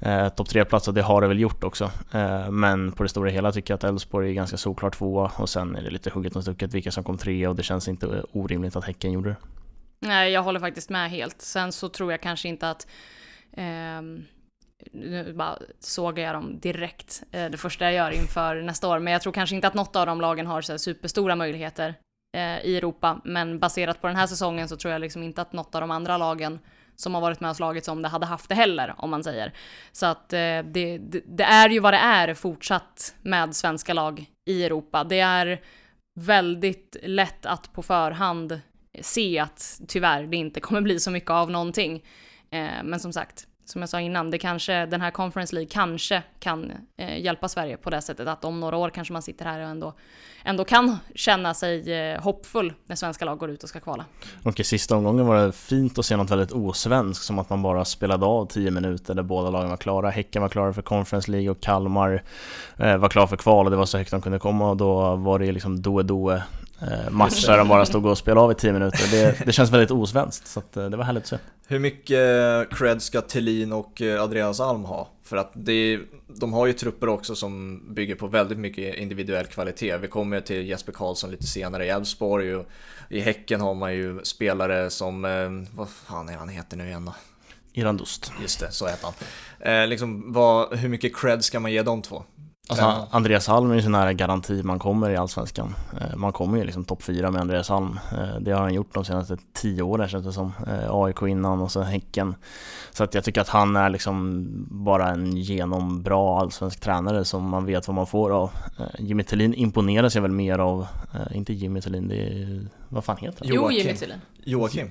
eh, 0.02 0.28
topp 0.28 0.48
tre-platser, 0.48 0.92
det 0.92 1.02
har 1.02 1.20
det 1.20 1.28
väl 1.28 1.40
gjort 1.40 1.64
också. 1.64 1.90
Eh, 2.12 2.50
men 2.50 2.92
på 2.92 3.02
det 3.02 3.08
stora 3.08 3.30
hela 3.30 3.52
tycker 3.52 3.72
jag 3.72 3.76
att 3.76 3.84
Elfsborg 3.84 4.30
är 4.30 4.34
ganska 4.34 4.56
såklart 4.56 4.98
tvåa 4.98 5.32
och 5.36 5.48
sen 5.48 5.76
är 5.76 5.82
det 5.82 5.90
lite 5.90 6.10
hugget 6.10 6.36
och 6.36 6.42
stucket 6.42 6.74
vilka 6.74 6.90
som 6.90 7.04
kom 7.04 7.18
tre 7.18 7.46
och 7.46 7.56
det 7.56 7.62
känns 7.62 7.88
inte 7.88 8.22
orimligt 8.32 8.76
att 8.76 8.84
Häcken 8.84 9.12
gjorde 9.12 9.28
det. 9.28 9.36
Nej, 10.00 10.32
jag 10.32 10.42
håller 10.42 10.60
faktiskt 10.60 10.90
med 10.90 11.10
helt. 11.10 11.42
Sen 11.42 11.72
så 11.72 11.88
tror 11.88 12.10
jag 12.10 12.20
kanske 12.20 12.48
inte 12.48 12.70
att 12.70 12.86
ehm 13.52 14.24
nu 14.92 15.32
bara 15.32 15.58
sågar 15.80 16.24
jag 16.24 16.34
dem 16.34 16.60
direkt, 16.60 17.22
eh, 17.30 17.50
det 17.50 17.56
första 17.56 17.84
jag 17.84 17.94
gör 17.94 18.10
inför 18.10 18.62
nästa 18.62 18.88
år. 18.88 18.98
Men 18.98 19.12
jag 19.12 19.22
tror 19.22 19.32
kanske 19.32 19.56
inte 19.56 19.68
att 19.68 19.74
något 19.74 19.96
av 19.96 20.06
de 20.06 20.20
lagen 20.20 20.46
har 20.46 20.62
så 20.62 20.78
superstora 20.78 21.36
möjligheter 21.36 21.94
eh, 22.36 22.64
i 22.64 22.76
Europa. 22.76 23.20
Men 23.24 23.58
baserat 23.58 24.00
på 24.00 24.06
den 24.06 24.16
här 24.16 24.26
säsongen 24.26 24.68
så 24.68 24.76
tror 24.76 24.92
jag 24.92 25.00
liksom 25.00 25.22
inte 25.22 25.42
att 25.42 25.52
något 25.52 25.74
av 25.74 25.80
de 25.80 25.90
andra 25.90 26.16
lagen 26.16 26.58
som 27.00 27.14
har 27.14 27.20
varit 27.20 27.40
med 27.40 27.50
och 27.50 27.56
slagits 27.56 27.88
om 27.88 28.02
det 28.02 28.08
hade 28.08 28.26
haft 28.26 28.48
det 28.48 28.54
heller, 28.54 28.94
om 28.98 29.10
man 29.10 29.24
säger. 29.24 29.52
Så 29.92 30.06
att 30.06 30.32
eh, 30.32 30.38
det, 30.38 30.98
det, 30.98 31.22
det 31.26 31.44
är 31.44 31.68
ju 31.68 31.80
vad 31.80 31.94
det 31.94 31.98
är 31.98 32.34
fortsatt 32.34 33.14
med 33.22 33.56
svenska 33.56 33.94
lag 33.94 34.26
i 34.44 34.64
Europa. 34.64 35.04
Det 35.04 35.20
är 35.20 35.60
väldigt 36.20 36.96
lätt 37.02 37.46
att 37.46 37.72
på 37.72 37.82
förhand 37.82 38.60
se 39.00 39.38
att 39.38 39.80
tyvärr 39.88 40.26
det 40.26 40.36
inte 40.36 40.60
kommer 40.60 40.80
bli 40.80 41.00
så 41.00 41.10
mycket 41.10 41.30
av 41.30 41.50
någonting. 41.50 42.04
Eh, 42.50 42.82
men 42.84 43.00
som 43.00 43.12
sagt, 43.12 43.46
som 43.70 43.82
jag 43.82 43.88
sa 43.88 44.00
innan, 44.00 44.30
det 44.30 44.38
kanske, 44.38 44.86
den 44.86 45.00
här 45.00 45.10
Conference 45.10 45.54
League 45.54 45.70
kanske 45.72 46.22
kan 46.38 46.72
eh, 46.96 47.20
hjälpa 47.20 47.48
Sverige 47.48 47.76
på 47.76 47.90
det 47.90 48.02
sättet 48.02 48.28
att 48.28 48.44
om 48.44 48.60
några 48.60 48.76
år 48.76 48.90
kanske 48.90 49.12
man 49.12 49.22
sitter 49.22 49.44
här 49.44 49.60
och 49.60 49.68
ändå, 49.68 49.94
ändå 50.44 50.64
kan 50.64 50.98
känna 51.14 51.54
sig 51.54 51.92
eh, 51.92 52.22
hoppfull 52.22 52.72
när 52.86 52.96
svenska 52.96 53.24
lag 53.24 53.38
går 53.38 53.50
ut 53.50 53.62
och 53.62 53.68
ska 53.68 53.80
kvala. 53.80 54.04
Och 54.42 54.60
i 54.60 54.64
sista 54.64 54.96
omgången 54.96 55.26
var 55.26 55.46
det 55.46 55.52
fint 55.52 55.98
att 55.98 56.06
se 56.06 56.16
något 56.16 56.30
väldigt 56.30 56.52
osvenskt 56.52 57.24
som 57.24 57.38
att 57.38 57.50
man 57.50 57.62
bara 57.62 57.84
spelade 57.84 58.26
av 58.26 58.46
10 58.46 58.70
minuter 58.70 59.14
där 59.14 59.22
båda 59.22 59.50
lagen 59.50 59.70
var 59.70 59.76
klara. 59.76 60.10
Häcken 60.10 60.42
var 60.42 60.48
klara 60.48 60.72
för 60.72 60.82
Conference 60.82 61.30
League 61.30 61.50
och 61.50 61.60
Kalmar 61.60 62.22
eh, 62.76 62.96
var 62.96 63.08
klara 63.08 63.26
för 63.26 63.36
kval 63.36 63.66
och 63.66 63.70
det 63.70 63.76
var 63.76 63.86
så 63.86 63.98
högt 63.98 64.10
de 64.10 64.22
kunde 64.22 64.38
komma 64.38 64.70
och 64.70 64.76
då 64.76 65.16
var 65.16 65.38
det 65.38 65.52
liksom 65.52 65.82
doe-doe 65.82 66.42
match 67.10 67.46
där 67.46 67.58
de 67.58 67.68
bara 67.68 67.86
stod 67.86 68.06
och 68.06 68.18
spelade 68.18 68.40
av 68.40 68.52
i 68.52 68.54
10 68.54 68.72
minuter. 68.72 69.10
Det, 69.10 69.46
det 69.46 69.52
känns 69.52 69.70
väldigt 69.70 69.90
osvenskt, 69.90 70.46
så 70.46 70.60
eh, 70.60 70.90
det 70.90 70.96
var 70.96 71.04
härligt 71.04 71.22
att 71.22 71.28
se. 71.28 71.38
Hur 71.66 71.78
mycket 71.78 72.70
cred 72.70 73.02
ska 73.02 73.20
Thelin 73.20 73.72
och 73.72 74.02
eh, 74.02 74.22
Andreas 74.22 74.60
Alm 74.60 74.84
ha? 74.84 75.08
För 75.22 75.36
att 75.36 75.50
det, 75.54 76.00
de 76.26 76.52
har 76.52 76.66
ju 76.66 76.72
trupper 76.72 77.08
också 77.08 77.34
som 77.34 77.82
bygger 77.94 78.14
på 78.14 78.26
väldigt 78.26 78.58
mycket 78.58 78.94
individuell 78.94 79.46
kvalitet. 79.46 79.96
Vi 79.96 80.08
kommer 80.08 80.40
till 80.40 80.68
Jesper 80.68 80.92
Karlsson 80.92 81.30
lite 81.30 81.46
senare 81.46 81.86
i 81.86 81.88
Elfsborg 81.88 82.54
och 82.54 82.66
i 83.08 83.20
Häcken 83.20 83.60
har 83.60 83.74
man 83.74 83.94
ju 83.94 84.20
spelare 84.22 84.90
som, 84.90 85.22
vad 85.74 85.88
fan 85.88 86.28
är 86.28 86.36
han 86.36 86.48
heter 86.48 86.76
nu 86.76 86.86
igen 86.86 87.04
då? 87.04 87.14
Irandust. 87.72 88.32
Just 88.42 88.60
det, 88.60 88.70
så 88.70 88.86
heter 88.86 89.06
han. 89.06 89.14
Eh, 89.72 89.86
liksom, 89.86 90.32
vad, 90.32 90.78
hur 90.78 90.88
mycket 90.88 91.16
cred 91.16 91.44
ska 91.44 91.60
man 91.60 91.72
ge 91.72 91.82
de 91.82 92.02
två? 92.02 92.24
Alltså, 92.70 93.06
Andreas 93.10 93.48
Alm 93.48 93.70
är 93.70 93.74
ju 93.74 93.82
så 93.82 93.88
nära 93.88 94.12
garanti 94.12 94.62
man 94.62 94.78
kommer 94.78 95.10
i 95.10 95.16
Allsvenskan. 95.16 95.74
Eh, 96.00 96.16
man 96.16 96.32
kommer 96.32 96.58
ju 96.58 96.64
liksom 96.64 96.84
topp 96.84 97.02
fyra 97.02 97.30
med 97.30 97.40
Andreas 97.40 97.70
Alm. 97.70 97.98
Eh, 98.12 98.40
det 98.40 98.52
har 98.52 98.60
han 98.60 98.74
gjort 98.74 98.94
de 98.94 99.04
senaste 99.04 99.36
tio 99.52 99.82
åren 99.82 100.08
känns 100.08 100.24
det 100.24 100.32
som. 100.32 100.52
Eh, 100.66 100.94
AIK 100.94 101.22
innan 101.22 101.60
och 101.60 101.72
så 101.72 101.82
Häcken. 101.82 102.34
Så 102.90 103.04
att 103.04 103.14
jag 103.14 103.24
tycker 103.24 103.40
att 103.40 103.48
han 103.48 103.76
är 103.76 103.90
liksom 103.90 104.46
bara 104.70 105.08
en 105.08 105.36
genombra 105.36 106.40
allsvensk 106.40 106.80
tränare 106.80 107.24
som 107.24 107.48
man 107.48 107.66
vet 107.66 107.88
vad 107.88 107.94
man 107.94 108.06
får 108.06 108.30
av. 108.30 108.50
Jimmy 108.98 109.22
Tillin 109.22 109.54
imponeras 109.54 110.14
jag 110.14 110.22
väl 110.22 110.30
mer 110.30 110.58
av, 110.58 110.86
inte 111.34 111.52
Jimmy 111.52 111.80
Tillin, 111.80 112.08
det 112.08 112.16
är, 112.16 112.66
vad 112.88 113.04
fan 113.04 113.16
heter 113.16 113.44
han? 113.44 113.54
Jo, 113.54 113.70
Jimmy 113.70 113.94
Tillin. 113.94 114.18
Joakim. 114.44 114.90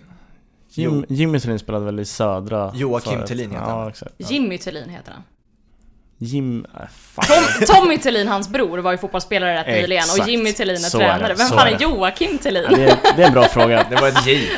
Jim, 0.69 1.05
Jimmy 1.09 1.39
Tillin 1.39 1.59
spelade 1.59 1.85
väl 1.85 1.99
i 1.99 2.05
södra 2.05 2.71
Joakim 2.75 3.25
Tillin 3.25 3.51
heter 3.51 3.63
han. 3.63 3.79
Ja, 3.79 3.89
exakt. 3.89 4.13
Jimmy 4.17 4.57
Tillin 4.57 4.89
heter 4.89 5.11
han. 5.11 5.23
Jim... 6.21 6.65
Äh, 6.73 6.81
Tom, 7.27 7.67
Tommy 7.67 7.97
Thelin, 7.97 8.27
hans 8.27 8.49
bror, 8.49 8.77
var 8.77 8.91
ju 8.91 8.97
fotbollsspelare 8.97 9.59
rätt 9.59 9.67
nyligen 9.67 10.03
och 10.19 10.27
Jimmy 10.27 10.53
Thelin 10.53 10.75
är 10.75 10.89
tränare. 10.89 11.33
Vem 11.33 11.47
fan 11.47 11.67
är, 11.67 11.71
är 11.71 11.81
Joakim 11.81 12.37
Thelin? 12.37 12.63
Ja, 12.69 12.77
det, 12.77 12.83
är, 12.83 12.97
det, 13.15 13.23
är, 13.23 13.27
en 13.27 13.33
bra 13.33 13.43
fråga. 13.43 13.85
Det 13.89 13.95
var 13.95 14.07
ett 14.07 14.27
J. 14.27 14.49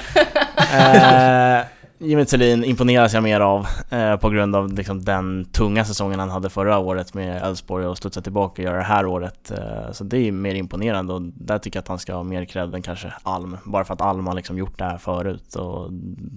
eh, 0.74 1.66
Jimmy 2.04 2.26
Thelin 2.26 2.64
imponeras 2.64 3.14
jag 3.14 3.24
mer 3.24 3.40
av 3.40 3.68
eh, 3.90 4.16
på 4.16 4.30
grund 4.30 4.56
av 4.56 4.74
liksom, 4.74 5.04
den 5.06 5.46
tunga 5.46 5.86
säsongen 5.86 6.20
han 6.20 6.30
hade 6.30 6.50
förra 6.50 6.78
året 6.78 7.14
med 7.14 7.44
Elfsborg 7.44 7.86
och 7.86 7.98
studsa 7.98 8.22
tillbaka 8.22 8.62
och 8.62 8.66
göra 8.66 8.78
det 8.78 8.84
här 8.84 9.06
året. 9.06 9.52
Eh, 9.52 9.92
så 9.92 10.04
det 10.04 10.18
är 10.18 10.32
mer 10.32 10.56
imponerande 10.56 11.14
och 11.14 11.22
där 11.22 11.58
tycker 11.58 11.78
jag 11.78 11.82
att 11.82 11.88
han 11.88 12.00
ska 12.00 12.14
ha 12.14 12.24
mer 12.24 12.46
cred 12.46 12.76
än 12.76 12.82
kanske 12.82 13.14
Alm. 13.24 13.58
Bara 13.64 13.84
för 13.84 13.94
att 13.94 14.02
Alm 14.02 14.28
har 14.28 14.36
liksom 14.36 14.58
gjort 14.58 14.78
det 14.78 14.84
här 14.84 14.98
förut 14.98 15.56
och 15.56 15.88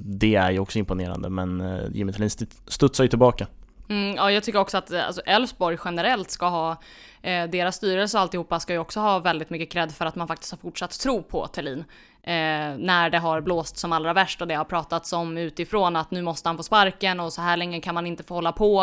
det 0.04 0.34
är 0.34 0.50
ju 0.50 0.58
också 0.58 0.78
imponerande 0.78 1.30
men 1.30 1.60
eh, 1.60 1.84
Jimmy 1.92 2.12
Thelin 2.12 2.30
studsar 2.66 3.04
ju 3.04 3.08
tillbaka. 3.08 3.46
Mm, 3.88 4.16
ja, 4.16 4.30
jag 4.30 4.42
tycker 4.42 4.58
också 4.58 4.78
att 4.78 4.90
eh, 4.90 5.06
alltså, 5.06 5.20
Elfsborg 5.20 5.78
generellt 5.84 6.30
ska 6.30 6.48
ha, 6.48 6.76
eh, 7.22 7.46
deras 7.46 7.76
styrelse 7.76 8.16
och 8.16 8.22
alltihopa 8.22 8.60
ska 8.60 8.72
ju 8.72 8.78
också 8.78 9.00
ha 9.00 9.18
väldigt 9.18 9.50
mycket 9.50 9.70
cred 9.70 9.92
för 9.92 10.06
att 10.06 10.16
man 10.16 10.28
faktiskt 10.28 10.50
har 10.50 10.58
fortsatt 10.58 11.00
tro 11.00 11.22
på 11.22 11.46
Thelin. 11.46 11.84
Eh, 12.26 12.76
när 12.78 13.10
det 13.10 13.18
har 13.18 13.40
blåst 13.40 13.76
som 13.76 13.92
allra 13.92 14.12
värst 14.12 14.40
och 14.40 14.48
det 14.48 14.54
har 14.54 14.64
pratats 14.64 15.12
om 15.12 15.38
utifrån 15.38 15.96
att 15.96 16.10
nu 16.10 16.22
måste 16.22 16.48
han 16.48 16.56
få 16.56 16.62
sparken 16.62 17.20
och 17.20 17.32
så 17.32 17.42
här 17.42 17.56
länge 17.56 17.80
kan 17.80 17.94
man 17.94 18.06
inte 18.06 18.22
få 18.22 18.34
hålla 18.34 18.52
på. 18.52 18.80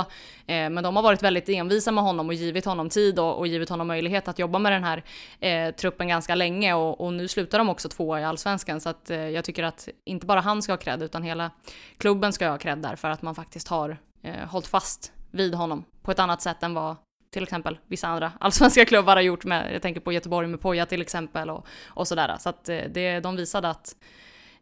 Eh, 0.47 0.69
men 0.69 0.83
de 0.83 0.95
har 0.95 1.03
varit 1.03 1.23
väldigt 1.23 1.49
envisa 1.49 1.91
med 1.91 2.03
honom 2.03 2.27
och 2.27 2.33
givit 2.33 2.65
honom 2.65 2.89
tid 2.89 3.19
och, 3.19 3.37
och 3.37 3.47
givit 3.47 3.69
honom 3.69 3.87
möjlighet 3.87 4.27
att 4.27 4.39
jobba 4.39 4.59
med 4.59 4.71
den 4.71 4.83
här 4.83 5.03
eh, 5.39 5.75
truppen 5.75 6.07
ganska 6.07 6.35
länge 6.35 6.73
och, 6.73 7.01
och, 7.01 7.13
nu 7.13 7.27
slutar 7.27 7.57
de 7.57 7.69
också 7.69 7.89
tvåa 7.89 8.21
i 8.21 8.23
allsvenskan 8.23 8.81
så 8.81 8.89
att 8.89 9.09
eh, 9.09 9.29
jag 9.29 9.45
tycker 9.45 9.63
att 9.63 9.89
inte 10.05 10.25
bara 10.25 10.39
han 10.39 10.61
ska 10.61 10.71
ha 10.71 10.77
cred 10.77 11.03
utan 11.03 11.23
hela 11.23 11.51
klubben 11.97 12.33
ska 12.33 12.49
ha 12.49 12.57
cred 12.57 12.77
där 12.77 12.95
för 12.95 13.09
att 13.09 13.21
man 13.21 13.35
faktiskt 13.35 13.67
har 13.67 13.97
eh, 14.21 14.47
hållit 14.47 14.67
fast 14.67 15.11
vid 15.31 15.55
honom 15.55 15.83
på 16.01 16.11
ett 16.11 16.19
annat 16.19 16.41
sätt 16.41 16.63
än 16.63 16.73
vad 16.73 16.95
till 17.31 17.43
exempel 17.43 17.77
vissa 17.87 18.07
andra 18.07 18.31
allsvenska 18.39 18.85
klubbar 18.85 19.15
har 19.15 19.23
gjort 19.23 19.45
med, 19.45 19.73
jag 19.73 19.81
tänker 19.81 20.01
på 20.01 20.11
Göteborg 20.11 20.47
med 20.47 20.61
Poja 20.61 20.85
till 20.85 21.01
exempel 21.01 21.49
och, 21.49 21.65
och 21.87 22.07
sådär. 22.07 22.37
Så 22.39 22.49
att 22.49 22.69
eh, 22.69 22.77
det, 22.89 23.19
de 23.19 23.35
visade 23.35 23.69
att, 23.69 23.95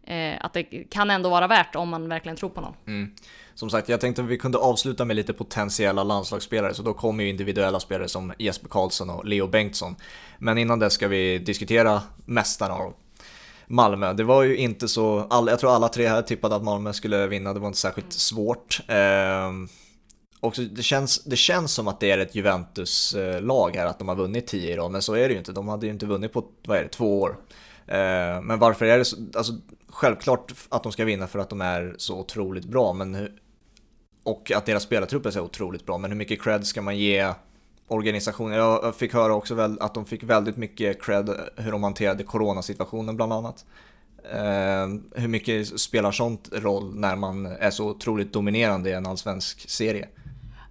eh, 0.04 0.46
att 0.46 0.54
det 0.54 0.64
kan 0.64 1.10
ändå 1.10 1.30
vara 1.30 1.48
värt 1.48 1.76
om 1.76 1.90
man 1.90 2.10
verkligen 2.10 2.36
tror 2.36 2.50
på 2.50 2.62
någon. 2.62 2.74
Mm. 2.88 3.16
Som 3.54 3.70
sagt, 3.70 3.90
jag 3.90 4.02
tänkte 4.02 4.22
att 4.22 4.28
vi 4.28 4.38
kunde 4.38 4.58
avsluta 4.58 5.06
med 5.06 5.16
lite 5.16 5.34
potentiella 5.34 6.04
landslagsspelare, 6.04 6.74
så 6.74 6.84
då 6.84 6.94
kommer 6.94 7.24
ju 7.24 7.30
individuella 7.30 7.80
spelare 7.80 8.08
som 8.08 8.34
Jesper 8.38 8.70
Karlsson 8.70 9.10
och 9.10 9.26
Leo 9.26 9.48
Bengtsson. 9.48 9.96
Men 10.38 10.58
innan 10.58 10.80
det 10.80 10.90
ska 10.90 11.08
vi 11.08 11.38
diskutera 11.38 12.02
mästarna 12.26 12.76
och 12.76 13.00
Malmö. 13.72 14.14
Det 14.14 14.24
var 14.24 14.44
ju 14.44 14.58
inte 14.58 14.88
så, 14.88 15.28
all, 15.30 15.48
jag 15.48 15.60
tror 15.60 15.76
alla 15.76 15.88
tre 15.88 16.08
här 16.08 16.22
tippade 16.22 16.56
att 16.56 16.64
Malmö 16.64 16.94
skulle 16.94 17.28
vinna, 17.28 17.54
det 17.54 17.60
var 17.60 17.68
inte 17.68 17.80
särskilt 17.80 18.14
svårt. 18.14 18.82
Eh, 18.88 19.52
och 20.40 20.56
det 20.72 20.84
känns, 20.84 21.24
det 21.24 21.36
känns 21.36 21.74
som 21.74 21.88
att 21.88 22.00
det 22.00 22.12
är 22.12 22.18
ett 22.18 22.36
Juventus-lag 22.36 23.76
här, 23.76 23.86
att 23.86 24.00
de 24.00 24.08
har 24.08 24.16
vunnit 24.16 24.48
10 24.48 24.74
i 24.74 24.76
rad, 24.76 24.92
men 24.92 25.02
så 25.02 25.14
är 25.14 25.28
det 25.28 25.34
ju 25.34 25.38
inte. 25.38 25.52
De 25.52 25.68
hade 25.68 25.86
ju 25.86 25.92
inte 25.92 26.06
vunnit 26.06 26.34
på, 26.34 26.46
vad 26.68 26.78
är 26.78 26.84
det, 26.84 26.90
två 26.90 27.22
år. 27.22 27.38
Eh, 27.88 28.42
men 28.42 28.60
varför 28.60 28.86
är 28.86 28.98
det 28.98 29.06
så, 29.06 29.18
alltså 29.36 29.54
självklart 29.88 30.54
att 30.70 30.84
de 30.84 30.92
ska 30.92 31.06
vinna 31.06 31.28
för 31.28 31.40
att 31.40 31.50
de 31.50 31.62
är 31.62 31.96
så 31.98 32.20
otroligt 32.20 32.66
bra, 32.66 32.94
men 32.94 33.16
hur, 33.16 33.32
och 34.24 34.52
att 34.52 34.66
deras 34.66 34.84
spelartrupp 34.84 35.26
är 35.26 35.32
så 35.32 35.42
otroligt 35.42 35.86
bra, 35.86 35.98
men 35.98 36.12
hur 36.12 36.18
mycket 36.18 36.42
cred 36.42 36.68
ska 36.68 36.82
man 36.82 36.98
ge 36.98 37.34
Organisationer, 37.90 38.58
Jag 38.58 38.96
fick 38.96 39.14
höra 39.14 39.34
också 39.34 39.56
väl 39.56 39.78
att 39.80 39.94
de 39.94 40.06
fick 40.06 40.24
väldigt 40.24 40.58
mycket 40.58 41.04
cred 41.04 41.30
hur 41.56 41.72
de 41.72 41.84
hanterade 41.84 42.24
coronasituationen 42.24 43.16
bland 43.16 43.34
annat. 43.34 43.66
Eh, 44.24 45.22
hur 45.22 45.28
mycket 45.28 45.80
spelar 45.80 46.12
sånt 46.12 46.50
roll 46.52 46.96
när 46.96 47.16
man 47.16 47.46
är 47.46 47.72
så 47.72 47.90
otroligt 47.90 48.34
dominerande 48.34 48.90
i 48.90 48.94
en 48.94 49.06
allsvensk 49.06 49.70
serie? 49.70 50.08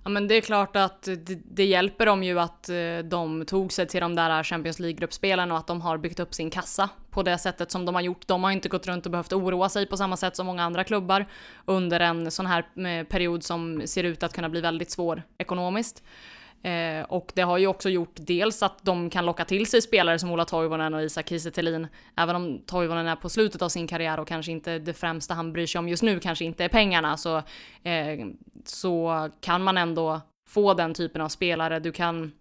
Ja 0.05 0.11
men 0.11 0.29
det 0.29 0.35
är 0.35 0.41
klart 0.41 0.77
att 0.77 1.03
det, 1.03 1.39
det, 1.51 1.65
hjälper 1.65 2.07
dem 2.07 2.23
ju 2.23 2.41
att 2.41 2.69
eh, 2.69 2.99
de 3.05 3.45
tog 3.47 3.73
sig 3.73 3.87
till 3.87 4.01
de 4.01 4.15
där 4.15 4.43
Champions 4.43 4.79
League-gruppspelen 4.79 5.53
och 5.53 5.59
att 5.59 5.67
de 5.67 5.81
har 5.81 5.99
byggt 5.99 6.21
upp 6.21 6.35
sin 6.35 6.51
kassa 6.51 6.89
på 7.11 7.23
det 7.23 7.39
sättet 7.39 7.71
som 7.71 7.85
de 7.85 7.95
har 7.95 8.03
gjort. 8.03 8.27
De 8.27 8.45
har 8.45 8.51
inte 8.51 8.69
gått 8.69 8.87
runt 8.87 9.07
och 9.07 9.13
behövt 9.13 9.33
oroa 9.33 9.69
sig 9.69 9.87
på 9.87 9.97
samma 9.97 10.17
sätt 10.17 10.37
som 10.37 10.47
många 10.47 10.65
andra 10.65 10.85
klubbar 10.85 11.27
under 11.65 12.01
en 12.01 12.31
sån 12.31 12.47
här 12.47 12.59
eh, 12.59 13.07
period 13.07 13.45
som 13.45 13.83
ser 13.87 14.05
ut 14.05 14.23
att 14.23 14.33
kunna 14.33 14.49
bli 14.49 14.61
väldigt 14.61 14.91
svår 14.91 15.23
ekonomiskt. 15.39 16.03
Eh, 16.63 17.05
och 17.09 17.33
det 17.35 17.43
har 17.43 17.59
ju 17.59 17.67
också 17.67 17.89
gjort 17.89 18.15
dels 18.15 18.63
att 18.63 18.79
de 18.83 19.11
kan 19.11 19.27
locka 19.27 19.45
till 19.45 19.67
sig 19.67 19.83
spelare 19.83 20.19
som 20.19 20.31
Ola 20.31 20.45
Toivonen 20.45 20.95
och 20.95 21.03
Isak 21.03 21.29
Kiese 21.29 21.89
Även 22.17 22.37
om 22.37 22.63
Toivonen 22.67 23.07
är 23.07 23.17
på 23.17 23.29
slutet 23.29 23.63
av 23.63 23.69
sin 23.69 23.87
karriär 23.87 24.21
och 24.21 24.29
kanske 24.29 24.53
inte 24.53 24.79
det 24.79 24.95
främsta 24.95 25.35
han 25.35 25.53
bryr 25.53 25.67
sig 25.67 25.79
om 25.79 25.89
just 25.89 26.03
nu 26.03 26.21
kanske 26.21 26.45
inte 26.45 26.65
är 26.65 26.69
pengarna 26.69 27.17
så, 27.17 27.37
eh, 27.83 28.27
så 28.65 29.29
kan 29.41 29.65
man 29.65 29.79
ändå 29.79 30.21
få 30.49 30.75
den 30.75 30.95
typen 30.95 31.23
av 31.23 31.29
spelare. 31.29 31.81
Du 31.81 31.93
kan 31.93 32.33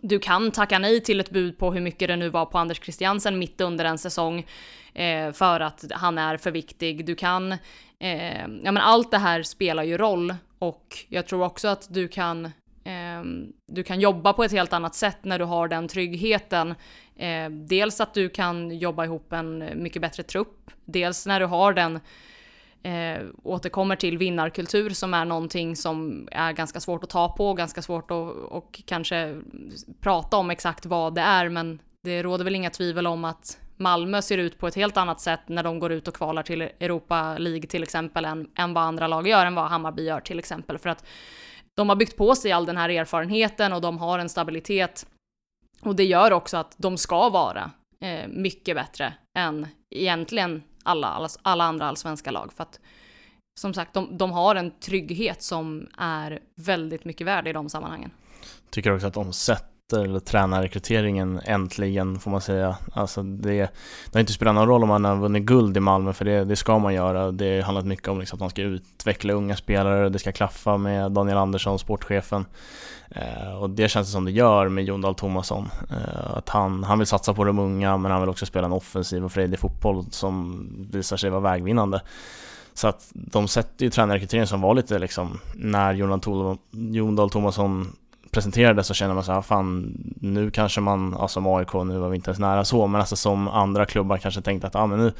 du 0.00 0.18
kan 0.18 0.50
tacka 0.50 0.78
nej 0.78 1.00
till 1.00 1.20
ett 1.20 1.30
bud 1.30 1.58
på 1.58 1.72
hur 1.72 1.80
mycket 1.80 2.08
det 2.08 2.16
nu 2.16 2.28
var 2.28 2.46
på 2.46 2.58
Anders 2.58 2.80
Christiansen 2.80 3.38
mitt 3.38 3.60
under 3.60 3.84
en 3.84 3.98
säsong 3.98 4.46
eh, 4.94 5.32
för 5.32 5.60
att 5.60 5.84
han 5.90 6.18
är 6.18 6.36
för 6.36 6.50
viktig. 6.50 7.06
Du 7.06 7.14
kan, 7.14 7.52
eh, 7.98 8.40
ja 8.40 8.72
men 8.72 8.78
allt 8.78 9.10
det 9.10 9.18
här 9.18 9.42
spelar 9.42 9.82
ju 9.82 9.98
roll 9.98 10.34
och 10.58 10.98
jag 11.08 11.26
tror 11.26 11.44
också 11.44 11.68
att 11.68 11.94
du 11.94 12.08
kan 12.08 12.50
Ehm, 12.84 13.52
du 13.72 13.82
kan 13.82 14.00
jobba 14.00 14.32
på 14.32 14.44
ett 14.44 14.52
helt 14.52 14.72
annat 14.72 14.94
sätt 14.94 15.18
när 15.22 15.38
du 15.38 15.44
har 15.44 15.68
den 15.68 15.88
tryggheten. 15.88 16.74
Ehm, 17.16 17.66
dels 17.66 18.00
att 18.00 18.14
du 18.14 18.28
kan 18.28 18.78
jobba 18.78 19.04
ihop 19.04 19.32
en 19.32 19.82
mycket 19.82 20.02
bättre 20.02 20.22
trupp. 20.22 20.70
Dels 20.84 21.26
när 21.26 21.40
du 21.40 21.46
har 21.46 21.72
den 21.72 22.00
eh, 22.82 23.22
återkommer 23.42 23.96
till 23.96 24.18
vinnarkultur 24.18 24.90
som 24.90 25.14
är 25.14 25.24
någonting 25.24 25.76
som 25.76 26.28
är 26.32 26.52
ganska 26.52 26.80
svårt 26.80 27.04
att 27.04 27.10
ta 27.10 27.28
på, 27.36 27.54
ganska 27.54 27.82
svårt 27.82 28.10
att 28.10 28.36
och 28.50 28.82
kanske 28.86 29.40
prata 30.00 30.36
om 30.36 30.50
exakt 30.50 30.86
vad 30.86 31.14
det 31.14 31.20
är, 31.20 31.48
men 31.48 31.78
det 32.02 32.22
råder 32.22 32.44
väl 32.44 32.54
inga 32.54 32.70
tvivel 32.70 33.06
om 33.06 33.24
att 33.24 33.58
Malmö 33.76 34.22
ser 34.22 34.38
ut 34.38 34.58
på 34.58 34.66
ett 34.66 34.74
helt 34.74 34.96
annat 34.96 35.20
sätt 35.20 35.40
när 35.46 35.62
de 35.62 35.78
går 35.78 35.92
ut 35.92 36.08
och 36.08 36.14
kvalar 36.14 36.42
till 36.42 36.62
Europa 36.62 37.38
League 37.38 37.66
till 37.66 37.82
exempel 37.82 38.24
än, 38.24 38.50
än 38.58 38.74
vad 38.74 38.84
andra 38.84 39.06
lag 39.06 39.28
gör, 39.28 39.46
än 39.46 39.54
vad 39.54 39.68
Hammarby 39.68 40.02
gör 40.02 40.20
till 40.20 40.38
exempel. 40.38 40.78
För 40.78 40.88
att 40.88 41.04
de 41.74 41.88
har 41.88 41.96
byggt 41.96 42.16
på 42.16 42.34
sig 42.34 42.52
all 42.52 42.66
den 42.66 42.76
här 42.76 42.88
erfarenheten 42.88 43.72
och 43.72 43.80
de 43.80 43.98
har 43.98 44.18
en 44.18 44.28
stabilitet. 44.28 45.06
Och 45.80 45.96
det 45.96 46.04
gör 46.04 46.30
också 46.30 46.56
att 46.56 46.74
de 46.76 46.98
ska 46.98 47.28
vara 47.28 47.70
eh, 48.00 48.28
mycket 48.28 48.76
bättre 48.76 49.14
än 49.38 49.66
egentligen 49.90 50.62
alla, 50.82 51.08
alla, 51.08 51.28
alla 51.42 51.64
andra 51.64 51.86
allsvenska 51.86 52.30
lag. 52.30 52.52
För 52.52 52.62
att 52.62 52.80
som 53.60 53.74
sagt, 53.74 53.94
de, 53.94 54.18
de 54.18 54.30
har 54.30 54.56
en 54.56 54.70
trygghet 54.70 55.42
som 55.42 55.88
är 55.98 56.40
väldigt 56.54 57.04
mycket 57.04 57.26
värd 57.26 57.48
i 57.48 57.52
de 57.52 57.68
sammanhangen. 57.68 58.10
Tycker 58.70 58.94
också 58.94 59.06
att 59.06 59.14
de 59.14 59.32
sätter 59.90 60.04
eller 60.04 60.20
tränarrekryteringen 60.20 61.40
äntligen 61.44 62.18
får 62.18 62.30
man 62.30 62.40
säga. 62.40 62.76
Alltså 62.92 63.22
det, 63.22 63.58
det 63.58 64.12
har 64.12 64.20
inte 64.20 64.32
spelat 64.32 64.54
någon 64.54 64.68
roll 64.68 64.82
om 64.82 64.88
man 64.88 65.04
har 65.04 65.16
vunnit 65.16 65.42
guld 65.42 65.76
i 65.76 65.80
Malmö 65.80 66.12
för 66.12 66.24
det, 66.24 66.44
det 66.44 66.56
ska 66.56 66.78
man 66.78 66.94
göra. 66.94 67.32
Det 67.32 67.56
har 67.56 67.62
handlat 67.62 67.86
mycket 67.86 68.08
om 68.08 68.20
liksom 68.20 68.36
att 68.36 68.40
man 68.40 68.50
ska 68.50 68.62
utveckla 68.62 69.32
unga 69.32 69.56
spelare, 69.56 70.08
det 70.08 70.18
ska 70.18 70.32
klaffa 70.32 70.76
med 70.76 71.12
Daniel 71.12 71.38
Andersson, 71.38 71.78
sportchefen. 71.78 72.44
Eh, 73.10 73.54
och 73.62 73.70
det 73.70 73.88
känns 73.88 74.08
det 74.08 74.12
som 74.12 74.24
det 74.24 74.30
gör 74.30 74.68
med 74.68 74.84
Jon 74.84 75.00
Dahl 75.00 75.14
Tomasson. 75.14 75.68
Eh, 75.90 76.36
att 76.36 76.48
han, 76.48 76.84
han 76.84 76.98
vill 76.98 77.06
satsa 77.06 77.34
på 77.34 77.44
de 77.44 77.58
unga 77.58 77.96
men 77.96 78.10
han 78.10 78.20
vill 78.20 78.30
också 78.30 78.46
spela 78.46 78.66
en 78.66 78.72
offensiv 78.72 79.24
och 79.24 79.32
frejdig 79.32 79.58
fotboll 79.58 80.04
som 80.10 80.66
visar 80.92 81.16
sig 81.16 81.30
vara 81.30 81.40
vägvinnande. 81.40 82.00
Så 82.74 82.88
att 82.88 83.10
de 83.12 83.48
sätter 83.48 83.84
ju 83.84 83.90
tränarrekryteringen 83.90 84.46
som 84.46 84.60
var 84.60 84.74
lite 84.74 84.98
liksom, 84.98 85.38
när 85.54 85.94
Jon 86.70 87.16
Dahl 87.16 87.30
Tomasson 87.30 87.96
presenterades 88.32 88.86
så 88.86 88.94
känner 88.94 89.14
man 89.14 89.24
så 89.24 89.32
här, 89.32 89.38
ah, 89.38 89.42
fan 89.42 89.98
nu 90.20 90.50
kanske 90.50 90.80
man, 90.80 91.14
alltså 91.14 91.34
som 91.34 91.46
AIK, 91.46 91.74
nu 91.74 91.98
var 91.98 92.08
vi 92.08 92.16
inte 92.16 92.30
ens 92.30 92.38
nära 92.38 92.64
så, 92.64 92.86
men 92.86 93.00
alltså 93.00 93.16
som 93.16 93.48
andra 93.48 93.86
klubbar 93.86 94.18
kanske 94.18 94.40
tänkte 94.40 94.66
att 94.66 94.76
ah, 94.76 94.86
men 94.86 94.98
nu, 94.98 95.04
nu 95.04 95.12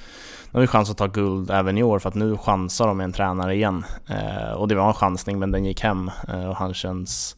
har 0.52 0.60
vi 0.60 0.66
chans 0.66 0.90
att 0.90 0.96
ta 0.96 1.06
guld 1.06 1.50
även 1.50 1.78
i 1.78 1.82
år 1.82 1.98
för 1.98 2.08
att 2.08 2.14
nu 2.14 2.36
chansar 2.36 2.86
de 2.86 2.96
med 2.96 3.04
en 3.04 3.12
tränare 3.12 3.54
igen. 3.54 3.84
Eh, 4.08 4.52
och 4.52 4.68
det 4.68 4.74
var 4.74 4.88
en 4.88 4.94
chansning 4.94 5.38
men 5.38 5.50
den 5.50 5.64
gick 5.64 5.80
hem 5.80 6.10
eh, 6.28 6.48
och 6.48 6.56
han 6.56 6.74
känns 6.74 7.36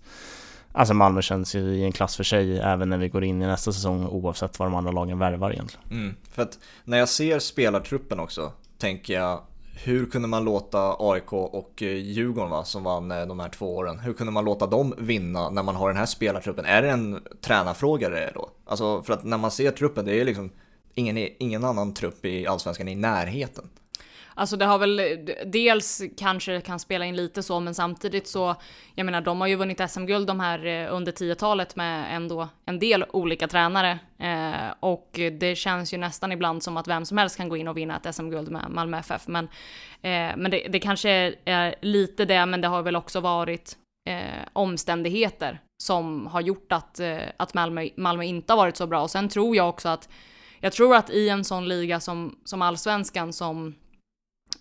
Alltså 0.77 0.95
Malmö 0.95 1.23
känns 1.23 1.55
ju 1.55 1.61
i 1.61 1.85
en 1.85 1.93
klass 1.93 2.17
för 2.17 2.25
sig 2.25 2.59
även 2.59 2.89
när 2.89 2.99
vi 2.99 3.09
går 3.09 3.25
in 3.25 3.43
i 3.43 3.47
nästa 3.47 3.73
säsong 3.73 4.07
oavsett 4.07 4.59
vad 4.59 4.69
de 4.69 4.75
andra 4.75 4.93
lagen 4.93 5.19
värvar 5.19 5.53
egentligen. 5.53 5.87
Mm, 5.91 6.15
för 6.33 6.43
att 6.43 6.59
när 6.85 6.99
jag 6.99 7.09
ser 7.09 7.39
spelartruppen 7.39 8.21
också 8.21 8.53
tänker 8.79 9.15
jag 9.15 9.41
hur 9.75 10.07
kunde 10.07 10.29
man 10.29 10.45
låta 10.45 10.97
AIK 10.99 11.33
och 11.33 11.83
eh, 11.83 11.97
Djurgården 11.97 12.51
va, 12.51 12.65
som 12.65 12.85
vann 12.85 13.11
eh, 13.11 13.27
de 13.27 13.41
här 13.41 13.49
två 13.49 13.77
åren, 13.77 13.99
hur 13.99 14.13
kunde 14.13 14.33
man 14.33 14.45
låta 14.45 14.67
dem 14.67 14.95
vinna 14.99 15.51
när 15.51 15.63
man 15.63 15.77
har 15.77 15.89
den 15.89 15.97
här 15.97 16.07
spelartruppen? 16.07 16.65
Är 16.65 16.83
det 16.83 16.91
en 16.91 17.23
tränarfråga 17.41 18.09
det 18.09 18.33
då? 18.35 18.51
Alltså 18.65 19.03
för 19.03 19.13
att 19.13 19.25
när 19.25 19.39
man 19.39 19.51
ser 19.51 19.71
truppen, 19.71 20.05
det 20.05 20.21
är 20.21 20.25
liksom 20.25 20.51
ingen, 20.95 21.29
ingen 21.39 21.65
annan 21.65 21.95
trupp 21.95 22.25
i 22.25 22.47
Allsvenskan 22.47 22.89
i 22.89 22.95
närheten. 22.95 23.69
Alltså 24.35 24.57
det 24.57 24.65
har 24.65 24.79
väl, 24.79 25.01
dels 25.47 26.03
kanske 26.19 26.61
kan 26.61 26.79
spela 26.79 27.05
in 27.05 27.17
lite 27.17 27.43
så, 27.43 27.61
men 27.61 27.75
samtidigt 27.75 28.29
så, 28.29 28.55
jag 28.95 29.05
menar 29.05 29.21
de 29.21 29.41
har 29.41 29.49
ju 29.49 29.57
vunnit 29.57 29.91
SM-guld 29.91 30.27
de 30.27 30.41
här 30.41 30.67
eh, 30.67 30.95
under 30.95 31.13
10-talet 31.13 31.77
med 31.77 32.17
ändå 32.17 32.49
en 32.67 32.79
del 32.79 33.05
olika 33.11 33.49
tränare. 33.49 33.99
Eh, 34.19 34.75
och 34.81 35.21
det 35.41 35.57
känns 35.57 35.95
ju 35.95 35.99
nästan 35.99 36.33
ibland 36.33 36.63
som 36.63 36.77
att 36.77 36.89
vem 36.89 37.05
som 37.05 37.19
helst 37.19 37.37
kan 37.37 37.49
gå 37.49 37.57
in 37.57 37.69
och 37.69 37.77
vinna 37.77 37.97
ett 37.97 38.15
SM-guld 38.15 38.51
med 38.51 38.71
Malmö 38.71 38.99
FF. 38.99 39.27
Men, 39.27 39.45
eh, 40.03 40.37
men 40.37 40.51
det, 40.51 40.67
det 40.69 40.81
kanske 40.81 41.35
är 41.45 41.75
lite 41.81 42.25
det, 42.25 42.47
men 42.47 42.61
det 42.61 42.69
har 42.69 42.83
väl 42.83 42.97
också 42.97 43.21
varit 43.21 43.77
eh, 44.09 44.49
omständigheter 44.53 45.61
som 45.83 46.27
har 46.27 46.41
gjort 46.41 46.73
att, 46.73 47.01
eh, 47.01 47.19
att 47.37 47.55
Malmö, 47.55 47.89
Malmö 47.97 48.25
inte 48.25 48.53
har 48.53 48.57
varit 48.57 48.77
så 48.77 48.87
bra. 48.87 49.03
Och 49.03 49.11
sen 49.11 49.29
tror 49.29 49.57
jag 49.57 49.69
också 49.69 49.89
att, 49.89 50.09
jag 50.61 50.73
tror 50.73 50.97
att 50.97 51.11
i 51.11 51.29
en 51.29 51.45
sån 51.45 51.69
liga 51.69 52.01
som, 52.01 52.39
som 52.45 52.63
allsvenskan 52.63 53.33
som 53.33 53.75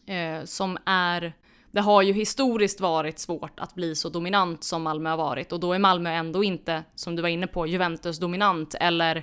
eh, 0.06 0.44
som 0.44 0.78
är 0.86 1.34
det 1.74 1.82
har 1.82 2.02
ju 2.02 2.14
historiskt 2.14 2.82
varit 2.82 3.20
svårt 3.20 3.60
att 3.60 3.76
bli 3.76 3.96
så 3.96 4.10
dominant 4.10 4.64
som 4.64 4.84
Malmö 4.84 5.10
har 5.10 5.18
varit 5.18 5.52
och 5.52 5.60
då 5.60 5.74
är 5.74 5.80
Malmö 5.80 6.10
ändå 6.10 6.44
inte, 6.44 6.84
som 6.96 7.16
du 7.16 7.22
var 7.22 7.30
inne 7.30 7.48
på, 7.48 7.68
Juventus 7.68 8.20
dominant 8.20 8.76
eller, 8.80 9.16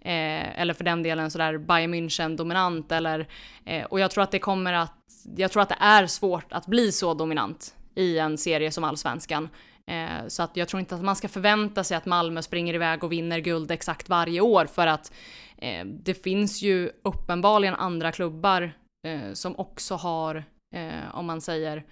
eh, 0.00 0.60
eller 0.60 0.74
för 0.74 0.84
den 0.84 1.02
delen 1.02 1.30
sådär 1.30 1.58
Bayern 1.58 1.94
München 1.94 2.36
dominant 2.36 2.92
eller, 2.92 3.28
eh, 3.64 3.84
och 3.84 4.00
jag 4.00 4.10
tror 4.10 4.24
att 4.24 4.30
det 4.30 4.38
kommer 4.38 4.72
att, 4.72 4.94
jag 5.36 5.52
tror 5.52 5.62
att 5.62 5.68
det 5.68 5.78
är 5.80 6.06
svårt 6.06 6.52
att 6.52 6.66
bli 6.66 6.92
så 6.92 7.14
dominant 7.14 7.74
i 7.94 8.18
en 8.18 8.38
serie 8.38 8.70
som 8.70 8.84
Allsvenskan. 8.84 9.48
Eh, 9.86 10.28
så 10.28 10.42
att 10.42 10.56
jag 10.56 10.68
tror 10.68 10.80
inte 10.80 10.94
att 10.94 11.04
man 11.04 11.16
ska 11.16 11.28
förvänta 11.28 11.84
sig 11.84 11.96
att 11.96 12.06
Malmö 12.06 12.42
springer 12.42 12.74
iväg 12.74 13.04
och 13.04 13.12
vinner 13.12 13.38
guld 13.38 13.70
exakt 13.70 14.08
varje 14.08 14.40
år 14.40 14.66
för 14.66 14.86
att 14.86 15.12
eh, 15.56 15.84
det 15.86 16.14
finns 16.14 16.62
ju 16.62 16.90
uppenbarligen 17.02 17.74
andra 17.74 18.12
klubbar 18.12 18.72
Eh, 19.04 19.32
som 19.32 19.58
också 19.58 19.94
har, 19.94 20.44
eh, 20.74 21.14
om 21.14 21.26
man 21.26 21.40
säger, 21.40 21.84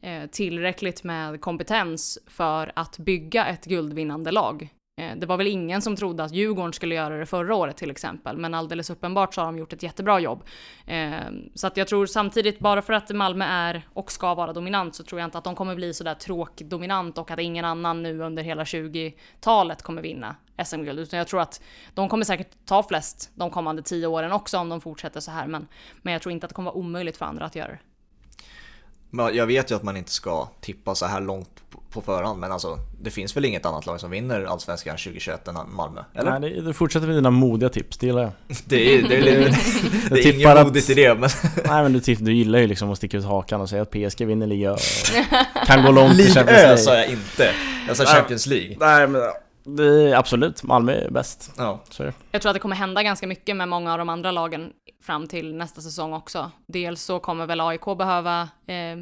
eh, 0.00 0.26
tillräckligt 0.26 1.04
med 1.04 1.40
kompetens 1.40 2.18
för 2.26 2.72
att 2.76 2.98
bygga 2.98 3.46
ett 3.46 3.64
guldvinnande 3.64 4.30
lag. 4.30 4.73
Eh, 4.96 5.16
det 5.16 5.26
var 5.26 5.36
väl 5.36 5.46
ingen 5.46 5.82
som 5.82 5.96
trodde 5.96 6.24
att 6.24 6.32
Djurgården 6.32 6.72
skulle 6.72 6.94
göra 6.94 7.18
det 7.18 7.26
förra 7.26 7.54
året 7.54 7.76
till 7.76 7.90
exempel, 7.90 8.36
men 8.36 8.54
alldeles 8.54 8.90
uppenbart 8.90 9.34
så 9.34 9.40
har 9.40 9.46
de 9.46 9.58
gjort 9.58 9.72
ett 9.72 9.82
jättebra 9.82 10.20
jobb. 10.20 10.44
Eh, 10.86 11.12
så 11.54 11.66
att 11.66 11.76
jag 11.76 11.88
tror 11.88 12.06
samtidigt, 12.06 12.58
bara 12.58 12.82
för 12.82 12.92
att 12.92 13.10
Malmö 13.10 13.44
är 13.44 13.88
och 13.92 14.12
ska 14.12 14.34
vara 14.34 14.52
dominant 14.52 14.94
så 14.94 15.02
tror 15.02 15.20
jag 15.20 15.26
inte 15.26 15.38
att 15.38 15.44
de 15.44 15.54
kommer 15.54 15.74
bli 15.74 15.94
sådär 15.94 16.14
tråkdominant 16.14 17.18
och 17.18 17.30
att 17.30 17.40
ingen 17.40 17.64
annan 17.64 18.02
nu 18.02 18.20
under 18.20 18.42
hela 18.42 18.64
20-talet 18.64 19.82
kommer 19.82 20.02
vinna 20.02 20.36
SM-guld, 20.64 20.98
utan 20.98 21.18
jag 21.18 21.28
tror 21.28 21.40
att 21.40 21.62
de 21.94 22.08
kommer 22.08 22.24
säkert 22.24 22.50
ta 22.66 22.82
flest 22.82 23.30
de 23.34 23.50
kommande 23.50 23.82
tio 23.82 24.06
åren 24.06 24.32
också 24.32 24.58
om 24.58 24.68
de 24.68 24.80
fortsätter 24.80 25.20
så 25.20 25.30
här, 25.30 25.46
men, 25.46 25.66
men 26.02 26.12
jag 26.12 26.22
tror 26.22 26.32
inte 26.32 26.46
att 26.46 26.48
det 26.48 26.54
kommer 26.54 26.70
vara 26.70 26.78
omöjligt 26.78 27.16
för 27.16 27.24
andra 27.24 27.44
att 27.44 27.56
göra 27.56 27.68
det. 27.68 27.78
Jag 29.32 29.46
vet 29.46 29.70
ju 29.70 29.74
att 29.74 29.82
man 29.82 29.96
inte 29.96 30.10
ska 30.10 30.48
tippa 30.60 30.94
så 30.94 31.06
här 31.06 31.20
långt 31.20 31.62
på 31.94 32.00
förhand, 32.00 32.40
men 32.40 32.52
alltså 32.52 32.78
det 33.00 33.10
finns 33.10 33.36
väl 33.36 33.44
inget 33.44 33.66
annat 33.66 33.86
lag 33.86 34.00
som 34.00 34.10
vinner 34.10 34.44
Allsvenskan 34.44 34.96
2021 34.96 35.48
än 35.48 35.56
Malmö? 35.76 36.00
Eller? 36.14 36.38
Nej, 36.38 36.60
du 36.60 36.72
fortsätter 36.72 37.06
med 37.06 37.16
dina 37.16 37.30
modiga 37.30 37.68
tips, 37.68 37.98
det 37.98 38.06
gillar 38.06 38.22
jag. 38.22 38.32
det 38.64 38.94
är, 38.94 39.02
det 39.02 39.16
är, 39.16 39.22
det 39.22 39.30
är, 39.30 39.38
det 40.10 40.24
är 40.24 40.34
inget 40.34 40.66
modigt 40.66 40.90
i 40.90 40.94
det, 40.94 41.14
men... 41.14 41.30
Nej 41.66 41.82
men 41.82 41.92
du, 41.92 42.14
du 42.14 42.32
gillar 42.32 42.58
ju 42.58 42.66
liksom 42.66 42.90
att 42.90 42.98
sticka 42.98 43.16
ut 43.16 43.24
hakan 43.24 43.60
och 43.60 43.68
säga 43.68 43.82
att 43.82 43.90
PSG 43.90 44.26
vinner 44.26 44.46
Liga 44.46 44.76
kan 45.66 45.84
gå 45.84 45.92
långt 45.92 46.20
i 46.20 46.30
Champions 46.30 46.62
League. 46.62 46.78
sa 46.78 46.96
jag 46.96 47.08
inte, 47.08 47.50
jag 47.88 47.96
sa 47.96 48.04
Champions 48.04 48.46
League. 48.46 48.76
Nej 48.80 49.06
men 49.06 49.20
det 49.20 49.32
absolut, 50.16 50.62
Malmö 50.62 50.92
är 50.92 51.10
bäst. 51.10 51.52
Ja. 51.58 51.80
Så. 51.90 52.12
Jag 52.30 52.42
tror 52.42 52.50
att 52.50 52.54
det 52.54 52.60
kommer 52.60 52.76
hända 52.76 53.02
ganska 53.02 53.26
mycket 53.26 53.56
med 53.56 53.68
många 53.68 53.92
av 53.92 53.98
de 53.98 54.08
andra 54.08 54.30
lagen 54.30 54.72
fram 55.02 55.26
till 55.26 55.54
nästa 55.54 55.80
säsong 55.80 56.12
också. 56.12 56.50
Dels 56.66 57.02
så 57.02 57.18
kommer 57.18 57.46
väl 57.46 57.60
AIK 57.60 57.84
behöva 57.98 58.42
eh, 58.66 58.96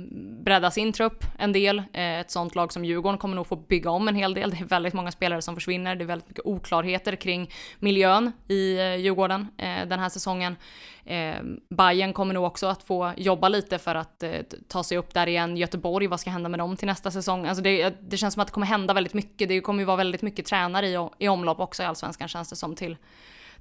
bredda 0.45 0.71
sin 0.71 0.93
trupp 0.93 1.25
en 1.39 1.53
del. 1.53 1.79
Eh, 1.79 2.21
ett 2.21 2.31
sånt 2.31 2.55
lag 2.55 2.73
som 2.73 2.85
Djurgården 2.85 3.19
kommer 3.19 3.37
nog 3.37 3.47
få 3.47 3.57
bygga 3.57 3.91
om 3.91 4.09
en 4.09 4.15
hel 4.15 4.35
del. 4.35 4.51
Det 4.51 4.57
är 4.61 4.65
väldigt 4.65 4.95
många 4.95 5.13
spelare 5.13 5.43
som 5.43 5.55
försvinner. 5.55 5.97
Det 5.97 6.05
är 6.05 6.07
väldigt 6.07 6.29
mycket 6.29 6.47
oklarheter 6.47 7.17
kring 7.17 7.51
miljön 7.79 8.33
i 8.49 8.79
eh, 8.79 8.97
Djurgården 8.97 9.49
eh, 9.59 9.87
den 9.89 9.99
här 9.99 10.09
säsongen. 10.09 10.57
Eh, 11.05 11.37
Bayern 11.69 12.13
kommer 12.13 12.35
nog 12.35 12.45
också 12.45 12.67
att 12.67 12.83
få 12.83 13.13
jobba 13.17 13.49
lite 13.49 13.79
för 13.79 13.95
att 13.95 14.23
eh, 14.23 14.33
ta 14.69 14.85
sig 14.85 14.99
upp 14.99 15.15
där 15.15 15.27
igen. 15.27 15.57
Göteborg, 15.57 16.07
vad 16.07 16.21
ska 16.21 16.31
hända 16.31 16.49
med 16.49 16.61
dem 16.61 16.77
till 16.77 16.87
nästa 16.87 17.11
säsong? 17.11 17.47
Alltså 17.47 17.63
det, 17.63 17.95
det 18.01 18.17
känns 18.17 18.35
som 18.35 18.41
att 18.41 18.49
det 18.49 18.53
kommer 18.53 18.67
hända 18.67 18.95
väldigt 18.95 19.15
mycket. 19.15 19.49
Det 19.49 19.61
kommer 19.61 19.81
ju 19.81 19.85
vara 19.85 19.97
väldigt 19.97 20.23
mycket 20.23 20.47
tränare 20.47 20.89
i, 20.89 21.09
i 21.19 21.29
omlopp 21.29 21.61
också 21.61 21.83
i 21.83 21.87
Allsvenskan 21.87 22.29
känns 22.29 22.51
det 22.51 22.57
som 22.57 22.75
till 22.75 22.97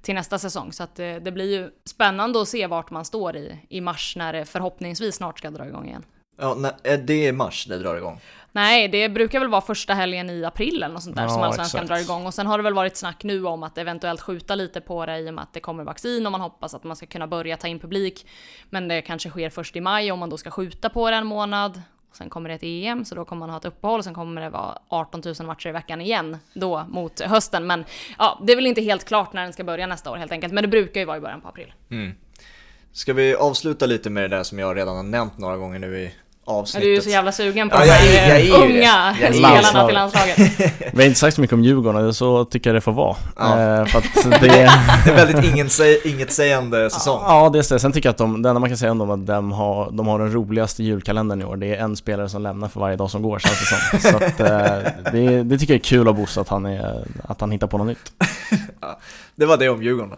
till 0.02 0.14
nästa 0.14 0.38
säsong. 0.38 0.72
Så 0.72 0.82
att 0.82 0.94
det, 0.94 1.18
det, 1.18 1.32
blir 1.32 1.60
ju 1.60 1.70
spännande 1.84 2.42
att 2.42 2.48
se 2.48 2.66
vart 2.66 2.90
man 2.90 3.04
står 3.04 3.36
i, 3.36 3.58
i 3.68 3.80
mars 3.80 4.16
när 4.16 4.32
det 4.32 4.44
förhoppningsvis 4.44 5.14
snart 5.14 5.38
ska 5.38 5.50
dra 5.50 5.66
igång 5.66 5.88
igen. 5.88 6.04
Ja, 6.36 6.54
nej, 6.58 6.72
är 6.82 6.98
det 6.98 7.26
i 7.26 7.32
mars 7.32 7.66
det 7.66 7.78
drar 7.78 7.96
igång? 7.96 8.20
Nej, 8.54 8.88
det 8.88 9.08
brukar 9.08 9.40
väl 9.40 9.48
vara 9.48 9.60
första 9.60 9.94
helgen 9.94 10.30
i 10.30 10.44
april 10.44 10.82
eller 10.82 10.94
något 10.94 11.02
sånt 11.02 11.16
där 11.16 11.22
Ja, 11.22 11.28
som 11.28 11.42
Allsvenskan 11.42 11.82
exakt. 11.84 11.88
drar 11.88 12.14
igång. 12.14 12.26
Och 12.26 12.34
sen 12.34 12.46
har 12.46 12.58
det 12.58 12.64
väl 12.64 12.74
varit 12.74 12.96
snack 12.96 13.24
nu 13.24 13.46
om 13.46 13.62
att 13.62 13.78
eventuellt 13.78 14.20
skjuta 14.20 14.54
lite 14.54 14.80
på 14.80 15.06
det 15.06 15.18
i 15.18 15.30
och 15.30 15.34
med 15.34 15.42
att 15.42 15.52
det 15.52 15.60
kommer 15.60 15.84
vaccin 15.84 16.26
och 16.26 16.32
man 16.32 16.40
hoppas 16.40 16.74
att 16.74 16.84
man 16.84 16.96
ska 16.96 17.06
kunna 17.06 17.26
börja 17.26 17.56
ta 17.56 17.68
in 17.68 17.78
publik. 17.78 18.26
Men 18.70 18.88
det 18.88 19.02
kanske 19.02 19.30
sker 19.30 19.50
först 19.50 19.76
i 19.76 19.80
maj 19.80 20.12
om 20.12 20.18
man 20.18 20.30
då 20.30 20.36
ska 20.38 20.50
skjuta 20.50 20.88
på 20.88 21.10
det 21.10 21.16
en 21.16 21.26
månad. 21.26 21.82
Sen 22.12 22.30
kommer 22.30 22.48
det 22.48 22.54
ett 22.54 22.62
EM, 22.62 23.04
så 23.04 23.14
då 23.14 23.24
kommer 23.24 23.40
man 23.40 23.50
ha 23.50 23.56
ett 23.56 23.64
uppehåll 23.64 23.98
och 23.98 24.04
sen 24.04 24.14
kommer 24.14 24.40
det 24.40 24.50
vara 24.50 24.78
18 24.88 25.22
000 25.24 25.46
matcher 25.46 25.68
i 25.68 25.72
veckan 25.72 26.00
igen 26.00 26.38
då 26.54 26.84
mot 26.88 27.20
hösten. 27.20 27.66
Men 27.66 27.84
ja, 28.18 28.42
det 28.46 28.52
är 28.52 28.56
väl 28.56 28.66
inte 28.66 28.80
helt 28.82 29.04
klart 29.04 29.32
när 29.32 29.42
den 29.42 29.52
ska 29.52 29.64
börja 29.64 29.86
nästa 29.86 30.10
år 30.10 30.16
helt 30.16 30.32
enkelt. 30.32 30.52
Men 30.52 30.62
det 30.62 30.68
brukar 30.68 31.00
ju 31.00 31.06
vara 31.06 31.16
i 31.16 31.20
början 31.20 31.40
på 31.40 31.48
april. 31.48 31.72
Ska 32.92 33.12
vi 33.12 33.34
avsluta 33.34 33.86
lite 33.86 34.10
med 34.10 34.22
det 34.30 34.36
där 34.36 34.42
som 34.42 34.58
jag 34.58 34.76
redan 34.76 34.96
har 34.96 35.02
nämnt 35.02 35.38
några 35.38 35.56
gånger 35.56 35.78
nu 35.78 35.98
i 35.98 36.14
avsnittet? 36.44 36.86
du 36.86 36.92
är 36.92 36.96
ju 36.96 37.02
så 37.02 37.10
jävla 37.10 37.32
sugen 37.32 37.70
på 37.70 37.76
Ja, 37.76 37.80
de 37.84 37.90
här 37.90 38.30
är- 38.30 38.38
jag 38.38 38.60
unga 38.70 39.16
Jag 39.20 39.28
är 39.30 39.32
ju 39.32 39.34
spelarna 39.34 39.86
till 39.86 39.94
landslaget. 39.94 40.38
Vi 40.92 40.96
har 40.96 41.02
inte 41.02 41.18
sagt 41.20 41.34
så 41.34 41.40
mycket 41.40 41.54
om 41.54 41.64
Djurgården 41.64 42.14
så 42.14 42.44
tycker 42.44 42.70
jag 42.70 42.76
det 42.76 42.80
får 42.80 42.92
vara. 42.92 43.16
Ja. 43.38 43.60
Eh, 43.60 43.84
för 43.86 43.98
att 43.98 44.04
det, 44.40 44.48
Det 44.48 45.10
är 45.10 45.14
väldigt 45.26 45.44
inget, 45.54 45.80
inget 46.04 46.32
sägande 46.32 46.90
säsong. 46.90 47.22
ja, 47.26 47.50
det 47.52 47.58
är 47.58 47.72
det. 47.74 47.80
Sen 47.80 47.92
tycker 47.92 48.08
jag 48.08 48.12
att 48.12 48.18
de, 48.18 48.42
det 48.42 48.48
enda 48.48 48.60
man 48.60 48.70
kan 48.70 48.78
säga 48.78 48.90
om 48.90 48.98
dem 48.98 49.10
är 49.10 49.14
att 49.14 49.26
de 49.26 49.52
har, 49.52 49.90
de 49.90 50.06
har 50.06 50.18
den 50.18 50.32
roligaste 50.32 50.82
julkalendern 50.82 51.40
i 51.42 51.44
år. 51.44 51.56
Det 51.56 51.66
är 51.66 51.84
en 51.84 51.96
spelare 51.96 52.28
som 52.28 52.42
lämnar 52.42 52.68
för 52.68 52.80
varje 52.80 52.96
dag 52.96 53.10
som 53.10 53.22
går 53.22 53.38
känns 53.38 53.60
det 53.60 53.66
som. 54.00 54.10
Så 54.20 54.24
att, 54.24 54.40
eh, 54.40 54.92
det, 55.12 55.42
det 55.42 55.58
tycker 55.58 55.74
jag 55.74 55.80
är 55.80 55.84
kul 55.84 56.08
av 56.08 56.14
Bosse 56.14 56.40
att 56.40 56.48
han, 56.48 56.66
är, 56.66 57.04
att 57.28 57.40
han 57.40 57.50
hittar 57.50 57.66
på 57.66 57.78
något 57.78 57.86
nytt. 57.86 58.12
Det 59.34 59.46
var 59.46 59.56
det 59.56 59.68
om 59.68 59.82
Djurgården. 59.82 60.16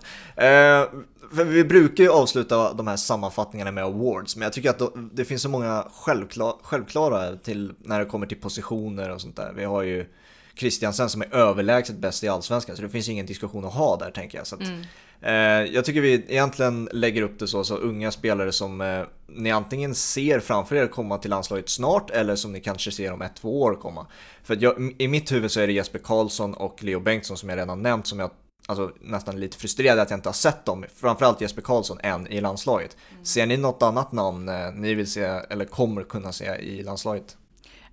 För 1.34 1.44
vi 1.44 1.64
brukar 1.64 2.04
ju 2.04 2.10
avsluta 2.10 2.72
de 2.72 2.86
här 2.86 2.96
sammanfattningarna 2.96 3.70
med 3.70 3.84
awards, 3.84 4.36
men 4.36 4.42
jag 4.42 4.52
tycker 4.52 4.70
att 4.70 4.82
det 5.12 5.24
finns 5.24 5.42
så 5.42 5.48
många 5.48 5.86
självklara, 5.92 6.54
självklara 6.62 7.36
till 7.36 7.72
när 7.78 7.98
det 7.98 8.06
kommer 8.06 8.26
till 8.26 8.40
positioner 8.40 9.10
och 9.10 9.20
sånt 9.20 9.36
där. 9.36 9.52
Vi 9.56 9.64
har 9.64 9.82
ju 9.82 10.06
Christiansen 10.54 11.10
som 11.10 11.22
är 11.22 11.34
överlägset 11.34 11.96
bäst 11.96 12.24
i 12.24 12.28
Allsvenskan, 12.28 12.76
så 12.76 12.82
det 12.82 12.88
finns 12.88 13.08
ingen 13.08 13.26
diskussion 13.26 13.64
att 13.64 13.74
ha 13.74 13.96
där 13.96 14.10
tänker 14.10 14.38
jag. 14.38 14.46
Så 14.46 14.54
att, 14.54 14.62
eh, 15.20 15.32
jag 15.74 15.84
tycker 15.84 16.00
vi 16.00 16.12
egentligen 16.12 16.88
lägger 16.92 17.22
upp 17.22 17.38
det 17.38 17.46
så, 17.46 17.64
så 17.64 17.76
unga 17.76 18.10
spelare 18.10 18.52
som 18.52 18.80
eh, 18.80 19.02
ni 19.26 19.50
antingen 19.50 19.94
ser 19.94 20.40
framför 20.40 20.76
er 20.76 20.86
komma 20.86 21.18
till 21.18 21.30
landslaget 21.30 21.68
snart, 21.68 22.10
eller 22.10 22.36
som 22.36 22.52
ni 22.52 22.60
kanske 22.60 22.90
ser 22.90 23.12
om 23.12 23.22
ett, 23.22 23.36
två 23.36 23.62
år 23.62 23.74
komma. 23.74 24.06
För 24.42 24.58
jag, 24.60 24.92
i 24.98 25.08
mitt 25.08 25.32
huvud 25.32 25.50
så 25.50 25.60
är 25.60 25.66
det 25.66 25.72
Jesper 25.72 25.98
Karlsson 25.98 26.54
och 26.54 26.84
Leo 26.84 27.00
Bengtsson 27.00 27.36
som 27.36 27.48
jag 27.48 27.58
redan 27.58 27.82
nämnt, 27.82 28.06
som 28.06 28.18
jag 28.18 28.30
alltså, 28.68 28.90
nästan 29.00 29.40
lite 29.40 29.56
frustrerad 29.56 29.98
att 29.98 30.10
jag 30.10 30.16
inte 30.18 30.28
har 30.28 30.34
sett 30.34 30.64
dem, 30.64 30.84
framförallt 30.94 31.40
Jesper 31.40 31.62
Karlsson, 31.62 31.98
än 32.02 32.26
i 32.26 32.40
landslaget. 32.40 32.96
Ser 33.22 33.46
ni 33.46 33.56
något 33.56 33.82
annat 33.82 34.12
namn 34.12 34.48
eh, 34.48 34.72
ni 34.74 34.94
vill 34.94 35.10
se, 35.10 35.22
eller 35.24 35.64
kommer 35.64 36.02
kunna 36.02 36.32
se 36.32 36.44
i 36.56 36.82
landslaget? 36.82 37.36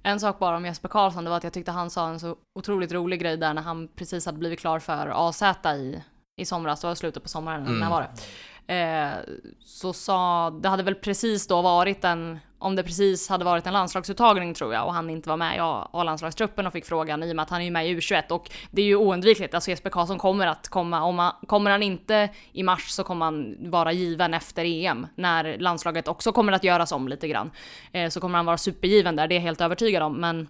En 0.03 0.19
sak 0.19 0.39
bara 0.39 0.57
om 0.57 0.65
Jesper 0.65 0.89
Karlsson, 0.89 1.23
det 1.23 1.29
var 1.29 1.37
att 1.37 1.43
jag 1.43 1.53
tyckte 1.53 1.71
han 1.71 1.89
sa 1.89 2.07
en 2.09 2.19
så 2.19 2.35
otroligt 2.59 2.91
rolig 2.91 3.19
grej 3.19 3.37
där 3.37 3.53
när 3.53 3.61
han 3.61 3.87
precis 3.95 4.25
hade 4.25 4.37
blivit 4.37 4.59
klar 4.59 4.79
för 4.79 5.27
AZ 5.29 5.41
i, 5.65 6.03
i 6.41 6.45
somras, 6.45 6.81
det 6.81 6.87
var 6.87 6.95
slutet 6.95 7.23
på 7.23 7.29
sommaren, 7.29 7.61
Mm. 7.67 7.79
när 7.79 7.89
var 7.89 8.01
det? 8.01 8.73
Eh, 8.73 9.11
så 9.59 9.93
sa, 9.93 10.49
det 10.49 10.69
hade 10.69 10.83
väl 10.83 10.95
precis 10.95 11.47
då 11.47 11.61
varit 11.61 12.03
en, 12.03 12.39
om 12.61 12.75
det 12.75 12.83
precis 12.83 13.29
hade 13.29 13.45
varit 13.45 13.67
en 13.67 13.73
landslagsuttagning 13.73 14.53
tror 14.53 14.73
jag 14.73 14.85
och 14.85 14.93
han 14.93 15.09
inte 15.09 15.29
var 15.29 15.37
med 15.37 15.55
i 15.55 15.59
A-landslagstruppen 15.59 16.67
och 16.67 16.73
fick 16.73 16.85
frågan 16.85 17.23
i 17.23 17.31
och 17.31 17.35
med 17.35 17.43
att 17.43 17.49
han 17.49 17.61
är 17.61 17.65
ju 17.65 17.71
med 17.71 17.87
i 17.87 17.95
U21 17.95 18.31
och 18.31 18.51
det 18.71 18.81
är 18.81 18.85
ju 18.85 18.95
oundvikligt, 18.95 19.53
alltså 19.53 19.69
Jesper 19.69 19.89
Karlsson 19.89 20.17
kommer 20.17 20.47
att 20.47 20.67
komma, 20.67 21.03
om 21.03 21.19
han, 21.19 21.33
kommer 21.47 21.71
han 21.71 21.83
inte 21.83 22.29
i 22.51 22.63
mars 22.63 22.89
så 22.89 23.03
kommer 23.03 23.25
han 23.25 23.55
vara 23.59 23.91
given 23.91 24.33
efter 24.33 24.65
EM 24.65 25.07
när 25.15 25.57
landslaget 25.57 26.07
också 26.07 26.31
kommer 26.31 26.53
att 26.53 26.63
göras 26.63 26.91
om 26.91 27.07
lite 27.07 27.27
grann. 27.27 27.51
Eh, 27.91 28.09
så 28.09 28.19
kommer 28.19 28.37
han 28.37 28.45
vara 28.45 28.57
supergiven 28.57 29.15
där, 29.15 29.27
det 29.27 29.33
är 29.33 29.37
jag 29.37 29.43
helt 29.43 29.61
övertygad 29.61 30.03
om 30.03 30.21
men 30.21 30.47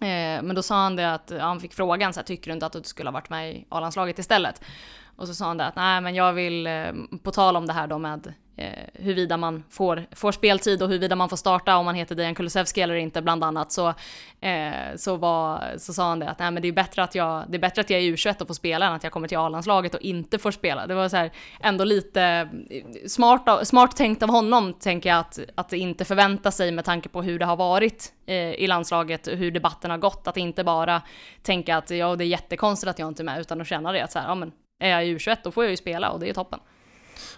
Eh, 0.00 0.42
men 0.42 0.54
då 0.54 0.62
sa 0.62 0.74
han 0.74 0.96
det 0.96 1.14
att, 1.14 1.30
ja, 1.30 1.42
han 1.42 1.60
fick 1.60 1.74
frågan 1.74 2.12
så 2.12 2.20
här, 2.20 2.24
tycker 2.24 2.50
du 2.50 2.54
inte 2.54 2.66
att 2.66 2.72
du 2.72 2.82
skulle 2.82 3.08
ha 3.08 3.12
varit 3.12 3.30
med 3.30 3.54
i 3.54 3.66
A-landslaget 3.68 4.18
istället? 4.18 4.60
Och 5.16 5.28
så 5.28 5.34
sa 5.34 5.46
han 5.46 5.56
det 5.56 5.66
att, 5.66 5.76
nej 5.76 6.00
men 6.00 6.14
jag 6.14 6.32
vill, 6.32 6.66
eh, 6.66 6.92
på 7.22 7.30
tal 7.30 7.56
om 7.56 7.66
det 7.66 7.72
här 7.72 7.86
då 7.86 7.98
med 7.98 8.34
eh, 8.56 8.84
huruvida 8.94 9.36
man 9.36 9.64
får, 9.70 10.06
får 10.12 10.32
speltid 10.32 10.82
och 10.82 10.88
huruvida 10.88 11.16
man 11.16 11.28
får 11.28 11.36
starta 11.36 11.76
om 11.76 11.84
man 11.84 11.94
heter 11.94 12.14
Dejan 12.14 12.34
Kulusevski 12.34 12.80
eller 12.80 12.94
inte 12.94 13.22
bland 13.22 13.44
annat 13.44 13.72
så, 13.72 13.88
eh, 14.40 14.72
så, 14.96 15.16
var, 15.16 15.74
så 15.78 15.92
sa 15.92 16.08
han 16.08 16.18
det 16.18 16.30
att 16.30 16.38
nej 16.38 16.50
men 16.50 16.62
det 16.62 16.68
är 16.68 16.72
bättre 16.72 17.02
att 17.02 17.14
jag, 17.14 17.44
det 17.48 17.56
är 17.56 17.60
bättre 17.60 17.80
att 17.80 17.90
jag 17.90 18.00
är 18.00 18.04
U21 18.04 18.40
och 18.40 18.46
får 18.46 18.54
spela 18.54 18.86
än 18.86 18.92
att 18.92 19.02
jag 19.02 19.12
kommer 19.12 19.28
till 19.28 19.38
A-landslaget 19.38 19.94
och 19.94 20.00
inte 20.00 20.38
får 20.38 20.50
spela. 20.50 20.86
Det 20.86 20.94
var 20.94 21.08
så 21.08 21.16
här, 21.16 21.30
ändå 21.60 21.84
lite 21.84 22.22
eh, 22.70 23.06
smart, 23.06 23.66
smart 23.68 23.96
tänkt 23.96 24.22
av 24.22 24.28
honom 24.28 24.72
tänker 24.72 25.10
jag 25.10 25.18
att, 25.18 25.38
att 25.54 25.72
inte 25.72 26.04
förvänta 26.04 26.50
sig 26.50 26.72
med 26.72 26.84
tanke 26.84 27.08
på 27.08 27.22
hur 27.22 27.38
det 27.38 27.46
har 27.46 27.56
varit 27.56 28.12
eh, 28.26 28.36
i 28.36 28.66
landslaget, 28.66 29.26
och 29.26 29.36
hur 29.36 29.50
debatten 29.50 29.90
har 29.90 29.98
gått, 29.98 30.28
att 30.28 30.36
inte 30.36 30.64
bara 30.64 31.02
tänka 31.42 31.76
att 31.76 31.90
ja 31.90 32.16
det 32.16 32.24
är 32.24 32.28
jättekonstigt 32.28 32.90
att 32.90 32.98
jag 32.98 33.08
inte 33.08 33.22
är 33.22 33.24
med 33.24 33.40
utan 33.40 33.60
att 33.60 33.66
känna 33.66 33.92
det 33.92 34.00
att 34.00 34.12
så 34.12 34.18
här, 34.18 34.28
ja 34.28 34.34
men 34.34 34.52
är 34.78 34.88
jag 34.88 35.06
i 35.06 35.16
U21 35.16 35.36
då 35.44 35.50
får 35.50 35.64
jag 35.64 35.70
ju 35.70 35.76
spela 35.76 36.10
och 36.10 36.20
det 36.20 36.28
är 36.28 36.34
toppen. 36.34 36.60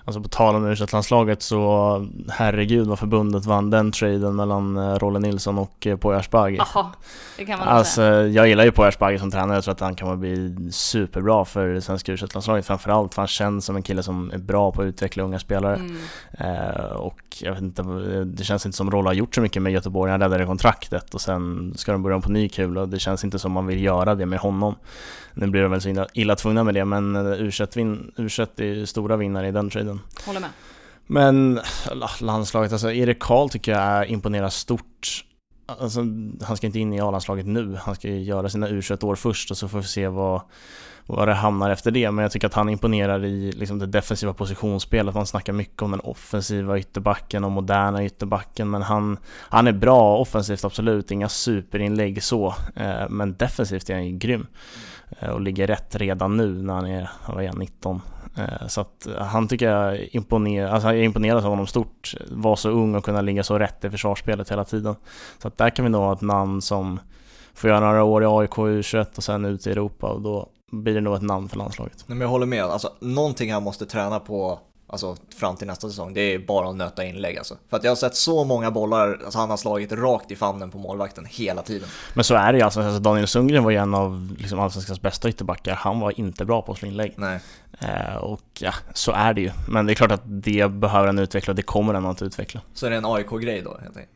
Alltså 0.05 0.23
på 0.23 0.29
tal 0.29 0.55
om 0.55 0.67
u 0.67 0.77
landslaget 0.93 1.43
så 1.43 2.07
herregud 2.29 2.87
vad 2.87 2.99
förbundet 2.99 3.47
vann 3.47 3.71
den 3.71 3.93
traden 3.93 4.37
mellan 4.37 4.77
eh, 4.77 4.95
Rolle 4.95 5.19
Nilsson 5.19 5.59
och 5.59 5.87
eh, 5.87 5.97
Poya 5.97 6.19
Asbaghi. 6.19 6.57
Jaha, 6.57 6.93
det 7.37 7.45
kan 7.45 7.59
man 7.59 7.69
Alltså 7.69 8.03
jag 8.03 8.49
gillar 8.49 8.65
ju 8.65 8.73
Poya 8.73 8.89
Asbaghi 8.89 9.19
som 9.19 9.31
tränare, 9.31 9.57
jag 9.57 9.65
tror 9.65 9.75
att 9.75 9.81
han 9.81 9.97
kommer 9.97 10.17
bli 10.17 10.57
superbra 10.73 11.45
för 11.45 11.81
svenska 11.81 12.13
u 12.13 12.17
landslaget 12.17 12.67
framförallt 12.67 13.15
för 13.15 13.23
han 13.23 13.29
känns 13.29 13.65
som 13.65 13.77
en 13.77 13.83
kille 13.83 14.03
som 14.03 14.31
är 14.31 14.39
bra 14.39 14.73
på 14.73 14.83
att 14.83 14.87
utveckla 14.87 15.23
unga 15.23 15.39
spelare. 15.39 15.75
Mm. 15.77 15.97
Eh, 16.39 16.85
och 16.85 17.21
jag 17.41 17.53
vet 17.53 17.63
inte, 17.63 17.83
det 18.25 18.45
känns 18.45 18.67
inte 18.67 18.77
som 18.77 18.91
Rolle 18.91 19.09
har 19.09 19.15
gjort 19.15 19.35
så 19.35 19.41
mycket 19.41 19.63
med 19.63 19.73
Göteborg, 19.73 20.11
han 20.11 20.21
räddade 20.21 20.47
kontraktet 20.47 21.15
och 21.15 21.21
sen 21.21 21.73
ska 21.77 21.93
de 21.93 22.03
börja 22.03 22.17
om 22.17 22.23
på 22.23 22.31
ny 22.31 22.49
kula 22.49 22.81
och 22.81 22.89
det 22.89 22.99
känns 22.99 23.25
inte 23.25 23.39
som 23.39 23.53
man 23.53 23.67
vill 23.67 23.83
göra 23.83 24.15
det 24.15 24.27
med 24.27 24.39
honom. 24.39 24.75
Nu 25.37 25.47
blir 25.47 25.63
de 25.63 25.71
väl 25.71 25.81
så 25.81 26.07
illa, 26.13 26.37
tvungna 26.37 26.65
med 26.65 26.75
det 26.75 26.85
men 26.85 27.17
u 27.17 27.51
u 28.17 28.27
är 28.27 28.85
stora 28.85 29.17
vinnare 29.17 29.49
i 29.49 29.53
den 29.53 29.71
traden. 29.71 30.01
Håller 30.27 30.41
med. 30.41 30.51
Men 31.07 31.61
la- 31.93 32.11
landslaget, 32.21 32.73
alltså 32.73 32.93
Erik 32.93 33.19
Karl 33.21 33.49
tycker 33.49 33.73
jag 33.73 34.09
imponerar 34.09 34.49
stort 34.49 35.25
alltså, 35.67 36.01
han 36.43 36.57
ska 36.57 36.67
inte 36.67 36.79
in 36.79 36.93
i 36.93 37.01
A-landslaget 37.01 37.47
nu. 37.47 37.79
Han 37.83 37.95
ska 37.95 38.09
ju 38.09 38.23
göra 38.23 38.49
sina 38.49 38.69
U21-år 38.69 39.15
först 39.15 39.51
och 39.51 39.57
så 39.57 39.69
får 39.69 39.79
vi 39.79 39.85
se 39.85 40.09
vad, 40.09 40.41
vad 41.07 41.29
det 41.29 41.35
hamnar 41.35 41.71
efter 41.71 41.91
det. 41.91 42.11
Men 42.11 42.23
jag 42.23 42.33
tycker 42.33 42.47
att 42.47 42.55
han 42.55 42.69
imponerar 42.69 43.25
i 43.25 43.53
liksom, 43.53 43.79
det 43.79 43.87
defensiva 43.87 44.35
positionsspelet. 44.35 45.15
Man 45.15 45.27
snackar 45.27 45.53
mycket 45.53 45.83
om 45.83 45.91
den 45.91 46.01
offensiva 46.01 46.79
ytterbacken 46.79 47.45
och 47.45 47.53
moderna 47.53 48.05
ytterbacken. 48.05 48.71
Men 48.71 48.83
han, 48.83 49.19
han 49.49 49.67
är 49.67 49.73
bra 49.73 50.19
offensivt, 50.19 50.65
absolut. 50.65 51.11
Inga 51.11 51.29
superinlägg 51.29 52.23
så. 52.23 52.55
Eh, 52.77 53.09
men 53.09 53.37
defensivt 53.37 53.91
är 53.91 53.95
han 53.95 54.07
ju 54.07 54.19
grym. 54.19 54.47
Eh, 55.21 55.29
och 55.29 55.41
ligger 55.41 55.67
rätt 55.67 55.97
redan 55.97 56.37
nu 56.37 56.63
när 56.63 56.75
han 56.75 56.87
är, 56.87 57.11
vad 57.29 57.45
är 57.45 57.53
19? 57.53 58.01
Eh, 58.37 58.67
så 58.69 58.81
att 58.81 59.07
eh, 59.07 59.23
han 59.23 59.49
tycker 59.49 59.71
jag 59.71 60.09
imponerar, 60.11 60.71
alltså 60.71 60.89
jag 60.89 61.05
imponeras 61.05 61.45
av 61.45 61.51
honom 61.51 61.67
stort. 61.67 62.15
Var 62.31 62.57
så 62.57 62.71
ung 62.71 62.95
och 62.95 63.05
kunna 63.05 63.21
ligga 63.21 63.43
så 63.43 63.59
rätt 63.59 63.85
i 63.85 63.91
försvarsspelet 63.91 64.51
hela 64.51 64.65
tiden. 64.65 64.95
Så 65.39 65.49
att 65.49 65.59
där 65.59 65.71
kan 65.71 65.85
vi 65.85 65.91
nog 65.91 66.03
ha 66.03 66.13
ett 66.13 66.21
namn 66.21 66.63
som 66.63 67.01
får 67.55 67.71
göra 67.71 67.81
några 67.81 68.05
år 68.05 68.23
i 68.23 68.27
AIK 68.27 68.51
U21 68.51 69.17
och 69.17 69.25
sen 69.25 69.45
ut 69.45 69.67
i 69.67 69.71
Europa 69.71 70.07
och 70.07 70.21
då 70.21 70.49
blir 70.71 70.95
det 70.95 71.01
nog 71.01 71.15
ett 71.15 71.23
namn 71.23 71.49
för 71.49 71.57
landslaget. 71.57 72.05
Nej, 72.07 72.17
men 72.17 72.21
jag 72.21 72.29
håller 72.29 72.47
med, 72.47 72.65
alltså 72.65 72.93
någonting 73.01 73.53
han 73.53 73.63
måste 73.63 73.87
träna 73.87 74.21
på 74.21 74.59
Alltså 74.89 75.17
fram 75.37 75.57
till 75.57 75.67
nästa 75.67 75.89
säsong, 75.89 76.15
det 76.15 76.21
är 76.21 76.39
bara 76.39 76.69
att 76.69 76.77
nöta 76.77 77.05
inlägg 77.05 77.39
alltså. 77.39 77.57
För 77.71 77.77
att 77.77 77.85
jag 77.85 77.91
har 77.91 77.97
sett 77.97 78.17
så 78.17 78.45
många 78.45 78.71
bollar, 78.71 79.21
alltså 79.25 79.39
han 79.39 79.51
har 79.51 79.57
slagit 79.57 79.93
rakt 79.93 80.31
i 80.31 80.37
famnen 80.37 80.71
på 80.71 80.79
målvakten 80.79 81.27
hela 81.31 81.63
tiden. 81.63 81.89
Men 82.15 82.25
så 82.25 82.35
är 82.35 82.53
det 82.53 82.59
ju 82.59 82.65
alltså, 82.65 82.81
alltså 82.81 82.99
Daniel 82.99 83.27
Sundgren 83.27 83.65
var 83.65 83.71
ju 83.71 83.77
en 83.77 83.95
av 83.95 84.37
liksom, 84.39 84.61
allsvenskans 84.61 85.01
bästa 85.01 85.29
ytterbackar, 85.29 85.75
han 85.75 86.01
var 86.01 86.21
inte 86.21 86.45
bra 86.45 86.63
på 86.63 86.73
att 86.73 86.79
slå 86.79 86.89
inlägg. 86.89 87.13
Nej. 87.17 87.41
Eh, 87.81 88.17
och 88.17 88.41
ja, 88.59 88.73
så 88.95 89.13
är 89.13 89.35
det 89.35 89.41
ju. 89.41 89.51
Men 89.69 89.87
det 89.87 89.93
är 89.93 89.95
klart 89.95 90.13
att 90.13 90.23
det 90.25 90.71
behöver 90.71 91.07
han 91.07 91.19
utveckla 91.19 91.51
och 91.51 91.57
det 91.57 91.63
kommer 91.63 91.95
han 91.95 92.07
att 92.07 92.23
utveckla. 92.23 92.61
Så 92.75 92.87
är 92.87 92.91
det 92.91 92.97
en 92.97 93.07
AIK-grej 93.07 93.63
då 93.63 93.71
helt 93.83 93.97
enkelt? 93.97 94.11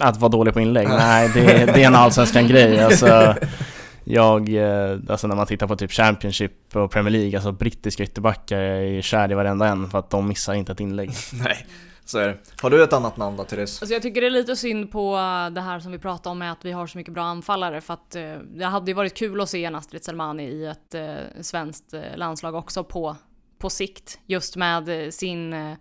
Att 0.00 0.16
vara 0.16 0.28
dålig 0.28 0.54
på 0.54 0.60
inlägg? 0.60 0.88
Nej, 0.88 1.30
det, 1.34 1.42
det 1.42 1.82
är 1.82 1.86
en 1.86 1.94
allsvenskan 1.94 2.46
grej. 2.46 2.80
Alltså, 2.80 3.34
jag, 4.08 4.54
eh, 4.54 4.98
alltså 5.08 5.26
när 5.26 5.36
man 5.36 5.46
tittar 5.46 5.66
på 5.66 5.76
typ 5.76 5.92
Championship 5.92 6.76
och 6.76 6.90
Premier 6.90 7.10
League, 7.10 7.36
alltså 7.36 7.52
brittiska 7.52 8.02
ytterbackar, 8.02 8.58
jag 8.60 8.84
är 8.84 9.02
kär 9.02 9.30
i 9.32 9.34
varenda 9.34 9.68
en 9.68 9.90
för 9.90 9.98
att 9.98 10.10
de 10.10 10.28
missar 10.28 10.54
inte 10.54 10.72
ett 10.72 10.80
inlägg. 10.80 11.10
Nej, 11.44 11.66
så 12.04 12.18
är 12.18 12.28
det. 12.28 12.38
Har 12.62 12.70
du 12.70 12.82
ett 12.82 12.92
annat 12.92 13.16
namn 13.16 13.36
då 13.36 13.44
Therese? 13.44 13.82
Alltså 13.82 13.94
jag 13.94 14.02
tycker 14.02 14.20
det 14.20 14.26
är 14.26 14.30
lite 14.30 14.56
synd 14.56 14.92
på 14.92 15.14
det 15.52 15.60
här 15.60 15.80
som 15.80 15.92
vi 15.92 15.98
pratade 15.98 16.30
om 16.30 16.38
med 16.38 16.52
att 16.52 16.64
vi 16.64 16.72
har 16.72 16.86
så 16.86 16.98
mycket 16.98 17.14
bra 17.14 17.24
anfallare 17.24 17.80
för 17.80 17.94
att 17.94 18.16
eh, 18.16 18.34
det 18.56 18.64
hade 18.64 18.90
ju 18.90 18.94
varit 18.94 19.14
kul 19.14 19.40
att 19.40 19.48
se 19.48 19.64
en 19.64 19.74
Astrid 19.74 20.04
Selmani 20.04 20.44
i 20.44 20.66
ett 20.66 20.94
eh, 20.94 21.14
svenskt 21.40 21.94
landslag 22.16 22.54
också 22.54 22.84
på, 22.84 23.16
på 23.58 23.70
sikt. 23.70 24.18
Just 24.26 24.56
med 24.56 25.14
sin 25.14 25.52
eh, 25.52 25.74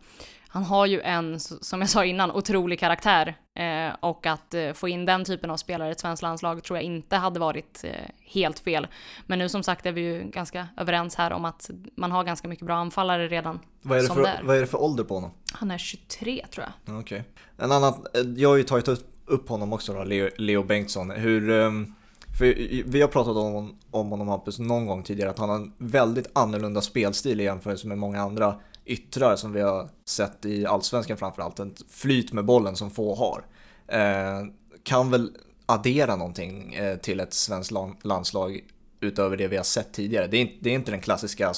han 0.55 0.63
har 0.63 0.85
ju 0.85 1.01
en, 1.01 1.39
som 1.39 1.81
jag 1.81 1.89
sa 1.89 2.05
innan, 2.05 2.31
otrolig 2.31 2.79
karaktär. 2.79 3.37
Eh, 3.55 3.95
och 3.99 4.25
att 4.25 4.53
eh, 4.53 4.73
få 4.73 4.87
in 4.87 5.05
den 5.05 5.25
typen 5.25 5.49
av 5.49 5.57
spelare 5.57 5.89
i 5.89 5.91
ett 5.91 5.99
svenskt 5.99 6.23
landslag 6.23 6.63
tror 6.63 6.77
jag 6.77 6.83
inte 6.83 7.15
hade 7.15 7.39
varit 7.39 7.83
eh, 7.83 7.91
helt 8.19 8.59
fel. 8.59 8.87
Men 9.25 9.39
nu 9.39 9.49
som 9.49 9.63
sagt 9.63 9.85
är 9.85 9.91
vi 9.91 10.01
ju 10.01 10.23
ganska 10.23 10.67
överens 10.77 11.15
här 11.15 11.33
om 11.33 11.45
att 11.45 11.69
man 11.95 12.11
har 12.11 12.23
ganska 12.23 12.47
mycket 12.47 12.65
bra 12.65 12.75
anfallare 12.75 13.27
redan. 13.27 13.59
Vad 13.81 13.97
är 13.97 14.01
det, 14.01 14.07
för, 14.07 14.39
vad 14.43 14.57
är 14.57 14.61
det 14.61 14.67
för 14.67 14.81
ålder 14.81 15.03
på 15.03 15.13
honom? 15.13 15.31
Han 15.51 15.71
är 15.71 15.77
23 15.77 16.45
tror 16.51 16.65
jag. 16.65 16.99
Okej. 16.99 17.19
Okay. 17.19 17.65
En 17.65 17.71
annan, 17.71 17.93
eh, 18.13 18.21
jag 18.35 18.49
har 18.49 18.57
ju 18.57 18.63
tagit 18.63 18.87
upp 19.25 19.49
honom 19.49 19.73
också 19.73 19.93
då, 19.93 20.03
Leo, 20.03 20.29
Leo 20.37 20.63
Bengtsson. 20.63 21.11
Hur, 21.11 21.49
um, 21.49 21.95
för 22.39 22.45
vi 22.85 23.01
har 23.01 23.07
pratat 23.07 23.37
om, 23.37 23.77
om 23.91 24.09
honom 24.09 24.27
Hampus 24.27 24.59
någon 24.59 24.85
gång 24.85 25.03
tidigare, 25.03 25.29
att 25.29 25.39
han 25.39 25.49
har 25.49 25.55
en 25.55 25.73
väldigt 25.77 26.29
annorlunda 26.33 26.81
spelstil 26.81 27.41
i 27.41 27.43
jämförelse 27.43 27.87
med 27.87 27.97
många 27.97 28.21
andra 28.21 28.55
yttrar 28.85 29.35
som 29.35 29.53
vi 29.53 29.61
har 29.61 29.89
sett 30.05 30.45
i 30.45 30.65
Allsvenskan 30.65 31.17
framförallt. 31.17 31.59
Ett 31.59 31.81
flyt 31.89 32.33
med 32.33 32.45
bollen 32.45 32.75
som 32.75 32.91
få 32.91 33.15
har. 33.15 33.45
Eh, 33.87 34.45
kan 34.83 35.11
väl 35.11 35.31
addera 35.65 36.15
någonting 36.15 36.73
eh, 36.73 36.97
till 36.97 37.19
ett 37.19 37.33
svenskt 37.33 37.71
landslag 38.03 38.61
utöver 38.99 39.37
det 39.37 39.47
vi 39.47 39.57
har 39.57 39.63
sett 39.63 39.93
tidigare. 39.93 40.27
Det 40.27 40.37
är, 40.37 40.41
inte, 40.41 40.55
det 40.59 40.69
är 40.69 40.73
inte 40.73 40.91
den 40.91 41.01
klassiska 41.01 41.53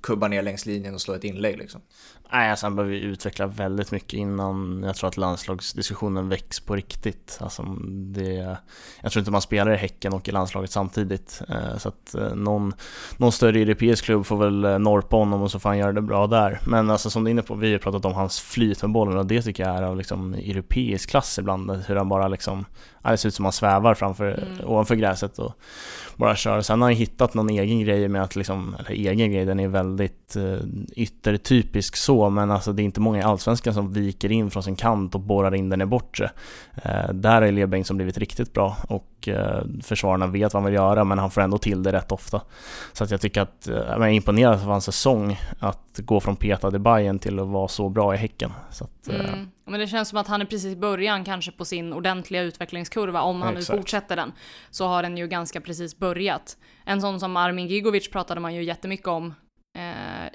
kubba 0.00 0.28
ner 0.28 0.42
längs 0.42 0.66
linjen 0.66 0.94
och 0.94 1.00
slå 1.00 1.14
ett 1.14 1.24
inlägg 1.24 1.58
liksom. 1.58 1.80
Nej, 2.32 2.50
alltså 2.50 2.66
han 2.66 2.76
behöver 2.76 2.94
utveckla 2.94 3.46
väldigt 3.46 3.92
mycket 3.92 4.12
innan 4.12 4.82
jag 4.86 4.96
tror 4.96 5.08
att 5.08 5.16
landslagsdiskussionen 5.16 6.28
väcks 6.28 6.60
på 6.60 6.76
riktigt. 6.76 7.38
Alltså 7.40 7.62
det, 7.90 8.56
jag 9.00 9.12
tror 9.12 9.20
inte 9.20 9.30
man 9.30 9.40
spelar 9.40 9.72
i 9.72 9.76
Häcken 9.76 10.12
och 10.12 10.28
i 10.28 10.32
landslaget 10.32 10.70
samtidigt. 10.70 11.42
Eh, 11.48 11.78
så 11.78 11.88
att 11.88 12.14
eh, 12.14 12.34
någon, 12.34 12.72
någon 13.16 13.32
större 13.32 13.60
europeisk 13.60 14.04
klubb 14.04 14.26
får 14.26 14.36
väl 14.36 14.64
eh, 14.64 14.78
norpa 14.78 15.16
honom 15.16 15.42
och 15.42 15.50
så 15.50 15.58
får 15.58 15.68
han 15.68 15.78
göra 15.78 15.92
det 15.92 16.02
bra 16.02 16.26
där. 16.26 16.60
Men 16.66 16.90
alltså 16.90 17.10
som 17.10 17.24
du 17.24 17.28
är 17.28 17.30
inne 17.30 17.42
på, 17.42 17.54
vi 17.54 17.72
har 17.72 17.78
pratat 17.78 18.04
om 18.04 18.14
hans 18.14 18.40
flyt 18.40 18.82
med 18.82 18.90
bollen 18.90 19.18
och 19.18 19.26
det 19.26 19.42
tycker 19.42 19.62
jag 19.62 19.76
är 19.76 19.82
av 19.82 19.96
liksom 19.96 20.34
europeisk 20.34 21.10
klass 21.10 21.38
ibland. 21.38 21.70
Hur 21.70 21.96
han 21.96 22.08
bara 22.08 22.28
liksom, 22.28 22.64
det 23.02 23.16
ser 23.16 23.28
ut 23.28 23.34
som 23.34 23.44
han 23.44 23.52
svävar 23.52 23.94
framför, 23.94 24.26
mm. 24.26 24.68
ovanför 24.68 24.94
gräset 24.94 25.38
och 25.38 25.52
bara 26.16 26.36
kör. 26.36 26.60
Sen 26.60 26.80
har 26.80 26.88
han 26.88 26.96
hittat 26.96 27.34
någon 27.34 27.50
egen 27.50 27.80
grej 27.80 28.08
med 28.08 28.22
att 28.22 28.36
liksom, 28.36 28.76
eller 28.78 28.90
egen 28.90 29.32
grej, 29.32 29.44
den 29.44 29.60
är 29.60 29.68
väldigt 29.68 30.36
yttertypisk 30.96 31.96
så 31.96 32.17
men 32.30 32.50
alltså 32.50 32.72
det 32.72 32.82
är 32.82 32.84
inte 32.84 33.00
många 33.00 33.18
i 33.18 33.22
Allsvenskan 33.22 33.74
som 33.74 33.92
viker 33.92 34.32
in 34.32 34.50
från 34.50 34.62
sin 34.62 34.76
kant 34.76 35.14
och 35.14 35.20
borrar 35.20 35.54
in 35.54 35.68
den 35.68 35.80
i 35.80 35.86
bortre. 35.86 36.30
Eh, 36.82 37.12
där 37.12 37.42
har 37.42 37.52
Leo 37.52 37.66
Bengtsson 37.66 37.96
blivit 37.96 38.18
riktigt 38.18 38.52
bra 38.52 38.76
och 38.88 39.28
eh, 39.28 39.62
försvararna 39.82 40.26
vet 40.26 40.54
vad 40.54 40.62
han 40.62 40.70
vill 40.70 40.74
göra 40.74 41.04
men 41.04 41.18
han 41.18 41.30
får 41.30 41.40
ändå 41.40 41.58
till 41.58 41.82
det 41.82 41.92
rätt 41.92 42.12
ofta. 42.12 42.40
Så 42.92 43.04
att 43.04 43.10
jag 43.10 43.20
tycker 43.20 43.40
att, 43.40 43.68
eh, 43.68 43.76
jag 43.76 44.02
är 44.02 44.08
imponerad 44.08 44.54
av 44.54 44.60
hans 44.60 44.84
säsong 44.84 45.40
att 45.58 45.98
gå 45.98 46.20
från 46.20 46.36
petad 46.36 46.76
i 46.76 46.78
Bayern 46.78 47.18
till 47.18 47.38
att 47.38 47.48
vara 47.48 47.68
så 47.68 47.88
bra 47.88 48.14
i 48.14 48.16
Häcken. 48.16 48.52
Så 48.70 48.84
att, 48.84 49.08
mm. 49.08 49.50
Men 49.64 49.80
det 49.80 49.86
känns 49.86 50.08
som 50.08 50.18
att 50.18 50.26
han 50.26 50.40
är 50.40 50.44
precis 50.44 50.72
i 50.72 50.76
början 50.76 51.24
kanske 51.24 51.52
på 51.52 51.64
sin 51.64 51.92
ordentliga 51.92 52.42
utvecklingskurva. 52.42 53.22
Om 53.22 53.42
han 53.42 53.56
Exakt. 53.56 53.72
nu 53.72 53.78
fortsätter 53.78 54.16
den 54.16 54.32
så 54.70 54.86
har 54.86 55.02
den 55.02 55.16
ju 55.16 55.26
ganska 55.26 55.60
precis 55.60 55.98
börjat. 55.98 56.56
En 56.84 57.00
sån 57.00 57.20
som 57.20 57.36
Armin 57.36 57.66
Gigovic 57.66 58.10
pratade 58.10 58.40
man 58.40 58.54
ju 58.54 58.64
jättemycket 58.64 59.08
om 59.08 59.34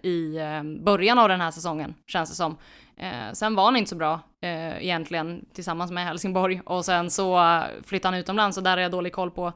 i 0.04 0.38
eh, 0.38 0.84
början 0.84 1.20
av 1.20 1.30
den 1.30 1.42
här 1.42 1.52
säsongen, 1.52 1.96
känns 2.08 2.30
det 2.30 2.36
som. 2.36 2.58
Eh, 2.98 3.32
sen 3.34 3.56
var 3.56 3.66
han 3.66 3.76
inte 3.76 3.90
så 3.90 3.96
bra 3.96 4.20
eh, 4.42 4.84
egentligen 4.84 5.46
tillsammans 5.54 5.92
med 5.92 6.06
Helsingborg 6.06 6.62
och 6.66 6.86
sen 6.86 7.10
så 7.10 7.62
flyttade 7.84 8.16
han 8.16 8.22
utomlands 8.22 8.58
och 8.58 8.64
där 8.64 8.78
är 8.78 8.82
jag 8.82 8.92
dålig 8.92 9.14
koll 9.14 9.32
på 9.32 9.54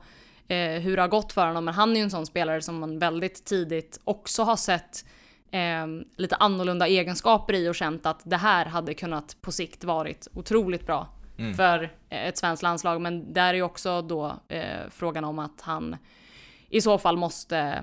eh, 0.48 0.58
hur 0.58 0.96
det 0.96 1.02
har 1.02 1.10
gått 1.10 1.34
för 1.34 1.48
honom. 1.48 1.66
Men 1.66 1.74
han 1.74 1.92
är 1.92 1.96
ju 1.96 2.02
en 2.02 2.12
sån 2.12 2.26
spelare 2.26 2.62
som 2.62 2.80
man 2.80 3.00
väldigt 3.00 3.46
tidigt 3.46 4.00
också 4.04 4.44
har 4.44 4.56
sett 4.56 5.06
eh, 5.52 5.88
lite 6.16 6.36
annorlunda 6.36 6.88
egenskaper 6.88 7.54
i 7.54 7.70
och 7.70 7.76
känt 7.76 8.06
att 8.06 8.22
det 8.24 8.38
här 8.38 8.66
hade 8.66 8.94
kunnat 8.94 9.38
på 9.42 9.52
sikt 9.52 9.84
varit 9.84 10.28
otroligt 10.34 10.86
bra 10.86 11.08
mm. 11.38 11.54
för 11.54 11.92
ett 12.10 12.38
svenskt 12.38 12.64
landslag. 12.64 13.02
Men 13.02 13.34
där 13.34 13.50
är 13.50 13.54
ju 13.54 13.64
också 13.64 14.02
då 14.02 14.34
eh, 14.48 14.90
frågan 14.90 15.24
om 15.24 15.40
att 15.40 15.62
han 15.62 15.96
i 16.70 16.82
så 16.82 16.98
fall 16.98 17.18
måste 17.18 17.58
eh, 17.58 17.80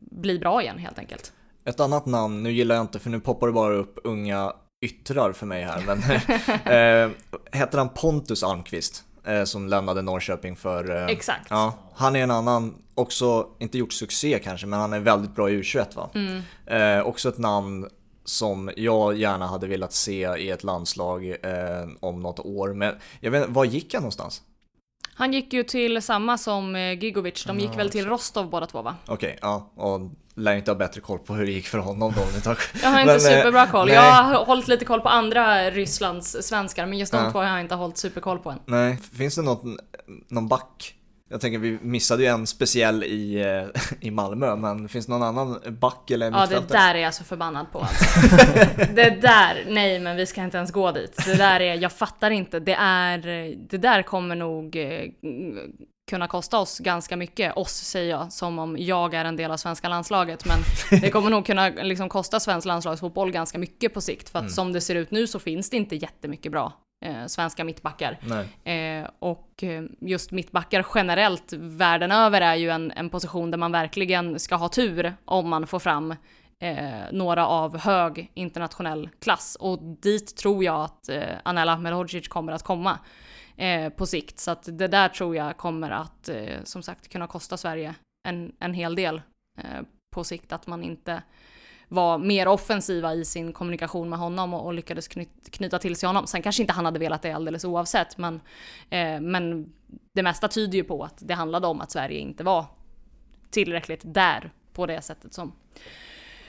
bli 0.00 0.38
bra 0.38 0.62
igen 0.62 0.78
helt 0.78 0.98
enkelt. 0.98 1.32
Ett 1.64 1.80
annat 1.80 2.06
namn, 2.06 2.42
nu 2.42 2.52
gillar 2.52 2.74
jag 2.74 2.84
inte 2.84 2.98
för 2.98 3.10
nu 3.10 3.20
poppar 3.20 3.46
det 3.46 3.52
bara 3.52 3.74
upp 3.74 3.98
unga 4.04 4.52
yttrar 4.80 5.32
för 5.32 5.46
mig 5.46 5.62
här, 5.62 5.82
men 5.86 5.98
eh, 7.12 7.16
heter 7.52 7.78
han 7.78 7.88
Pontus 7.88 8.42
Almqvist? 8.42 9.04
Eh, 9.24 9.44
som 9.44 9.68
lämnade 9.68 10.02
Norrköping 10.02 10.56
för... 10.56 10.96
Eh, 10.96 11.06
Exakt. 11.06 11.46
Ja, 11.50 11.74
han 11.94 12.16
är 12.16 12.22
en 12.22 12.30
annan, 12.30 12.74
också, 12.94 13.46
inte 13.58 13.78
gjort 13.78 13.92
succé 13.92 14.40
kanske, 14.44 14.66
men 14.66 14.80
han 14.80 14.92
är 14.92 15.00
väldigt 15.00 15.34
bra 15.34 15.50
i 15.50 15.62
U21 15.62 15.96
va? 15.96 16.10
Mm. 16.14 16.42
Eh, 16.66 17.06
också 17.06 17.28
ett 17.28 17.38
namn 17.38 17.88
som 18.24 18.70
jag 18.76 19.16
gärna 19.16 19.46
hade 19.46 19.66
velat 19.66 19.92
se 19.92 20.36
i 20.38 20.50
ett 20.50 20.64
landslag 20.64 21.28
eh, 21.28 21.88
om 22.00 22.20
något 22.20 22.40
år. 22.40 22.74
Men 22.74 22.94
jag 23.20 23.30
vet 23.30 23.48
var 23.48 23.64
gick 23.64 23.94
han 23.94 24.02
någonstans? 24.02 24.42
Han 25.18 25.32
gick 25.32 25.52
ju 25.52 25.62
till 25.62 26.02
samma 26.02 26.38
som 26.38 26.76
eh, 26.76 26.92
Gigovic, 26.92 27.44
de 27.44 27.58
gick 27.58 27.78
väl 27.78 27.90
till 27.90 28.06
Rostov 28.06 28.50
båda 28.50 28.66
två 28.66 28.82
va? 28.82 28.96
Okej, 29.06 29.14
okay, 29.14 29.38
ja. 29.42 29.70
Och 29.74 30.00
lär 30.34 30.56
inte 30.56 30.70
ha 30.70 30.76
bättre 30.76 31.00
koll 31.00 31.18
på 31.18 31.34
hur 31.34 31.46
det 31.46 31.52
gick 31.52 31.66
för 31.66 31.78
honom 31.78 32.12
då 32.16 32.22
Jag 32.82 32.90
har 32.90 33.00
inte 33.00 33.12
men, 33.12 33.20
superbra 33.20 33.66
koll. 33.66 33.86
Nej. 33.86 33.96
Jag 33.96 34.22
har 34.22 34.44
hållit 34.44 34.68
lite 34.68 34.84
koll 34.84 35.00
på 35.00 35.08
andra 35.08 35.70
Rysslands 35.70 36.36
svenskar 36.40 36.86
men 36.86 36.98
just 36.98 37.12
de 37.12 37.24
ja. 37.24 37.30
två 37.30 37.38
har 37.38 37.46
jag 37.46 37.60
inte 37.60 37.74
hållit 37.74 37.98
superkoll 37.98 38.38
på 38.38 38.50
än. 38.50 38.58
Nej, 38.64 38.98
finns 39.12 39.34
det 39.34 39.42
något, 39.42 39.62
någon 40.28 40.48
back 40.48 40.94
jag 41.30 41.40
tänker 41.40 41.58
vi 41.58 41.78
missade 41.82 42.22
ju 42.22 42.28
en 42.28 42.46
speciell 42.46 43.04
i, 43.04 43.40
eh, 43.40 43.82
i 44.00 44.10
Malmö, 44.10 44.56
men 44.56 44.88
finns 44.88 45.06
det 45.06 45.12
någon 45.12 45.22
annan 45.22 45.60
back 45.80 46.10
eller 46.10 46.30
Ja 46.30 46.46
det 46.46 46.68
där 46.68 46.94
är 46.94 46.98
jag 46.98 47.14
så 47.14 47.24
förbannad 47.24 47.72
på 47.72 47.78
alltså. 47.78 48.20
Det 48.94 49.22
där, 49.22 49.64
nej 49.68 49.98
men 49.98 50.16
vi 50.16 50.26
ska 50.26 50.44
inte 50.44 50.56
ens 50.56 50.72
gå 50.72 50.92
dit. 50.92 51.22
Det 51.26 51.34
där 51.34 51.60
är, 51.60 51.74
jag 51.74 51.92
fattar 51.92 52.30
inte. 52.30 52.60
Det 52.60 52.74
är, 52.74 53.18
det 53.70 53.78
där 53.78 54.02
kommer 54.02 54.36
nog 54.36 54.76
eh, 54.76 55.02
kunna 56.10 56.28
kosta 56.28 56.58
oss 56.58 56.78
ganska 56.78 57.16
mycket. 57.16 57.56
Oss 57.56 57.72
säger 57.72 58.10
jag 58.10 58.32
som 58.32 58.58
om 58.58 58.76
jag 58.78 59.14
är 59.14 59.24
en 59.24 59.36
del 59.36 59.50
av 59.50 59.56
svenska 59.56 59.88
landslaget. 59.88 60.44
Men 60.46 60.58
det 61.00 61.10
kommer 61.10 61.30
nog 61.30 61.46
kunna 61.46 61.68
liksom 61.68 62.08
kosta 62.08 62.40
svensk 62.40 62.66
landslagsfotboll 62.66 63.30
ganska 63.30 63.58
mycket 63.58 63.94
på 63.94 64.00
sikt. 64.00 64.28
För 64.28 64.38
att 64.38 64.42
mm. 64.42 64.52
som 64.52 64.72
det 64.72 64.80
ser 64.80 64.94
ut 64.94 65.10
nu 65.10 65.26
så 65.26 65.38
finns 65.38 65.70
det 65.70 65.76
inte 65.76 65.96
jättemycket 65.96 66.52
bra 66.52 66.72
eh, 67.04 67.26
svenska 67.26 67.64
mittbackar. 67.64 68.18
Eh, 68.64 69.10
och 69.18 69.62
eh, 69.62 69.82
just 70.00 70.30
mittbackar 70.30 70.86
generellt 70.94 71.52
världen 71.52 72.12
över 72.12 72.40
är 72.40 72.54
ju 72.54 72.70
en, 72.70 72.90
en 72.90 73.10
position 73.10 73.50
där 73.50 73.58
man 73.58 73.72
verkligen 73.72 74.38
ska 74.38 74.54
ha 74.56 74.68
tur 74.68 75.14
om 75.24 75.48
man 75.48 75.66
får 75.66 75.78
fram 75.78 76.14
eh, 76.60 76.76
några 77.12 77.46
av 77.46 77.78
hög 77.78 78.30
internationell 78.34 79.08
klass. 79.20 79.56
Och 79.60 79.78
dit 79.82 80.36
tror 80.36 80.64
jag 80.64 80.80
att 80.80 81.08
eh, 81.08 81.22
Anela 81.42 81.78
Melhodzic 81.78 82.28
kommer 82.28 82.52
att 82.52 82.62
komma. 82.62 82.98
eh, 83.58 83.88
på 83.92 84.06
sikt. 84.06 84.38
Så 84.38 84.50
att 84.50 84.68
det 84.78 84.88
där 84.88 85.08
tror 85.08 85.36
jag 85.36 85.56
kommer 85.56 85.90
att, 85.90 86.28
eh, 86.28 86.62
som 86.64 86.82
sagt, 86.82 87.08
kunna 87.08 87.26
kosta 87.26 87.56
Sverige 87.56 87.94
en, 88.28 88.52
en 88.60 88.74
hel 88.74 88.94
del 88.94 89.22
eh, 89.58 89.82
på 90.14 90.24
sikt. 90.24 90.52
Att 90.52 90.66
man 90.66 90.82
inte 90.82 91.22
var 91.88 92.18
mer 92.18 92.48
offensiva 92.48 93.14
i 93.14 93.24
sin 93.24 93.52
kommunikation 93.52 94.08
med 94.08 94.18
honom 94.18 94.54
och, 94.54 94.66
och 94.66 94.74
lyckades 94.74 95.08
knyt, 95.08 95.28
knyta 95.50 95.78
till 95.78 95.96
sig 95.96 96.06
honom. 96.06 96.26
Sen 96.26 96.42
kanske 96.42 96.62
inte 96.62 96.72
han 96.72 96.84
hade 96.84 96.98
velat 96.98 97.22
det 97.22 97.32
alldeles 97.32 97.64
oavsett, 97.64 98.18
men, 98.18 98.40
eh, 98.90 99.20
men 99.20 99.72
det 100.12 100.22
mesta 100.22 100.48
tyder 100.48 100.78
ju 100.78 100.84
på 100.84 101.04
att 101.04 101.16
det 101.18 101.34
handlade 101.34 101.66
om 101.66 101.80
att 101.80 101.90
Sverige 101.90 102.18
inte 102.18 102.44
var 102.44 102.66
tillräckligt 103.50 104.02
där 104.04 104.50
på 104.72 104.86
det 104.86 105.02
sättet 105.02 105.34
som, 105.34 105.52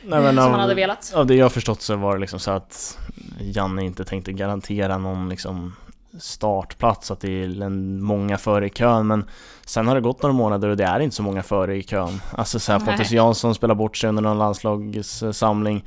Nej, 0.03 0.27
som 0.27 0.39
av, 0.39 0.51
man 0.51 0.59
hade 0.59 0.75
velat. 0.75 1.13
Av 1.15 1.27
det 1.27 1.35
jag 1.35 1.51
förstått 1.51 1.81
så 1.81 1.95
var 1.95 2.13
det 2.13 2.21
liksom 2.21 2.39
så 2.39 2.51
att 2.51 2.99
Janne 3.39 3.85
inte 3.85 4.05
tänkte 4.05 4.31
garantera 4.31 4.97
någon 4.97 5.29
liksom 5.29 5.75
startplats, 6.17 7.11
att 7.11 7.19
det 7.19 7.43
är 7.43 7.61
en, 7.61 8.03
många 8.03 8.37
före 8.37 8.65
i 8.65 8.69
kön 8.69 9.07
men 9.07 9.25
sen 9.65 9.87
har 9.87 9.95
det 9.95 10.01
gått 10.01 10.21
några 10.21 10.33
månader 10.33 10.69
och 10.69 10.77
det 10.77 10.83
är 10.83 10.99
inte 10.99 11.15
så 11.15 11.23
många 11.23 11.43
före 11.43 11.77
i 11.77 11.83
kön. 11.83 12.21
Alltså 12.31 12.59
så 12.59 12.71
här. 12.71 12.79
Pontus 12.79 13.11
Jansson 13.11 13.55
spelar 13.55 13.75
bort 13.75 13.97
sig 13.97 14.07
under 14.07 14.21
någon 14.21 14.37
landslagssamling 14.37 15.85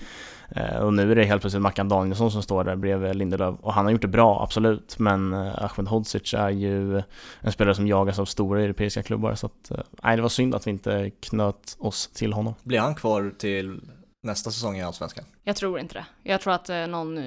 eh, 0.50 0.76
och 0.76 0.94
nu 0.94 1.10
är 1.10 1.16
det 1.16 1.24
helt 1.24 1.40
plötsligt 1.40 1.62
Mackan 1.62 1.88
Danielsson 1.88 2.30
som 2.30 2.42
står 2.42 2.64
där 2.64 2.76
bredvid 2.76 3.16
Lindelöf 3.16 3.54
och 3.60 3.72
han 3.72 3.84
har 3.84 3.92
gjort 3.92 4.02
det 4.02 4.08
bra, 4.08 4.42
absolut, 4.42 4.98
men 4.98 5.32
eh, 5.32 5.64
Ahmed 5.64 5.88
Hodzic 5.88 6.34
är 6.34 6.50
ju 6.50 7.02
en 7.40 7.52
spelare 7.52 7.74
som 7.74 7.86
jagas 7.86 8.18
av 8.18 8.24
stora 8.24 8.62
europeiska 8.62 9.02
klubbar 9.02 9.34
så 9.34 9.46
att, 9.46 9.70
eh, 9.70 9.76
nej 10.02 10.16
det 10.16 10.22
var 10.22 10.28
synd 10.28 10.54
att 10.54 10.66
vi 10.66 10.70
inte 10.70 11.10
knöt 11.20 11.76
oss 11.78 12.08
till 12.08 12.32
honom. 12.32 12.54
Blir 12.62 12.78
han 12.78 12.94
kvar 12.94 13.32
till 13.38 13.80
nästa 14.22 14.50
säsong 14.50 14.76
i 14.76 14.82
Allsvenskan? 14.82 15.24
Jag 15.44 15.56
tror 15.56 15.78
inte 15.78 15.94
det. 15.94 16.04
Jag 16.22 16.40
tror 16.40 16.52
att 16.52 16.68
någon 16.68 17.18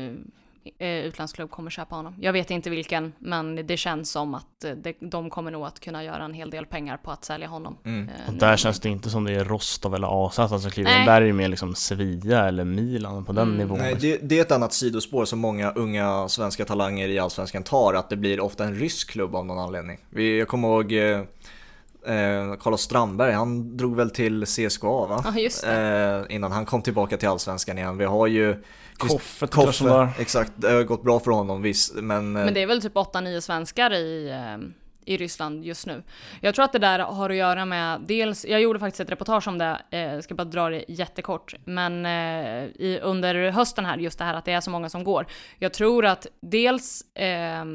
eh, 0.79 0.89
utlandsklubb 0.89 1.51
kommer 1.51 1.71
köpa 1.71 1.95
honom. 1.95 2.15
Jag 2.21 2.33
vet 2.33 2.51
inte 2.51 2.69
vilken, 2.69 3.13
men 3.19 3.67
det 3.67 3.77
känns 3.77 4.11
som 4.11 4.33
att 4.35 4.63
eh, 4.63 4.71
det, 4.71 4.93
de 4.99 5.29
kommer 5.29 5.51
nog 5.51 5.65
att 5.65 5.79
kunna 5.79 6.03
göra 6.03 6.23
en 6.25 6.33
hel 6.33 6.49
del 6.49 6.65
pengar 6.65 6.97
på 6.97 7.11
att 7.11 7.25
sälja 7.25 7.47
honom. 7.47 7.77
Mm. 7.83 8.09
Eh, 8.09 8.27
Och 8.27 8.33
nu. 8.33 8.39
där 8.39 8.57
känns 8.57 8.79
det 8.79 8.89
inte 8.89 9.09
som 9.09 9.23
det 9.23 9.33
är 9.33 9.45
Rostov 9.45 9.95
eller 9.95 10.25
AZ 10.27 10.35
som 10.61 10.71
kliver 10.71 10.99
in. 10.99 11.05
Där 11.05 11.21
är 11.21 11.25
det 11.25 11.33
mer 11.33 11.47
liksom 11.47 11.75
Sevilla 11.75 12.47
eller 12.47 12.63
Milan 12.65 13.25
på 13.25 13.31
den 13.33 13.43
Mm. 13.47 13.57
nivån. 13.57 13.77
Nej, 13.77 13.95
det, 13.99 14.17
det 14.17 14.37
är 14.37 14.41
ett 14.41 14.51
annat 14.51 14.73
sidospår 14.73 15.25
som 15.25 15.39
många 15.39 15.71
unga 15.71 16.29
svenska 16.29 16.65
talanger 16.65 17.07
i 17.07 17.19
Allsvenskan 17.19 17.63
tar, 17.63 17.93
att 17.93 18.09
det 18.09 18.15
blir 18.15 18.39
ofta 18.39 18.63
en 18.63 18.75
rysk 18.75 19.09
klubb 19.09 19.35
av 19.35 19.45
någon 19.45 19.59
anledning. 19.59 19.97
Vi, 20.09 20.39
jag 20.39 20.47
kommer 20.47 20.67
ihåg 20.67 20.93
eh, 22.06 22.15
eh, 22.15 22.56
Carlos 22.56 22.82
Strandberg, 22.82 23.32
han 23.32 23.77
drog 23.77 23.95
väl 23.95 24.10
till 24.10 24.45
CSKA 24.45 25.06
va? 25.06 25.23
Ja, 25.26 25.40
just 25.40 25.64
det. 25.64 26.26
Eh, 26.30 26.36
innan 26.36 26.52
han 26.52 26.65
kom 26.65 26.82
tillbaka 26.82 27.18
till 27.18 27.30
Allsvenskan 27.30 27.77
igen. 27.77 27.98
Vi 27.98 28.06
har 28.06 28.27
ju 28.27 28.64
Koffe, 28.98 29.48
Koffe, 29.48 30.10
exakt, 30.19 30.52
det 30.56 30.72
har 30.72 30.84
gått 30.84 31.03
bra 31.03 31.19
för 31.19 31.32
honom 31.32 31.61
visst, 31.61 31.95
men, 31.95 32.36
eh, 32.36 32.45
Men 32.45 32.53
det 32.53 32.61
är 32.61 32.68
väl 32.68 32.82
typ 32.82 32.95
8-9 32.98 33.41
svenskar 33.41 33.94
i, 33.94 34.30
eh, 34.30 34.68
i 35.06 35.18
Ryssland 35.18 35.65
just 35.65 35.86
nu. 35.86 36.03
Jag 36.41 36.56
tror 36.56 36.65
att 36.65 36.73
det 36.73 36.80
där 36.80 36.99
har 36.99 37.30
att 37.30 37.36
göra 37.36 37.65
med 37.65 38.02
dels, 38.07 38.45
jag 38.45 38.61
gjorde 38.61 38.80
faktiskt 38.80 38.99
ett 38.99 39.10
reportage 39.10 39.48
om 39.48 39.57
det, 39.57 39.82
eh, 39.91 39.99
jag 39.99 40.23
ska 40.23 40.36
bara 40.36 40.44
dra 40.44 40.69
det 40.69 40.86
jättekort, 40.88 41.56
men 41.65 42.06
eh, 42.06 42.64
i, 42.64 42.99
under 43.03 43.52
hösten 43.52 43.86
här, 43.86 43.98
just 43.98 44.19
det 44.19 44.26
här 44.26 44.34
att 44.34 44.45
det 44.45 44.52
är 44.52 44.61
så 44.61 44.72
många 44.72 44.90
som 44.90 45.03
går. 45.03 45.26
Jag 45.60 45.73
tror 45.73 46.06
att 46.06 46.27
dels 46.41 47.02
eh, 47.15 47.65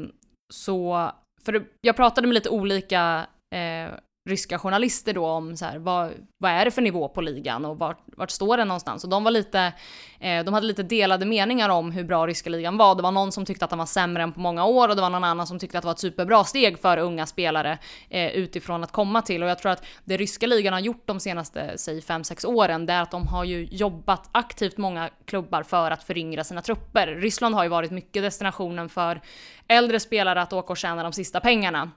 så, 0.53 1.11
för 1.45 1.65
jag 1.81 1.95
pratade 1.95 2.27
med 2.27 2.33
lite 2.33 2.49
olika 2.49 3.25
eh, 3.55 3.93
ryska 4.29 4.59
journalister 4.59 5.13
då 5.13 5.25
om 5.25 5.57
så 5.57 5.65
här, 5.65 5.77
vad, 5.77 6.11
vad 6.37 6.51
är 6.51 6.65
det 6.65 6.71
för 6.71 6.81
nivå 6.81 7.07
på 7.07 7.21
ligan 7.21 7.65
och 7.65 7.79
vart, 7.79 8.03
vart 8.05 8.31
står 8.31 8.57
den 8.57 8.67
någonstans? 8.67 9.03
Och 9.03 9.09
de 9.09 9.23
var 9.23 9.31
lite, 9.31 9.73
eh, 10.19 10.43
de 10.43 10.53
hade 10.53 10.67
lite 10.67 10.83
delade 10.83 11.25
meningar 11.25 11.69
om 11.69 11.91
hur 11.91 12.03
bra 12.03 12.27
ryska 12.27 12.49
ligan 12.49 12.77
var. 12.77 12.95
Det 12.95 13.01
var 13.01 13.11
någon 13.11 13.31
som 13.31 13.45
tyckte 13.45 13.65
att 13.65 13.69
den 13.69 13.79
var 13.79 13.85
sämre 13.85 14.23
än 14.23 14.33
på 14.33 14.39
många 14.39 14.65
år 14.65 14.89
och 14.89 14.95
det 14.95 15.01
var 15.01 15.09
någon 15.09 15.23
annan 15.23 15.47
som 15.47 15.59
tyckte 15.59 15.77
att 15.77 15.81
det 15.81 15.85
var 15.85 15.93
ett 15.93 15.99
superbra 15.99 16.43
steg 16.43 16.79
för 16.79 16.97
unga 16.97 17.25
spelare 17.25 17.77
eh, 18.09 18.31
utifrån 18.31 18.83
att 18.83 18.91
komma 18.91 19.21
till. 19.21 19.43
Och 19.43 19.49
jag 19.49 19.59
tror 19.59 19.71
att 19.71 19.85
det 20.05 20.17
ryska 20.17 20.47
ligan 20.47 20.73
har 20.73 20.79
gjort 20.79 21.07
de 21.07 21.19
senaste, 21.19 21.77
säg 21.77 21.99
5-6 21.99 22.45
åren, 22.45 22.85
det 22.85 22.93
är 22.93 23.01
att 23.01 23.11
de 23.11 23.27
har 23.27 23.43
ju 23.43 23.67
jobbat 23.71 24.29
aktivt 24.31 24.77
många 24.77 25.09
klubbar 25.25 25.63
för 25.63 25.91
att 25.91 26.03
föryngra 26.03 26.43
sina 26.43 26.61
trupper. 26.61 27.07
Ryssland 27.07 27.55
har 27.55 27.63
ju 27.63 27.69
varit 27.69 27.91
mycket 27.91 28.23
destinationen 28.23 28.89
för 28.89 29.21
äldre 29.67 29.99
spelare 29.99 30.41
att 30.41 30.53
åka 30.53 30.73
och 30.73 30.77
tjäna 30.77 31.03
de 31.03 31.13
sista 31.13 31.39
pengarna. 31.39 31.91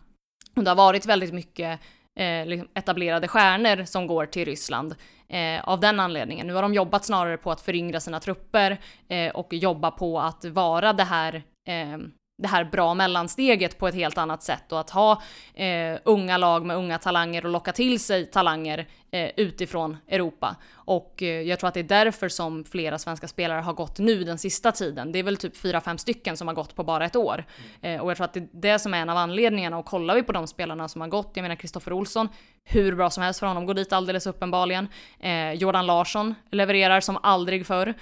Och 0.56 0.64
det 0.64 0.70
har 0.70 0.76
varit 0.76 1.06
väldigt 1.06 1.34
mycket 1.34 1.80
eh, 2.20 2.46
liksom 2.46 2.68
etablerade 2.74 3.28
stjärnor 3.28 3.84
som 3.84 4.06
går 4.06 4.26
till 4.26 4.44
Ryssland 4.44 4.94
eh, 5.28 5.68
av 5.68 5.80
den 5.80 6.00
anledningen. 6.00 6.46
Nu 6.46 6.54
har 6.54 6.62
de 6.62 6.74
jobbat 6.74 7.04
snarare 7.04 7.36
på 7.36 7.50
att 7.50 7.60
föryngra 7.60 8.00
sina 8.00 8.20
trupper 8.20 8.80
eh, 9.08 9.30
och 9.30 9.52
jobba 9.52 9.90
på 9.90 10.20
att 10.20 10.44
vara 10.44 10.92
det 10.92 11.04
här 11.04 11.34
eh, 11.68 11.98
det 12.42 12.48
här 12.48 12.64
bra 12.64 12.94
mellansteget 12.94 13.78
på 13.78 13.88
ett 13.88 13.94
helt 13.94 14.18
annat 14.18 14.42
sätt 14.42 14.72
och 14.72 14.80
att 14.80 14.90
ha 14.90 15.22
eh, 15.54 15.98
unga 16.04 16.36
lag 16.36 16.66
med 16.66 16.76
unga 16.76 16.98
talanger 16.98 17.44
och 17.44 17.50
locka 17.50 17.72
till 17.72 18.00
sig 18.00 18.26
talanger 18.26 18.86
eh, 19.14 19.30
utifrån 19.36 19.96
Europa. 20.08 20.56
Och 20.74 21.22
eh, 21.22 21.42
jag 21.42 21.58
tror 21.58 21.68
att 21.68 21.74
det 21.74 21.80
är 21.80 21.84
därför 21.84 22.28
som 22.28 22.64
flera 22.64 22.98
svenska 22.98 23.28
spelare 23.28 23.60
har 23.60 23.72
gått 23.72 23.98
nu 23.98 24.24
den 24.24 24.38
sista 24.38 24.72
tiden. 24.72 25.12
Det 25.12 25.18
är 25.18 25.22
väl 25.22 25.36
typ 25.36 25.56
4-5 25.56 25.96
stycken 25.96 26.36
som 26.36 26.48
har 26.48 26.54
gått 26.54 26.74
på 26.76 26.84
bara 26.84 27.04
ett 27.04 27.16
år. 27.16 27.44
Eh, 27.80 28.00
och 28.00 28.10
jag 28.10 28.16
tror 28.16 28.24
att 28.24 28.32
det 28.32 28.40
är 28.40 28.48
det 28.52 28.78
som 28.78 28.94
är 28.94 28.98
en 28.98 29.10
av 29.10 29.16
anledningarna. 29.16 29.78
Och 29.78 29.84
kollar 29.84 30.14
vi 30.14 30.22
på 30.22 30.32
de 30.32 30.46
spelarna 30.46 30.88
som 30.88 31.00
har 31.00 31.08
gått, 31.08 31.30
jag 31.34 31.42
menar 31.42 31.56
Kristoffer 31.56 31.92
Olsson, 31.92 32.28
hur 32.64 32.94
bra 32.94 33.10
som 33.10 33.22
helst 33.22 33.40
för 33.40 33.46
honom, 33.46 33.66
går 33.66 33.74
dit 33.74 33.92
alldeles 33.92 34.26
uppenbarligen. 34.26 34.88
Eh, 35.20 35.52
Jordan 35.52 35.86
Larsson 35.86 36.34
levererar 36.50 37.00
som 37.00 37.18
aldrig 37.22 37.66
förr. 37.66 37.94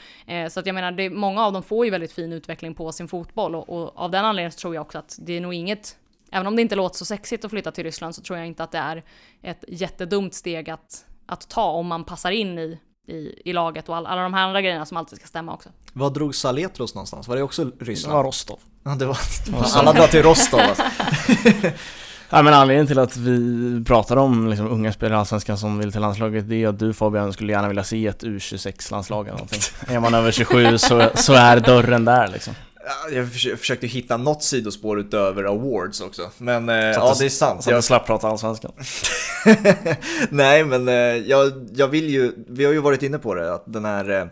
Så 0.50 0.60
att 0.60 0.66
jag 0.66 0.74
menar, 0.74 0.92
det, 0.92 1.10
många 1.10 1.44
av 1.44 1.52
dem 1.52 1.62
får 1.62 1.84
ju 1.84 1.90
väldigt 1.90 2.12
fin 2.12 2.32
utveckling 2.32 2.74
på 2.74 2.92
sin 2.92 3.08
fotboll 3.08 3.54
och, 3.54 3.68
och 3.68 3.92
av 3.96 4.10
den 4.10 4.24
anledningen 4.24 4.52
så 4.52 4.58
tror 4.58 4.74
jag 4.74 4.82
också 4.82 4.98
att 4.98 5.18
det 5.20 5.32
är 5.32 5.40
nog 5.40 5.54
inget 5.54 5.96
Även 6.32 6.46
om 6.46 6.56
det 6.56 6.62
inte 6.62 6.74
låter 6.74 6.96
så 6.98 7.04
sexigt 7.04 7.44
att 7.44 7.50
flytta 7.50 7.70
till 7.70 7.84
Ryssland 7.84 8.14
så 8.14 8.22
tror 8.22 8.38
jag 8.38 8.46
inte 8.46 8.64
att 8.64 8.72
det 8.72 8.78
är 8.78 9.02
ett 9.42 9.64
jättedumt 9.68 10.34
steg 10.34 10.70
att, 10.70 11.04
att 11.26 11.48
ta 11.48 11.64
om 11.64 11.86
man 11.86 12.04
passar 12.04 12.30
in 12.30 12.58
i, 12.58 12.78
i, 13.08 13.42
i 13.44 13.52
laget 13.52 13.88
och 13.88 13.96
all, 13.96 14.06
alla 14.06 14.22
de 14.22 14.34
här 14.34 14.42
andra 14.42 14.60
grejerna 14.60 14.86
som 14.86 14.96
alltid 14.96 15.18
ska 15.18 15.26
stämma 15.28 15.54
också. 15.54 15.68
vad 15.92 16.14
drog 16.14 16.34
Saletros 16.34 16.94
någonstans? 16.94 17.28
Var 17.28 17.36
det 17.36 17.42
också 17.42 17.64
Det 17.64 17.84
Ryssland? 17.84 18.16
var 18.16 18.24
Rostov. 18.24 18.58
Ja, 18.84 18.90
det 18.90 19.06
var, 19.06 19.18
alla 19.74 19.92
drar 19.92 20.06
till 20.06 20.22
Rostov 20.22 20.60
alltså. 20.60 20.82
Ja, 22.34 22.42
men 22.42 22.54
anledningen 22.54 22.86
till 22.86 22.98
att 22.98 23.16
vi 23.16 23.84
pratar 23.84 24.16
om 24.16 24.48
liksom, 24.48 24.68
unga 24.70 24.92
spelare 24.92 25.16
i 25.16 25.18
Allsvenskan 25.18 25.58
som 25.58 25.78
vill 25.78 25.92
till 25.92 26.00
landslaget 26.00 26.48
det 26.48 26.62
är 26.62 26.68
att 26.68 26.78
du 26.78 26.92
Fabian 26.94 27.32
skulle 27.32 27.52
gärna 27.52 27.68
vilja 27.68 27.84
se 27.84 28.06
ett 28.06 28.22
U26-landslag 28.22 29.26
eller 29.26 29.38
någonting. 29.38 29.60
är 29.88 30.00
man 30.00 30.14
över 30.14 30.32
27 30.32 30.78
så, 30.78 31.10
så 31.14 31.32
är 31.32 31.60
dörren 31.60 32.04
där 32.04 32.28
liksom. 32.28 32.54
Ja, 32.84 33.10
Jag 33.10 33.26
försö- 33.26 33.56
försökte 33.56 33.86
hitta 33.86 34.16
något 34.16 34.42
sidospår 34.42 35.00
utöver 35.00 35.44
awards 35.44 36.00
också, 36.00 36.30
men 36.38 36.68
eh, 36.68 36.74
ja 36.76 37.14
det 37.18 37.24
är 37.24 37.28
sant. 37.28 37.62
Så 37.64 37.70
att 37.70 37.72
Jag, 37.72 37.78
du 37.78 37.82
slapp 37.82 38.06
prata 38.06 38.28
Allsvenskan. 38.28 38.72
Nej, 40.30 40.64
men 40.64 40.88
eh, 40.88 40.94
jag, 40.94 41.68
jag 41.74 41.88
vill 41.88 42.10
ju, 42.10 42.32
vi 42.48 42.64
har 42.64 42.72
ju 42.72 42.78
varit 42.80 43.02
inne 43.02 43.18
på 43.18 43.34
det, 43.34 43.54
att 43.54 43.64
den 43.66 43.84
här 43.84 44.10
eh, 44.20 44.26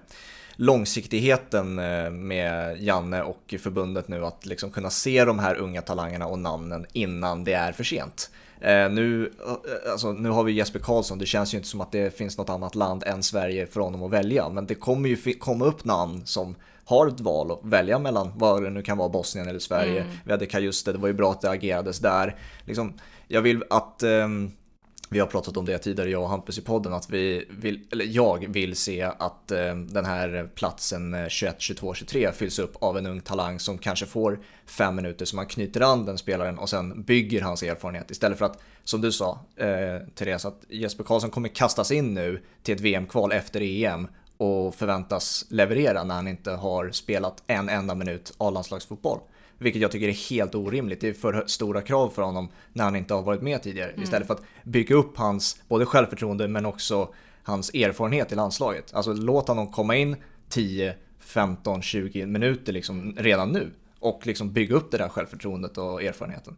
långsiktigheten 0.57 1.79
eh, 1.79 2.11
med 2.11 2.83
Janne 2.83 3.23
och 3.23 3.55
förbundet 3.63 4.09
nu, 4.09 4.25
att 4.27 4.47
liksom 4.47 4.71
kunna 4.71 4.91
se 4.91 5.25
de 5.25 5.39
här 5.39 5.55
unga 5.57 5.83
talangerna 5.83 6.27
och 6.27 6.39
namnen 6.39 6.87
innan 6.93 7.45
det 7.45 7.53
är 7.53 7.73
för 7.73 7.85
sent. 7.85 8.31
Eh, 8.61 8.91
nu, 8.91 9.33
eh, 9.47 9.93
alltså, 9.93 10.13
nu 10.13 10.29
har 10.29 10.45
vi 10.45 10.53
Jesper 10.53 10.79
Karlsson, 10.79 11.19
det 11.19 11.27
känns 11.27 11.55
ju 11.55 11.59
inte 11.59 11.69
som 11.69 11.81
att 11.81 11.93
det 11.93 12.17
finns 12.17 12.39
något 12.39 12.51
annat 12.51 12.75
land 12.75 13.03
än 13.07 13.23
Sverige 13.23 13.67
för 13.67 13.81
honom 13.81 14.03
att 14.03 14.11
välja, 14.11 14.49
men 14.49 14.67
det 14.67 14.75
kommer 14.75 15.09
ju 15.09 15.35
komma 15.35 15.65
upp 15.65 15.85
namn 15.85 16.23
som 16.27 16.55
har 16.85 17.07
ett 17.07 17.21
val 17.21 17.51
att 17.51 17.61
välja 17.63 17.99
mellan 17.99 18.33
vad 18.37 18.63
det 18.63 18.71
nu 18.71 18.83
kan 18.83 18.99
vara, 18.99 19.09
Bosnien 19.09 19.49
eller 19.49 19.59
Sverige. 19.59 20.05
Vi 20.25 20.33
hade 20.33 20.47
Kajuste, 20.47 20.93
det 20.93 20.99
var 20.99 21.09
ju 21.09 21.15
bra 21.15 21.31
att 21.31 21.41
det 21.41 21.51
agerades 21.51 21.99
där. 21.99 22.37
Liksom, 22.65 22.93
jag 23.29 23.43
vill 23.43 23.65
att 23.71 24.03
ehm, 24.03 24.53
vi 25.13 25.21
har 25.21 25.27
pratat 25.27 25.57
om 25.57 25.65
det 25.65 25.79
tidigare, 25.79 26.11
jag 26.11 26.23
och 26.23 26.29
Hampus 26.29 26.59
i 26.59 26.63
podden, 26.63 26.93
att 26.93 27.11
vi 27.11 27.45
vill, 27.51 27.81
eller 27.93 28.05
jag 28.05 28.47
vill 28.49 28.77
se 28.77 29.03
att 29.03 29.51
eh, 29.51 29.75
den 29.75 30.05
här 30.05 30.51
platsen 30.55 31.17
21, 31.29 31.57
22, 31.59 31.95
23 31.95 32.33
fylls 32.33 32.59
upp 32.59 32.77
av 32.83 32.99
en 32.99 33.07
ung 33.07 33.21
talang 33.21 33.61
som 33.61 33.79
kanske 33.79 34.07
får 34.07 34.41
fem 34.67 34.97
minuter 34.97 35.25
så 35.25 35.37
man 35.37 35.47
knyter 35.47 35.81
an 35.81 36.05
den 36.07 36.19
spelaren 36.19 36.59
och 36.59 36.69
sen 36.69 37.03
bygger 37.03 37.43
hans 37.43 37.63
erfarenhet 37.63 38.11
istället 38.11 38.39
för 38.39 38.45
att, 38.45 38.63
som 38.85 39.01
du 39.01 39.13
sa 39.13 39.39
eh, 39.57 40.07
Therese, 40.15 40.45
att 40.45 40.65
Jesper 40.69 41.05
Karlsson 41.05 41.31
kommer 41.31 41.49
kastas 41.49 41.91
in 41.91 42.15
nu 42.15 42.43
till 42.63 42.75
ett 42.75 42.81
VM-kval 42.81 43.33
efter 43.33 43.61
EM 43.61 44.09
och 44.37 44.75
förväntas 44.75 45.45
leverera 45.49 46.05
när 46.05 46.15
han 46.15 46.29
inte 46.29 46.51
har 46.51 46.91
spelat 46.91 47.43
en 47.47 47.69
enda 47.69 47.95
minut 47.95 48.33
A-landslagsfotboll. 48.39 49.19
Vilket 49.63 49.83
jag 49.83 49.91
tycker 49.91 50.09
är 50.09 50.31
helt 50.31 50.55
orimligt. 50.55 51.01
Det 51.01 51.09
är 51.09 51.13
för 51.13 51.45
stora 51.47 51.83
krav 51.83 52.09
för 52.09 52.23
honom 52.23 52.49
när 52.73 52.85
han 52.85 52.97
inte 52.97 53.15
har 53.15 53.23
varit 53.23 53.43
med 53.43 53.63
tidigare. 53.63 53.95
Istället 54.03 54.27
för 54.27 54.35
att 54.35 54.43
bygga 54.65 54.97
upp 54.97 55.17
hans 55.17 55.63
både 55.69 55.87
självförtroende 55.87 56.49
men 56.49 56.67
också 56.67 57.15
hans 57.43 57.75
erfarenhet 57.75 58.33
i 58.33 58.35
landslaget. 58.35 58.95
Alltså 58.95 59.13
låt 59.13 59.49
honom 59.49 59.73
komma 59.73 59.97
in 59.97 60.17
10, 60.49 60.95
15, 61.19 61.83
20 61.83 62.27
minuter 62.27 62.73
liksom 62.73 63.15
redan 63.19 63.49
nu. 63.49 63.71
Och 63.99 64.27
liksom 64.27 64.53
bygga 64.53 64.77
upp 64.77 64.91
det 64.91 64.99
där 64.99 65.09
självförtroendet 65.09 65.79
och 65.79 66.03
erfarenheten. 66.03 66.57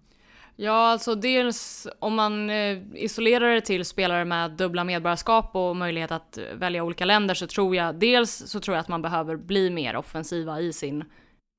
Ja, 0.56 0.90
alltså 0.90 1.14
dels 1.14 1.86
om 1.98 2.14
man 2.14 2.50
eh, 2.50 2.78
isolerar 2.94 3.54
det 3.54 3.60
till 3.60 3.84
spelare 3.84 4.24
med 4.24 4.50
dubbla 4.50 4.84
medborgarskap 4.84 5.50
och 5.56 5.76
möjlighet 5.76 6.10
att 6.10 6.38
välja 6.54 6.84
olika 6.84 7.04
länder 7.04 7.34
så 7.34 7.46
tror 7.46 7.76
jag 7.76 7.94
dels 7.94 8.42
så 8.46 8.60
tror 8.60 8.76
jag 8.76 8.80
att 8.80 8.88
man 8.88 9.02
behöver 9.02 9.36
bli 9.36 9.70
mer 9.70 9.96
offensiva 9.96 10.60
i 10.60 10.72
sin 10.72 11.04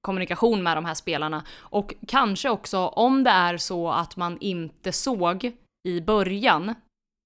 kommunikation 0.03 0.63
med 0.63 0.77
de 0.77 0.85
här 0.85 0.93
spelarna. 0.93 1.43
Och 1.57 1.93
kanske 2.07 2.49
också 2.49 2.77
om 2.87 3.23
det 3.23 3.29
är 3.29 3.57
så 3.57 3.91
att 3.91 4.17
man 4.17 4.37
inte 4.39 4.91
såg 4.91 5.51
i 5.87 6.01
början 6.01 6.75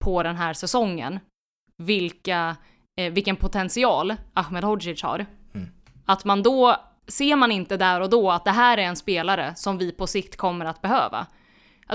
på 0.06 0.24
den 0.24 0.36
här 0.36 0.54
säsongen 0.54 1.20
vilka, 1.78 2.56
eh, 3.00 3.14
vilken 3.14 3.36
potential 3.36 4.16
Ahmed 4.34 4.64
Hodzic 4.64 5.04
har. 5.04 5.26
Mm. 5.54 5.68
Att 6.06 6.26
man 6.26 6.44
då, 6.44 6.76
ser 7.08 7.36
man 7.36 7.52
inte 7.52 7.78
där 7.78 8.02
och 8.02 8.10
då 8.10 8.32
att 8.32 8.46
det 8.46 8.52
här 8.52 8.78
är 8.78 8.82
en 8.82 8.96
spelare 8.96 9.56
som 9.56 9.78
vi 9.78 9.92
på 9.92 10.08
sikt 10.08 10.38
kommer 10.38 10.66
att 10.66 10.82
behöva. 10.82 11.28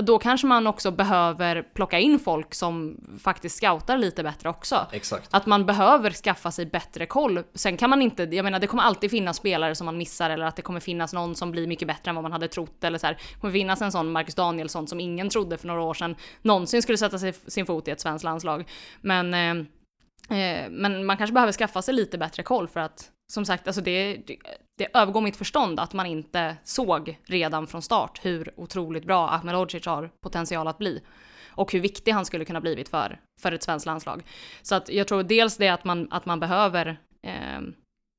Då 0.01 0.19
kanske 0.19 0.47
man 0.47 0.67
också 0.67 0.91
behöver 0.91 1.61
plocka 1.73 1.99
in 1.99 2.19
folk 2.19 2.53
som 2.53 2.97
faktiskt 3.23 3.55
scoutar 3.55 3.97
lite 3.97 4.23
bättre 4.23 4.49
också. 4.49 4.87
Exakt. 4.91 5.27
Att 5.31 5.45
man 5.45 5.65
behöver 5.65 6.11
skaffa 6.11 6.51
sig 6.51 6.65
bättre 6.65 7.05
koll. 7.05 7.43
Sen 7.53 7.77
kan 7.77 7.89
man 7.89 8.01
inte, 8.01 8.23
jag 8.23 8.43
menar 8.43 8.59
det 8.59 8.67
kommer 8.67 8.83
alltid 8.83 9.11
finnas 9.11 9.37
spelare 9.37 9.75
som 9.75 9.85
man 9.85 9.97
missar 9.97 10.29
eller 10.29 10.45
att 10.45 10.55
det 10.55 10.61
kommer 10.61 10.79
finnas 10.79 11.13
någon 11.13 11.35
som 11.35 11.51
blir 11.51 11.67
mycket 11.67 11.87
bättre 11.87 12.09
än 12.09 12.15
vad 12.15 12.23
man 12.23 12.31
hade 12.31 12.47
trott 12.47 12.83
eller 12.83 12.97
så 12.97 13.07
här. 13.07 13.13
Det 13.13 13.39
kommer 13.39 13.53
finnas 13.53 13.81
en 13.81 13.91
sån 13.91 14.11
Marcus 14.11 14.35
Danielsson 14.35 14.87
som 14.87 14.99
ingen 14.99 15.29
trodde 15.29 15.57
för 15.57 15.67
några 15.67 15.81
år 15.81 15.93
sedan 15.93 16.15
någonsin 16.41 16.81
skulle 16.81 16.97
sätta 16.97 17.19
sig, 17.19 17.33
sin 17.47 17.65
fot 17.65 17.87
i 17.87 17.91
ett 17.91 18.01
svenskt 18.01 18.23
landslag. 18.23 18.69
Men, 19.01 19.33
eh, 19.33 20.37
eh, 20.39 20.69
men 20.69 21.05
man 21.05 21.17
kanske 21.17 21.33
behöver 21.33 21.53
skaffa 21.53 21.81
sig 21.81 21.93
lite 21.93 22.17
bättre 22.17 22.43
koll 22.43 22.67
för 22.67 22.79
att 22.79 23.09
som 23.33 23.45
sagt, 23.45 23.67
alltså 23.67 23.81
det, 23.81 24.17
det, 24.27 24.37
det 24.77 24.87
övergår 24.93 25.21
mitt 25.21 25.35
förstånd 25.35 25.79
att 25.79 25.93
man 25.93 26.05
inte 26.05 26.57
såg 26.63 27.19
redan 27.25 27.67
från 27.67 27.81
start 27.81 28.19
hur 28.23 28.53
otroligt 28.55 29.05
bra 29.05 29.29
Ahmed 29.29 29.55
Hodzic 29.55 29.85
har 29.85 30.09
potential 30.23 30.67
att 30.67 30.77
bli 30.77 31.01
och 31.47 31.73
hur 31.73 31.79
viktig 31.79 32.11
han 32.11 32.25
skulle 32.25 32.45
kunna 32.45 32.61
blivit 32.61 32.89
för, 32.89 33.19
för 33.41 33.51
ett 33.51 33.63
svenskt 33.63 33.85
landslag. 33.85 34.23
Så 34.61 34.75
att 34.75 34.89
jag 34.89 35.07
tror 35.07 35.23
dels 35.23 35.57
det 35.57 35.69
att 35.69 35.83
man, 35.83 36.07
att 36.11 36.25
man 36.25 36.39
behöver 36.39 36.97
eh, 37.21 37.61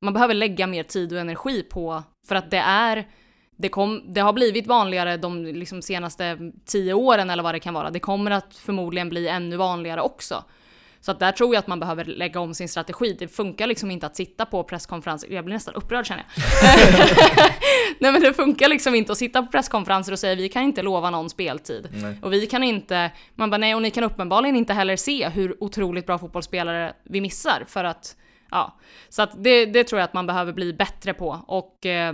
man 0.05 0.15
behöver 0.15 0.35
lägga 0.35 0.66
mer 0.66 0.82
tid 0.82 1.12
och 1.12 1.19
energi 1.19 1.62
på, 1.62 2.03
för 2.28 2.35
att 2.35 2.51
det 2.51 2.59
är 2.59 3.09
det, 3.57 3.69
kom, 3.69 4.15
det 4.15 4.20
har 4.20 4.32
blivit 4.32 4.66
vanligare 4.66 5.16
de 5.16 5.45
liksom 5.45 5.82
senaste 5.82 6.53
tio 6.65 6.95
åren 6.95 7.31
eller 7.31 7.43
vad 7.43 7.55
det 7.55 7.61
kan 7.61 7.74
vara. 7.74 7.91
Det 7.91 8.01
kommer 8.01 8.31
att 8.31 8.57
förmodligen 8.57 9.09
bli 9.09 9.28
ännu 9.28 9.57
vanligare 9.57 10.01
också. 10.01 10.45
Så 11.05 11.10
att 11.10 11.20
där 11.20 11.32
tror 11.32 11.55
jag 11.55 11.59
att 11.59 11.66
man 11.66 11.81
behöver 11.81 12.05
lägga 12.05 12.40
om 12.40 12.55
sin 12.55 12.68
strategi. 12.68 13.16
Det 13.18 13.28
funkar 13.28 13.66
liksom 13.66 13.90
inte 13.90 14.06
att 14.06 14.16
sitta 14.16 14.47
på 14.47 14.64
presskonferenser. 14.64 15.31
Jag 15.31 15.44
blir 15.44 15.55
nästan 15.55 15.74
upprörd 15.74 16.06
känner 16.06 16.26
jag. 16.35 16.44
Nej 17.98 18.12
men 18.12 18.22
det 18.22 18.35
funkar 18.35 18.68
liksom 18.68 18.94
inte 18.94 19.12
att 19.12 19.18
sitta 19.18 19.43
på 19.43 19.52
presskonferenser 19.52 20.12
och 20.12 20.18
säga 20.18 20.35
vi 20.35 20.48
kan 20.48 20.62
inte 20.62 20.82
lova 20.82 21.10
någon 21.10 21.31
speltid. 21.31 21.89
Nej. 21.93 22.18
Och 22.22 22.32
vi 22.32 22.47
kan 22.47 22.62
inte, 22.62 23.10
man 23.35 23.51
bara 23.51 23.59
nej 23.59 23.74
och 23.74 23.82
ni 23.82 23.90
kan 23.90 24.05
uppenbarligen 24.05 24.56
inte 24.56 24.72
heller 24.72 24.97
se 24.97 25.28
hur 25.28 25.64
otroligt 25.64 26.06
bra 26.06 26.18
fotbollsspelare 26.18 26.94
vi 27.05 27.20
missar 27.20 27.64
för 27.68 27.85
att, 27.85 28.16
ja. 28.51 28.78
Så 29.09 29.22
att 29.22 29.44
det, 29.44 29.66
det 29.66 29.85
tror 29.85 30.01
jag 30.01 30.05
att 30.05 30.14
man 30.14 30.26
behöver 30.26 30.52
bli 30.52 30.72
bättre 30.72 31.14
på 31.14 31.44
och 31.47 31.86
eh, 31.86 32.12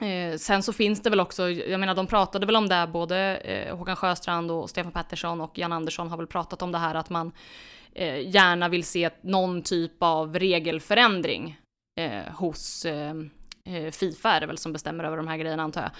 Eh, 0.00 0.36
sen 0.36 0.62
så 0.62 0.72
finns 0.72 1.02
det 1.02 1.10
väl 1.10 1.20
också, 1.20 1.50
jag 1.50 1.80
menar 1.80 1.94
de 1.94 2.06
pratade 2.06 2.46
väl 2.46 2.56
om 2.56 2.68
det, 2.68 2.88
både 2.92 3.36
eh, 3.36 3.76
Håkan 3.76 3.96
Sjöstrand 3.96 4.50
och 4.50 4.70
Stefan 4.70 4.92
Pettersson 4.92 5.40
och 5.40 5.58
Jan 5.58 5.72
Andersson 5.72 6.08
har 6.08 6.16
väl 6.16 6.26
pratat 6.26 6.62
om 6.62 6.72
det 6.72 6.78
här 6.78 6.94
att 6.94 7.10
man 7.10 7.32
gärna 8.02 8.68
vill 8.68 8.84
se 8.84 9.10
någon 9.20 9.62
typ 9.62 9.92
av 9.98 10.38
regelförändring 10.38 11.58
eh, 12.00 12.32
hos 12.34 12.84
eh, 12.84 13.14
eh, 13.64 13.90
Fifa 13.90 14.32
är 14.32 14.40
det 14.40 14.46
väl 14.46 14.58
som 14.58 14.72
bestämmer 14.72 15.04
över 15.04 15.16
de 15.16 15.28
här 15.28 15.36
grejerna 15.36 15.62
antar 15.62 15.82
jag. 15.82 15.92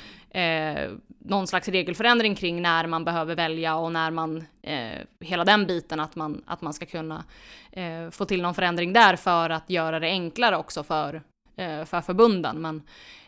Eh, 0.43 0.91
någon 1.19 1.47
slags 1.47 1.69
regelförändring 1.69 2.35
kring 2.35 2.63
när 2.63 2.87
man 2.87 3.05
behöver 3.05 3.35
välja 3.35 3.77
och 3.77 3.93
när 3.93 4.11
man, 4.11 4.45
eh, 4.63 4.99
hela 5.21 5.45
den 5.45 5.67
biten 5.67 6.01
att 6.01 6.17
man, 6.17 6.43
att 6.47 6.61
man 6.61 6.75
ska 6.75 6.87
kunna 6.87 7.25
eh, 7.73 8.11
få 8.11 8.25
till 8.25 8.43
någon 8.43 8.55
förändring 8.55 8.93
där 8.93 9.17
för 9.17 9.51
att 9.51 9.71
göra 9.71 10.01
det 10.01 10.07
enklare 10.07 10.57
också 10.57 10.83
för, 10.83 11.23
eh, 11.57 11.85
för 11.85 12.01
förbunden. 12.01 12.61
Men 12.61 12.83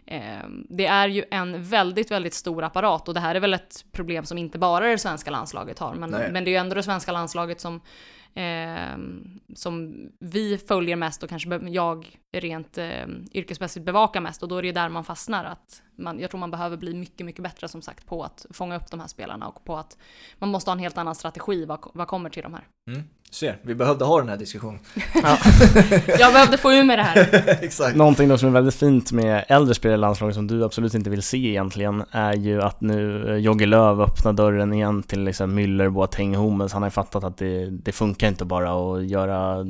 eh, 0.06 0.48
det 0.68 0.86
är 0.86 1.08
ju 1.08 1.24
en 1.30 1.64
väldigt, 1.64 2.10
väldigt 2.10 2.34
stor 2.34 2.64
apparat 2.64 3.08
och 3.08 3.14
det 3.14 3.20
här 3.20 3.34
är 3.34 3.40
väl 3.40 3.54
ett 3.54 3.84
problem 3.92 4.24
som 4.24 4.38
inte 4.38 4.58
bara 4.58 4.88
det 4.88 4.98
svenska 4.98 5.30
landslaget 5.30 5.78
har. 5.78 5.94
Men, 5.94 6.10
Nej. 6.10 6.32
men 6.32 6.44
det 6.44 6.50
är 6.50 6.52
ju 6.52 6.58
ändå 6.58 6.74
det 6.74 6.82
svenska 6.82 7.12
landslaget 7.12 7.60
som, 7.60 7.74
eh, 7.74 8.25
Ehm, 8.38 9.40
som 9.54 10.06
vi 10.20 10.58
följer 10.58 10.96
mest 10.96 11.22
och 11.22 11.28
kanske 11.28 11.48
jag 11.68 12.18
rent 12.40 12.78
eh, 12.78 13.06
yrkesmässigt 13.32 13.86
bevakar 13.86 14.20
mest 14.20 14.42
och 14.42 14.48
då 14.48 14.56
är 14.56 14.62
det 14.62 14.66
ju 14.66 14.72
där 14.72 14.88
man 14.88 15.04
fastnar. 15.04 15.44
Att 15.44 15.82
man, 15.96 16.20
jag 16.20 16.30
tror 16.30 16.40
man 16.40 16.50
behöver 16.50 16.76
bli 16.76 16.94
mycket, 16.94 17.26
mycket 17.26 17.42
bättre 17.42 17.68
som 17.68 17.82
sagt 17.82 18.06
på 18.06 18.22
att 18.22 18.46
fånga 18.50 18.76
upp 18.76 18.90
de 18.90 19.00
här 19.00 19.06
spelarna 19.06 19.48
och 19.48 19.64
på 19.64 19.76
att 19.76 19.96
man 20.38 20.48
måste 20.48 20.70
ha 20.70 20.72
en 20.72 20.78
helt 20.78 20.98
annan 20.98 21.14
strategi 21.14 21.64
vad, 21.64 21.78
vad 21.94 22.08
kommer 22.08 22.30
till 22.30 22.42
de 22.42 22.54
här. 22.54 22.64
Mm. 22.90 23.02
Ser, 23.30 23.58
vi 23.62 23.74
behövde 23.74 24.04
ha 24.04 24.18
den 24.18 24.28
här 24.28 24.36
diskussionen. 24.36 24.78
Jag 26.18 26.32
behövde 26.32 26.58
få 26.58 26.72
ur 26.72 26.84
mig 26.84 26.96
det 26.96 27.02
här. 27.02 27.44
Exakt. 27.62 27.96
Någonting 27.96 28.28
då 28.28 28.38
som 28.38 28.48
är 28.48 28.52
väldigt 28.52 28.74
fint 28.74 29.12
med 29.12 29.44
äldre 29.48 29.74
spelare 29.74 29.98
i 29.98 30.00
landslaget 30.00 30.34
som 30.34 30.46
du 30.46 30.64
absolut 30.64 30.94
inte 30.94 31.10
vill 31.10 31.22
se 31.22 31.36
egentligen 31.36 32.04
är 32.10 32.34
ju 32.34 32.62
att 32.62 32.80
nu 32.80 33.28
eh, 33.28 33.36
Jogge 33.36 33.66
Löw 33.66 34.02
öppnar 34.02 34.32
dörren 34.32 34.72
igen 34.72 35.02
till 35.02 35.24
liksom 35.24 35.58
Müller, 35.58 35.88
Boateng, 35.88 36.34
Hummels. 36.34 36.72
Han 36.72 36.82
har 36.82 36.86
ju 36.86 36.92
fattat 36.92 37.24
att 37.24 37.36
det, 37.36 37.70
det 37.70 37.92
funkar 37.92 38.28
inte 38.28 38.44
bara 38.44 38.70
att 38.70 39.06
göra 39.06 39.66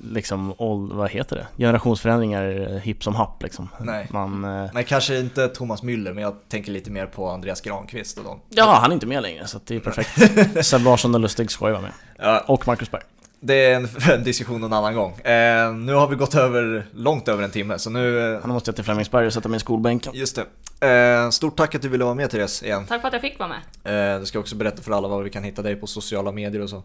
liksom, 0.00 0.54
all, 0.58 0.92
vad 0.92 1.10
heter 1.10 1.36
det? 1.36 1.46
Generationsförändringar 1.56 1.99
eh, 2.08 2.76
hipp 2.78 3.04
som 3.04 3.14
happ 3.14 3.42
liksom. 3.42 3.68
Nej. 3.80 4.06
Man, 4.10 4.44
eh, 4.44 4.70
Nej, 4.74 4.84
kanske 4.84 5.18
inte 5.18 5.48
Thomas 5.48 5.82
Müller, 5.82 6.12
men 6.14 6.22
jag 6.22 6.34
tänker 6.48 6.72
lite 6.72 6.90
mer 6.90 7.06
på 7.06 7.28
Andreas 7.28 7.60
Granqvist 7.60 8.18
och 8.18 8.24
dem. 8.24 8.40
ja, 8.48 8.78
han 8.82 8.90
är 8.90 8.94
inte 8.94 9.06
med 9.06 9.22
längre 9.22 9.46
så 9.46 9.60
det 9.64 9.76
är 9.76 9.80
perfekt. 9.80 10.64
Seb 10.66 10.84
Larsson 10.84 11.14
och 11.14 11.20
Lustig 11.20 11.50
ska 11.50 11.66
ju 11.66 11.72
vara 11.72 11.82
med. 11.82 11.92
Ja, 12.18 12.44
Och 12.48 12.66
Marcus 12.66 12.90
Berg. 12.90 13.02
det 13.40 13.54
är 13.64 13.76
en, 13.76 13.88
en 14.18 14.24
diskussion 14.24 14.64
en 14.64 14.72
annan 14.72 14.94
gång. 14.94 15.12
Eh, 15.20 15.72
nu 15.74 15.92
har 15.94 16.08
vi 16.08 16.16
gått 16.16 16.34
över, 16.34 16.86
långt 16.94 17.28
över 17.28 17.42
en 17.44 17.50
timme, 17.50 17.78
så 17.78 17.90
nu... 17.90 18.34
Eh, 18.34 18.40
Han 18.40 18.50
måste 18.50 18.68
jag 18.68 18.74
till 18.76 18.84
Flemingsberg 18.84 19.26
och 19.26 19.32
sätta 19.32 19.48
mig 19.48 19.56
i 19.56 19.60
skolbänken. 19.60 20.12
just 20.14 20.36
det. 20.36 20.46
Eh, 20.88 21.30
stort 21.30 21.56
tack 21.56 21.74
att 21.74 21.82
du 21.82 21.88
ville 21.88 22.04
vara 22.04 22.14
med 22.14 22.30
Therese 22.30 22.62
igen. 22.62 22.86
Tack 22.86 23.00
för 23.00 23.08
att 23.08 23.12
jag 23.14 23.22
fick 23.22 23.38
vara 23.38 23.48
med. 23.82 24.14
Eh, 24.14 24.20
du 24.20 24.26
ska 24.26 24.38
också 24.38 24.56
berätta 24.56 24.82
för 24.82 24.92
alla 24.92 25.08
var 25.08 25.22
vi 25.22 25.30
kan 25.30 25.44
hitta 25.44 25.62
dig 25.62 25.76
på 25.76 25.86
sociala 25.86 26.32
medier 26.32 26.62
och 26.62 26.70
så. 26.70 26.82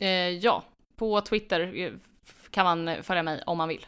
Eh, 0.00 0.08
ja, 0.28 0.62
på 0.98 1.20
Twitter 1.20 1.72
eh, 1.80 1.90
kan 2.50 2.64
man 2.64 2.96
följa 3.02 3.22
mig 3.22 3.42
om 3.46 3.58
man 3.58 3.68
vill. 3.68 3.86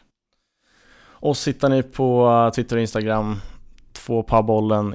Oss 1.25 1.47
hittar 1.47 1.69
ni 1.69 1.83
på 1.83 2.27
eh, 2.27 2.53
Twitter 2.53 2.75
och 2.75 2.81
Instagram, 2.81 3.41
två 3.93 4.25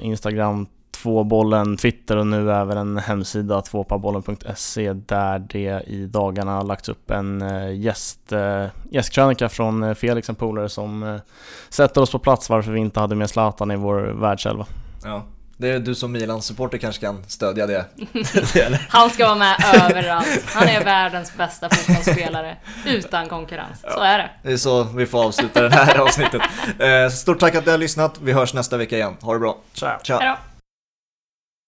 Instagram, 0.01 0.67
Tvåbollen, 0.91 1.77
Twitter 1.77 2.17
och 2.17 2.27
nu 2.27 2.51
även 2.51 2.77
en 2.77 2.97
hemsida, 2.97 3.61
tvåpabollen.se 3.61 4.93
där 4.93 5.39
det 5.39 5.83
i 5.87 6.05
dagarna 6.05 6.51
har 6.51 6.63
lagts 6.63 6.89
upp 6.89 7.11
en 7.11 7.41
eh, 7.41 7.73
gäst, 7.79 8.31
eh, 8.31 8.65
gästkrönika 8.91 9.49
från 9.49 9.95
Felix, 9.95 10.29
en 10.29 10.35
polare 10.35 10.69
som 10.69 11.19
sätter 11.69 12.01
oss 12.01 12.11
på 12.11 12.19
plats 12.19 12.49
varför 12.49 12.71
vi 12.71 12.79
inte 12.79 12.99
hade 12.99 13.15
med 13.15 13.29
Zlatan 13.29 13.71
i 13.71 13.75
vår 13.75 13.99
världselva. 14.01 14.65
Ja. 15.03 15.23
Det 15.61 15.69
är 15.69 15.79
du 15.79 15.95
som 15.95 16.11
Milan-supporter 16.11 16.77
kanske 16.77 17.01
kan 17.05 17.23
stödja 17.27 17.67
det. 17.67 17.85
Han 18.89 19.09
ska 19.09 19.25
vara 19.25 19.35
med 19.35 19.55
överallt. 19.89 20.43
Han 20.45 20.67
är 20.67 20.83
världens 20.83 21.37
bästa 21.37 21.69
fotbollsspelare 21.69 22.57
utan 22.85 23.27
konkurrens. 23.29 23.81
Så 23.93 23.99
är 24.01 24.17
det. 24.17 24.29
Det 24.43 24.51
är 24.51 24.57
så 24.57 24.83
vi 24.83 25.05
får 25.05 25.23
avsluta 25.23 25.61
det 25.61 25.75
här 25.75 25.99
avsnittet. 25.99 26.41
Eh, 26.79 27.09
stort 27.09 27.39
tack 27.39 27.55
att 27.55 27.65
du 27.65 27.71
har 27.71 27.77
lyssnat. 27.77 28.19
Vi 28.21 28.31
hörs 28.31 28.53
nästa 28.53 28.77
vecka 28.77 28.95
igen. 28.95 29.17
Ha 29.21 29.33
det 29.33 29.39
bra. 29.39 29.57
Ciao! 29.73 29.99
Ciao! 30.03 30.35